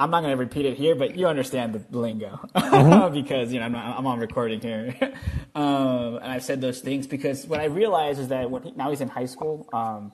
I'm 0.00 0.10
not 0.10 0.22
going 0.22 0.32
to 0.32 0.38
repeat 0.38 0.64
it 0.64 0.78
here, 0.78 0.94
but 0.94 1.14
you 1.14 1.26
understand 1.26 1.74
the 1.74 1.98
lingo. 1.98 2.40
Because 3.12 3.52
you 3.52 3.60
know 3.60 3.66
I'm, 3.66 3.72
not, 3.72 3.98
I'm 3.98 4.06
on 4.06 4.18
recording 4.18 4.60
here, 4.60 4.94
um, 5.54 6.16
and 6.16 6.24
I've 6.24 6.42
said 6.42 6.60
those 6.60 6.80
things 6.80 7.06
because 7.06 7.46
what 7.46 7.60
I 7.60 7.64
realize 7.64 8.18
is 8.18 8.28
that 8.28 8.50
when 8.50 8.62
he, 8.62 8.70
now 8.72 8.88
he's 8.90 9.00
in 9.00 9.08
high 9.08 9.26
school, 9.26 9.68
um, 9.72 10.12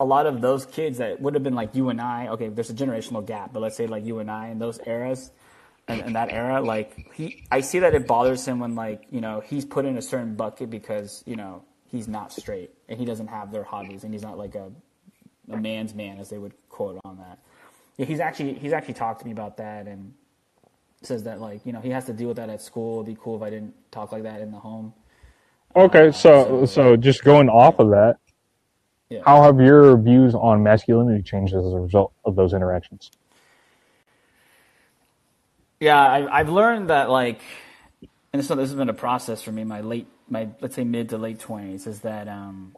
a 0.00 0.04
lot 0.04 0.26
of 0.26 0.40
those 0.40 0.66
kids 0.66 0.98
that 0.98 1.20
would 1.20 1.34
have 1.34 1.42
been 1.42 1.54
like 1.54 1.74
you 1.74 1.90
and 1.90 2.00
I, 2.00 2.28
okay, 2.28 2.48
there's 2.48 2.70
a 2.70 2.74
generational 2.74 3.24
gap, 3.24 3.52
but 3.52 3.60
let's 3.60 3.76
say 3.76 3.86
like 3.86 4.04
you 4.04 4.18
and 4.18 4.30
I 4.30 4.48
in 4.48 4.58
those 4.58 4.80
eras, 4.86 5.30
and 5.86 6.00
in 6.00 6.12
that 6.14 6.32
era, 6.32 6.60
like 6.60 7.12
he, 7.14 7.44
I 7.50 7.60
see 7.60 7.78
that 7.80 7.94
it 7.94 8.08
bothers 8.08 8.46
him 8.46 8.58
when 8.58 8.74
like 8.74 9.04
you 9.10 9.20
know 9.20 9.40
he's 9.40 9.64
put 9.64 9.84
in 9.84 9.96
a 9.96 10.02
certain 10.02 10.34
bucket 10.34 10.68
because 10.68 11.22
you 11.26 11.36
know 11.36 11.62
he's 11.92 12.08
not 12.08 12.32
straight 12.32 12.70
and 12.88 12.98
he 12.98 13.04
doesn't 13.04 13.28
have 13.28 13.52
their 13.52 13.62
hobbies 13.62 14.02
and 14.02 14.12
he's 14.12 14.22
not 14.22 14.36
like 14.36 14.54
a 14.56 14.72
a 15.50 15.56
man's 15.56 15.94
man 15.94 16.18
as 16.18 16.30
they 16.30 16.38
would 16.38 16.54
quote 16.68 16.98
on 17.04 17.18
that. 17.18 17.38
Yeah, 17.98 18.06
he's 18.06 18.20
actually 18.20 18.54
he's 18.54 18.72
actually 18.72 18.94
talked 18.94 19.20
to 19.20 19.26
me 19.26 19.32
about 19.32 19.58
that 19.58 19.86
and 19.86 20.14
says 21.02 21.24
that 21.24 21.40
like 21.40 21.64
you 21.66 21.72
know 21.72 21.80
he 21.80 21.90
has 21.90 22.06
to 22.06 22.12
deal 22.12 22.28
with 22.28 22.38
that 22.38 22.48
at 22.48 22.62
school. 22.62 23.02
It'd 23.02 23.14
be 23.14 23.20
cool 23.22 23.36
if 23.36 23.42
I 23.42 23.50
didn't 23.50 23.74
talk 23.92 24.12
like 24.12 24.22
that 24.22 24.40
in 24.40 24.50
the 24.50 24.58
home. 24.58 24.94
Okay, 25.76 26.06
um, 26.06 26.12
so 26.12 26.64
so 26.66 26.96
just 26.96 27.22
going 27.24 27.48
off 27.48 27.78
of 27.78 27.90
that, 27.90 28.16
Yeah. 29.10 29.22
how 29.24 29.42
have 29.42 29.60
your 29.60 29.96
views 29.98 30.34
on 30.34 30.62
masculinity 30.62 31.22
changed 31.22 31.54
as 31.54 31.64
a 31.64 31.78
result 31.80 32.12
of 32.24 32.36
those 32.36 32.52
interactions? 32.54 33.10
Yeah, 35.80 35.98
I, 36.00 36.38
I've 36.40 36.48
learned 36.48 36.90
that 36.90 37.10
like, 37.10 37.40
and 38.32 38.40
this, 38.40 38.48
this 38.48 38.56
has 38.58 38.74
been 38.74 38.88
a 38.88 38.94
process 38.94 39.42
for 39.42 39.50
me. 39.50 39.64
My 39.64 39.80
late, 39.80 40.06
my 40.32 40.48
let's 40.62 40.74
say 40.74 40.82
mid 40.82 41.10
to 41.10 41.18
late 41.18 41.38
twenties 41.38 41.86
is 41.86 42.00
that 42.00 42.26
um, 42.26 42.74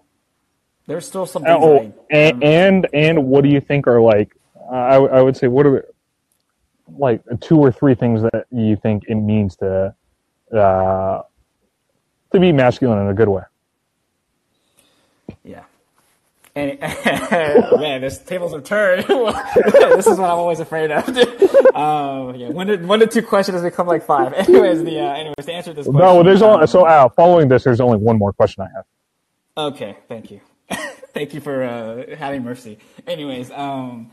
there's 0.86 1.06
still 1.06 1.24
some 1.24 1.44
Oh, 1.46 1.78
I, 1.78 1.92
and, 2.10 2.44
and 2.44 2.88
and 2.92 3.26
what 3.26 3.44
do 3.44 3.48
you 3.48 3.60
think 3.60 3.86
are 3.86 4.00
like? 4.00 4.36
I 4.70 4.96
I 4.96 5.22
would 5.22 5.36
say 5.36 5.46
what 5.46 5.64
are 5.64 5.86
like 6.98 7.22
two 7.40 7.58
or 7.58 7.70
three 7.70 7.94
things 7.94 8.22
that 8.22 8.46
you 8.50 8.76
think 8.76 9.04
it 9.06 9.14
means 9.14 9.56
to 9.56 9.94
uh, 10.52 11.22
to 12.32 12.40
be 12.40 12.52
masculine 12.52 12.98
in 12.98 13.08
a 13.08 13.14
good 13.14 13.28
way. 13.28 13.42
yeah. 15.44 15.62
And 16.56 16.78
man, 17.80 18.00
this 18.00 18.18
tables 18.18 18.52
have 18.52 18.62
turned. 18.62 19.02
this 19.08 20.06
is 20.06 20.18
what 20.18 20.30
I'm 20.30 20.38
always 20.38 20.60
afraid 20.60 20.92
of. 20.92 21.08
um, 21.74 22.36
yeah, 22.36 22.50
one 22.50 22.68
to, 22.68 22.76
one 22.76 23.00
to 23.00 23.08
two 23.08 23.22
questions 23.22 23.60
become 23.62 23.88
like 23.88 24.04
five. 24.04 24.32
Anyways, 24.48 24.84
the 24.84 25.00
uh, 25.00 25.14
anyways 25.14 25.46
to 25.46 25.52
answer 25.52 25.72
this 25.72 25.86
question. 25.86 25.98
No, 25.98 26.22
there's 26.22 26.42
um, 26.42 26.50
only 26.50 26.66
so 26.68 26.86
uh, 26.86 27.08
following 27.08 27.48
this. 27.48 27.64
There's 27.64 27.80
only 27.80 27.98
one 27.98 28.18
more 28.18 28.32
question 28.32 28.62
I 28.62 28.68
have. 28.76 28.84
Okay, 29.56 29.96
thank 30.08 30.30
you. 30.30 30.40
thank 31.12 31.34
you 31.34 31.40
for 31.40 31.64
uh, 31.64 32.16
having 32.16 32.44
mercy. 32.44 32.78
Anyways, 33.04 33.50
um, 33.50 34.12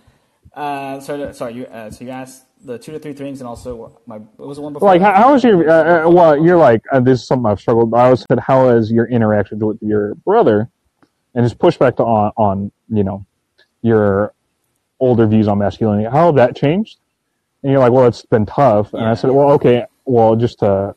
uh, 0.55 0.99
sorry, 0.99 1.33
sorry. 1.35 1.53
You, 1.53 1.65
uh, 1.65 1.91
so 1.91 2.03
you 2.03 2.09
asked 2.09 2.45
the 2.63 2.79
two 2.79 2.91
to 2.91 2.99
three 2.99 3.13
things, 3.13 3.39
and 3.41 3.47
also 3.47 3.99
my 4.07 4.17
what 4.17 4.47
was 4.47 4.57
the 4.57 4.63
one 4.63 4.73
before? 4.73 4.87
Like, 4.87 5.01
how, 5.01 5.13
how 5.13 5.33
was 5.33 5.43
your? 5.43 5.69
Uh, 5.69 6.05
uh, 6.05 6.09
well, 6.09 6.43
you're 6.43 6.57
like 6.57 6.81
uh, 6.91 6.99
this 6.99 7.21
is 7.21 7.27
something 7.27 7.49
I've 7.49 7.59
struggled. 7.59 7.93
I 7.93 8.05
always 8.05 8.25
said, 8.27 8.39
how 8.39 8.69
has 8.69 8.91
your 8.91 9.07
interaction 9.07 9.59
with 9.59 9.77
your 9.81 10.15
brother, 10.15 10.69
and 11.34 11.43
his 11.43 11.53
pushback 11.53 11.97
to, 11.97 12.03
on 12.03 12.32
on 12.38 12.71
you 12.89 13.03
know 13.03 13.25
your 13.82 14.34
older 14.99 15.25
views 15.27 15.47
on 15.47 15.57
masculinity? 15.57 16.07
How 16.09 16.27
have 16.27 16.36
that 16.36 16.55
changed? 16.55 16.99
And 17.63 17.71
you're 17.71 17.79
like, 17.79 17.91
well, 17.91 18.07
it's 18.07 18.25
been 18.25 18.45
tough. 18.45 18.93
And 18.93 19.03
I 19.03 19.13
said, 19.13 19.32
well, 19.32 19.51
okay, 19.51 19.86
well, 20.05 20.36
just 20.36 20.59
to 20.59 20.95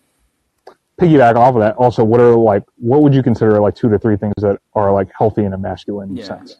piggyback 1.00 1.36
off 1.36 1.54
of 1.54 1.60
that, 1.60 1.76
also, 1.76 2.04
what 2.04 2.20
are 2.20 2.34
like, 2.36 2.62
what 2.76 3.02
would 3.02 3.14
you 3.14 3.22
consider 3.22 3.60
like 3.60 3.74
two 3.74 3.88
to 3.90 3.98
three 3.98 4.16
things 4.16 4.34
that 4.38 4.60
are 4.74 4.92
like 4.92 5.08
healthy 5.16 5.44
in 5.44 5.52
a 5.52 5.58
masculine 5.58 6.16
Yeah. 6.16 6.24
sense? 6.24 6.56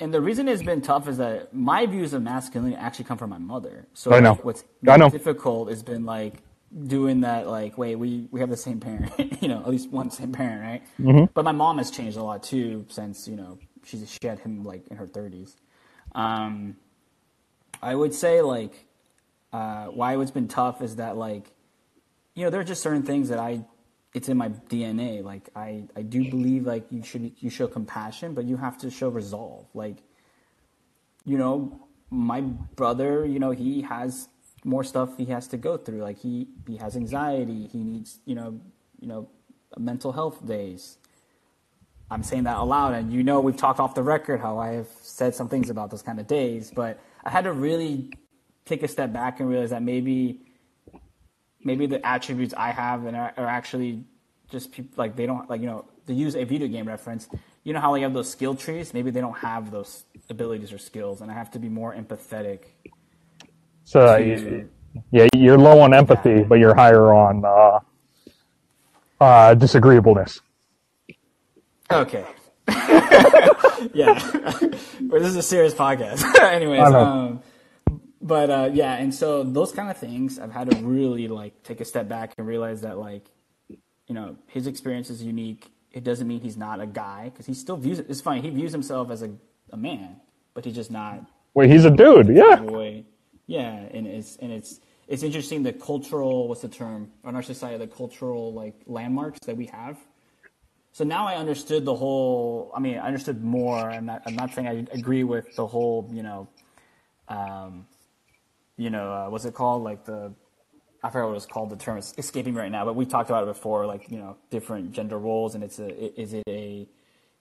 And 0.00 0.14
the 0.14 0.20
reason 0.20 0.48
it's 0.48 0.62
been 0.62 0.80
tough 0.80 1.08
is 1.08 1.18
that 1.18 1.52
my 1.52 1.84
views 1.84 2.14
of 2.14 2.22
masculinity 2.22 2.74
actually 2.74 3.04
come 3.04 3.18
from 3.18 3.28
my 3.30 3.38
mother. 3.38 3.86
So 3.92 4.12
I 4.14 4.20
know. 4.20 4.34
what's 4.36 4.64
I 4.88 4.96
know. 4.96 5.10
difficult 5.10 5.68
has 5.68 5.82
been 5.82 6.06
like 6.06 6.42
doing 6.86 7.20
that. 7.20 7.48
Like, 7.48 7.78
wait, 7.78 7.96
we 7.96 8.28
we 8.30 8.40
have 8.40 8.50
the 8.50 8.56
same 8.56 8.80
parent, 8.80 9.12
you 9.42 9.48
know, 9.48 9.60
at 9.60 9.68
least 9.68 9.90
one 9.90 10.10
same 10.10 10.32
parent, 10.32 10.62
right? 10.62 10.82
Mm-hmm. 11.00 11.24
But 11.34 11.44
my 11.44 11.52
mom 11.52 11.78
has 11.78 11.90
changed 11.90 12.16
a 12.16 12.22
lot 12.22 12.42
too 12.42 12.86
since 12.88 13.28
you 13.28 13.36
know 13.36 13.58
she's 13.84 14.10
she 14.10 14.26
had 14.26 14.38
him 14.40 14.64
like 14.64 14.86
in 14.88 14.96
her 14.96 15.06
thirties. 15.06 15.56
Um, 16.14 16.76
I 17.82 17.94
would 17.94 18.14
say 18.14 18.40
like 18.40 18.86
uh, 19.52 19.86
why 19.86 20.16
it's 20.18 20.30
been 20.30 20.48
tough 20.48 20.82
is 20.82 20.96
that 20.96 21.16
like 21.16 21.50
you 22.34 22.44
know 22.44 22.50
there 22.50 22.60
are 22.60 22.64
just 22.64 22.82
certain 22.82 23.02
things 23.02 23.28
that 23.28 23.38
I 23.38 23.64
it's 24.14 24.28
in 24.28 24.36
my 24.36 24.48
DNA. 24.48 25.22
Like 25.22 25.50
I, 25.54 25.84
I 25.96 26.02
do 26.02 26.30
believe 26.30 26.66
like 26.66 26.86
you 26.90 27.02
should 27.02 27.32
you 27.38 27.50
show 27.50 27.66
compassion, 27.66 28.34
but 28.34 28.44
you 28.44 28.56
have 28.56 28.78
to 28.78 28.90
show 28.90 29.08
resolve. 29.08 29.66
Like 29.74 29.96
you 31.26 31.36
know, 31.36 31.86
my 32.10 32.40
brother, 32.40 33.26
you 33.26 33.38
know, 33.38 33.50
he 33.50 33.82
has 33.82 34.28
more 34.64 34.82
stuff 34.82 35.16
he 35.18 35.26
has 35.26 35.46
to 35.48 35.56
go 35.56 35.76
through. 35.76 36.02
Like 36.02 36.18
he 36.18 36.48
he 36.66 36.76
has 36.78 36.96
anxiety. 36.96 37.68
He 37.70 37.78
needs 37.78 38.18
you 38.24 38.34
know 38.34 38.60
you 39.00 39.06
know 39.06 39.28
mental 39.78 40.12
health 40.12 40.44
days. 40.46 40.96
I'm 42.10 42.22
saying 42.22 42.44
that 42.44 42.56
aloud, 42.56 42.94
and 42.94 43.12
you 43.12 43.22
know 43.22 43.40
we've 43.40 43.56
talked 43.56 43.80
off 43.80 43.94
the 43.94 44.02
record 44.02 44.40
how 44.40 44.58
I 44.58 44.72
have 44.72 44.88
said 45.02 45.34
some 45.34 45.48
things 45.48 45.70
about 45.70 45.90
those 45.90 46.02
kind 46.02 46.18
of 46.18 46.26
days, 46.26 46.70
but 46.74 46.98
I 47.24 47.30
had 47.30 47.44
to 47.44 47.52
really 47.52 48.10
take 48.64 48.82
a 48.82 48.88
step 48.88 49.12
back 49.12 49.40
and 49.40 49.48
realize 49.48 49.70
that 49.70 49.82
maybe 49.82 50.40
maybe 51.62 51.86
the 51.86 52.04
attributes 52.06 52.54
I 52.54 52.70
have 52.70 53.06
and 53.06 53.16
are, 53.16 53.32
are 53.36 53.46
actually 53.46 54.04
just 54.50 54.72
people 54.72 54.92
like 54.96 55.16
they 55.16 55.26
don't 55.26 55.48
like 55.48 55.60
you 55.60 55.66
know 55.66 55.86
to 56.06 56.14
use 56.14 56.36
a 56.36 56.44
video 56.44 56.68
game 56.68 56.86
reference. 56.86 57.28
You 57.64 57.72
know 57.72 57.80
how 57.80 57.92
like 57.92 58.00
you 58.00 58.04
have 58.04 58.14
those 58.14 58.30
skill 58.30 58.54
trees? 58.54 58.92
Maybe 58.92 59.10
they 59.10 59.20
don't 59.20 59.38
have 59.38 59.70
those 59.70 60.04
abilities 60.28 60.72
or 60.72 60.78
skills, 60.78 61.20
and 61.20 61.30
I 61.30 61.34
have 61.34 61.50
to 61.52 61.58
be 61.58 61.68
more 61.68 61.94
empathetic. 61.94 62.60
So, 63.84 64.14
uh, 64.14 64.16
you- 64.16 64.68
yeah, 65.10 65.26
you're 65.34 65.58
low 65.58 65.80
on 65.80 65.92
empathy, 65.92 66.42
but 66.44 66.58
you're 66.58 66.74
higher 66.74 67.12
on 67.12 67.44
uh, 67.44 67.80
uh, 69.20 69.54
disagreeableness. 69.54 70.40
Okay. 71.90 72.24
yeah. 73.92 74.18
well, 74.32 75.20
this 75.20 75.28
is 75.28 75.36
a 75.36 75.42
serious 75.42 75.74
podcast. 75.74 76.24
Anyways, 76.42 76.80
um, 76.92 77.42
but 78.22 78.50
uh, 78.50 78.70
yeah, 78.72 78.94
and 78.94 79.14
so 79.14 79.42
those 79.42 79.72
kind 79.72 79.90
of 79.90 79.96
things, 79.98 80.38
I've 80.38 80.52
had 80.52 80.70
to 80.70 80.76
really 80.78 81.28
like 81.28 81.62
take 81.62 81.80
a 81.80 81.84
step 81.84 82.08
back 82.08 82.34
and 82.38 82.46
realize 82.46 82.80
that 82.82 82.98
like, 82.98 83.26
you 83.68 84.14
know, 84.14 84.36
his 84.46 84.66
experience 84.66 85.10
is 85.10 85.22
unique. 85.22 85.70
It 85.92 86.04
doesn't 86.04 86.26
mean 86.26 86.40
he's 86.40 86.56
not 86.56 86.80
a 86.80 86.86
guy 86.86 87.30
because 87.32 87.46
he 87.46 87.54
still 87.54 87.76
views 87.76 87.98
it. 87.98 88.06
It's 88.08 88.20
funny. 88.20 88.40
He 88.40 88.50
views 88.50 88.72
himself 88.72 89.10
as 89.10 89.22
a, 89.22 89.30
a 89.70 89.76
man, 89.76 90.16
but 90.54 90.64
he's 90.64 90.74
just 90.74 90.90
not. 90.90 91.24
Wait, 91.52 91.70
he's 91.70 91.84
a 91.84 91.90
dude. 91.90 92.28
Yeah. 92.34 92.56
Boy. 92.56 93.04
Yeah, 93.46 93.72
and 93.72 94.06
it's 94.06 94.36
and 94.36 94.52
it's 94.52 94.80
it's 95.06 95.22
interesting 95.22 95.62
the 95.62 95.72
cultural 95.72 96.48
what's 96.48 96.62
the 96.62 96.68
term 96.68 97.10
in 97.24 97.36
our 97.36 97.42
society 97.42 97.78
the 97.78 97.86
cultural 97.86 98.52
like 98.52 98.74
landmarks 98.86 99.38
that 99.46 99.56
we 99.56 99.66
have. 99.66 99.98
So 100.92 101.02
now 101.04 101.26
I 101.26 101.34
understood 101.34 101.84
the 101.84 101.94
whole. 101.94 102.70
I 102.74 102.80
mean, 102.80 102.98
I 102.98 103.06
understood 103.06 103.42
more. 103.42 103.90
I'm 103.90 104.06
not. 104.06 104.22
I'm 104.26 104.36
not 104.36 104.54
saying 104.54 104.68
I 104.68 104.86
agree 104.96 105.24
with 105.24 105.54
the 105.56 105.66
whole. 105.66 106.08
You 106.12 106.22
know, 106.22 106.48
um, 107.28 107.86
you 108.76 108.90
know, 108.90 109.12
uh, 109.12 109.28
what's 109.28 109.44
it 109.44 109.54
called? 109.54 109.82
Like 109.82 110.04
the, 110.04 110.32
I 111.02 111.10
forgot 111.10 111.28
what 111.28 111.36
it's 111.36 111.46
called. 111.46 111.70
The 111.70 111.76
term 111.76 111.98
is 111.98 112.14
escaping 112.16 112.54
right 112.54 112.70
now, 112.70 112.84
but 112.84 112.94
we 112.94 113.06
talked 113.06 113.28
about 113.28 113.42
it 113.42 113.46
before. 113.46 113.86
Like 113.86 114.08
you 114.10 114.18
know, 114.18 114.36
different 114.50 114.92
gender 114.92 115.18
roles, 115.18 115.56
and 115.56 115.64
it's 115.64 115.80
a. 115.80 116.20
Is 116.20 116.32
it 116.32 116.44
a, 116.46 116.88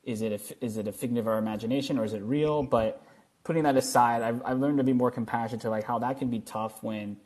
is 0.04 0.24
it 0.24 0.32
a, 0.34 0.66
is 0.66 0.78
it 0.78 0.88
a 0.88 0.91
figment 0.91 1.20
of 1.20 1.28
our 1.28 1.38
imagination 1.38 1.99
or 1.99 2.06
is 2.06 2.14
it 2.14 2.24
real? 2.24 2.64
But 2.64 3.01
putting 3.43 3.63
that 3.63 3.75
aside, 3.75 4.21
I've, 4.21 4.41
I've 4.45 4.59
learned 4.59 4.77
to 4.77 4.83
be 4.83 4.93
more 4.93 5.11
compassionate 5.11 5.61
to 5.61 5.69
like 5.69 5.83
how 5.83 5.99
that 5.99 6.19
can 6.19 6.29
be 6.29 6.39
tough 6.39 6.81
when 6.81 7.17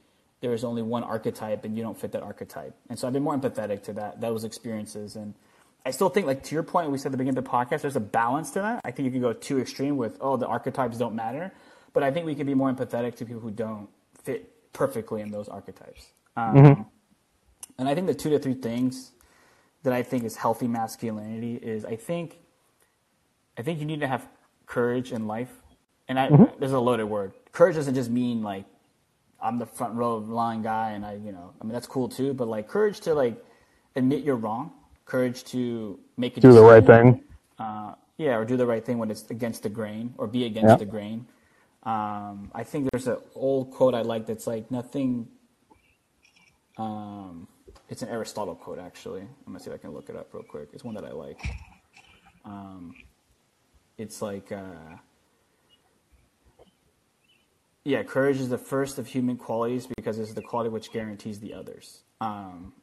there 0.42 0.54
is 0.54 0.64
only 0.64 0.82
one 0.82 1.04
archetype 1.04 1.64
and 1.66 1.76
you 1.76 1.84
don't 1.84 2.00
fit 2.00 2.12
that 2.12 2.24
archetype. 2.24 2.76
And 2.90 2.98
so 2.98 3.08
I've 3.08 3.14
been 3.14 3.24
more 3.24 3.38
empathetic 3.38 3.84
to 3.84 3.94
that 3.94 4.22
those 4.22 4.44
experiences. 4.44 5.16
And 5.16 5.34
I 5.86 5.92
still 5.92 6.10
think, 6.10 6.28
like 6.28 6.44
to 6.44 6.56
your 6.56 6.64
point, 6.64 6.92
we 6.92 6.98
said 6.98 7.08
at 7.08 7.12
the 7.12 7.18
beginning 7.18 7.38
of 7.38 7.44
the 7.44 7.50
podcast, 7.50 7.82
there's 7.82 7.96
a 7.96 8.02
balance 8.02 8.52
to 8.52 8.60
that. 8.60 8.82
I 8.84 8.92
think 8.92 9.06
you 9.06 9.12
can 9.12 9.22
go 9.22 9.34
too 9.34 9.60
extreme 9.60 9.98
with, 9.98 10.18
oh, 10.22 10.38
the 10.38 10.48
archetypes 10.48 10.98
don't 10.98 11.16
matter. 11.16 11.52
But 11.94 12.04
I 12.04 12.12
think 12.12 12.26
we 12.26 12.36
can 12.36 12.46
be 12.46 12.54
more 12.54 12.72
empathetic 12.72 13.16
to 13.16 13.26
people 13.26 13.42
who 13.42 13.52
don't 13.52 13.90
fit 14.24 14.74
perfectly 14.74 15.22
in 15.22 15.32
those 15.32 15.48
archetypes. 15.48 16.12
Um, 16.36 16.56
mm-hmm. 16.56 16.82
And 17.80 17.90
I 17.90 17.96
think 17.96 18.08
the 18.08 18.14
two 18.14 18.30
to 18.32 18.40
three 18.40 18.54
things 18.54 19.12
that 19.84 19.94
I 19.94 20.04
think 20.04 20.24
is 20.24 20.36
healthy 20.36 20.68
masculinity 20.68 21.56
is 21.56 21.86
I 21.86 21.96
think 21.96 22.40
I 23.58 23.64
think 23.64 23.80
you 23.80 23.86
need 23.86 24.02
to 24.02 24.08
have 24.08 24.28
courage 24.66 25.12
in 25.12 25.26
life 25.26 25.52
and 26.08 26.20
I, 26.20 26.30
mm-hmm. 26.30 26.60
there's 26.60 26.72
a 26.72 26.80
loaded 26.80 27.06
word. 27.06 27.34
Courage 27.52 27.76
doesn't 27.76 27.96
just 27.96 28.10
mean 28.10 28.42
like 28.42 28.66
I'm 29.42 29.60
the 29.60 29.66
front 29.66 29.96
row 29.96 30.18
line 30.18 30.62
guy, 30.62 30.92
and 30.92 31.06
I, 31.06 31.14
you 31.14 31.32
know, 31.32 31.54
I 31.60 31.64
mean 31.64 31.74
that's 31.74 31.88
cool 31.88 32.10
too. 32.10 32.34
But 32.34 32.48
like 32.48 32.68
courage 32.68 33.00
to 33.02 33.14
like 33.14 33.44
admit 33.96 34.24
you're 34.24 34.36
wrong, 34.36 34.72
courage 35.06 35.44
to 35.46 36.00
make 36.18 36.38
a 36.38 36.42
do 36.42 36.50
decision, 36.50 36.64
the 36.64 36.70
right 36.70 36.86
thing. 36.86 37.24
Uh, 37.60 37.94
yeah, 38.18 38.36
or 38.36 38.46
do 38.46 38.58
the 38.58 38.66
right 38.66 38.84
thing 38.84 38.98
when 38.98 39.12
it's 39.12 39.30
against 39.30 39.64
the 39.64 39.70
grain, 39.70 40.14
or 40.18 40.28
be 40.28 40.46
against 40.46 40.70
yeah. 40.70 40.76
the 40.76 40.86
grain. 40.86 41.28
Um, 41.84 42.52
I 42.54 42.64
think 42.64 42.90
there's 42.92 43.08
an 43.08 43.18
old 43.36 43.72
quote 43.72 43.94
I 43.94 44.02
like 44.02 44.26
that's 44.26 44.48
like 44.48 44.70
nothing. 44.72 45.28
Um, 46.78 47.48
it's 47.90 48.02
an 48.02 48.10
Aristotle 48.10 48.56
quote 48.56 48.80
actually. 48.80 49.22
I'm 49.22 49.54
gonna 49.54 49.60
see 49.60 49.70
if 49.70 49.76
I 49.76 49.78
can 49.78 49.92
look 49.92 50.10
it 50.10 50.16
up 50.16 50.34
real 50.34 50.44
quick. 50.44 50.70
It's 50.74 50.84
one 50.84 50.96
that 50.96 51.06
I 51.06 51.12
like. 51.12 51.42
Um, 52.46 52.96
it's 53.98 54.22
like. 54.22 54.52
Uh, 54.52 54.98
yeah, 57.88 58.04
courage 58.04 58.42
is 58.42 58.50
the 58.50 58.58
first 58.58 59.00
of 59.00 59.08
human 59.08 59.38
qualities 59.38 59.88
because 59.96 60.20
it's 60.20 60.34
the 60.34 60.42
quality 60.42 60.70
which 60.70 60.92
guarantees 60.92 61.40
the 61.40 61.54
others. 61.54 62.04
Um, 62.20 62.74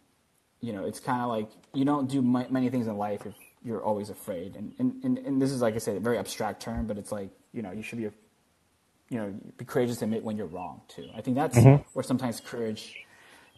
you 0.62 0.72
know, 0.72 0.86
it's 0.86 0.98
kind 0.98 1.20
of 1.20 1.28
like 1.28 1.50
you 1.74 1.84
don't 1.84 2.08
do 2.08 2.22
many 2.22 2.70
things 2.70 2.86
in 2.86 2.96
life 2.96 3.26
if 3.26 3.34
you're 3.62 3.84
always 3.84 4.08
afraid. 4.08 4.56
And, 4.56 4.72
and, 4.78 5.04
and, 5.04 5.18
and, 5.18 5.42
this 5.42 5.50
is, 5.50 5.60
like 5.60 5.74
I 5.74 5.78
said, 5.78 5.98
a 5.98 6.00
very 6.00 6.16
abstract 6.16 6.62
term, 6.62 6.86
but 6.86 6.96
it's 6.96 7.12
like, 7.12 7.28
you 7.52 7.60
know, 7.60 7.70
you 7.70 7.82
should 7.82 7.98
be, 7.98 8.04
you 8.04 9.18
know, 9.18 9.34
be 9.58 9.66
courageous 9.66 9.98
to 9.98 10.06
admit 10.06 10.24
when 10.24 10.38
you're 10.38 10.46
wrong, 10.46 10.80
too. 10.88 11.06
I 11.14 11.20
think 11.20 11.36
that's 11.36 11.58
mm-hmm. 11.58 11.82
where 11.92 12.02
sometimes 12.02 12.40
courage 12.40 12.94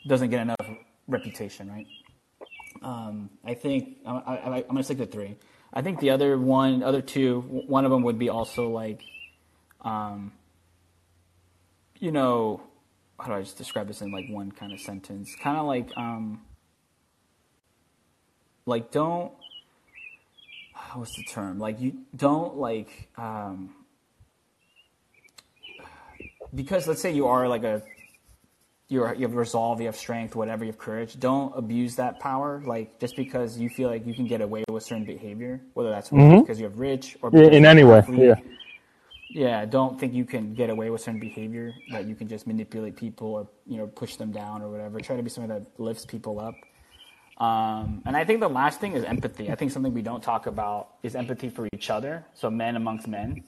doesn't 0.09 0.31
get 0.31 0.41
enough 0.41 0.67
reputation, 1.07 1.71
right? 1.71 1.87
Um, 2.83 3.31
I 3.45 3.55
think 3.55 3.99
I, 4.05 4.11
I, 4.11 4.57
I'm 4.57 4.63
going 4.63 4.79
to 4.79 4.83
stick 4.83 4.99
to 4.99 5.07
three. 5.07 5.37
I 5.73 5.83
think 5.83 6.01
the 6.01 6.11
other 6.11 6.39
one, 6.39 6.83
other 6.83 7.03
two, 7.03 7.41
one 7.69 7.85
of 7.85 7.93
them 7.93 8.03
would 8.03 8.19
be 8.19 8.31
also 8.31 8.69
like, 8.71 9.03
um, 9.83 10.33
you 12.01 12.13
know, 12.13 12.61
how 13.19 13.27
do 13.27 13.33
I 13.35 13.43
just 13.43 13.59
describe 13.59 13.89
this 13.89 14.03
in 14.03 14.11
like 14.11 14.27
one 14.29 14.51
kind 14.53 14.73
of 14.73 14.81
sentence? 14.81 15.35
Kind 15.41 15.57
of 15.57 15.67
like, 15.67 15.91
um, 15.97 16.43
like 18.67 18.91
don't, 18.91 19.33
what's 20.95 21.17
the 21.17 21.25
term? 21.25 21.59
Like 21.59 21.81
you 21.81 21.99
don't 22.15 22.57
like, 22.57 23.09
um, 23.17 23.75
because 26.55 26.87
let's 26.87 27.01
say 27.01 27.13
you 27.13 27.27
are 27.27 27.49
like 27.49 27.65
a, 27.65 27.83
you're, 28.89 29.13
you 29.15 29.23
have 29.23 29.35
resolve, 29.35 29.81
you 29.81 29.87
have 29.87 29.97
strength, 29.97 30.37
whatever, 30.37 30.65
you 30.65 30.71
have 30.71 30.79
courage. 30.79 31.19
Don't 31.19 31.53
abuse 31.57 31.97
that 31.97 32.21
power. 32.21 32.63
Like 32.65 33.01
just 33.01 33.17
because 33.17 33.59
you 33.59 33.69
feel 33.69 33.89
like 33.89 34.07
you 34.07 34.15
can 34.15 34.27
get 34.27 34.41
away 34.41 34.63
with 34.69 34.85
certain 34.85 35.05
behavior, 35.05 35.61
whether 35.75 35.91
that's 35.91 36.11
mm-hmm. 36.11 36.41
because 36.41 36.61
you 36.61 36.67
have 36.67 36.79
rich 36.79 37.17
or 37.21 37.35
in 37.37 37.67
any 37.67 37.83
way, 37.83 38.05
yeah 38.11 38.37
yeah, 39.29 39.65
don't 39.65 39.99
think 39.99 40.15
you 40.15 40.25
can 40.25 40.55
get 40.55 40.71
away 40.71 40.91
with 40.91 41.01
certain 41.01 41.21
behavior 41.21 41.73
that 41.91 42.07
you 42.07 42.15
can 42.15 42.29
just 42.29 42.47
manipulate 42.47 42.97
people 42.97 43.29
or 43.29 43.49
you 43.67 43.77
know 43.77 43.87
push 43.87 44.17
them 44.17 44.31
down 44.31 44.63
or 44.63 44.71
whatever. 44.71 45.01
Try 45.01 45.17
to 45.17 45.23
be 45.23 45.31
something 45.31 45.53
that 45.53 45.67
lifts 45.79 46.07
people 46.07 46.39
up. 46.41 46.55
Um, 47.39 48.03
and 48.07 48.17
I 48.17 48.25
think 48.25 48.41
the 48.41 48.49
last 48.49 48.81
thing 48.81 48.95
is 48.95 49.05
empathy. 49.05 49.51
I 49.51 49.57
think 49.57 49.71
something 49.71 49.93
we 49.93 50.03
don't 50.03 50.23
talk 50.23 50.47
about 50.47 50.95
is 51.03 51.15
empathy 51.15 51.51
for 51.51 51.69
each 51.75 51.91
other, 51.91 52.25
so 52.35 52.51
men 52.51 52.77
amongst 52.77 53.09
men, 53.09 53.45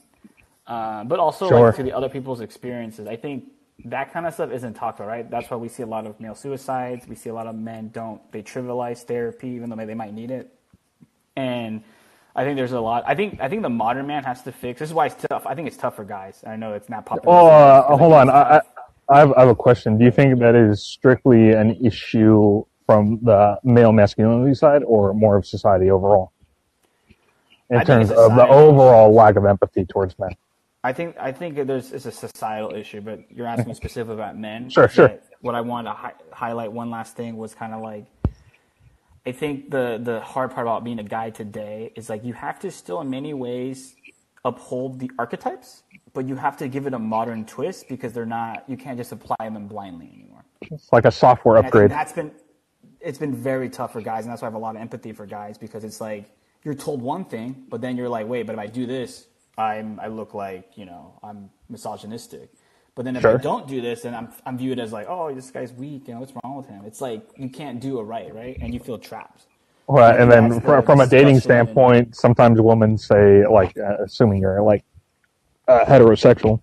uh, 0.67 1.03
but 1.05 1.19
also 1.19 1.47
sure. 1.47 1.67
like 1.67 1.75
to 1.77 1.83
the 1.83 1.93
other 1.93 2.09
people's 2.09 2.41
experiences. 2.41 3.07
I 3.07 3.15
think 3.15 3.45
that 3.85 4.13
kind 4.13 4.27
of 4.27 4.33
stuff 4.33 4.51
isn't 4.51 4.73
talked 4.73 4.99
about, 4.99 5.07
right? 5.07 5.31
That's 5.31 5.49
why 5.49 5.57
we 5.57 5.69
see 5.69 5.83
a 5.83 5.87
lot 5.87 6.05
of 6.05 6.19
male 6.19 6.35
suicides. 6.35 7.07
We 7.07 7.15
see 7.15 7.29
a 7.29 7.33
lot 7.33 7.47
of 7.47 7.55
men 7.55 7.89
don't 7.89 8.21
they 8.31 8.43
trivialize 8.43 9.03
therapy 9.03 9.47
even 9.49 9.69
though 9.69 9.77
they 9.77 9.95
might 9.95 10.13
need 10.13 10.29
it, 10.29 10.53
and 11.35 11.81
I 12.35 12.43
think 12.43 12.57
there's 12.57 12.71
a 12.71 12.79
lot. 12.79 13.03
I 13.05 13.15
think 13.15 13.39
I 13.41 13.49
think 13.49 13.63
the 13.63 13.69
modern 13.69 14.07
man 14.07 14.23
has 14.23 14.41
to 14.43 14.51
fix. 14.51 14.79
This 14.79 14.89
is 14.89 14.93
why 14.93 15.07
it's 15.07 15.15
tough. 15.15 15.45
I 15.45 15.55
think 15.55 15.67
it's 15.67 15.77
tough 15.77 15.95
for 15.95 16.05
guys. 16.05 16.43
I 16.45 16.55
know 16.55 16.73
it's 16.73 16.89
not 16.89 17.05
popular. 17.05 17.35
Oh, 17.35 17.47
uh, 17.47 17.97
hold 17.97 18.13
on. 18.13 18.29
I, 18.29 18.61
I, 19.09 19.19
have, 19.19 19.33
I 19.33 19.41
have 19.41 19.49
a 19.49 19.55
question. 19.55 19.97
Do 19.97 20.05
you 20.05 20.11
think 20.11 20.39
that 20.39 20.55
is 20.55 20.83
strictly 20.83 21.51
an 21.51 21.83
issue 21.85 22.63
from 22.85 23.19
the 23.23 23.59
male 23.63 23.91
masculinity 23.91 24.55
side, 24.55 24.83
or 24.83 25.13
more 25.13 25.35
of 25.37 25.45
society 25.45 25.89
overall? 25.89 26.31
In 27.69 27.77
I 27.77 27.83
terms 27.83 28.09
of 28.09 28.35
the 28.35 28.47
overall 28.47 29.13
lack 29.13 29.35
of 29.35 29.45
empathy 29.45 29.85
towards 29.85 30.17
men. 30.17 30.31
I 30.83 30.93
think 30.93 31.17
I 31.19 31.31
think 31.31 31.55
there's 31.67 31.91
it's 31.91 32.05
a 32.05 32.11
societal 32.11 32.73
issue, 32.73 33.01
but 33.01 33.19
you're 33.29 33.47
asking 33.47 33.73
specifically 33.73 34.15
about 34.15 34.37
men. 34.37 34.69
Sure, 34.69 34.87
sure. 34.87 35.19
What 35.41 35.55
I 35.55 35.61
wanted 35.61 35.89
to 35.89 35.95
hi- 35.95 36.13
highlight 36.31 36.71
one 36.71 36.89
last 36.89 37.15
thing 37.17 37.37
was 37.37 37.53
kind 37.53 37.73
of 37.73 37.81
like 37.81 38.05
I 39.29 39.31
think 39.31 39.69
the 39.69 39.99
the 40.01 40.21
hard 40.21 40.49
part 40.49 40.65
about 40.65 40.83
being 40.83 40.97
a 40.97 41.03
guy 41.03 41.29
today 41.29 41.93
is 41.95 42.09
like 42.09 42.25
you 42.25 42.33
have 42.33 42.59
to 42.61 42.71
still 42.71 42.99
in 43.01 43.11
many 43.11 43.35
ways 43.35 43.95
uphold 44.43 44.99
the 44.99 45.11
archetypes, 45.19 45.83
but 46.13 46.27
you 46.27 46.35
have 46.35 46.57
to 46.57 46.67
give 46.67 46.87
it 46.87 46.95
a 46.95 46.99
modern 46.99 47.45
twist 47.45 47.87
because 47.89 48.11
they're 48.11 48.25
not 48.25 48.67
you 48.67 48.75
can't 48.75 48.97
just 48.97 49.11
apply 49.11 49.35
them 49.41 49.67
blindly 49.67 50.09
anymore. 50.15 50.45
It's 50.71 50.91
like 50.91 51.05
a 51.05 51.11
software 51.11 51.57
and 51.57 51.67
upgrade. 51.67 51.91
That's 51.91 52.11
been 52.11 52.31
it's 52.99 53.19
been 53.19 53.35
very 53.35 53.69
tough 53.69 53.93
for 53.93 54.01
guys, 54.01 54.25
and 54.25 54.31
that's 54.31 54.41
why 54.41 54.47
I 54.47 54.51
have 54.51 54.55
a 54.55 54.65
lot 54.67 54.75
of 54.75 54.81
empathy 54.81 55.11
for 55.13 55.27
guys 55.27 55.59
because 55.59 55.83
it's 55.83 56.01
like 56.01 56.31
you're 56.63 56.73
told 56.73 56.99
one 56.99 57.23
thing, 57.23 57.65
but 57.69 57.81
then 57.81 57.97
you're 57.97 58.09
like, 58.09 58.27
wait, 58.27 58.47
but 58.47 58.53
if 58.53 58.59
I 58.59 58.65
do 58.65 58.87
this, 58.87 59.27
I'm 59.59 59.99
I 59.99 60.07
look 60.07 60.33
like 60.33 60.71
you 60.75 60.85
know 60.85 61.19
I'm 61.21 61.51
misogynistic. 61.69 62.49
But 62.99 63.05
then 63.05 63.15
if 63.15 63.21
sure. 63.21 63.39
I 63.39 63.41
don't 63.41 63.65
do 63.65 63.79
this, 63.79 64.01
then 64.01 64.13
I'm 64.13 64.27
I'm 64.45 64.57
viewed 64.57 64.77
as 64.77 64.91
like, 64.91 65.07
oh, 65.07 65.33
this 65.33 65.49
guy's 65.51 65.71
weak. 65.71 66.09
You 66.09 66.15
know, 66.15 66.19
what's 66.19 66.33
wrong 66.43 66.57
with 66.57 66.67
him? 66.67 66.83
It's 66.83 66.99
like 66.99 67.25
you 67.37 67.47
can't 67.47 67.79
do 67.79 67.97
it 68.01 68.03
right, 68.03 68.35
right? 68.35 68.57
And 68.59 68.73
you 68.73 68.81
feel 68.81 68.97
trapped. 68.97 69.43
Right, 69.87 70.19
and, 70.19 70.29
and 70.33 70.51
then 70.51 70.59
from, 70.59 70.85
from 70.85 70.99
a 70.99 71.07
dating 71.07 71.39
standpoint, 71.39 72.07
and, 72.07 72.13
sometimes 72.13 72.59
women 72.59 72.97
say, 72.97 73.47
like, 73.47 73.77
uh, 73.77 74.03
assuming 74.03 74.41
you're 74.41 74.61
like 74.61 74.83
uh, 75.69 75.85
heterosexual, 75.85 76.61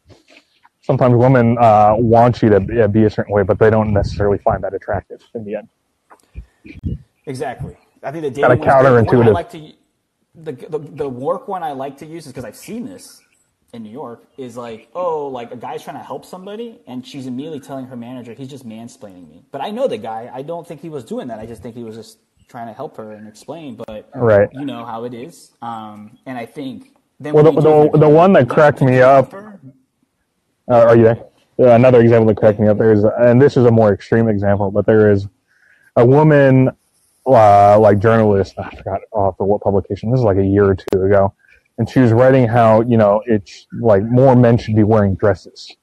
sometimes 0.82 1.14
women 1.14 1.56
uh, 1.56 1.94
want 1.96 2.42
you 2.42 2.50
to 2.50 2.60
be, 2.86 3.04
a 3.04 3.08
certain 3.08 3.32
way, 3.32 3.42
but 3.42 3.58
they 3.58 3.70
don't 3.70 3.94
necessarily 3.94 4.36
find 4.36 4.62
that 4.62 4.74
attractive 4.74 5.22
in 5.34 5.42
the 5.42 5.54
end. 5.54 6.98
Exactly. 7.24 7.78
I 8.02 8.12
think 8.12 8.24
the 8.24 8.30
dating 8.30 8.62
kind 8.62 8.62
of 8.62 9.06
counterintuitive. 9.06 9.28
I 9.28 9.30
Like 9.30 9.50
to, 9.52 9.72
the, 10.34 10.52
the 10.52 10.78
the 10.78 11.08
work 11.08 11.48
one 11.48 11.62
I 11.62 11.72
like 11.72 11.96
to 11.96 12.04
use 12.04 12.26
is 12.26 12.32
because 12.32 12.44
I've 12.44 12.56
seen 12.56 12.84
this 12.84 13.22
in 13.77 13.82
New 13.85 13.90
York 13.90 14.24
is 14.36 14.57
like, 14.57 14.89
oh, 14.94 15.28
like 15.28 15.53
a 15.53 15.57
guy's 15.57 15.85
trying 15.85 15.97
to 15.97 16.03
help 16.03 16.24
somebody, 16.24 16.81
and 16.89 17.07
she's 17.07 17.27
immediately 17.27 17.61
telling 17.61 17.86
her 17.86 17.97
manager 17.97 18.32
he's 18.32 18.48
just 18.48 18.66
mansplaining 18.66 19.28
me. 19.28 19.44
But 19.53 19.61
I 19.61 19.70
know 19.70 19.86
the 19.86 19.98
guy. 19.98 20.31
I 20.32 20.43
don't 20.43 20.66
think 20.66 20.81
he 20.81 20.89
was 20.89 21.05
doing 21.05 21.28
that. 21.28 21.39
I 21.39 21.47
just 21.47 21.62
think 21.62 21.77
he 21.77 21.85
was 21.85 21.94
just 21.94 22.19
trying 22.48 22.66
to 22.66 22.73
help 22.73 22.97
her 22.97 23.12
and 23.12 23.28
explain. 23.28 23.77
But 23.77 24.09
right, 24.15 24.48
you 24.53 24.65
know 24.65 24.85
how 24.85 25.05
it 25.05 25.15
is. 25.15 25.53
Um, 25.62 26.19
and 26.27 26.36
I 26.36 26.47
think 26.47 26.97
then 27.20 27.35
well, 27.35 27.44
the, 27.44 27.53
the, 27.53 27.98
the 27.98 28.09
one 28.09 28.32
that 28.32 28.48
cracked 28.48 28.81
me 28.82 29.01
up. 29.01 29.32
Uh, 29.32 29.61
are 30.69 30.97
you 30.97 31.05
there? 31.05 31.74
Another 31.74 32.01
example 32.01 32.27
that 32.27 32.36
cracked 32.36 32.59
me 32.59 32.66
up 32.66 32.78
there 32.78 32.93
is, 32.93 33.05
and 33.05 33.40
this 33.40 33.57
is 33.57 33.66
a 33.66 33.70
more 33.70 33.93
extreme 33.93 34.28
example, 34.28 34.70
but 34.70 34.85
there 34.85 35.11
is 35.11 35.28
a 35.94 36.05
woman, 36.05 36.70
uh, 37.24 37.78
like 37.78 37.98
journalist. 37.98 38.59
I 38.59 38.74
forgot 38.74 39.01
oh, 39.12 39.32
for 39.39 39.47
what 39.47 39.62
publication. 39.62 40.11
This 40.11 40.19
is 40.19 40.24
like 40.24 40.39
a 40.39 40.44
year 40.44 40.65
or 40.65 40.74
two 40.74 41.03
ago 41.03 41.32
and 41.78 41.89
she 41.89 42.01
was 42.01 42.12
writing 42.12 42.47
how 42.48 42.81
you 42.82 42.97
know 42.97 43.23
it's 43.27 43.66
like 43.81 44.03
more 44.05 44.35
men 44.36 44.57
should 44.59 44.77
be 44.77 44.82
wearing 44.85 45.15
dresses 45.15 45.74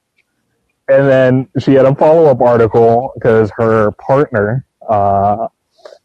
and 0.89 1.07
then 1.07 1.47
she 1.59 1.73
had 1.73 1.85
a 1.85 1.95
follow 1.95 2.25
up 2.25 2.41
article 2.41 3.11
because 3.15 3.49
her 3.57 3.91
partner, 3.91 4.65
uh, 4.89 5.47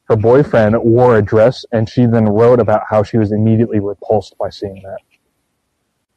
her 0.04 0.14
boyfriend, 0.16 0.76
wore 0.80 1.18
a 1.18 1.22
dress, 1.22 1.64
and 1.72 1.88
she 1.88 2.06
then 2.06 2.26
wrote 2.26 2.60
about 2.60 2.82
how 2.88 3.02
she 3.02 3.18
was 3.18 3.32
immediately 3.32 3.80
repulsed 3.80 4.38
by 4.38 4.48
seeing 4.50 4.80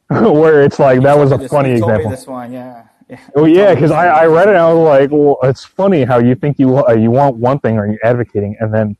that. 0.08 0.30
Where 0.32 0.62
it's 0.62 0.78
like 0.78 1.02
that 1.02 1.18
was 1.18 1.32
a 1.32 1.38
This- 1.38 1.50
funny 1.50 1.72
you 1.72 1.78
told 1.80 1.90
me 1.90 1.94
example. 1.96 2.10
this 2.12 2.26
one, 2.26 2.52
yeah. 2.52 2.84
yeah. 3.08 3.18
Oh 3.34 3.44
yeah, 3.46 3.74
because 3.74 3.90
I. 3.90 4.06
I 4.06 4.26
read 4.26 4.46
it 4.48 4.52
and 4.52 4.58
I 4.58 4.72
was 4.72 4.84
like, 4.86 5.10
well, 5.10 5.38
it's 5.42 5.64
funny 5.64 6.04
how 6.04 6.18
you 6.20 6.36
think 6.36 6.60
you 6.60 6.78
uh, 6.86 6.92
you 6.92 7.10
want 7.10 7.36
one 7.36 7.58
thing 7.58 7.78
or 7.78 7.86
you're 7.88 8.04
advocating, 8.06 8.56
and 8.60 8.72
then 8.72 8.96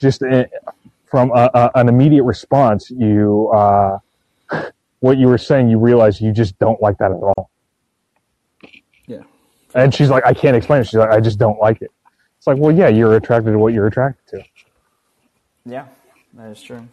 just 0.00 0.22
uh, 0.22 0.44
from 1.12 1.30
a, 1.32 1.50
a, 1.52 1.70
an 1.74 1.90
immediate 1.90 2.24
response, 2.24 2.90
you 2.90 3.50
uh, 3.54 3.98
what 5.00 5.18
you 5.18 5.26
were 5.26 5.36
saying, 5.36 5.68
you 5.68 5.78
realize 5.78 6.22
you 6.22 6.32
just 6.32 6.58
don't 6.58 6.80
like 6.80 6.96
that 6.96 7.10
at 7.10 7.18
all. 7.18 7.50
Yeah. 9.06 9.18
And 9.74 9.94
she's 9.94 10.08
like, 10.08 10.24
I 10.24 10.32
can't 10.32 10.56
explain 10.56 10.80
it. 10.80 10.84
She's 10.84 10.94
like, 10.94 11.10
I 11.10 11.20
just 11.20 11.38
don't 11.38 11.60
like 11.60 11.82
it. 11.82 11.90
It's 12.38 12.46
like, 12.46 12.56
well, 12.56 12.72
yeah, 12.74 12.88
you're 12.88 13.14
attracted 13.14 13.52
to 13.52 13.58
what 13.58 13.74
you're 13.74 13.88
attracted 13.88 14.26
to. 14.38 14.44
Yeah, 15.66 15.84
that 16.32 16.48
is 16.48 16.62
true. 16.62 16.88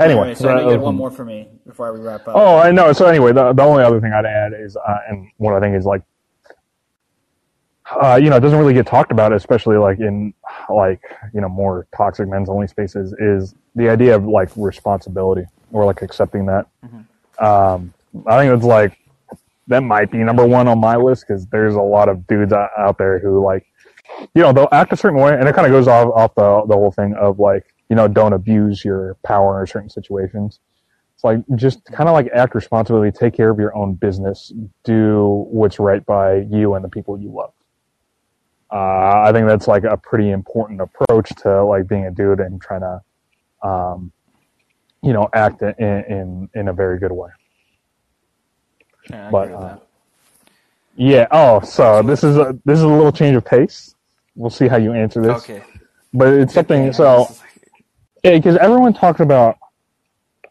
Anyway, 0.00 0.34
so 0.34 0.52
you 0.52 0.66
uh, 0.66 0.70
get 0.70 0.80
one 0.80 0.96
more 0.96 1.12
for 1.12 1.24
me 1.24 1.46
before 1.64 1.92
we 1.92 2.00
wrap 2.00 2.26
up. 2.26 2.34
Oh, 2.34 2.58
I 2.58 2.72
know. 2.72 2.92
So 2.92 3.06
anyway, 3.06 3.32
the, 3.32 3.52
the 3.52 3.62
only 3.62 3.84
other 3.84 4.00
thing 4.00 4.12
I'd 4.12 4.26
add 4.26 4.52
is, 4.52 4.76
uh, 4.76 4.98
and 5.08 5.28
what 5.36 5.54
I 5.54 5.60
think 5.60 5.76
is 5.76 5.84
like, 5.84 6.02
uh, 7.90 8.18
you 8.22 8.30
know, 8.30 8.36
it 8.36 8.40
doesn't 8.40 8.58
really 8.58 8.74
get 8.74 8.86
talked 8.86 9.12
about, 9.12 9.32
especially 9.32 9.76
like 9.76 10.00
in 10.00 10.32
like 10.68 11.02
you 11.34 11.40
know 11.40 11.48
more 11.48 11.86
toxic 11.96 12.28
men's 12.28 12.48
only 12.48 12.66
spaces, 12.66 13.12
is 13.18 13.54
the 13.74 13.88
idea 13.88 14.16
of 14.16 14.24
like 14.24 14.50
responsibility 14.56 15.46
or 15.72 15.84
like 15.84 16.02
accepting 16.02 16.46
that. 16.46 16.66
Um, 17.38 17.92
I 18.26 18.38
think 18.38 18.52
it's 18.54 18.64
like 18.64 18.98
that 19.68 19.82
might 19.82 20.10
be 20.10 20.18
number 20.18 20.44
one 20.44 20.68
on 20.68 20.78
my 20.78 20.96
list 20.96 21.24
because 21.26 21.46
there's 21.46 21.74
a 21.74 21.80
lot 21.80 22.08
of 22.08 22.26
dudes 22.26 22.52
out, 22.52 22.70
out 22.76 22.98
there 22.98 23.18
who 23.18 23.42
like, 23.44 23.66
you 24.34 24.42
know, 24.42 24.52
they'll 24.52 24.68
act 24.72 24.92
a 24.92 24.96
certain 24.96 25.18
way, 25.18 25.32
and 25.32 25.48
it 25.48 25.54
kind 25.54 25.66
of 25.66 25.72
goes 25.72 25.86
off 25.86 26.12
off 26.14 26.34
the 26.34 26.66
the 26.68 26.74
whole 26.74 26.90
thing 26.90 27.14
of 27.14 27.38
like, 27.38 27.64
you 27.88 27.96
know, 27.96 28.08
don't 28.08 28.32
abuse 28.32 28.84
your 28.84 29.16
power 29.24 29.60
in 29.60 29.66
certain 29.66 29.88
situations. 29.88 30.58
It's 31.14 31.24
like 31.24 31.38
just 31.54 31.84
kind 31.84 32.08
of 32.08 32.14
like 32.14 32.28
act 32.34 32.54
responsibly, 32.54 33.12
take 33.12 33.34
care 33.34 33.50
of 33.50 33.58
your 33.58 33.76
own 33.76 33.94
business, 33.94 34.52
do 34.84 35.46
what's 35.50 35.78
right 35.78 36.04
by 36.04 36.46
you 36.50 36.74
and 36.74 36.84
the 36.84 36.88
people 36.88 37.18
you 37.18 37.30
love. 37.30 37.52
Uh, 38.72 39.22
I 39.26 39.32
think 39.32 39.46
that's 39.46 39.68
like 39.68 39.84
a 39.84 39.96
pretty 39.96 40.30
important 40.30 40.80
approach 40.80 41.28
to 41.42 41.64
like 41.64 41.88
being 41.88 42.06
a 42.06 42.10
dude 42.10 42.40
and 42.40 42.60
trying 42.60 42.80
to, 42.80 43.00
um, 43.62 44.12
you 45.02 45.12
know, 45.12 45.28
act 45.32 45.62
in, 45.62 45.74
in 45.80 46.50
in 46.54 46.68
a 46.68 46.72
very 46.72 46.98
good 46.98 47.12
way. 47.12 47.30
Yeah, 49.10 49.30
but, 49.30 49.52
uh. 49.52 49.78
Yeah. 50.96 51.26
Oh, 51.30 51.60
so 51.60 52.02
this 52.02 52.24
is 52.24 52.36
a 52.36 52.58
this 52.64 52.78
is 52.78 52.84
a 52.84 52.88
little 52.88 53.12
change 53.12 53.36
of 53.36 53.44
pace. 53.44 53.94
We'll 54.36 54.50
see 54.50 54.68
how 54.68 54.76
you 54.76 54.92
answer 54.92 55.22
this. 55.22 55.42
Okay. 55.44 55.62
But 56.12 56.34
it's 56.34 56.54
something. 56.54 56.86
Yeah, 56.86 56.92
So 56.92 57.28
Yeah, 58.22 58.32
because 58.36 58.56
everyone 58.58 58.92
talks 58.92 59.20
about 59.20 59.58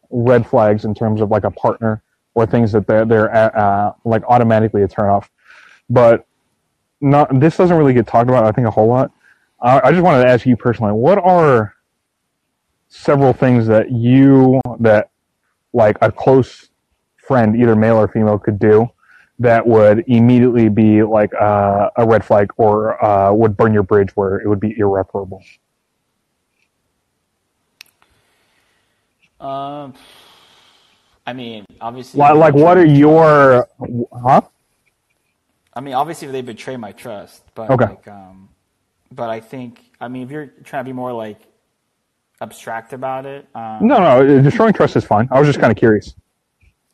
red 0.10 0.48
flags 0.48 0.86
in 0.86 0.96
terms 0.96 1.22
of 1.22 1.30
like 1.32 1.44
a 1.44 1.52
partner 1.52 2.02
or 2.34 2.46
things 2.46 2.72
that 2.72 2.88
they're 2.88 3.06
they're 3.06 3.36
uh, 3.36 3.94
like 4.06 4.24
automatically 4.28 4.84
a 4.84 4.88
turn 4.88 5.10
off, 5.10 5.30
but 5.90 6.26
not 7.02 7.40
this 7.40 7.58
doesn't 7.58 7.78
really 7.78 7.94
get 7.94 8.08
talked 8.08 8.30
about. 8.30 8.46
I 8.46 8.52
think 8.52 8.68
a 8.68 8.72
whole 8.72 8.88
lot. 8.88 9.12
Uh, 9.62 9.82
I 9.84 9.92
just 9.92 10.04
wanted 10.04 10.24
to 10.24 10.30
ask 10.30 10.46
you 10.46 10.58
personally, 10.58 10.94
what 10.94 11.20
are 11.20 11.76
several 12.90 13.34
things 13.34 13.68
that 13.68 13.92
you 13.92 14.60
that 14.80 15.10
like 15.74 15.98
a 16.02 16.12
close 16.12 16.70
friend, 17.18 17.56
either 17.56 17.76
male 17.76 17.98
or 17.98 18.08
female, 18.08 18.38
could 18.38 18.60
do 18.60 18.88
that 19.38 19.66
would 19.66 20.04
immediately 20.08 20.68
be 20.68 21.02
like 21.02 21.34
uh, 21.40 21.90
a 21.96 22.06
red 22.06 22.26
flag 22.26 22.52
or 22.58 23.04
uh, 23.04 23.32
would 23.32 23.56
burn 23.56 23.74
your 23.74 23.84
bridge 23.84 24.10
where 24.16 24.40
it 24.40 24.48
would 24.48 24.60
be 24.60 24.78
irreparable. 24.78 25.42
Um, 29.40 29.94
I 31.26 31.32
mean, 31.32 31.66
obviously. 31.80 32.20
Like, 32.20 32.36
like 32.36 32.54
what 32.54 32.78
are 32.78 32.86
your 32.86 33.70
huh? 34.12 34.42
I 35.74 35.82
mean, 35.82 35.94
obviously, 35.94 36.28
if 36.28 36.34
they 36.34 36.42
betray 36.42 36.76
my 36.76 36.92
trust, 36.92 37.44
but 37.56 37.70
Okay. 37.70 37.86
like, 37.86 38.08
um, 38.10 38.50
but 39.12 39.30
I 39.30 39.40
think, 39.40 39.92
I 40.02 40.10
mean, 40.10 40.24
if 40.24 40.32
you're 40.32 40.48
trying 40.66 40.84
to 40.84 40.90
be 40.90 40.94
more 40.94 41.14
like 41.14 41.40
abstract 42.42 42.94
about 42.94 43.26
it, 43.26 43.48
um, 43.56 43.88
No, 43.88 44.00
no, 44.00 44.42
destroying 44.42 44.74
trust 44.74 44.96
is 44.96 45.04
fine. 45.04 45.28
I 45.32 45.40
was 45.40 45.48
just 45.48 45.60
kind 45.60 45.72
of 45.72 45.78
curious. 45.78 46.14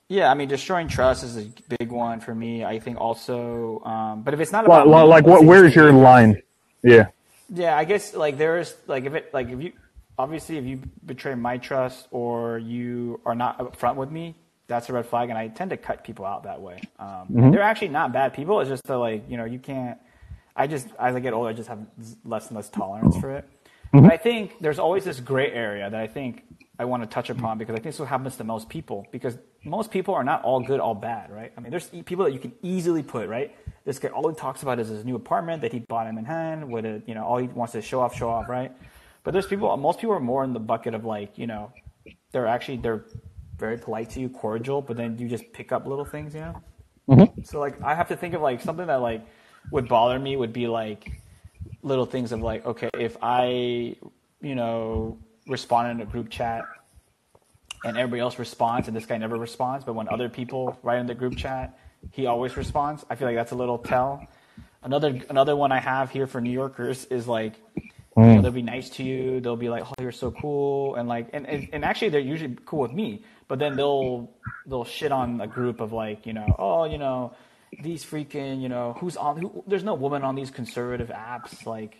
yeah, 0.09 0.29
I 0.29 0.33
mean, 0.33 0.47
destroying 0.47 0.87
trust 0.87 1.23
is 1.23 1.37
a 1.37 1.47
big 1.77 1.91
one 1.91 2.19
for 2.19 2.33
me. 2.35 2.63
I 2.65 2.79
think 2.79 2.99
also, 2.99 3.81
um, 3.85 4.21
but 4.23 4.33
if 4.33 4.39
it's 4.39 4.51
not 4.51 4.65
about 4.65 4.87
me, 4.87 4.93
like 4.93 5.25
what? 5.25 5.43
Where's 5.45 5.75
your 5.75 5.91
line? 5.91 6.41
Yeah. 6.83 7.07
Yeah, 7.53 7.77
I 7.77 7.83
guess 7.85 8.15
like 8.15 8.37
there's 8.37 8.73
like 8.87 9.05
if 9.05 9.13
it 9.13 9.31
like 9.33 9.49
if 9.49 9.61
you 9.61 9.73
obviously 10.17 10.57
if 10.57 10.65
you 10.65 10.79
betray 11.05 11.35
my 11.35 11.57
trust 11.57 12.07
or 12.11 12.57
you 12.57 13.19
are 13.25 13.35
not 13.35 13.59
upfront 13.59 13.95
with 13.97 14.09
me, 14.09 14.33
that's 14.67 14.89
a 14.89 14.93
red 14.93 15.05
flag, 15.05 15.29
and 15.29 15.37
I 15.37 15.49
tend 15.49 15.69
to 15.69 15.77
cut 15.77 16.03
people 16.03 16.25
out 16.25 16.43
that 16.43 16.59
way. 16.59 16.81
Um, 16.97 17.27
They're 17.51 17.61
actually 17.61 17.89
not 17.89 18.11
bad 18.11 18.33
people. 18.33 18.59
It's 18.61 18.69
just 18.69 18.83
that 18.85 18.97
like 18.97 19.29
you 19.29 19.37
know 19.37 19.45
you 19.45 19.59
can't. 19.59 19.99
I 20.55 20.65
just 20.65 20.87
as 20.99 21.15
I 21.15 21.19
get 21.19 21.33
older, 21.33 21.49
I 21.49 21.53
just 21.53 21.69
have 21.69 21.85
less 22.23 22.47
and 22.47 22.55
less 22.55 22.69
tolerance 22.69 23.15
for 23.17 23.29
it. 23.29 23.47
Mm-hmm. 23.93 24.05
But 24.05 24.13
I 24.13 24.17
think 24.17 24.59
there's 24.59 24.79
always 24.79 25.03
this 25.03 25.19
gray 25.19 25.51
area 25.51 25.89
that 25.89 25.99
I 25.99 26.07
think 26.07 26.43
I 26.77 26.85
want 26.85 27.03
to 27.03 27.07
touch 27.07 27.29
upon 27.29 27.57
because 27.57 27.73
I 27.73 27.77
think 27.77 27.85
this 27.85 27.95
is 27.95 27.99
what 27.99 28.09
happens 28.09 28.35
to 28.37 28.43
most 28.43 28.67
people 28.67 29.07
because 29.11 29.37
most 29.63 29.91
people 29.91 30.13
are 30.13 30.23
not 30.23 30.43
all 30.43 30.59
good, 30.59 30.79
all 30.79 30.95
bad, 30.95 31.31
right? 31.31 31.51
I 31.57 31.61
mean, 31.61 31.71
there's 31.71 31.87
people 32.05 32.25
that 32.25 32.33
you 32.33 32.39
can 32.39 32.53
easily 32.61 33.01
put, 33.01 33.29
right? 33.29 33.55
This 33.85 33.99
guy, 33.99 34.09
all 34.09 34.27
he 34.29 34.35
talks 34.35 34.61
about 34.61 34.79
is 34.79 34.89
his 34.89 35.05
new 35.05 35.15
apartment 35.15 35.61
that 35.61 35.71
he 35.71 35.79
bought 35.79 36.07
him 36.07 36.17
in 36.17 36.25
Manhattan 36.25 36.69
with 36.69 36.85
a, 36.85 37.01
you 37.05 37.15
know, 37.15 37.23
all 37.23 37.37
he 37.37 37.47
wants 37.47 37.73
to 37.73 37.81
show 37.81 38.01
off, 38.01 38.15
show 38.15 38.29
off, 38.29 38.49
right? 38.49 38.71
But 39.23 39.31
there's 39.31 39.47
people, 39.47 39.75
most 39.77 39.99
people 39.99 40.15
are 40.15 40.19
more 40.19 40.43
in 40.43 40.53
the 40.53 40.59
bucket 40.59 40.93
of 40.93 41.05
like, 41.05 41.37
you 41.37 41.47
know, 41.47 41.71
they're 42.31 42.47
actually, 42.47 42.77
they're 42.77 43.05
very 43.57 43.77
polite 43.77 44.09
to 44.11 44.19
you, 44.19 44.29
cordial, 44.29 44.81
but 44.81 44.97
then 44.97 45.17
you 45.17 45.27
just 45.27 45.51
pick 45.53 45.71
up 45.71 45.87
little 45.87 46.05
things, 46.05 46.33
you 46.33 46.41
know? 46.41 46.61
Mm-hmm. 47.09 47.41
So 47.43 47.59
like, 47.59 47.81
I 47.81 47.95
have 47.95 48.09
to 48.09 48.17
think 48.17 48.33
of 48.33 48.41
like 48.41 48.61
something 48.61 48.87
that 48.87 49.01
like 49.01 49.25
would 49.71 49.87
bother 49.87 50.19
me 50.19 50.35
would 50.35 50.53
be 50.53 50.67
like 50.67 51.21
little 51.85 52.05
things 52.05 52.31
of 52.31 52.41
like, 52.41 52.65
okay, 52.65 52.89
if 52.93 53.15
I, 53.21 53.95
you 54.41 54.55
know, 54.55 55.17
respond 55.47 55.91
in 55.91 56.01
a 56.05 56.09
group 56.09 56.29
chat 56.29 56.63
and 57.83 57.95
everybody 57.97 58.19
else 58.19 58.39
responds 58.39 58.87
and 58.87 58.97
this 58.97 59.05
guy 59.05 59.17
never 59.17 59.37
responds, 59.37 59.85
but 59.85 59.93
when 59.93 60.09
other 60.09 60.27
people 60.27 60.77
write 60.81 60.99
in 60.99 61.05
the 61.05 61.13
group 61.13 61.37
chat, 61.37 61.77
he 62.11 62.25
always 62.25 62.57
responds. 62.57 63.05
I 63.09 63.15
feel 63.15 63.27
like 63.27 63.37
that's 63.37 63.51
a 63.51 63.55
little 63.55 63.77
tell. 63.77 64.27
Another 64.83 65.19
another 65.29 65.55
one 65.55 65.71
I 65.71 65.79
have 65.79 66.11
here 66.11 66.27
for 66.27 66.41
New 66.41 66.51
Yorkers 66.51 67.05
is 67.05 67.27
like 67.27 67.55
hmm. 68.15 68.23
you 68.23 68.35
know, 68.35 68.41
they'll 68.41 68.51
be 68.51 68.61
nice 68.61 68.89
to 68.91 69.03
you. 69.03 69.39
They'll 69.39 69.55
be 69.55 69.69
like, 69.69 69.83
"Oh, 69.85 69.93
you're 69.99 70.11
so 70.11 70.31
cool," 70.31 70.95
and 70.95 71.07
like, 71.07 71.29
and, 71.33 71.47
and, 71.47 71.69
and 71.73 71.83
actually, 71.83 72.09
they're 72.09 72.19
usually 72.19 72.55
cool 72.65 72.81
with 72.81 72.91
me. 72.91 73.23
But 73.47 73.59
then 73.59 73.75
they'll 73.75 74.29
they'll 74.65 74.85
shit 74.85 75.11
on 75.11 75.41
a 75.41 75.47
group 75.47 75.79
of 75.79 75.91
like, 75.91 76.25
you 76.25 76.33
know, 76.33 76.55
oh, 76.57 76.85
you 76.85 76.97
know, 76.97 77.33
these 77.81 78.03
freaking, 78.03 78.61
you 78.61 78.69
know, 78.69 78.95
who's 78.99 79.17
on? 79.17 79.37
Who, 79.37 79.63
there's 79.67 79.83
no 79.83 79.93
woman 79.93 80.23
on 80.23 80.35
these 80.35 80.51
conservative 80.51 81.09
apps, 81.09 81.65
like, 81.65 81.95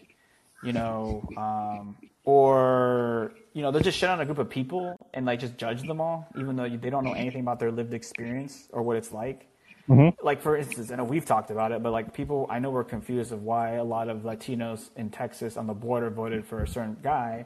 you 0.64 0.74
know, 0.74 1.28
um, 1.38 1.98
or 2.24 3.34
you 3.54 3.62
know, 3.62 3.72
they'll 3.72 3.82
just 3.82 3.98
shit 3.98 4.10
on 4.10 4.20
a 4.20 4.26
group 4.26 4.38
of 4.40 4.50
people 4.50 4.96
and 5.14 5.26
like 5.26 5.40
just 5.40 5.58
judge 5.58 5.82
them 5.84 6.02
all, 6.02 6.28
even 6.38 6.56
though 6.56 6.68
they 6.68 6.90
don't 6.90 7.04
know 7.04 7.14
anything 7.14 7.42
about 7.42 7.60
their 7.60 7.72
lived 7.72 7.94
experience 7.94 8.68
or 8.72 8.82
what 8.82 8.98
it's 8.98 9.12
like 9.12 9.48
like 10.24 10.42
for 10.42 10.58
instance, 10.58 10.92
I 10.92 10.96
know 10.96 11.04
we've 11.04 11.26
talked 11.26 11.52
about 11.52 11.72
it, 11.72 11.84
but 11.84 11.92
like 11.92 12.14
people 12.14 12.48
I 12.50 12.60
know 12.60 12.72
were 12.72 12.84
confused 12.84 13.32
of 13.32 13.44
why 13.44 13.74
a 13.74 13.84
lot 13.84 14.10
of 14.10 14.20
Latinos 14.20 14.90
in 14.96 15.10
Texas 15.10 15.58
on 15.58 15.68
the 15.68 15.74
border 15.74 16.10
voted 16.10 16.46
for 16.46 16.64
a 16.64 16.68
certain 16.68 16.98
guy, 17.04 17.46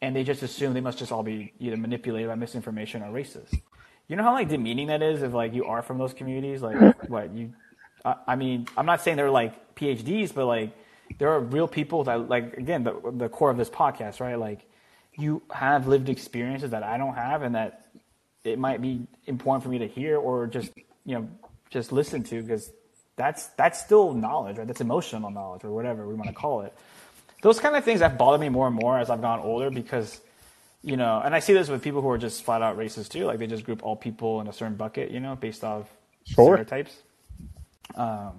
and 0.00 0.16
they 0.16 0.24
just 0.24 0.42
assume 0.42 0.72
they 0.72 0.80
must 0.80 0.98
just 0.98 1.12
all 1.12 1.22
be 1.22 1.52
either 1.58 1.76
manipulated 1.76 2.28
by 2.28 2.36
misinformation 2.36 3.02
or 3.02 3.12
racist. 3.12 3.60
You 4.12 4.16
know 4.16 4.24
how 4.24 4.34
like 4.34 4.50
demeaning 4.50 4.88
that 4.88 5.02
is 5.02 5.22
if 5.22 5.32
like 5.32 5.54
you 5.54 5.64
are 5.64 5.80
from 5.80 5.96
those 5.96 6.12
communities, 6.12 6.60
like 6.60 6.76
what 7.08 7.32
you. 7.32 7.54
I 8.04 8.16
I 8.26 8.36
mean, 8.36 8.68
I'm 8.76 8.84
not 8.84 9.00
saying 9.00 9.16
they're 9.16 9.30
like 9.30 9.74
PhDs, 9.74 10.34
but 10.34 10.44
like 10.44 10.76
there 11.16 11.30
are 11.30 11.40
real 11.40 11.66
people 11.66 12.04
that 12.04 12.28
like 12.28 12.58
again 12.58 12.84
the 12.84 12.92
the 13.16 13.30
core 13.30 13.48
of 13.48 13.56
this 13.56 13.70
podcast, 13.70 14.20
right? 14.20 14.38
Like 14.38 14.68
you 15.16 15.40
have 15.50 15.88
lived 15.88 16.10
experiences 16.10 16.72
that 16.72 16.82
I 16.82 16.98
don't 16.98 17.14
have, 17.14 17.40
and 17.40 17.54
that 17.54 17.86
it 18.44 18.58
might 18.58 18.82
be 18.82 19.06
important 19.24 19.62
for 19.62 19.70
me 19.70 19.78
to 19.78 19.88
hear 19.88 20.18
or 20.18 20.46
just 20.46 20.72
you 21.06 21.14
know 21.14 21.26
just 21.70 21.90
listen 21.90 22.22
to 22.24 22.42
because 22.42 22.70
that's 23.16 23.46
that's 23.56 23.80
still 23.80 24.12
knowledge 24.12 24.58
right 24.58 24.66
that's 24.66 24.82
emotional 24.82 25.30
knowledge 25.30 25.64
or 25.64 25.70
whatever 25.70 26.06
we 26.06 26.12
want 26.12 26.28
to 26.28 26.34
call 26.34 26.60
it 26.60 26.74
those 27.42 27.58
kind 27.58 27.76
of 27.76 27.84
things 27.84 28.00
have 28.00 28.18
bothered 28.18 28.40
me 28.40 28.48
more 28.48 28.66
and 28.66 28.76
more 28.76 28.98
as 28.98 29.10
i've 29.10 29.20
gotten 29.20 29.44
older 29.44 29.70
because 29.70 30.20
you 30.82 30.96
know 30.96 31.20
and 31.24 31.34
i 31.34 31.38
see 31.40 31.52
this 31.52 31.68
with 31.68 31.82
people 31.82 32.02
who 32.02 32.08
are 32.10 32.18
just 32.18 32.44
flat 32.44 32.62
out 32.62 32.76
racist 32.78 33.10
too 33.10 33.24
like 33.26 33.38
they 33.38 33.46
just 33.46 33.64
group 33.64 33.82
all 33.84 33.96
people 33.96 34.40
in 34.40 34.48
a 34.48 34.52
certain 34.52 34.76
bucket 34.76 35.10
you 35.10 35.20
know 35.20 35.36
based 35.36 35.64
off 35.64 35.88
Sure. 36.26 36.64
stereotypes 36.64 37.02
um, 37.96 38.32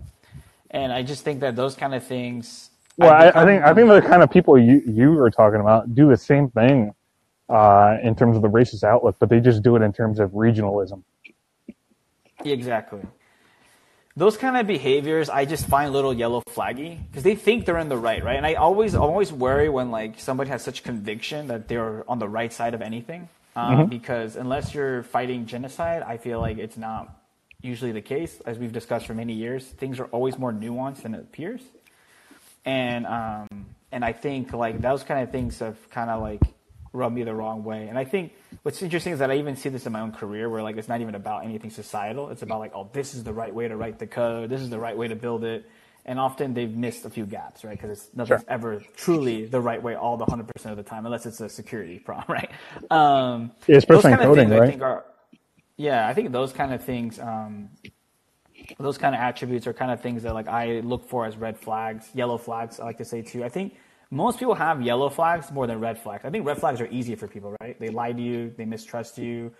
and 0.71 0.91
i 0.93 1.03
just 1.03 1.23
think 1.23 1.41
that 1.41 1.55
those 1.55 1.75
kind 1.75 1.95
of 1.95 2.03
things 2.05 2.71
Well, 2.97 3.11
I, 3.11 3.29
I 3.35 3.45
think 3.45 3.63
I 3.63 3.73
think 3.73 3.89
the 3.89 4.01
kind 4.01 4.23
of 4.23 4.31
people 4.31 4.57
you 4.57 4.81
you 4.87 5.19
are 5.19 5.31
talking 5.31 5.61
about 5.61 5.95
do 5.95 6.09
the 6.09 6.17
same 6.17 6.49
thing 6.49 6.93
uh, 7.49 7.97
in 8.03 8.15
terms 8.15 8.35
of 8.35 8.41
the 8.41 8.49
racist 8.49 8.83
outlook, 8.83 9.17
but 9.19 9.29
they 9.29 9.39
just 9.39 9.63
do 9.63 9.75
it 9.75 9.81
in 9.81 9.93
terms 9.93 10.19
of 10.19 10.31
regionalism. 10.31 11.03
Exactly. 12.45 13.01
Those 14.15 14.37
kind 14.37 14.57
of 14.57 14.67
behaviors 14.67 15.29
I 15.29 15.45
just 15.45 15.65
find 15.67 15.89
a 15.89 15.91
little 15.91 16.13
yellow 16.13 16.41
flaggy 16.41 16.99
because 17.07 17.23
they 17.23 17.35
think 17.35 17.65
they're 17.65 17.79
in 17.79 17.89
the 17.89 17.97
right, 17.97 18.23
right? 18.23 18.37
And 18.37 18.45
I 18.45 18.53
always 18.55 18.95
always 18.95 19.31
worry 19.33 19.69
when 19.69 19.91
like 19.91 20.19
somebody 20.19 20.49
has 20.49 20.63
such 20.63 20.83
conviction 20.83 21.47
that 21.47 21.67
they're 21.67 22.03
on 22.07 22.19
the 22.19 22.27
right 22.27 22.53
side 22.53 22.73
of 22.73 22.81
anything. 22.81 23.29
Um, 23.55 23.77
Mm-hmm. 23.77 23.89
Because 23.89 24.35
unless 24.35 24.73
you're 24.73 25.03
fighting 25.03 25.45
genocide, 25.45 26.01
I 26.01 26.17
feel 26.17 26.39
like 26.39 26.57
it's 26.57 26.77
not 26.77 27.19
usually 27.61 27.91
the 27.91 28.01
case. 28.01 28.41
As 28.45 28.57
we've 28.57 28.71
discussed 28.71 29.05
for 29.05 29.13
many 29.13 29.33
years, 29.33 29.65
things 29.65 29.99
are 29.99 30.05
always 30.05 30.37
more 30.37 30.51
nuanced 30.51 31.03
than 31.03 31.13
it 31.15 31.21
appears. 31.21 31.61
And 32.65 33.05
um, 33.05 33.65
and 33.91 34.03
I 34.03 34.13
think 34.13 34.53
like 34.53 34.81
those 34.81 35.03
kind 35.03 35.23
of 35.23 35.31
things 35.31 35.59
have 35.59 35.77
kind 35.91 36.09
of 36.09 36.21
like 36.21 36.41
rubbed 36.93 37.15
me 37.15 37.23
the 37.23 37.35
wrong 37.35 37.63
way. 37.63 37.87
And 37.89 37.97
I 37.99 38.05
think 38.05 38.33
what's 38.63 38.81
interesting 38.83 39.13
is 39.13 39.19
that 39.19 39.31
I 39.31 39.37
even 39.37 39.57
see 39.57 39.69
this 39.69 39.85
in 39.87 39.93
my 39.93 40.01
own 40.01 40.13
career 40.13 40.49
where 40.49 40.63
like 40.63 40.77
it's 40.77 40.89
not 40.89 41.01
even 41.01 41.15
about 41.15 41.45
anything 41.45 41.71
societal. 41.71 42.29
It's 42.31 42.43
about 42.43 42.59
like, 42.59 42.73
oh, 42.75 42.89
this 42.93 43.15
is 43.15 43.23
the 43.23 43.33
right 43.33 43.53
way 43.55 43.67
to 43.69 43.77
write 43.77 43.99
the 43.99 44.07
code. 44.07 44.49
This 44.51 44.61
is 44.61 44.71
the 44.71 44.79
right 44.79 44.97
way 44.97 45.09
to 45.09 45.15
build 45.17 45.45
it. 45.45 45.65
And 46.05 46.19
often 46.19 46.55
they've 46.55 46.71
missed 46.75 47.05
a 47.05 47.11
few 47.11 47.25
gaps, 47.27 47.63
right? 47.65 47.79
Because 47.79 48.09
nothing's 48.15 48.43
Sure. 48.43 48.47
ever 48.49 48.83
truly 48.97 49.45
the 49.47 49.61
right 49.61 49.83
way 49.83 49.95
all 49.95 50.17
the 50.17 50.25
100% 50.25 50.65
of 50.71 50.77
the 50.77 50.83
time, 50.83 51.05
unless 51.05 51.25
it's 51.27 51.41
a 51.41 51.49
security 51.49 51.99
problem, 52.05 52.25
right? 52.29 52.51
Um, 52.91 53.51
Yeah, 53.67 53.77
especially 53.77 54.11
in 54.13 54.17
coding, 54.19 54.49
things 54.49 54.51
I 54.51 54.61
right? 54.61 54.61
think 54.61 54.81
are, 54.83 55.05
yeah, 55.77 56.07
I 56.07 56.13
think 56.15 56.31
those 56.31 56.53
kind 56.53 56.73
of 56.73 56.83
things, 56.83 57.19
um, 57.19 57.69
those 58.79 58.97
kind 58.97 59.15
of 59.15 59.21
attributes 59.21 59.67
are 59.67 59.73
kind 59.73 59.91
of 59.91 60.01
things 60.01 60.23
that 60.23 60.33
like 60.33 60.47
I 60.47 60.81
look 60.81 61.09
for 61.09 61.25
as 61.25 61.37
red 61.37 61.57
flags, 61.59 62.09
yellow 62.13 62.37
flags. 62.37 62.79
I 62.79 62.85
like 62.85 62.99
to 62.99 63.05
say 63.05 63.21
too. 63.21 63.43
I 63.43 63.49
think 63.49 63.75
most 64.13 64.37
people 64.37 64.53
have 64.53 64.81
yellow 64.81 65.09
flags 65.09 65.51
more 65.51 65.65
than 65.65 65.79
red 65.79 65.97
flags. 65.97 66.23
I 66.23 66.29
think 66.29 66.45
red 66.45 66.59
flags 66.59 66.79
are 66.79 66.87
easier 66.87 67.17
for 67.17 67.27
people, 67.27 67.55
right? 67.59 67.77
They 67.79 67.89
lie 67.89 68.11
to 68.11 68.21
you, 68.21 68.53
they 68.55 68.65
mistrust 68.65 69.17
you, 69.17 69.51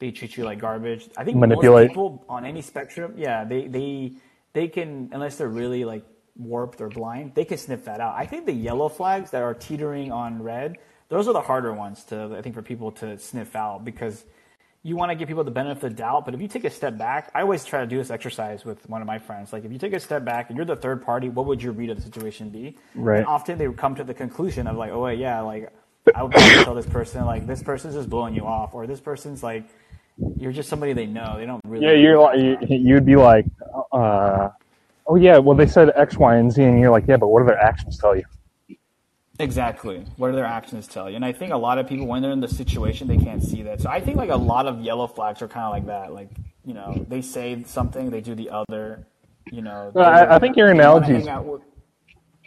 they 0.00 0.10
treat 0.10 0.36
you 0.36 0.44
like 0.44 0.58
garbage. 0.58 1.08
I 1.16 1.24
think 1.24 1.36
Manipulate. 1.36 1.88
most 1.88 1.90
people 1.90 2.24
on 2.28 2.44
any 2.44 2.60
spectrum, 2.60 3.14
yeah, 3.16 3.44
they 3.44 3.68
they 3.68 4.12
they 4.52 4.66
can 4.68 5.10
unless 5.12 5.36
they're 5.36 5.48
really 5.48 5.84
like 5.84 6.04
warped 6.36 6.80
or 6.80 6.88
blind, 6.88 7.34
they 7.34 7.44
can 7.44 7.58
sniff 7.58 7.84
that 7.84 8.00
out. 8.00 8.14
I 8.16 8.26
think 8.26 8.46
the 8.46 8.52
yellow 8.52 8.88
flags 8.88 9.30
that 9.30 9.42
are 9.42 9.54
teetering 9.54 10.10
on 10.10 10.42
red, 10.42 10.78
those 11.08 11.28
are 11.28 11.32
the 11.32 11.40
harder 11.40 11.72
ones 11.72 12.02
to 12.04 12.34
I 12.36 12.42
think 12.42 12.54
for 12.54 12.62
people 12.62 12.90
to 12.92 13.18
sniff 13.18 13.54
out 13.54 13.84
because 13.84 14.24
you 14.82 14.96
want 14.96 15.10
to 15.10 15.14
give 15.14 15.28
people 15.28 15.44
the 15.44 15.50
benefit 15.50 15.84
of 15.84 15.90
the 15.90 15.96
doubt, 15.96 16.24
but 16.24 16.32
if 16.32 16.40
you 16.40 16.48
take 16.48 16.64
a 16.64 16.70
step 16.70 16.96
back, 16.96 17.30
I 17.34 17.42
always 17.42 17.64
try 17.64 17.80
to 17.80 17.86
do 17.86 17.98
this 17.98 18.10
exercise 18.10 18.64
with 18.64 18.88
one 18.88 19.02
of 19.02 19.06
my 19.06 19.18
friends. 19.18 19.52
Like, 19.52 19.64
if 19.64 19.72
you 19.72 19.78
take 19.78 19.92
a 19.92 20.00
step 20.00 20.24
back 20.24 20.48
and 20.48 20.56
you're 20.56 20.64
the 20.64 20.76
third 20.76 21.02
party, 21.02 21.28
what 21.28 21.44
would 21.46 21.62
your 21.62 21.72
read 21.72 21.90
of 21.90 21.96
the 21.96 22.02
situation 22.02 22.48
be? 22.48 22.78
Right. 22.94 23.18
And 23.18 23.26
often 23.26 23.58
they 23.58 23.68
would 23.68 23.76
come 23.76 23.94
to 23.96 24.04
the 24.04 24.14
conclusion 24.14 24.66
of 24.66 24.76
like, 24.76 24.90
oh 24.90 25.02
wait, 25.02 25.18
yeah, 25.18 25.40
like 25.40 25.70
I 26.14 26.22
would 26.22 26.32
probably 26.32 26.64
tell 26.64 26.74
this 26.74 26.86
person 26.86 27.26
like 27.26 27.46
this 27.46 27.62
person's 27.62 27.94
just 27.94 28.08
blowing 28.08 28.34
you 28.34 28.46
off, 28.46 28.74
or 28.74 28.86
this 28.86 29.00
person's 29.00 29.42
like 29.42 29.64
you're 30.38 30.52
just 30.52 30.68
somebody 30.68 30.94
they 30.94 31.06
know. 31.06 31.36
They 31.36 31.44
don't 31.44 31.60
really. 31.66 31.84
Yeah, 31.84 31.92
you're 31.92 32.18
like 32.18 32.38
you, 32.38 32.56
you'd 32.68 33.04
be 33.04 33.16
like, 33.16 33.44
uh, 33.92 34.48
oh 35.06 35.16
yeah, 35.16 35.36
well 35.38 35.56
they 35.56 35.66
said 35.66 35.90
X, 35.94 36.16
Y, 36.16 36.36
and 36.36 36.50
Z, 36.50 36.62
and 36.62 36.80
you're 36.80 36.90
like, 36.90 37.06
yeah, 37.06 37.18
but 37.18 37.28
what 37.28 37.40
do 37.40 37.46
their 37.46 37.60
actions 37.60 37.98
tell 37.98 38.16
you? 38.16 38.24
Exactly. 39.40 40.04
What 40.16 40.28
do 40.30 40.36
their 40.36 40.44
actions 40.44 40.86
tell 40.86 41.08
you? 41.08 41.16
And 41.16 41.24
I 41.24 41.32
think 41.32 41.52
a 41.52 41.56
lot 41.56 41.78
of 41.78 41.88
people, 41.88 42.06
when 42.06 42.22
they're 42.22 42.30
in 42.32 42.40
the 42.40 42.48
situation, 42.48 43.08
they 43.08 43.16
can't 43.16 43.42
see 43.42 43.62
that. 43.62 43.80
So 43.80 43.88
I 43.88 44.00
think 44.00 44.16
like 44.16 44.30
a 44.30 44.36
lot 44.36 44.66
of 44.66 44.80
yellow 44.80 45.06
flags 45.06 45.40
are 45.42 45.48
kind 45.48 45.64
of 45.66 45.72
like 45.72 45.86
that. 45.86 46.12
Like, 46.12 46.28
you 46.64 46.74
know, 46.74 47.04
they 47.08 47.22
say 47.22 47.62
something, 47.64 48.10
they 48.10 48.20
do 48.20 48.34
the 48.34 48.50
other. 48.50 49.06
You 49.50 49.62
know. 49.62 49.90
I- 49.96 50.36
I 50.36 50.38
think 50.38 50.56
your 50.56 50.68
analogy 50.70 51.14
is- 51.14 51.26
hang 51.26 51.34
out 51.36 51.44
with- 51.44 51.62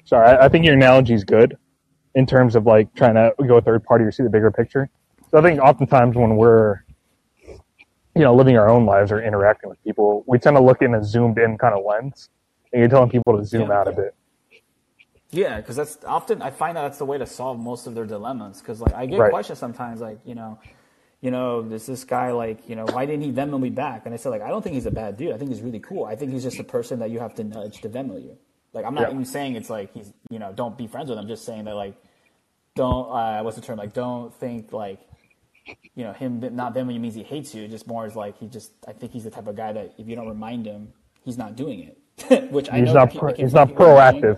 Sorry, 0.05 0.27
I, 0.27 0.45
I 0.45 0.49
think 0.49 0.65
your 0.65 0.75
analogy 0.75 1.13
is 1.13 1.23
good 1.23 1.57
in 2.15 2.25
terms 2.25 2.55
of 2.55 2.65
like 2.65 2.93
trying 2.93 3.15
to 3.15 3.33
go 3.47 3.59
third 3.59 3.83
party 3.83 4.05
or 4.05 4.11
see 4.11 4.23
the 4.23 4.29
bigger 4.29 4.51
picture. 4.51 4.89
So 5.31 5.37
I 5.39 5.41
think 5.41 5.59
oftentimes 5.59 6.15
when 6.15 6.35
we're, 6.35 6.81
you 8.15 8.21
know, 8.21 8.35
living 8.35 8.57
our 8.57 8.69
own 8.69 8.85
lives 8.85 9.11
or 9.11 9.21
interacting 9.21 9.69
with 9.69 9.83
people, 9.83 10.23
we 10.27 10.37
tend 10.37 10.55
to 10.57 10.61
look 10.61 10.81
in 10.83 10.93
a 10.93 11.03
zoomed 11.03 11.39
in 11.39 11.57
kind 11.57 11.73
of 11.73 11.83
lens, 11.83 12.29
and 12.71 12.79
you're 12.79 12.89
telling 12.89 13.09
people 13.09 13.35
to 13.37 13.43
zoom 13.43 13.69
Yeah. 13.69 13.79
out 13.79 13.87
a 13.87 13.91
bit. 13.93 14.13
Yeah, 15.33 15.57
because 15.57 15.75
that's 15.75 15.97
often 16.05 16.41
I 16.41 16.51
find 16.51 16.77
that 16.77 16.83
that's 16.83 16.99
the 16.99 17.05
way 17.05 17.17
to 17.17 17.25
solve 17.25 17.59
most 17.59 17.87
of 17.87 17.95
their 17.95 18.05
dilemmas. 18.05 18.59
Because 18.59 18.79
like 18.81 18.93
I 18.93 19.05
get 19.05 19.19
Right. 19.19 19.31
questions 19.31 19.59
sometimes, 19.59 19.99
like 20.01 20.19
you 20.25 20.35
know, 20.35 20.59
you 21.21 21.31
know, 21.31 21.61
is 21.71 21.85
this 21.85 22.03
guy 22.03 22.31
like 22.31 22.69
you 22.69 22.75
know 22.75 22.85
why 22.91 23.05
didn't 23.05 23.23
he 23.23 23.31
Venmo 23.31 23.59
me 23.59 23.69
back? 23.69 24.05
And 24.05 24.13
I 24.13 24.17
said 24.17 24.29
like 24.29 24.41
I 24.41 24.49
don't 24.49 24.61
think 24.61 24.75
he's 24.75 24.85
a 24.85 24.91
bad 24.91 25.17
dude. 25.17 25.33
I 25.33 25.37
think 25.37 25.49
he's 25.51 25.61
really 25.61 25.79
cool. 25.79 26.05
I 26.05 26.15
think 26.15 26.31
he's 26.31 26.43
just 26.43 26.59
a 26.59 26.63
person 26.63 26.99
that 26.99 27.09
you 27.09 27.19
have 27.19 27.33
to 27.35 27.43
nudge 27.43 27.81
to 27.81 27.89
Venmo 27.89 28.21
you. 28.21 28.37
Like 28.73 28.85
I'm 28.85 28.93
not 28.93 29.03
Yeah. 29.09 29.11
even 29.13 29.25
saying 29.25 29.55
it's 29.55 29.69
like 29.69 29.93
he's 29.93 30.13
you 30.29 30.39
know 30.39 30.53
don't 30.53 30.77
be 30.77 30.87
friends 30.87 31.09
with 31.09 31.17
him. 31.17 31.23
I'm 31.23 31.27
just 31.29 31.45
saying 31.45 31.65
that 31.65 31.75
like 31.75 31.95
don't 32.75 33.09
uh, 33.11 33.41
what's 33.43 33.55
the 33.55 33.61
term 33.61 33.77
like 33.77 33.93
don't 33.93 34.33
think 34.35 34.71
like 34.73 34.99
you 35.95 36.03
know 36.03 36.13
him 36.13 36.39
not 36.55 36.75
Venmo 36.75 36.93
you 36.93 36.99
means 36.99 37.15
he 37.15 37.23
hates 37.23 37.55
you. 37.55 37.67
Just 37.67 37.87
more 37.87 38.05
as 38.05 38.15
like 38.15 38.37
he 38.37 38.47
just 38.47 38.71
I 38.87 38.93
think 38.93 39.11
he's 39.13 39.23
the 39.23 39.31
type 39.31 39.47
of 39.47 39.55
guy 39.55 39.71
that 39.73 39.93
if 39.97 40.07
you 40.07 40.15
don't 40.15 40.27
remind 40.27 40.65
him, 40.65 40.93
he's 41.23 41.37
not 41.37 41.55
doing 41.55 41.79
it. 41.81 42.51
Which 42.51 42.69
I 42.69 42.77
He's 42.79 42.87
know 42.87 42.93
not 42.93 43.15
pro- 43.15 43.33
he's 43.33 43.53
not 43.53 43.69
proactive. 43.69 44.17
annoying. 44.23 44.37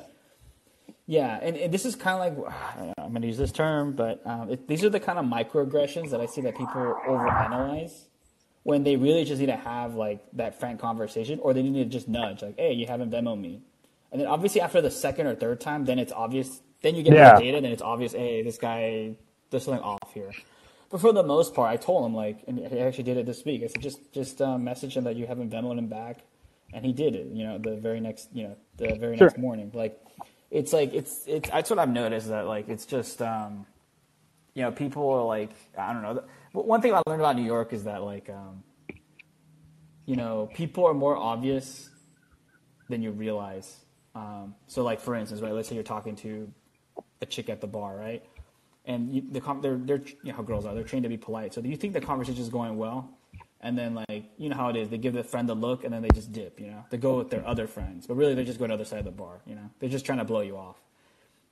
Yeah, 1.07 1.37
and, 1.41 1.55
and 1.55 1.73
this 1.73 1.85
is 1.85 1.95
kind 1.95 2.15
of 2.15 2.37
like 2.39 2.51
know, 2.87 2.93
I'm 2.97 3.11
going 3.11 3.21
to 3.21 3.27
use 3.27 3.37
this 3.37 3.51
term, 3.51 3.93
but 3.93 4.25
um, 4.25 4.49
it, 4.49 4.67
these 4.67 4.83
are 4.83 4.89
the 4.89 4.99
kind 4.99 5.19
of 5.19 5.25
microaggressions 5.25 6.09
that 6.11 6.19
I 6.19 6.25
see 6.25 6.41
that 6.41 6.55
people 6.57 7.03
overanalyze 7.07 8.05
when 8.63 8.83
they 8.83 8.95
really 8.95 9.23
just 9.25 9.39
need 9.39 9.45
to 9.47 9.55
have 9.55 9.93
like 9.93 10.23
that 10.33 10.59
frank 10.59 10.79
conversation, 10.79 11.39
or 11.39 11.53
they 11.53 11.61
need 11.61 11.75
to 11.75 11.85
just 11.85 12.07
nudge, 12.07 12.41
like, 12.41 12.57
"Hey, 12.57 12.73
you 12.73 12.87
haven't 12.87 13.11
Venmo 13.11 13.39
me," 13.39 13.61
and 14.11 14.19
then 14.19 14.27
obviously 14.27 14.61
after 14.61 14.81
the 14.81 14.89
second 14.89 15.27
or 15.27 15.35
third 15.35 15.61
time, 15.61 15.85
then 15.85 15.99
it's 15.99 16.11
obvious. 16.11 16.61
Then 16.81 16.95
you 16.95 17.03
get 17.03 17.13
Yeah. 17.13 17.33
more 17.33 17.35
data, 17.35 17.61
then 17.61 17.71
it's 17.71 17.81
obvious. 17.83 18.13
Hey, 18.13 18.41
this 18.41 18.57
guy, 18.57 19.17
there's 19.51 19.63
something 19.63 19.83
off 19.83 20.13
here. 20.13 20.35
But 20.89 21.01
for 21.01 21.11
the 21.13 21.23
most 21.23 21.53
part, 21.53 21.69
I 21.71 21.77
told 21.77 22.05
him 22.05 22.15
like, 22.15 22.43
and 22.47 22.57
he 22.59 22.79
actually 22.79 23.03
did 23.03 23.17
it 23.17 23.25
this 23.27 23.45
week. 23.45 23.63
I 23.63 23.67
said, 23.67 23.81
just 23.81 24.11
just 24.11 24.41
uh, 24.41 24.57
message 24.57 24.97
him 24.97 25.03
that 25.03 25.15
you 25.15 25.27
haven't 25.27 25.51
Venmoed 25.51 25.77
him 25.77 25.87
back, 25.87 26.21
and 26.73 26.83
he 26.83 26.93
did 26.93 27.13
it. 27.15 27.27
You 27.27 27.43
know, 27.43 27.57
the 27.59 27.75
very 27.77 27.99
next, 27.99 28.29
you 28.33 28.43
know, 28.43 28.55
the 28.77 28.95
very 28.95 29.17
Sure. 29.17 29.27
next 29.27 29.37
morning. 29.37 29.71
Like, 29.73 29.99
it's 30.51 30.73
like 30.73 30.93
it's 30.93 31.23
it's 31.27 31.49
that's 31.49 31.69
what 31.69 31.79
I've 31.79 31.89
noticed 31.89 32.29
that 32.29 32.47
like 32.47 32.69
it's 32.69 32.85
just 32.85 33.21
um, 33.21 33.65
you 34.53 34.61
know, 34.63 34.71
people 34.71 35.09
are 35.09 35.23
like 35.23 35.51
I 35.77 35.93
don't 35.93 36.01
know. 36.01 36.23
One 36.53 36.81
thing 36.81 36.93
I 36.93 37.01
learned 37.07 37.21
about 37.21 37.35
New 37.35 37.43
York 37.45 37.73
is 37.73 37.83
that 37.83 38.03
like 38.03 38.29
um, 38.29 38.63
you 40.05 40.15
know, 40.15 40.49
people 40.53 40.85
are 40.85 40.93
more 40.93 41.17
obvious 41.17 41.89
than 42.89 43.01
you 43.01 43.11
realize. 43.11 43.77
Um, 44.13 44.55
so 44.67 44.83
like 44.83 44.99
for 44.99 45.15
instance, 45.15 45.41
right? 45.41 45.53
Let's 45.53 45.67
say 45.67 45.75
you're 45.75 45.83
talking 45.83 46.15
to 46.17 46.51
a 47.21 47.25
chick 47.25 47.49
at 47.49 47.61
the 47.61 47.67
bar, 47.67 47.95
right? 47.95 48.23
And 48.85 49.11
you, 49.11 49.23
the 49.29 49.41
they're 49.61 49.77
they're 49.77 50.01
you 50.23 50.31
know 50.31 50.35
how 50.35 50.43
girls 50.43 50.65
are. 50.65 50.73
They're 50.73 50.83
trained 50.83 51.03
to 51.03 51.09
be 51.09 51.17
polite. 51.17 51.53
So 51.53 51.61
do 51.61 51.69
you 51.69 51.75
think 51.75 51.93
the 51.93 52.01
conversation 52.01 52.41
is 52.41 52.49
going 52.49 52.77
well? 52.77 53.09
And 53.65 53.75
then 53.75 53.95
like 53.95 54.25
you 54.37 54.47
know 54.49 54.55
how 54.55 54.69
it 54.69 54.75
is, 54.75 54.89
they 54.89 54.99
give 54.99 55.13
the 55.13 55.23
friend 55.23 55.49
a 55.49 55.55
look 55.55 55.83
and 55.83 55.91
then 55.91 56.03
they 56.03 56.09
just 56.13 56.31
dip. 56.31 56.59
You 56.59 56.67
know, 56.67 56.85
they 56.91 56.97
go 56.97 57.17
with 57.17 57.31
their 57.31 57.45
other 57.47 57.65
friends, 57.65 58.05
but 58.05 58.13
really 58.13 58.35
they're 58.35 58.45
just 58.45 58.59
going 58.59 58.69
to 58.69 58.77
the 58.77 58.81
other 58.81 58.87
side 58.87 58.99
of 58.99 59.05
the 59.05 59.11
bar. 59.11 59.41
You 59.47 59.55
know, 59.55 59.71
they're 59.79 59.89
just 59.89 60.05
trying 60.05 60.19
to 60.19 60.23
blow 60.23 60.41
you 60.41 60.55
off. 60.55 60.75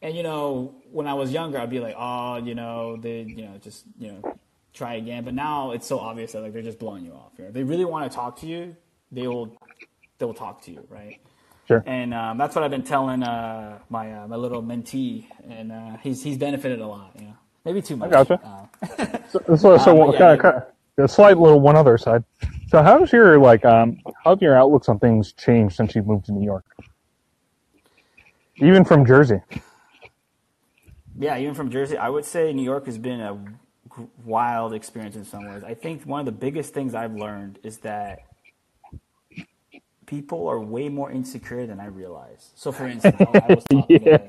And 0.03 0.15
you 0.15 0.22
know, 0.22 0.76
when 0.91 1.07
I 1.07 1.15
was 1.15 1.31
younger, 1.31 1.57
I'd 1.57 1.72
be 1.72 1.80
like, 1.80 1.95
oh, 1.98 2.38
you 2.38 2.53
know, 2.53 2.98
they, 2.98 3.22
you 3.22 3.45
know, 3.45 3.57
just 3.60 3.85
you 3.98 4.11
know, 4.11 4.38
try 4.76 4.95
again. 4.95 5.23
But 5.23 5.34
now 5.34 5.72
it's 5.72 5.88
so 5.88 5.99
obvious 5.99 6.34
that 6.34 6.41
like 6.44 6.53
they're 6.53 6.61
just 6.61 6.77
blowing 6.77 7.03
you 7.03 7.14
off. 7.14 7.31
You 7.38 7.45
know? 7.45 7.48
If 7.48 7.56
they 7.56 7.64
really 7.64 7.85
want 7.85 8.10
to 8.11 8.15
talk 8.15 8.40
to 8.41 8.45
you, 8.45 8.76
they 9.11 9.27
will, 9.27 9.57
they 10.19 10.26
will 10.26 10.35
talk 10.35 10.61
to 10.64 10.72
you, 10.72 10.85
right? 10.90 11.19
Sure. 11.68 11.84
And 11.88 12.14
um, 12.14 12.38
that's 12.38 12.53
what 12.53 12.64
I've 12.64 12.72
been 12.72 12.84
telling 12.84 13.23
uh, 13.23 13.80
my 13.90 14.14
uh, 14.14 14.27
my 14.27 14.35
little 14.35 14.61
mentee, 14.61 15.26
and 15.49 15.72
uh, 15.72 15.98
he's 16.03 16.22
he's 16.22 16.38
benefited 16.38 16.80
a 16.80 16.88
lot. 16.88 17.14
You 17.18 17.26
know, 17.27 17.38
maybe 17.65 17.81
too 17.81 17.98
much. 17.98 18.10
I 18.10 18.23
gotcha. 18.23 18.40
Uh, 18.44 18.68
So, 19.34 19.41
so, 19.56 19.77
so 19.77 20.03
Um, 20.03 20.14
kind 20.14 20.41
yeah, 20.44 20.49
of, 20.49 20.64
a 20.98 21.07
slight 21.07 21.38
little 21.38 21.60
one 21.60 21.76
other 21.76 21.98
side. 21.98 22.24
So, 22.68 22.82
how's 22.82 23.11
your 23.11 23.40
like, 23.40 23.65
um, 23.65 23.98
how 24.24 24.32
have 24.32 24.41
your 24.41 24.56
outlooks 24.56 24.90
on 24.90 24.99
things 24.99 25.34
changed 25.34 25.76
since 25.76 25.95
you've 25.95 26.07
moved 26.07 26.26
to 26.26 26.32
New 26.32 26.45
York? 26.45 26.65
Even 28.57 28.86
from 28.86 29.06
Jersey. 29.06 29.41
yeah, 31.18 31.38
even 31.38 31.53
from 31.53 31.70
Jersey, 31.70 31.98
I 31.98 32.10
would 32.10 32.26
say 32.26 32.53
New 32.53 32.64
York 32.64 32.86
has 32.86 32.98
been 32.98 33.20
a 33.20 33.38
wild 34.24 34.74
experience 34.74 35.15
in 35.15 35.26
some 35.26 35.48
ways. 35.48 35.64
I 35.64 35.74
think 35.74 36.03
one 36.03 36.20
of 36.20 36.26
the 36.26 36.32
biggest 36.32 36.74
things 36.74 36.95
I've 36.95 37.15
learned 37.15 37.60
is 37.64 37.78
that 37.80 38.20
people 40.06 40.48
are 40.48 40.60
way 40.60 40.90
more 40.90 41.11
insecure 41.11 41.65
than 41.65 41.80
I 41.80 41.86
realize. 41.86 42.52
So, 42.56 42.72
for 42.72 42.88
instance, 42.88 43.15
I, 43.20 43.53
was 43.53 43.64
talking. 43.72 44.03
Yeah. 44.03 44.28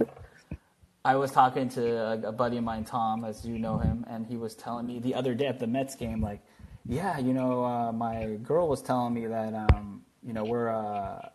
I 1.05 1.17
was 1.17 1.31
talking 1.31 1.69
to 1.71 1.97
a, 1.97 2.29
a 2.29 2.33
buddy 2.33 2.57
of 2.57 2.65
mine, 2.65 2.85
Tom, 2.85 3.25
as 3.25 3.45
you 3.45 3.59
know 3.59 3.79
him, 3.79 4.07
and 4.09 4.27
he 4.27 4.37
was 4.37 4.55
telling 4.55 4.87
me 4.87 4.99
the 4.99 5.15
other 5.15 5.35
day 5.35 5.47
at 5.47 5.61
the 5.61 5.67
Mets 5.67 5.95
game, 5.95 6.23
like, 6.23 6.41
yeah, 6.87 7.19
you 7.19 7.33
know, 7.33 7.65
uh, 7.65 7.93
my 7.93 8.37
girl 8.43 8.69
was 8.69 8.83
telling 8.83 9.15
me 9.15 9.27
that, 9.27 9.55
um, 9.55 10.03
you 10.23 10.33
know, 10.33 10.45
we're, 10.45 10.69
uh, 10.69 11.29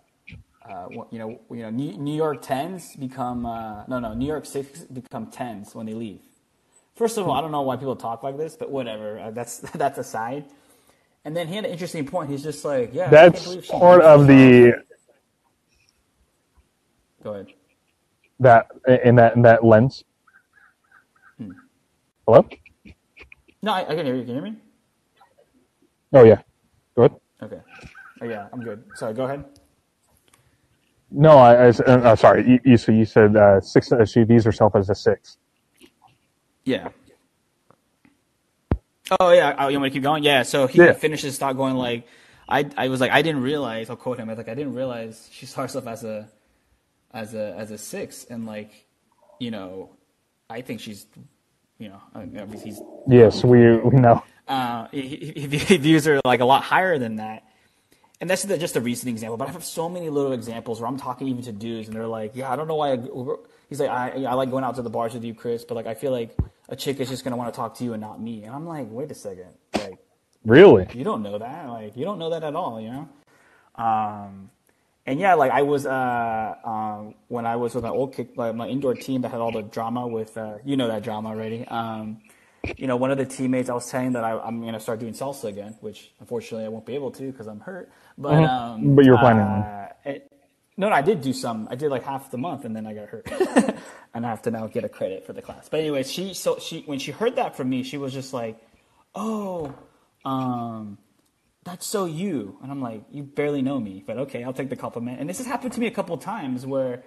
uh, 0.69 0.87
you 1.09 1.17
know, 1.17 1.41
you 1.49 1.63
know, 1.63 1.69
New, 1.71 2.15
York 2.15 2.41
tens 2.41 2.95
become, 2.95 3.45
uh, 3.45 3.85
no, 3.87 3.99
no, 3.99 4.13
New 4.13 4.27
York 4.27 4.45
six 4.45 4.81
become 4.81 5.27
tens 5.27 5.73
when 5.73 5.87
they 5.87 5.93
leave. 5.93 6.21
First 6.95 7.17
of 7.17 7.27
all, 7.27 7.33
I 7.33 7.41
don't 7.41 7.51
know 7.51 7.61
why 7.61 7.77
people 7.77 7.95
talk 7.95 8.21
like 8.23 8.37
this, 8.37 8.55
but 8.55 8.69
whatever. 8.69 9.19
Uh, 9.19 9.31
that's 9.31 9.59
that's 9.73 9.97
aside. 9.97 10.45
And 11.25 11.35
then 11.35 11.47
he 11.47 11.55
had 11.55 11.65
an 11.65 11.71
interesting 11.71 12.05
point. 12.05 12.29
He's 12.29 12.43
just 12.43 12.63
like, 12.63 12.91
yeah, 12.93 13.09
That's 13.09 13.55
part 13.67 14.01
of 14.01 14.27
the. 14.27 14.73
Go 17.23 17.33
ahead. 17.33 17.47
that 18.39 18.67
in 19.03 19.15
that 19.15 19.35
in 19.35 19.41
that 19.41 19.63
lens. 19.63 20.03
Hmm. 21.37 21.51
Hello. 22.25 22.47
No, 23.61 23.73
I, 23.73 23.81
I 23.81 23.95
can 23.95 24.05
hear 24.05 24.15
you. 24.15 24.21
Can 24.21 24.35
you 24.35 24.41
hear 24.41 24.51
me? 24.51 24.57
Oh 26.13 26.23
yeah. 26.23 26.41
Go 26.95 27.03
ahead. 27.03 27.19
Okay. 27.41 27.61
Oh, 28.21 28.25
yeah, 28.25 28.47
I'm 28.51 28.61
good. 28.61 28.83
Sorry, 28.95 29.13
go 29.13 29.23
ahead. 29.25 29.45
No, 31.11 31.37
I, 31.37 31.69
uh, 31.69 31.73
uh, 31.87 32.15
sorry. 32.15 32.47
You, 32.47 32.59
you, 32.65 32.77
so 32.77 32.91
you 32.91 33.05
said 33.05 33.35
uh, 33.35 33.61
six. 33.61 33.91
Uh, 33.91 34.05
she 34.05 34.23
views 34.23 34.45
herself 34.45 34.75
as 34.75 34.89
a 34.89 34.95
six. 34.95 35.37
Yeah. 36.65 36.89
Oh 39.19 39.31
yeah. 39.31 39.55
Oh, 39.57 39.69
you 39.69 39.77
want 39.77 39.83
me 39.83 39.89
to 39.89 39.93
keep 39.93 40.03
going? 40.03 40.23
Yeah. 40.23 40.43
So 40.43 40.67
he 40.67 40.79
Yeah. 40.79 40.93
finishes 40.93 41.37
thought 41.37 41.57
going 41.57 41.75
like, 41.75 42.07
I 42.47 42.69
I 42.77 42.89
was 42.89 43.01
like 43.01 43.11
I 43.11 43.21
didn't 43.21 43.41
realize. 43.41 43.89
I'll 43.89 43.95
quote 43.95 44.19
him. 44.19 44.29
I 44.29 44.33
was 44.33 44.37
like 44.37 44.49
I 44.49 44.53
didn't 44.55 44.73
realize 44.75 45.29
she 45.31 45.45
saw 45.45 45.61
herself 45.63 45.87
as 45.87 46.03
a, 46.03 46.29
as 47.13 47.33
a 47.33 47.55
as 47.57 47.71
a 47.71 47.77
six, 47.77 48.25
and 48.25 48.45
like, 48.45 48.85
you 49.39 49.51
know, 49.51 49.91
I 50.49 50.61
think 50.61 50.79
she's, 50.79 51.07
you 51.79 51.89
know, 51.89 52.01
I 52.13 52.19
mean, 52.19 52.39
obviously 52.39 52.71
he's 52.71 52.81
Yes, 53.07 53.43
we 53.43 53.77
we 53.77 53.97
know. 53.97 54.23
Uh, 54.49 54.87
views 54.93 56.07
are 56.07 56.19
like 56.25 56.41
a 56.41 56.45
lot 56.45 56.63
higher 56.63 56.97
than 56.97 57.17
that. 57.17 57.43
And 58.21 58.29
that's 58.29 58.43
the, 58.43 58.57
just 58.57 58.75
a 58.75 58.81
recent 58.81 59.09
example, 59.09 59.37
but 59.37 59.47
I 59.47 59.51
have 59.51 59.63
so 59.63 59.87
many 59.87 60.09
little 60.09 60.33
examples 60.33 60.81
where 60.81 60.89
I'm 60.89 60.97
talking 60.97 61.29
even 61.29 61.41
to 61.43 61.53
dudes, 61.53 61.87
and 61.87 61.95
they're 61.95 62.05
like, 62.05 62.35
"Yeah, 62.35 62.51
I 62.51 62.57
don't 62.57 62.67
know 62.67 62.75
why." 62.75 62.93
I, 62.93 62.99
he's 63.69 63.79
like, 63.79 63.89
I, 63.89 64.25
"I 64.25 64.33
like 64.33 64.51
going 64.51 64.65
out 64.65 64.75
to 64.75 64.81
the 64.81 64.89
bars 64.89 65.13
with 65.13 65.23
you, 65.23 65.33
Chris, 65.33 65.63
but 65.63 65.75
like 65.75 65.87
I 65.87 65.93
feel 65.93 66.11
like 66.11 66.35
a 66.67 66.75
chick 66.75 66.99
is 66.99 67.07
just 67.07 67.23
gonna 67.23 67.37
want 67.37 67.53
to 67.53 67.55
talk 67.55 67.75
to 67.75 67.85
you 67.85 67.93
and 67.93 68.01
not 68.01 68.19
me." 68.21 68.43
And 68.43 68.53
I'm 68.53 68.67
like, 68.67 68.87
"Wait 68.89 69.09
a 69.09 69.15
second, 69.15 69.53
like 69.75 69.99
Really? 70.43 70.85
you 70.93 71.05
don't 71.05 71.23
know 71.23 71.37
that, 71.37 71.69
like 71.69 71.95
you 71.95 72.03
don't 72.03 72.19
know 72.19 72.31
that 72.31 72.43
at 72.43 72.55
all, 72.55 72.81
you 72.81 72.91
know." 72.91 73.07
Um, 73.75 74.49
and 75.05 75.17
yeah, 75.17 75.35
like 75.35 75.51
I 75.51 75.61
was 75.61 75.85
uh, 75.85 76.55
um, 76.65 77.15
when 77.29 77.45
I 77.45 77.55
was 77.55 77.73
with 77.73 77.85
my 77.85 77.89
old 77.89 78.13
kick, 78.13 78.35
like 78.35 78.53
my 78.53 78.67
indoor 78.67 78.95
team 78.95 79.21
that 79.21 79.29
had 79.29 79.39
all 79.39 79.53
the 79.53 79.61
drama 79.61 80.05
with, 80.05 80.37
uh, 80.37 80.57
you 80.65 80.75
know 80.75 80.89
that 80.89 81.03
drama 81.03 81.29
already. 81.29 81.65
Um, 81.69 82.19
you 82.77 82.87
know, 82.87 82.95
one 82.97 83.11
of 83.11 83.17
the 83.17 83.25
teammates, 83.25 83.69
I 83.69 83.73
was 83.73 83.85
saying 83.85 84.13
that 84.13 84.23
I, 84.23 84.37
I'm 84.39 84.61
going 84.61 84.73
to 84.73 84.79
start 84.79 84.99
doing 84.99 85.13
salsa 85.13 85.45
again, 85.45 85.75
which 85.81 86.11
unfortunately 86.19 86.65
I 86.65 86.69
won't 86.69 86.85
be 86.85 86.95
able 86.95 87.11
to 87.11 87.31
because 87.31 87.47
I'm 87.47 87.59
hurt. 87.59 87.91
But 88.17 88.43
um, 88.43 88.95
But 88.95 89.05
you 89.05 89.11
were 89.11 89.17
planning 89.17 89.43
on. 89.43 89.61
uh, 89.61 89.87
it- 90.05 90.31
no, 90.77 90.87
no, 90.87 90.95
I 90.95 91.01
did 91.01 91.19
do 91.21 91.33
some. 91.33 91.67
I 91.69 91.75
did 91.75 91.91
like 91.91 92.03
half 92.03 92.31
the 92.31 92.37
month, 92.37 92.63
and 92.63 92.73
then 92.73 92.87
I 92.87 92.93
got 92.93 93.09
hurt, 93.09 93.29
and 94.13 94.25
I 94.25 94.29
have 94.29 94.41
to 94.43 94.51
now 94.51 94.67
get 94.67 94.85
a 94.85 94.89
credit 94.89 95.25
for 95.25 95.33
the 95.33 95.41
class. 95.41 95.67
But 95.67 95.81
anyway, 95.81 96.03
she 96.03 96.33
so 96.33 96.57
she 96.57 96.83
when 96.85 96.99
she 96.99 97.11
heard 97.11 97.35
that 97.35 97.57
from 97.57 97.69
me, 97.69 97.83
she 97.83 97.97
was 97.97 98.13
just 98.13 98.31
like, 98.33 98.57
"Oh, 99.13 99.73
um, 100.23 100.97
that's 101.65 101.85
so 101.85 102.05
you." 102.05 102.57
And 102.63 102.71
I'm 102.71 102.81
like, 102.81 103.03
"You 103.11 103.23
barely 103.23 103.61
know 103.61 103.77
me, 103.77 104.05
but 104.07 104.19
okay, 104.19 104.41
I'll 104.41 104.53
take 104.53 104.69
the 104.69 104.77
compliment." 104.77 105.19
And 105.19 105.29
this 105.29 105.39
has 105.39 105.47
happened 105.47 105.73
to 105.73 105.81
me 105.81 105.87
a 105.87 105.91
couple 105.91 106.17
times 106.17 106.65
where 106.65 107.03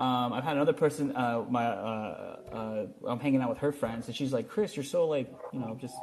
um, 0.00 0.32
I've 0.32 0.44
had 0.44 0.56
another 0.56 0.72
person, 0.72 1.14
uh, 1.14 1.44
my 1.50 1.66
uh, 1.66 2.36
uh, 2.52 2.86
I'm 3.06 3.20
hanging 3.20 3.42
out 3.42 3.50
with 3.50 3.58
her 3.58 3.70
friends, 3.72 4.06
and 4.08 4.16
she's 4.16 4.32
like, 4.32 4.48
"Chris, 4.48 4.74
you're 4.76 4.82
so 4.84 5.06
like, 5.06 5.30
you 5.52 5.60
know, 5.60 5.76
just 5.80 5.94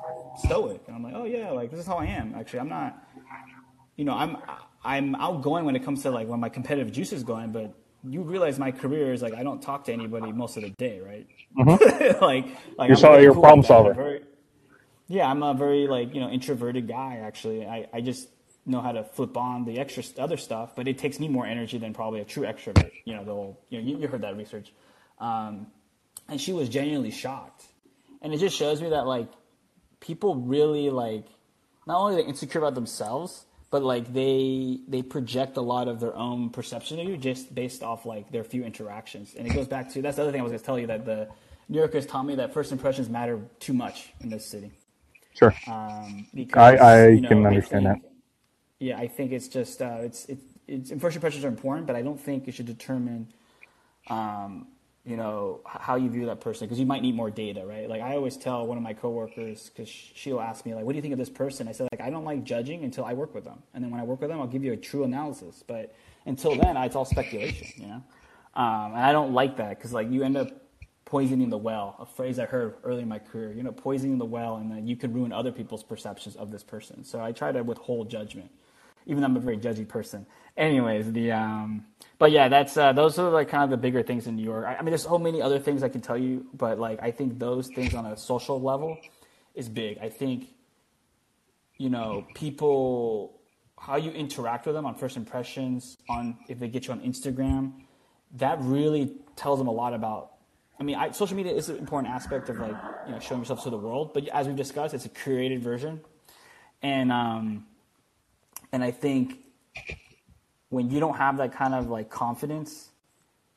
stoic." 0.46 0.82
And 0.88 0.96
I'm 0.96 1.04
like, 1.04 1.14
"Oh 1.16 1.26
yeah, 1.26 1.50
like 1.52 1.72
this 1.72 1.80
is 1.80 1.88
how 1.88 1.98
I 1.98 2.06
am. 2.06 2.36
Actually, 2.36 2.60
I'm 2.60 2.70
not." 2.70 3.04
you 3.96 4.06
know, 4.06 4.14
I'm 4.14 4.38
I'm 4.86 5.16
outgoing 5.16 5.66
when 5.66 5.76
it 5.76 5.84
comes 5.84 6.04
to 6.04 6.12
like 6.12 6.28
when 6.28 6.40
my 6.40 6.50
competitive 6.50 6.92
juice 6.94 7.12
is 7.12 7.24
going, 7.24 7.52
but 7.52 7.74
you 8.08 8.22
realize 8.22 8.60
my 8.60 8.72
career 8.72 9.12
is 9.12 9.24
like 9.24 9.34
I 9.34 9.42
don't 9.42 9.62
talk 9.62 9.86
to 9.86 9.94
anybody 9.94 10.32
most 10.32 10.56
of 10.58 10.64
the 10.64 10.70
day, 10.70 11.00
right? 11.00 11.28
like, 12.22 12.22
like 12.22 12.46
Mm-hmm. 12.48 12.84
You're 12.84 12.90
I'm 12.92 12.96
so- 12.96 13.12
very 13.12 13.24
you're 13.24 13.32
a 13.32 13.34
problem 13.34 13.60
with 13.60 13.68
that. 13.68 13.74
I'm 13.74 13.84
solver. 13.86 13.94
very- 13.96 14.24
yeah, 15.08 15.28
I'm 15.32 15.42
a 15.42 15.54
very 15.56 15.88
like 15.88 16.14
you 16.14 16.20
know 16.22 16.30
introverted 16.30 16.88
guy. 16.88 17.22
Actually, 17.24 17.66
I 17.66 17.88
I 17.92 18.02
just 18.02 18.30
know 18.68 18.82
how 18.82 18.92
to 18.92 19.04
flip 19.04 19.38
on 19.38 19.66
the 19.66 19.80
extra 19.80 20.04
other 20.20 20.38
stuff, 20.38 20.76
but 20.76 20.88
it 20.88 20.98
takes 20.98 21.20
me 21.20 21.28
more 21.28 21.46
energy 21.46 21.78
than 21.78 21.94
probably 21.94 22.20
a 22.22 22.26
true 22.26 22.44
extrovert. 22.44 22.92
You 23.06 23.16
know, 23.16 23.24
the 23.24 23.32
whole, 23.34 23.60
you 23.70 23.82
know 23.82 23.88
you, 23.90 23.98
you 24.00 24.08
heard 24.08 24.22
that 24.22 24.38
research, 24.38 24.74
um, 25.20 25.68
and 26.28 26.40
she 26.40 26.54
was 26.54 26.70
genuinely 26.70 27.12
shocked, 27.12 27.64
and 28.22 28.34
it 28.34 28.40
just 28.40 28.56
shows 28.56 28.82
me 28.82 28.90
that 28.90 29.08
like 29.08 29.30
people 30.00 30.36
really 30.36 30.90
like 30.90 31.26
not 31.88 31.98
only 32.00 32.14
are 32.16 32.24
they 32.24 32.28
insecure 32.28 32.60
about 32.62 32.76
themselves 32.76 33.46
but 33.72 33.84
like 33.84 34.14
they 34.14 34.80
they 34.88 35.02
project 35.02 35.58
a 35.58 35.62
lot 35.62 35.88
of 35.88 36.00
their 36.00 36.16
own 36.16 36.50
perception 36.50 37.00
of 37.00 37.08
you 37.08 37.18
just 37.18 37.54
based 37.54 37.82
off 37.84 38.06
like 38.06 38.32
their 38.32 38.44
few 38.44 38.64
interactions 38.64 39.34
and 39.36 39.48
it 39.48 39.54
goes 39.54 39.68
back 39.68 39.92
to 39.92 40.02
that's 40.02 40.18
the 40.18 40.22
other 40.22 40.32
thing 40.32 40.40
i 40.40 40.44
was 40.44 40.52
going 40.52 40.60
to 40.60 40.66
tell 40.66 40.80
you 40.80 40.88
that 40.88 41.04
the 41.06 41.28
new 41.68 41.80
yorkers 41.80 42.06
taught 42.06 42.24
me 42.26 42.36
that 42.36 42.54
first 42.54 42.72
impressions 42.72 43.10
matter 43.10 43.40
too 43.60 43.74
much 43.74 44.14
in 44.22 44.30
this 44.30 44.46
city 44.46 44.72
Sure. 45.38 45.54
um, 45.68 46.26
because, 46.34 46.80
I- 46.80 47.04
I 47.04 47.08
you 47.10 47.22
know, 47.22 47.30
can 47.30 47.46
understand 47.46 47.86
that. 47.86 47.98
Yeah, 48.80 48.98
I 48.98 49.08
think 49.08 49.32
it's 49.32 49.48
just 49.48 49.82
uh, 49.82 49.98
it's 50.02 50.26
it, 50.26 50.40
it's 50.68 50.92
first 51.00 51.16
impressions 51.16 51.44
are 51.46 51.50
important, 51.50 51.88
but 51.88 51.96
I 51.96 52.02
don't 52.02 52.20
think 52.20 52.48
it 52.48 52.54
should 52.54 52.68
determine, 52.68 53.28
um, 54.08 54.68
you 55.04 55.18
know, 55.18 55.62
how 55.66 55.96
you 55.96 56.10
view 56.10 56.28
that 56.28 56.42
person 56.42 56.68
because 56.68 56.80
you 56.80 56.86
might 56.86 57.02
need 57.02 57.16
more 57.16 57.32
data, 57.32 57.66
right? 57.66 57.90
Like 57.90 58.02
I 58.02 58.16
always 58.16 58.38
tell 58.38 58.68
one 58.68 58.78
of 58.78 58.84
my 58.84 58.94
coworkers 58.94 59.70
because 59.70 59.90
she'll 59.90 60.40
ask 60.40 60.66
me 60.66 60.76
like, 60.76 60.86
"What 60.86 60.92
do 60.92 60.98
you 60.98 61.02
think 61.02 61.14
of 61.14 61.18
this 61.18 61.30
person?" 61.30 61.68
I 61.68 61.72
said 61.72 61.88
like, 61.92 62.02
"I 62.02 62.10
don't 62.12 62.26
like 62.26 62.44
judging 62.44 62.84
until 62.84 63.06
I 63.06 63.14
work 63.14 63.34
with 63.34 63.46
them, 63.46 63.64
and 63.74 63.84
then 63.84 63.90
when 63.92 64.00
I 64.00 64.04
work 64.04 64.22
with 64.22 64.30
them, 64.30 64.40
I'll 64.40 64.48
give 64.48 64.64
you 64.64 64.74
a 64.74 64.78
true 64.78 65.04
analysis. 65.04 65.64
But 65.66 65.96
until 66.26 66.56
then, 66.56 66.78
it's 66.78 66.96
all 66.96 67.06
speculation, 67.06 67.68
you 67.78 67.88
know." 67.88 68.04
Um, 68.54 68.94
and 68.94 69.02
I 69.02 69.12
don't 69.12 69.34
like 69.34 69.58
that 69.58 69.78
because 69.78 69.94
like 69.94 70.10
you 70.12 70.24
end 70.24 70.38
up 70.38 70.50
poisoning 71.06 71.50
the 71.50 71.58
well, 71.58 71.96
a 72.00 72.06
phrase 72.06 72.38
I 72.38 72.46
heard 72.46 72.76
early 72.84 73.02
in 73.04 73.08
my 73.08 73.20
career. 73.20 73.54
You 73.54 73.64
know, 73.64 73.72
poisoning 73.72 74.18
the 74.18 74.26
well, 74.26 74.58
and 74.58 74.70
then 74.70 74.88
you 74.88 74.96
could 74.96 75.16
ruin 75.16 75.32
other 75.32 75.52
people's 75.52 75.84
perceptions 75.84 76.36
of 76.36 76.52
this 76.52 76.64
person. 76.64 77.04
So 77.04 77.24
I 77.24 77.32
try 77.32 77.52
to 77.52 77.64
withhold 77.64 78.10
judgment, 78.10 78.52
even 79.08 79.22
though 79.22 79.26
I'm 79.26 79.36
a 79.36 79.40
very 79.40 79.58
judgy 79.58 79.88
person. 79.88 80.28
Anyways, 80.56 81.12
the 81.12 81.32
um, 81.32 81.86
but 82.20 82.32
yeah, 82.32 82.48
that's 82.48 82.78
uh, 82.78 82.94
those 82.94 83.18
are 83.18 83.30
like 83.30 83.50
kind 83.50 83.64
of 83.64 83.72
the 83.72 83.78
bigger 83.78 84.04
things 84.04 84.28
in 84.28 84.36
New 84.36 84.44
York. 84.44 84.66
I, 84.66 84.76
I 84.76 84.82
mean, 84.82 84.92
there's 84.92 85.04
so 85.04 85.18
many 85.18 85.42
other 85.42 85.60
things 85.60 85.82
I 85.82 85.90
can 85.90 86.02
tell 86.02 86.18
you, 86.18 86.46
but 86.54 86.80
like 86.80 87.02
I 87.02 87.10
think 87.12 87.40
those 87.40 87.68
things 87.68 87.96
on 87.96 88.06
a 88.06 88.16
social 88.16 88.62
level 88.62 88.98
is 89.56 89.68
big. 89.68 89.98
I 90.00 90.10
think 90.10 90.50
you 91.78 91.90
know 91.90 92.28
people 92.36 93.40
how 93.80 93.96
you 93.96 94.12
interact 94.12 94.66
with 94.68 94.76
them 94.76 94.86
on 94.86 94.96
first 94.96 95.18
impressions 95.18 95.98
on 96.10 96.38
if 96.48 96.60
they 96.60 96.68
get 96.68 96.88
you 96.88 96.94
on 96.94 97.00
Instagram 97.02 97.74
that 98.36 98.58
really 98.62 99.14
tells 99.36 99.60
them 99.60 99.68
a 99.68 99.72
lot 99.72 99.94
about 99.94 100.32
I 100.80 100.84
mean, 100.84 100.96
I, 100.96 101.12
social 101.12 101.36
media 101.36 101.54
is 101.54 101.70
an 101.70 101.78
important 101.78 102.14
aspect 102.14 102.50
of 102.50 102.60
like 102.60 102.76
you 103.08 103.12
know 103.12 103.20
showing 103.20 103.42
yourself 103.42 103.64
to 103.64 103.70
the 103.70 103.78
world, 103.78 104.14
but 104.14 104.28
as 104.28 104.48
we've 104.48 104.56
discussed, 104.56 104.94
it's 104.94 105.06
a 105.06 105.10
curated 105.10 105.62
version, 105.62 106.02
and 106.84 107.12
um, 107.12 107.66
and 108.72 108.84
I 108.84 108.92
think 108.92 109.40
when 110.70 110.90
you 110.90 111.00
don't 111.00 111.18
have 111.18 111.38
that 111.38 111.54
kind 111.54 111.74
of 111.74 111.90
like 111.90 112.10
confidence, 112.10 112.90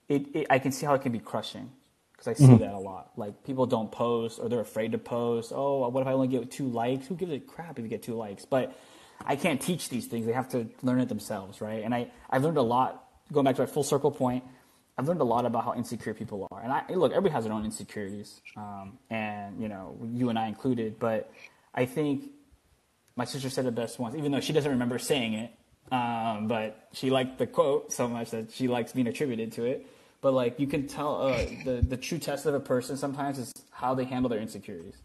it, 0.09 0.35
it 0.35 0.47
I 0.51 0.59
can 0.59 0.73
see 0.73 0.87
how 0.87 0.95
it 0.95 1.03
can 1.03 1.13
be 1.13 1.19
crushing 1.19 1.71
because 2.13 2.29
I 2.29 2.35
see 2.35 2.55
that 2.57 2.75
a 2.75 2.79
lot. 2.79 3.13
Like 3.17 3.45
people 3.45 3.67
don't 3.67 3.91
post 3.91 4.39
or 4.41 4.49
they're 4.49 4.61
afraid 4.61 4.93
to 4.93 4.99
post. 4.99 5.53
Oh, 5.55 5.89
what 5.89 6.03
if 6.03 6.07
I 6.07 6.13
only 6.13 6.29
get 6.29 6.51
two 6.51 6.69
likes? 6.69 7.07
Who 7.07 7.15
gives 7.15 7.33
a 7.33 7.39
crap 7.39 7.79
if 7.79 7.83
you 7.83 7.89
get 7.89 8.03
two 8.03 8.15
likes? 8.15 8.45
But 8.45 8.77
I 9.25 9.37
can't 9.37 9.61
teach 9.61 9.89
these 9.89 10.07
things. 10.07 10.27
They 10.27 10.33
have 10.33 10.49
to 10.51 10.67
learn 10.83 11.01
it 11.01 11.09
themselves, 11.09 11.61
right? 11.61 11.83
And 11.83 11.95
I 11.95 12.11
I've 12.29 12.45
learned 12.45 12.59
a 12.59 12.63
lot. 12.63 13.07
Going 13.33 13.45
back 13.45 13.57
to 13.57 13.63
my 13.63 13.67
full 13.67 13.85
circle 13.85 14.11
point, 14.11 14.45
I've 14.99 15.07
learned 15.07 15.21
a 15.21 15.25
lot 15.25 15.47
about 15.47 15.65
how 15.65 15.75
insecure 15.75 16.15
people 16.15 16.47
are. 16.51 16.61
And 16.61 16.73
I 16.73 16.85
look, 16.93 17.13
everybody 17.13 17.33
has 17.33 17.45
their 17.45 17.53
own 17.53 17.65
insecurities, 17.65 18.41
um, 18.57 18.99
and 19.09 19.61
you 19.61 19.69
know, 19.69 19.97
you 20.13 20.29
and 20.29 20.39
I 20.39 20.49
included. 20.49 20.99
But 20.99 21.33
I 21.75 21.87
think 21.87 22.31
my 23.21 23.27
sister 23.33 23.51
said 23.51 23.65
it 23.67 23.75
best 23.75 23.99
once, 24.05 24.15
even 24.21 24.33
though 24.33 24.41
she 24.41 24.53
doesn't 24.57 24.71
remember 24.79 24.99
saying 24.99 25.33
it. 25.43 25.51
Um, 25.99 26.49
but 26.55 26.89
she 26.99 27.11
liked 27.19 27.35
the 27.43 27.47
quote 27.47 27.93
so 27.93 28.05
much 28.17 28.29
that 28.31 28.45
she 28.57 28.67
likes 28.77 28.93
being 28.93 29.09
attributed 29.13 29.49
to 29.57 29.63
it. 29.73 29.79
But 30.23 30.33
like 30.41 30.53
you 30.63 30.67
can 30.75 30.83
tell, 30.87 31.13
uh, 31.29 31.45
the 31.67 31.75
the 31.93 31.97
true 31.97 32.19
test 32.29 32.43
of 32.47 32.55
a 32.55 32.65
person 32.75 32.97
sometimes 32.97 33.37
is 33.45 33.53
how 33.83 33.91
they 33.99 34.05
handle 34.05 34.29
their 34.33 34.41
insecurities. 34.41 34.99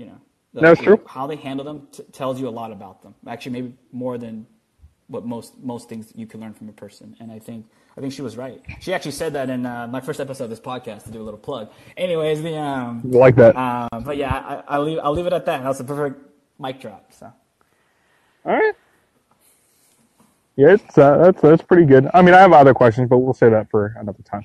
You 0.00 0.06
know, 0.06 0.18
That's 0.54 0.80
Like, 0.80 0.86
true. 0.88 1.00
How 1.06 1.26
they 1.26 1.36
handle 1.36 1.64
them 1.64 1.78
t- 1.92 2.02
tells 2.20 2.40
you 2.40 2.46
a 2.48 2.54
lot 2.60 2.70
about 2.78 2.96
them. 3.02 3.14
Actually, 3.26 3.52
maybe 3.52 3.70
more 3.92 4.16
than 4.24 4.46
what 5.08 5.22
most 5.34 5.50
most 5.72 5.84
things 5.90 6.04
you 6.14 6.26
can 6.26 6.40
learn 6.40 6.54
from 6.54 6.68
a 6.70 6.72
person. 6.72 7.14
And 7.20 7.30
I 7.36 7.38
think 7.38 7.66
I 7.96 8.00
think 8.00 8.12
she 8.14 8.22
was 8.28 8.34
right. 8.44 8.60
She 8.80 8.90
actually 8.94 9.12
said 9.22 9.32
that 9.34 9.48
in 9.50 9.66
uh, 9.66 9.86
my 9.96 10.00
first 10.00 10.18
episode 10.20 10.44
of 10.44 10.50
this 10.50 10.60
podcast 10.70 11.04
to 11.04 11.10
do 11.10 11.20
a 11.20 11.26
little 11.28 11.38
plug. 11.48 11.70
Anyways, 11.96 12.40
the 12.42 12.56
um, 12.56 13.02
Like 13.24 13.36
that. 13.36 13.54
um, 13.56 13.88
but 14.08 14.16
yeah, 14.16 14.34
I, 14.34 14.54
I'll 14.74 14.84
leave 14.88 14.98
I'll 15.04 15.12
leave 15.18 15.26
it 15.26 15.34
at 15.40 15.44
that. 15.46 15.58
That 15.62 15.68
was 15.68 15.80
a 15.80 15.84
perfect 15.84 16.16
mic 16.58 16.80
drop. 16.80 17.12
So 17.12 17.32
All 18.44 18.52
right. 18.52 18.74
Yeah, 20.56 20.74
it's 20.74 20.98
uh, 20.98 21.16
that's 21.18 21.40
that's 21.40 21.62
pretty 21.62 21.86
good. 21.86 22.08
I 22.12 22.20
mean, 22.22 22.34
I 22.34 22.40
have 22.40 22.52
other 22.52 22.74
questions, 22.74 23.08
but 23.08 23.18
we'll 23.18 23.32
say 23.34 23.48
that 23.48 23.70
for 23.70 23.94
another 23.98 24.22
time. 24.22 24.44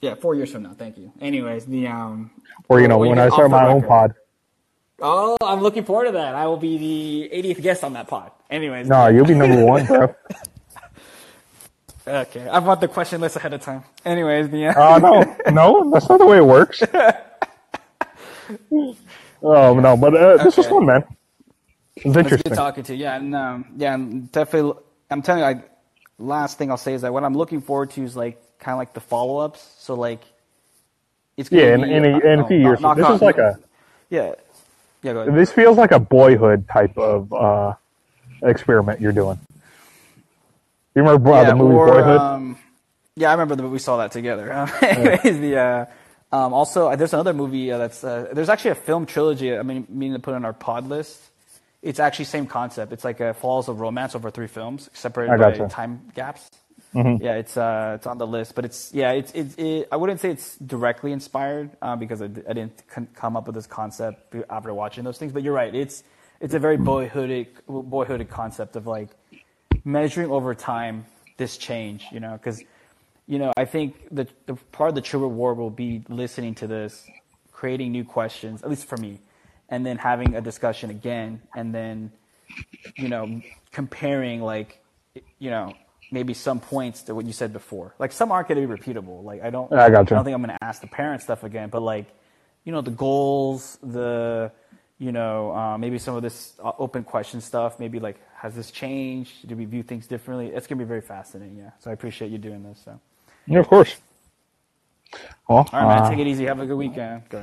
yeah, 0.00 0.14
four 0.14 0.34
years 0.34 0.50
from 0.52 0.62
now. 0.62 0.72
Thank 0.72 0.96
you. 0.98 1.12
Anyways, 1.20 1.66
the 1.66 1.86
um, 1.88 2.30
Or 2.68 2.80
you 2.80 2.88
know, 2.88 2.98
when 2.98 3.18
I 3.18 3.28
start 3.28 3.50
my 3.50 3.66
own 3.66 3.82
pod. 3.82 4.14
oh, 5.02 5.36
I'm 5.42 5.60
looking 5.60 5.84
forward 5.84 6.06
to 6.06 6.12
that. 6.12 6.34
I 6.34 6.46
will 6.46 6.56
be 6.56 6.78
the 6.78 7.28
80th 7.54 7.60
guest 7.62 7.84
on 7.84 7.92
that 7.92 8.08
pod. 8.08 8.30
Anyways, 8.48 8.88
No, 8.88 9.08
you'll 9.08 9.26
be 9.26 9.34
number 9.34 9.62
one, 9.66 9.84
bro. 9.84 10.14
okay. 12.06 12.48
I 12.48 12.58
want 12.60 12.80
the 12.80 12.88
question 12.88 13.20
list 13.20 13.36
ahead 13.36 13.52
of 13.52 13.60
time. 13.60 13.84
Anyways, 14.04 14.48
the 14.48 14.68
Uh, 14.68 14.98
no, 14.98 15.36
no, 15.50 15.90
that's 15.90 16.08
not 16.08 16.18
the 16.18 16.26
way 16.26 16.38
it 16.38 16.46
works. 16.46 16.82
Oh 19.48 19.78
no, 19.78 19.96
but 19.96 20.14
uh, 20.16 20.42
this 20.42 20.56
was 20.56 20.66
fun, 20.66 20.86
man. 20.86 21.04
It 21.96 22.06
was 22.06 22.16
It's 22.16 22.16
interesting. 22.16 22.50
good 22.50 22.56
talking 22.56 22.84
to 22.84 22.94
you. 22.96 23.04
Yeah, 23.04 23.16
and 23.16 23.34
um, 23.34 23.66
yeah, 23.76 23.94
and 23.94 24.30
definitely. 24.32 24.82
I'm 25.10 25.22
telling 25.22 25.40
you, 25.42 25.46
I, 25.46 25.64
last 26.18 26.58
thing 26.58 26.70
I'll 26.70 26.76
say 26.76 26.94
is 26.94 27.02
that 27.02 27.12
what 27.12 27.24
I'm 27.24 27.34
looking 27.36 27.60
forward 27.60 27.90
to 27.92 28.02
is 28.02 28.16
like 28.16 28.42
kind 28.58 28.74
of 28.74 28.78
like 28.78 28.92
the 28.94 29.00
follow 29.00 29.38
ups. 29.38 29.66
So 29.78 29.94
like, 29.94 30.22
it's 31.36 31.48
gonna 31.48 31.62
Yeah, 31.62 31.74
in, 31.74 31.84
in, 31.84 32.04
a, 32.04 32.18
in 32.18 32.40
a 32.40 32.46
few 32.48 32.58
knock- 32.58 32.80
years. 32.80 32.80
knock 32.80 32.96
This 32.96 33.06
on- 33.06 33.14
is 33.16 33.22
like 33.22 33.38
a 33.38 33.58
yeah, 34.10 34.34
yeah. 35.02 35.12
Go 35.12 35.20
ahead. 35.20 35.34
this 35.36 35.52
feels 35.52 35.78
like 35.78 35.92
a 35.92 36.00
boyhood 36.00 36.68
type 36.68 36.96
of 36.98 37.32
uh, 37.32 37.74
experiment 38.42 39.00
you're 39.00 39.12
doing. 39.12 39.38
You 40.94 41.02
remember 41.02 41.32
uh, 41.32 41.42
yeah, 41.42 41.50
the 41.50 41.56
movie 41.56 41.74
or, 41.74 41.86
Boyhood? 41.88 42.20
Um, 42.20 42.58
yeah, 43.16 43.28
I 43.30 43.32
remember 43.32 43.56
that 43.56 43.68
we 43.68 43.78
saw 43.78 43.98
that 43.98 44.12
together. 44.12 44.50
Anyways, 44.82 45.38
the 45.40 45.56
uh, 45.56 45.86
um, 46.32 46.52
also 46.52 46.88
uh, 46.88 46.96
there's 46.96 47.14
another 47.14 47.32
movie 47.32 47.70
uh, 47.70 47.78
that's 47.78 48.02
uh, 48.02 48.28
there's 48.32 48.48
actually 48.48 48.72
a 48.72 48.76
film 48.76 49.06
trilogy. 49.06 49.56
I 49.56 49.62
mean, 49.62 49.86
meaning 49.88 50.14
to 50.14 50.20
put 50.20 50.34
on 50.34 50.44
our 50.44 50.52
pod 50.52 50.88
list. 50.88 51.20
It's 51.82 52.00
actually 52.00 52.24
same 52.24 52.46
concept. 52.46 52.92
It's 52.92 53.04
like 53.04 53.20
a 53.20 53.34
Falls 53.34 53.68
of 53.68 53.78
Romance 53.80 54.14
over 54.16 54.30
three 54.30 54.48
films, 54.48 54.90
separated 54.92 55.38
by 55.38 55.52
gotcha. 55.52 55.68
time 55.68 56.10
gaps. 56.14 56.50
Yeah, 57.20 57.34
it's 57.34 57.56
uh, 57.56 57.92
it's 57.96 58.06
on 58.06 58.18
the 58.18 58.26
list, 58.26 58.54
but 58.54 58.64
it's 58.64 58.92
yeah, 58.94 59.12
it's 59.12 59.30
it's 59.32 59.54
it, 59.56 59.88
I 59.92 59.96
wouldn't 59.96 60.18
say 60.20 60.30
it's 60.30 60.56
directly 60.56 61.12
inspired 61.12 61.70
uh, 61.82 61.94
because 61.94 62.22
I 62.22 62.26
didn't 62.28 62.82
con- 62.88 63.08
come 63.14 63.36
up 63.36 63.46
with 63.46 63.54
this 63.54 63.66
concept 63.66 64.34
after 64.48 64.72
watching 64.72 65.04
those 65.04 65.18
things. 65.18 65.32
But 65.32 65.42
you're 65.42 65.52
right, 65.52 65.74
it's 65.74 66.02
it's 66.40 66.54
a 66.54 66.58
very 66.58 66.78
boyhoodic 66.78 67.48
boyhoodic 67.68 68.30
concept 68.30 68.76
of 68.76 68.86
like 68.86 69.10
measuring 69.84 70.30
over 70.30 70.54
time 70.54 71.04
this 71.36 71.58
change, 71.58 72.06
you 72.10 72.20
know, 72.20 72.32
because 72.32 72.62
you 73.26 73.38
know 73.38 73.52
I 73.56 73.64
think 73.64 73.96
the 74.10 74.26
the 74.46 74.54
part 74.72 74.88
of 74.88 74.94
the 74.94 75.00
true 75.00 75.20
reward 75.20 75.58
will 75.58 75.70
be 75.70 76.04
listening 76.08 76.54
to 76.56 76.66
this, 76.66 77.06
creating 77.52 77.92
new 77.92 78.04
questions, 78.04 78.62
at 78.62 78.70
least 78.70 78.86
for 78.86 78.96
me, 78.96 79.20
and 79.68 79.84
then 79.84 79.98
having 79.98 80.34
a 80.34 80.40
discussion 80.40 80.90
again, 80.90 81.42
and 81.54 81.74
then 81.74 82.12
you 82.96 83.08
know 83.08 83.40
comparing 83.72 84.40
like 84.42 84.82
you 85.38 85.50
know 85.50 85.74
maybe 86.12 86.34
some 86.34 86.60
points 86.60 87.02
to 87.02 87.14
what 87.14 87.26
you 87.26 87.32
said 87.32 87.52
before. 87.52 87.94
Like 87.98 88.12
some 88.12 88.30
aren't 88.30 88.48
going 88.48 88.60
to 88.60 88.66
be 88.66 88.72
repeatable. 88.72 89.24
Like 89.24 89.42
I 89.42 89.50
don't 89.50 89.72
I 89.72 89.90
gotcha. 89.90 90.14
don't 90.14 90.24
think 90.24 90.34
I'm 90.34 90.42
going 90.42 90.56
to 90.56 90.64
ask 90.64 90.80
the 90.80 90.86
parent 90.86 91.22
stuff 91.22 91.44
again, 91.44 91.68
but 91.68 91.82
like 91.82 92.06
you 92.64 92.72
know 92.72 92.80
the 92.80 92.90
goals, 92.90 93.78
the 93.82 94.52
you 94.98 95.12
know 95.12 95.52
uh, 95.52 95.78
maybe 95.78 95.98
some 95.98 96.14
of 96.16 96.22
this 96.22 96.54
uh, 96.62 96.72
open 96.78 97.04
question 97.04 97.40
stuff. 97.40 97.80
Maybe 97.80 97.98
like 97.98 98.20
has 98.36 98.54
this 98.54 98.70
changed? 98.70 99.48
Do 99.48 99.56
we 99.56 99.64
view 99.64 99.82
things 99.82 100.06
differently? 100.06 100.48
It's 100.48 100.66
going 100.66 100.78
to 100.78 100.84
be 100.84 100.88
very 100.88 101.00
fascinating. 101.00 101.56
Yeah. 101.56 101.70
So 101.80 101.90
I 101.90 101.94
appreciate 101.94 102.30
you 102.30 102.38
doing 102.38 102.62
this. 102.62 102.80
So 102.84 103.00
yeah, 103.46 103.60
of 103.60 103.68
course. 103.68 103.96
Well, 105.48 105.68
all 105.72 105.80
right, 105.80 105.88
man. 105.88 106.02
uh, 106.04 106.10
Take 106.10 106.18
it 106.20 106.26
easy. 106.26 106.46
Have 106.46 106.60
a 106.60 106.66
good 106.66 106.76
weekend. 106.76 107.22
Go. 107.22 107.34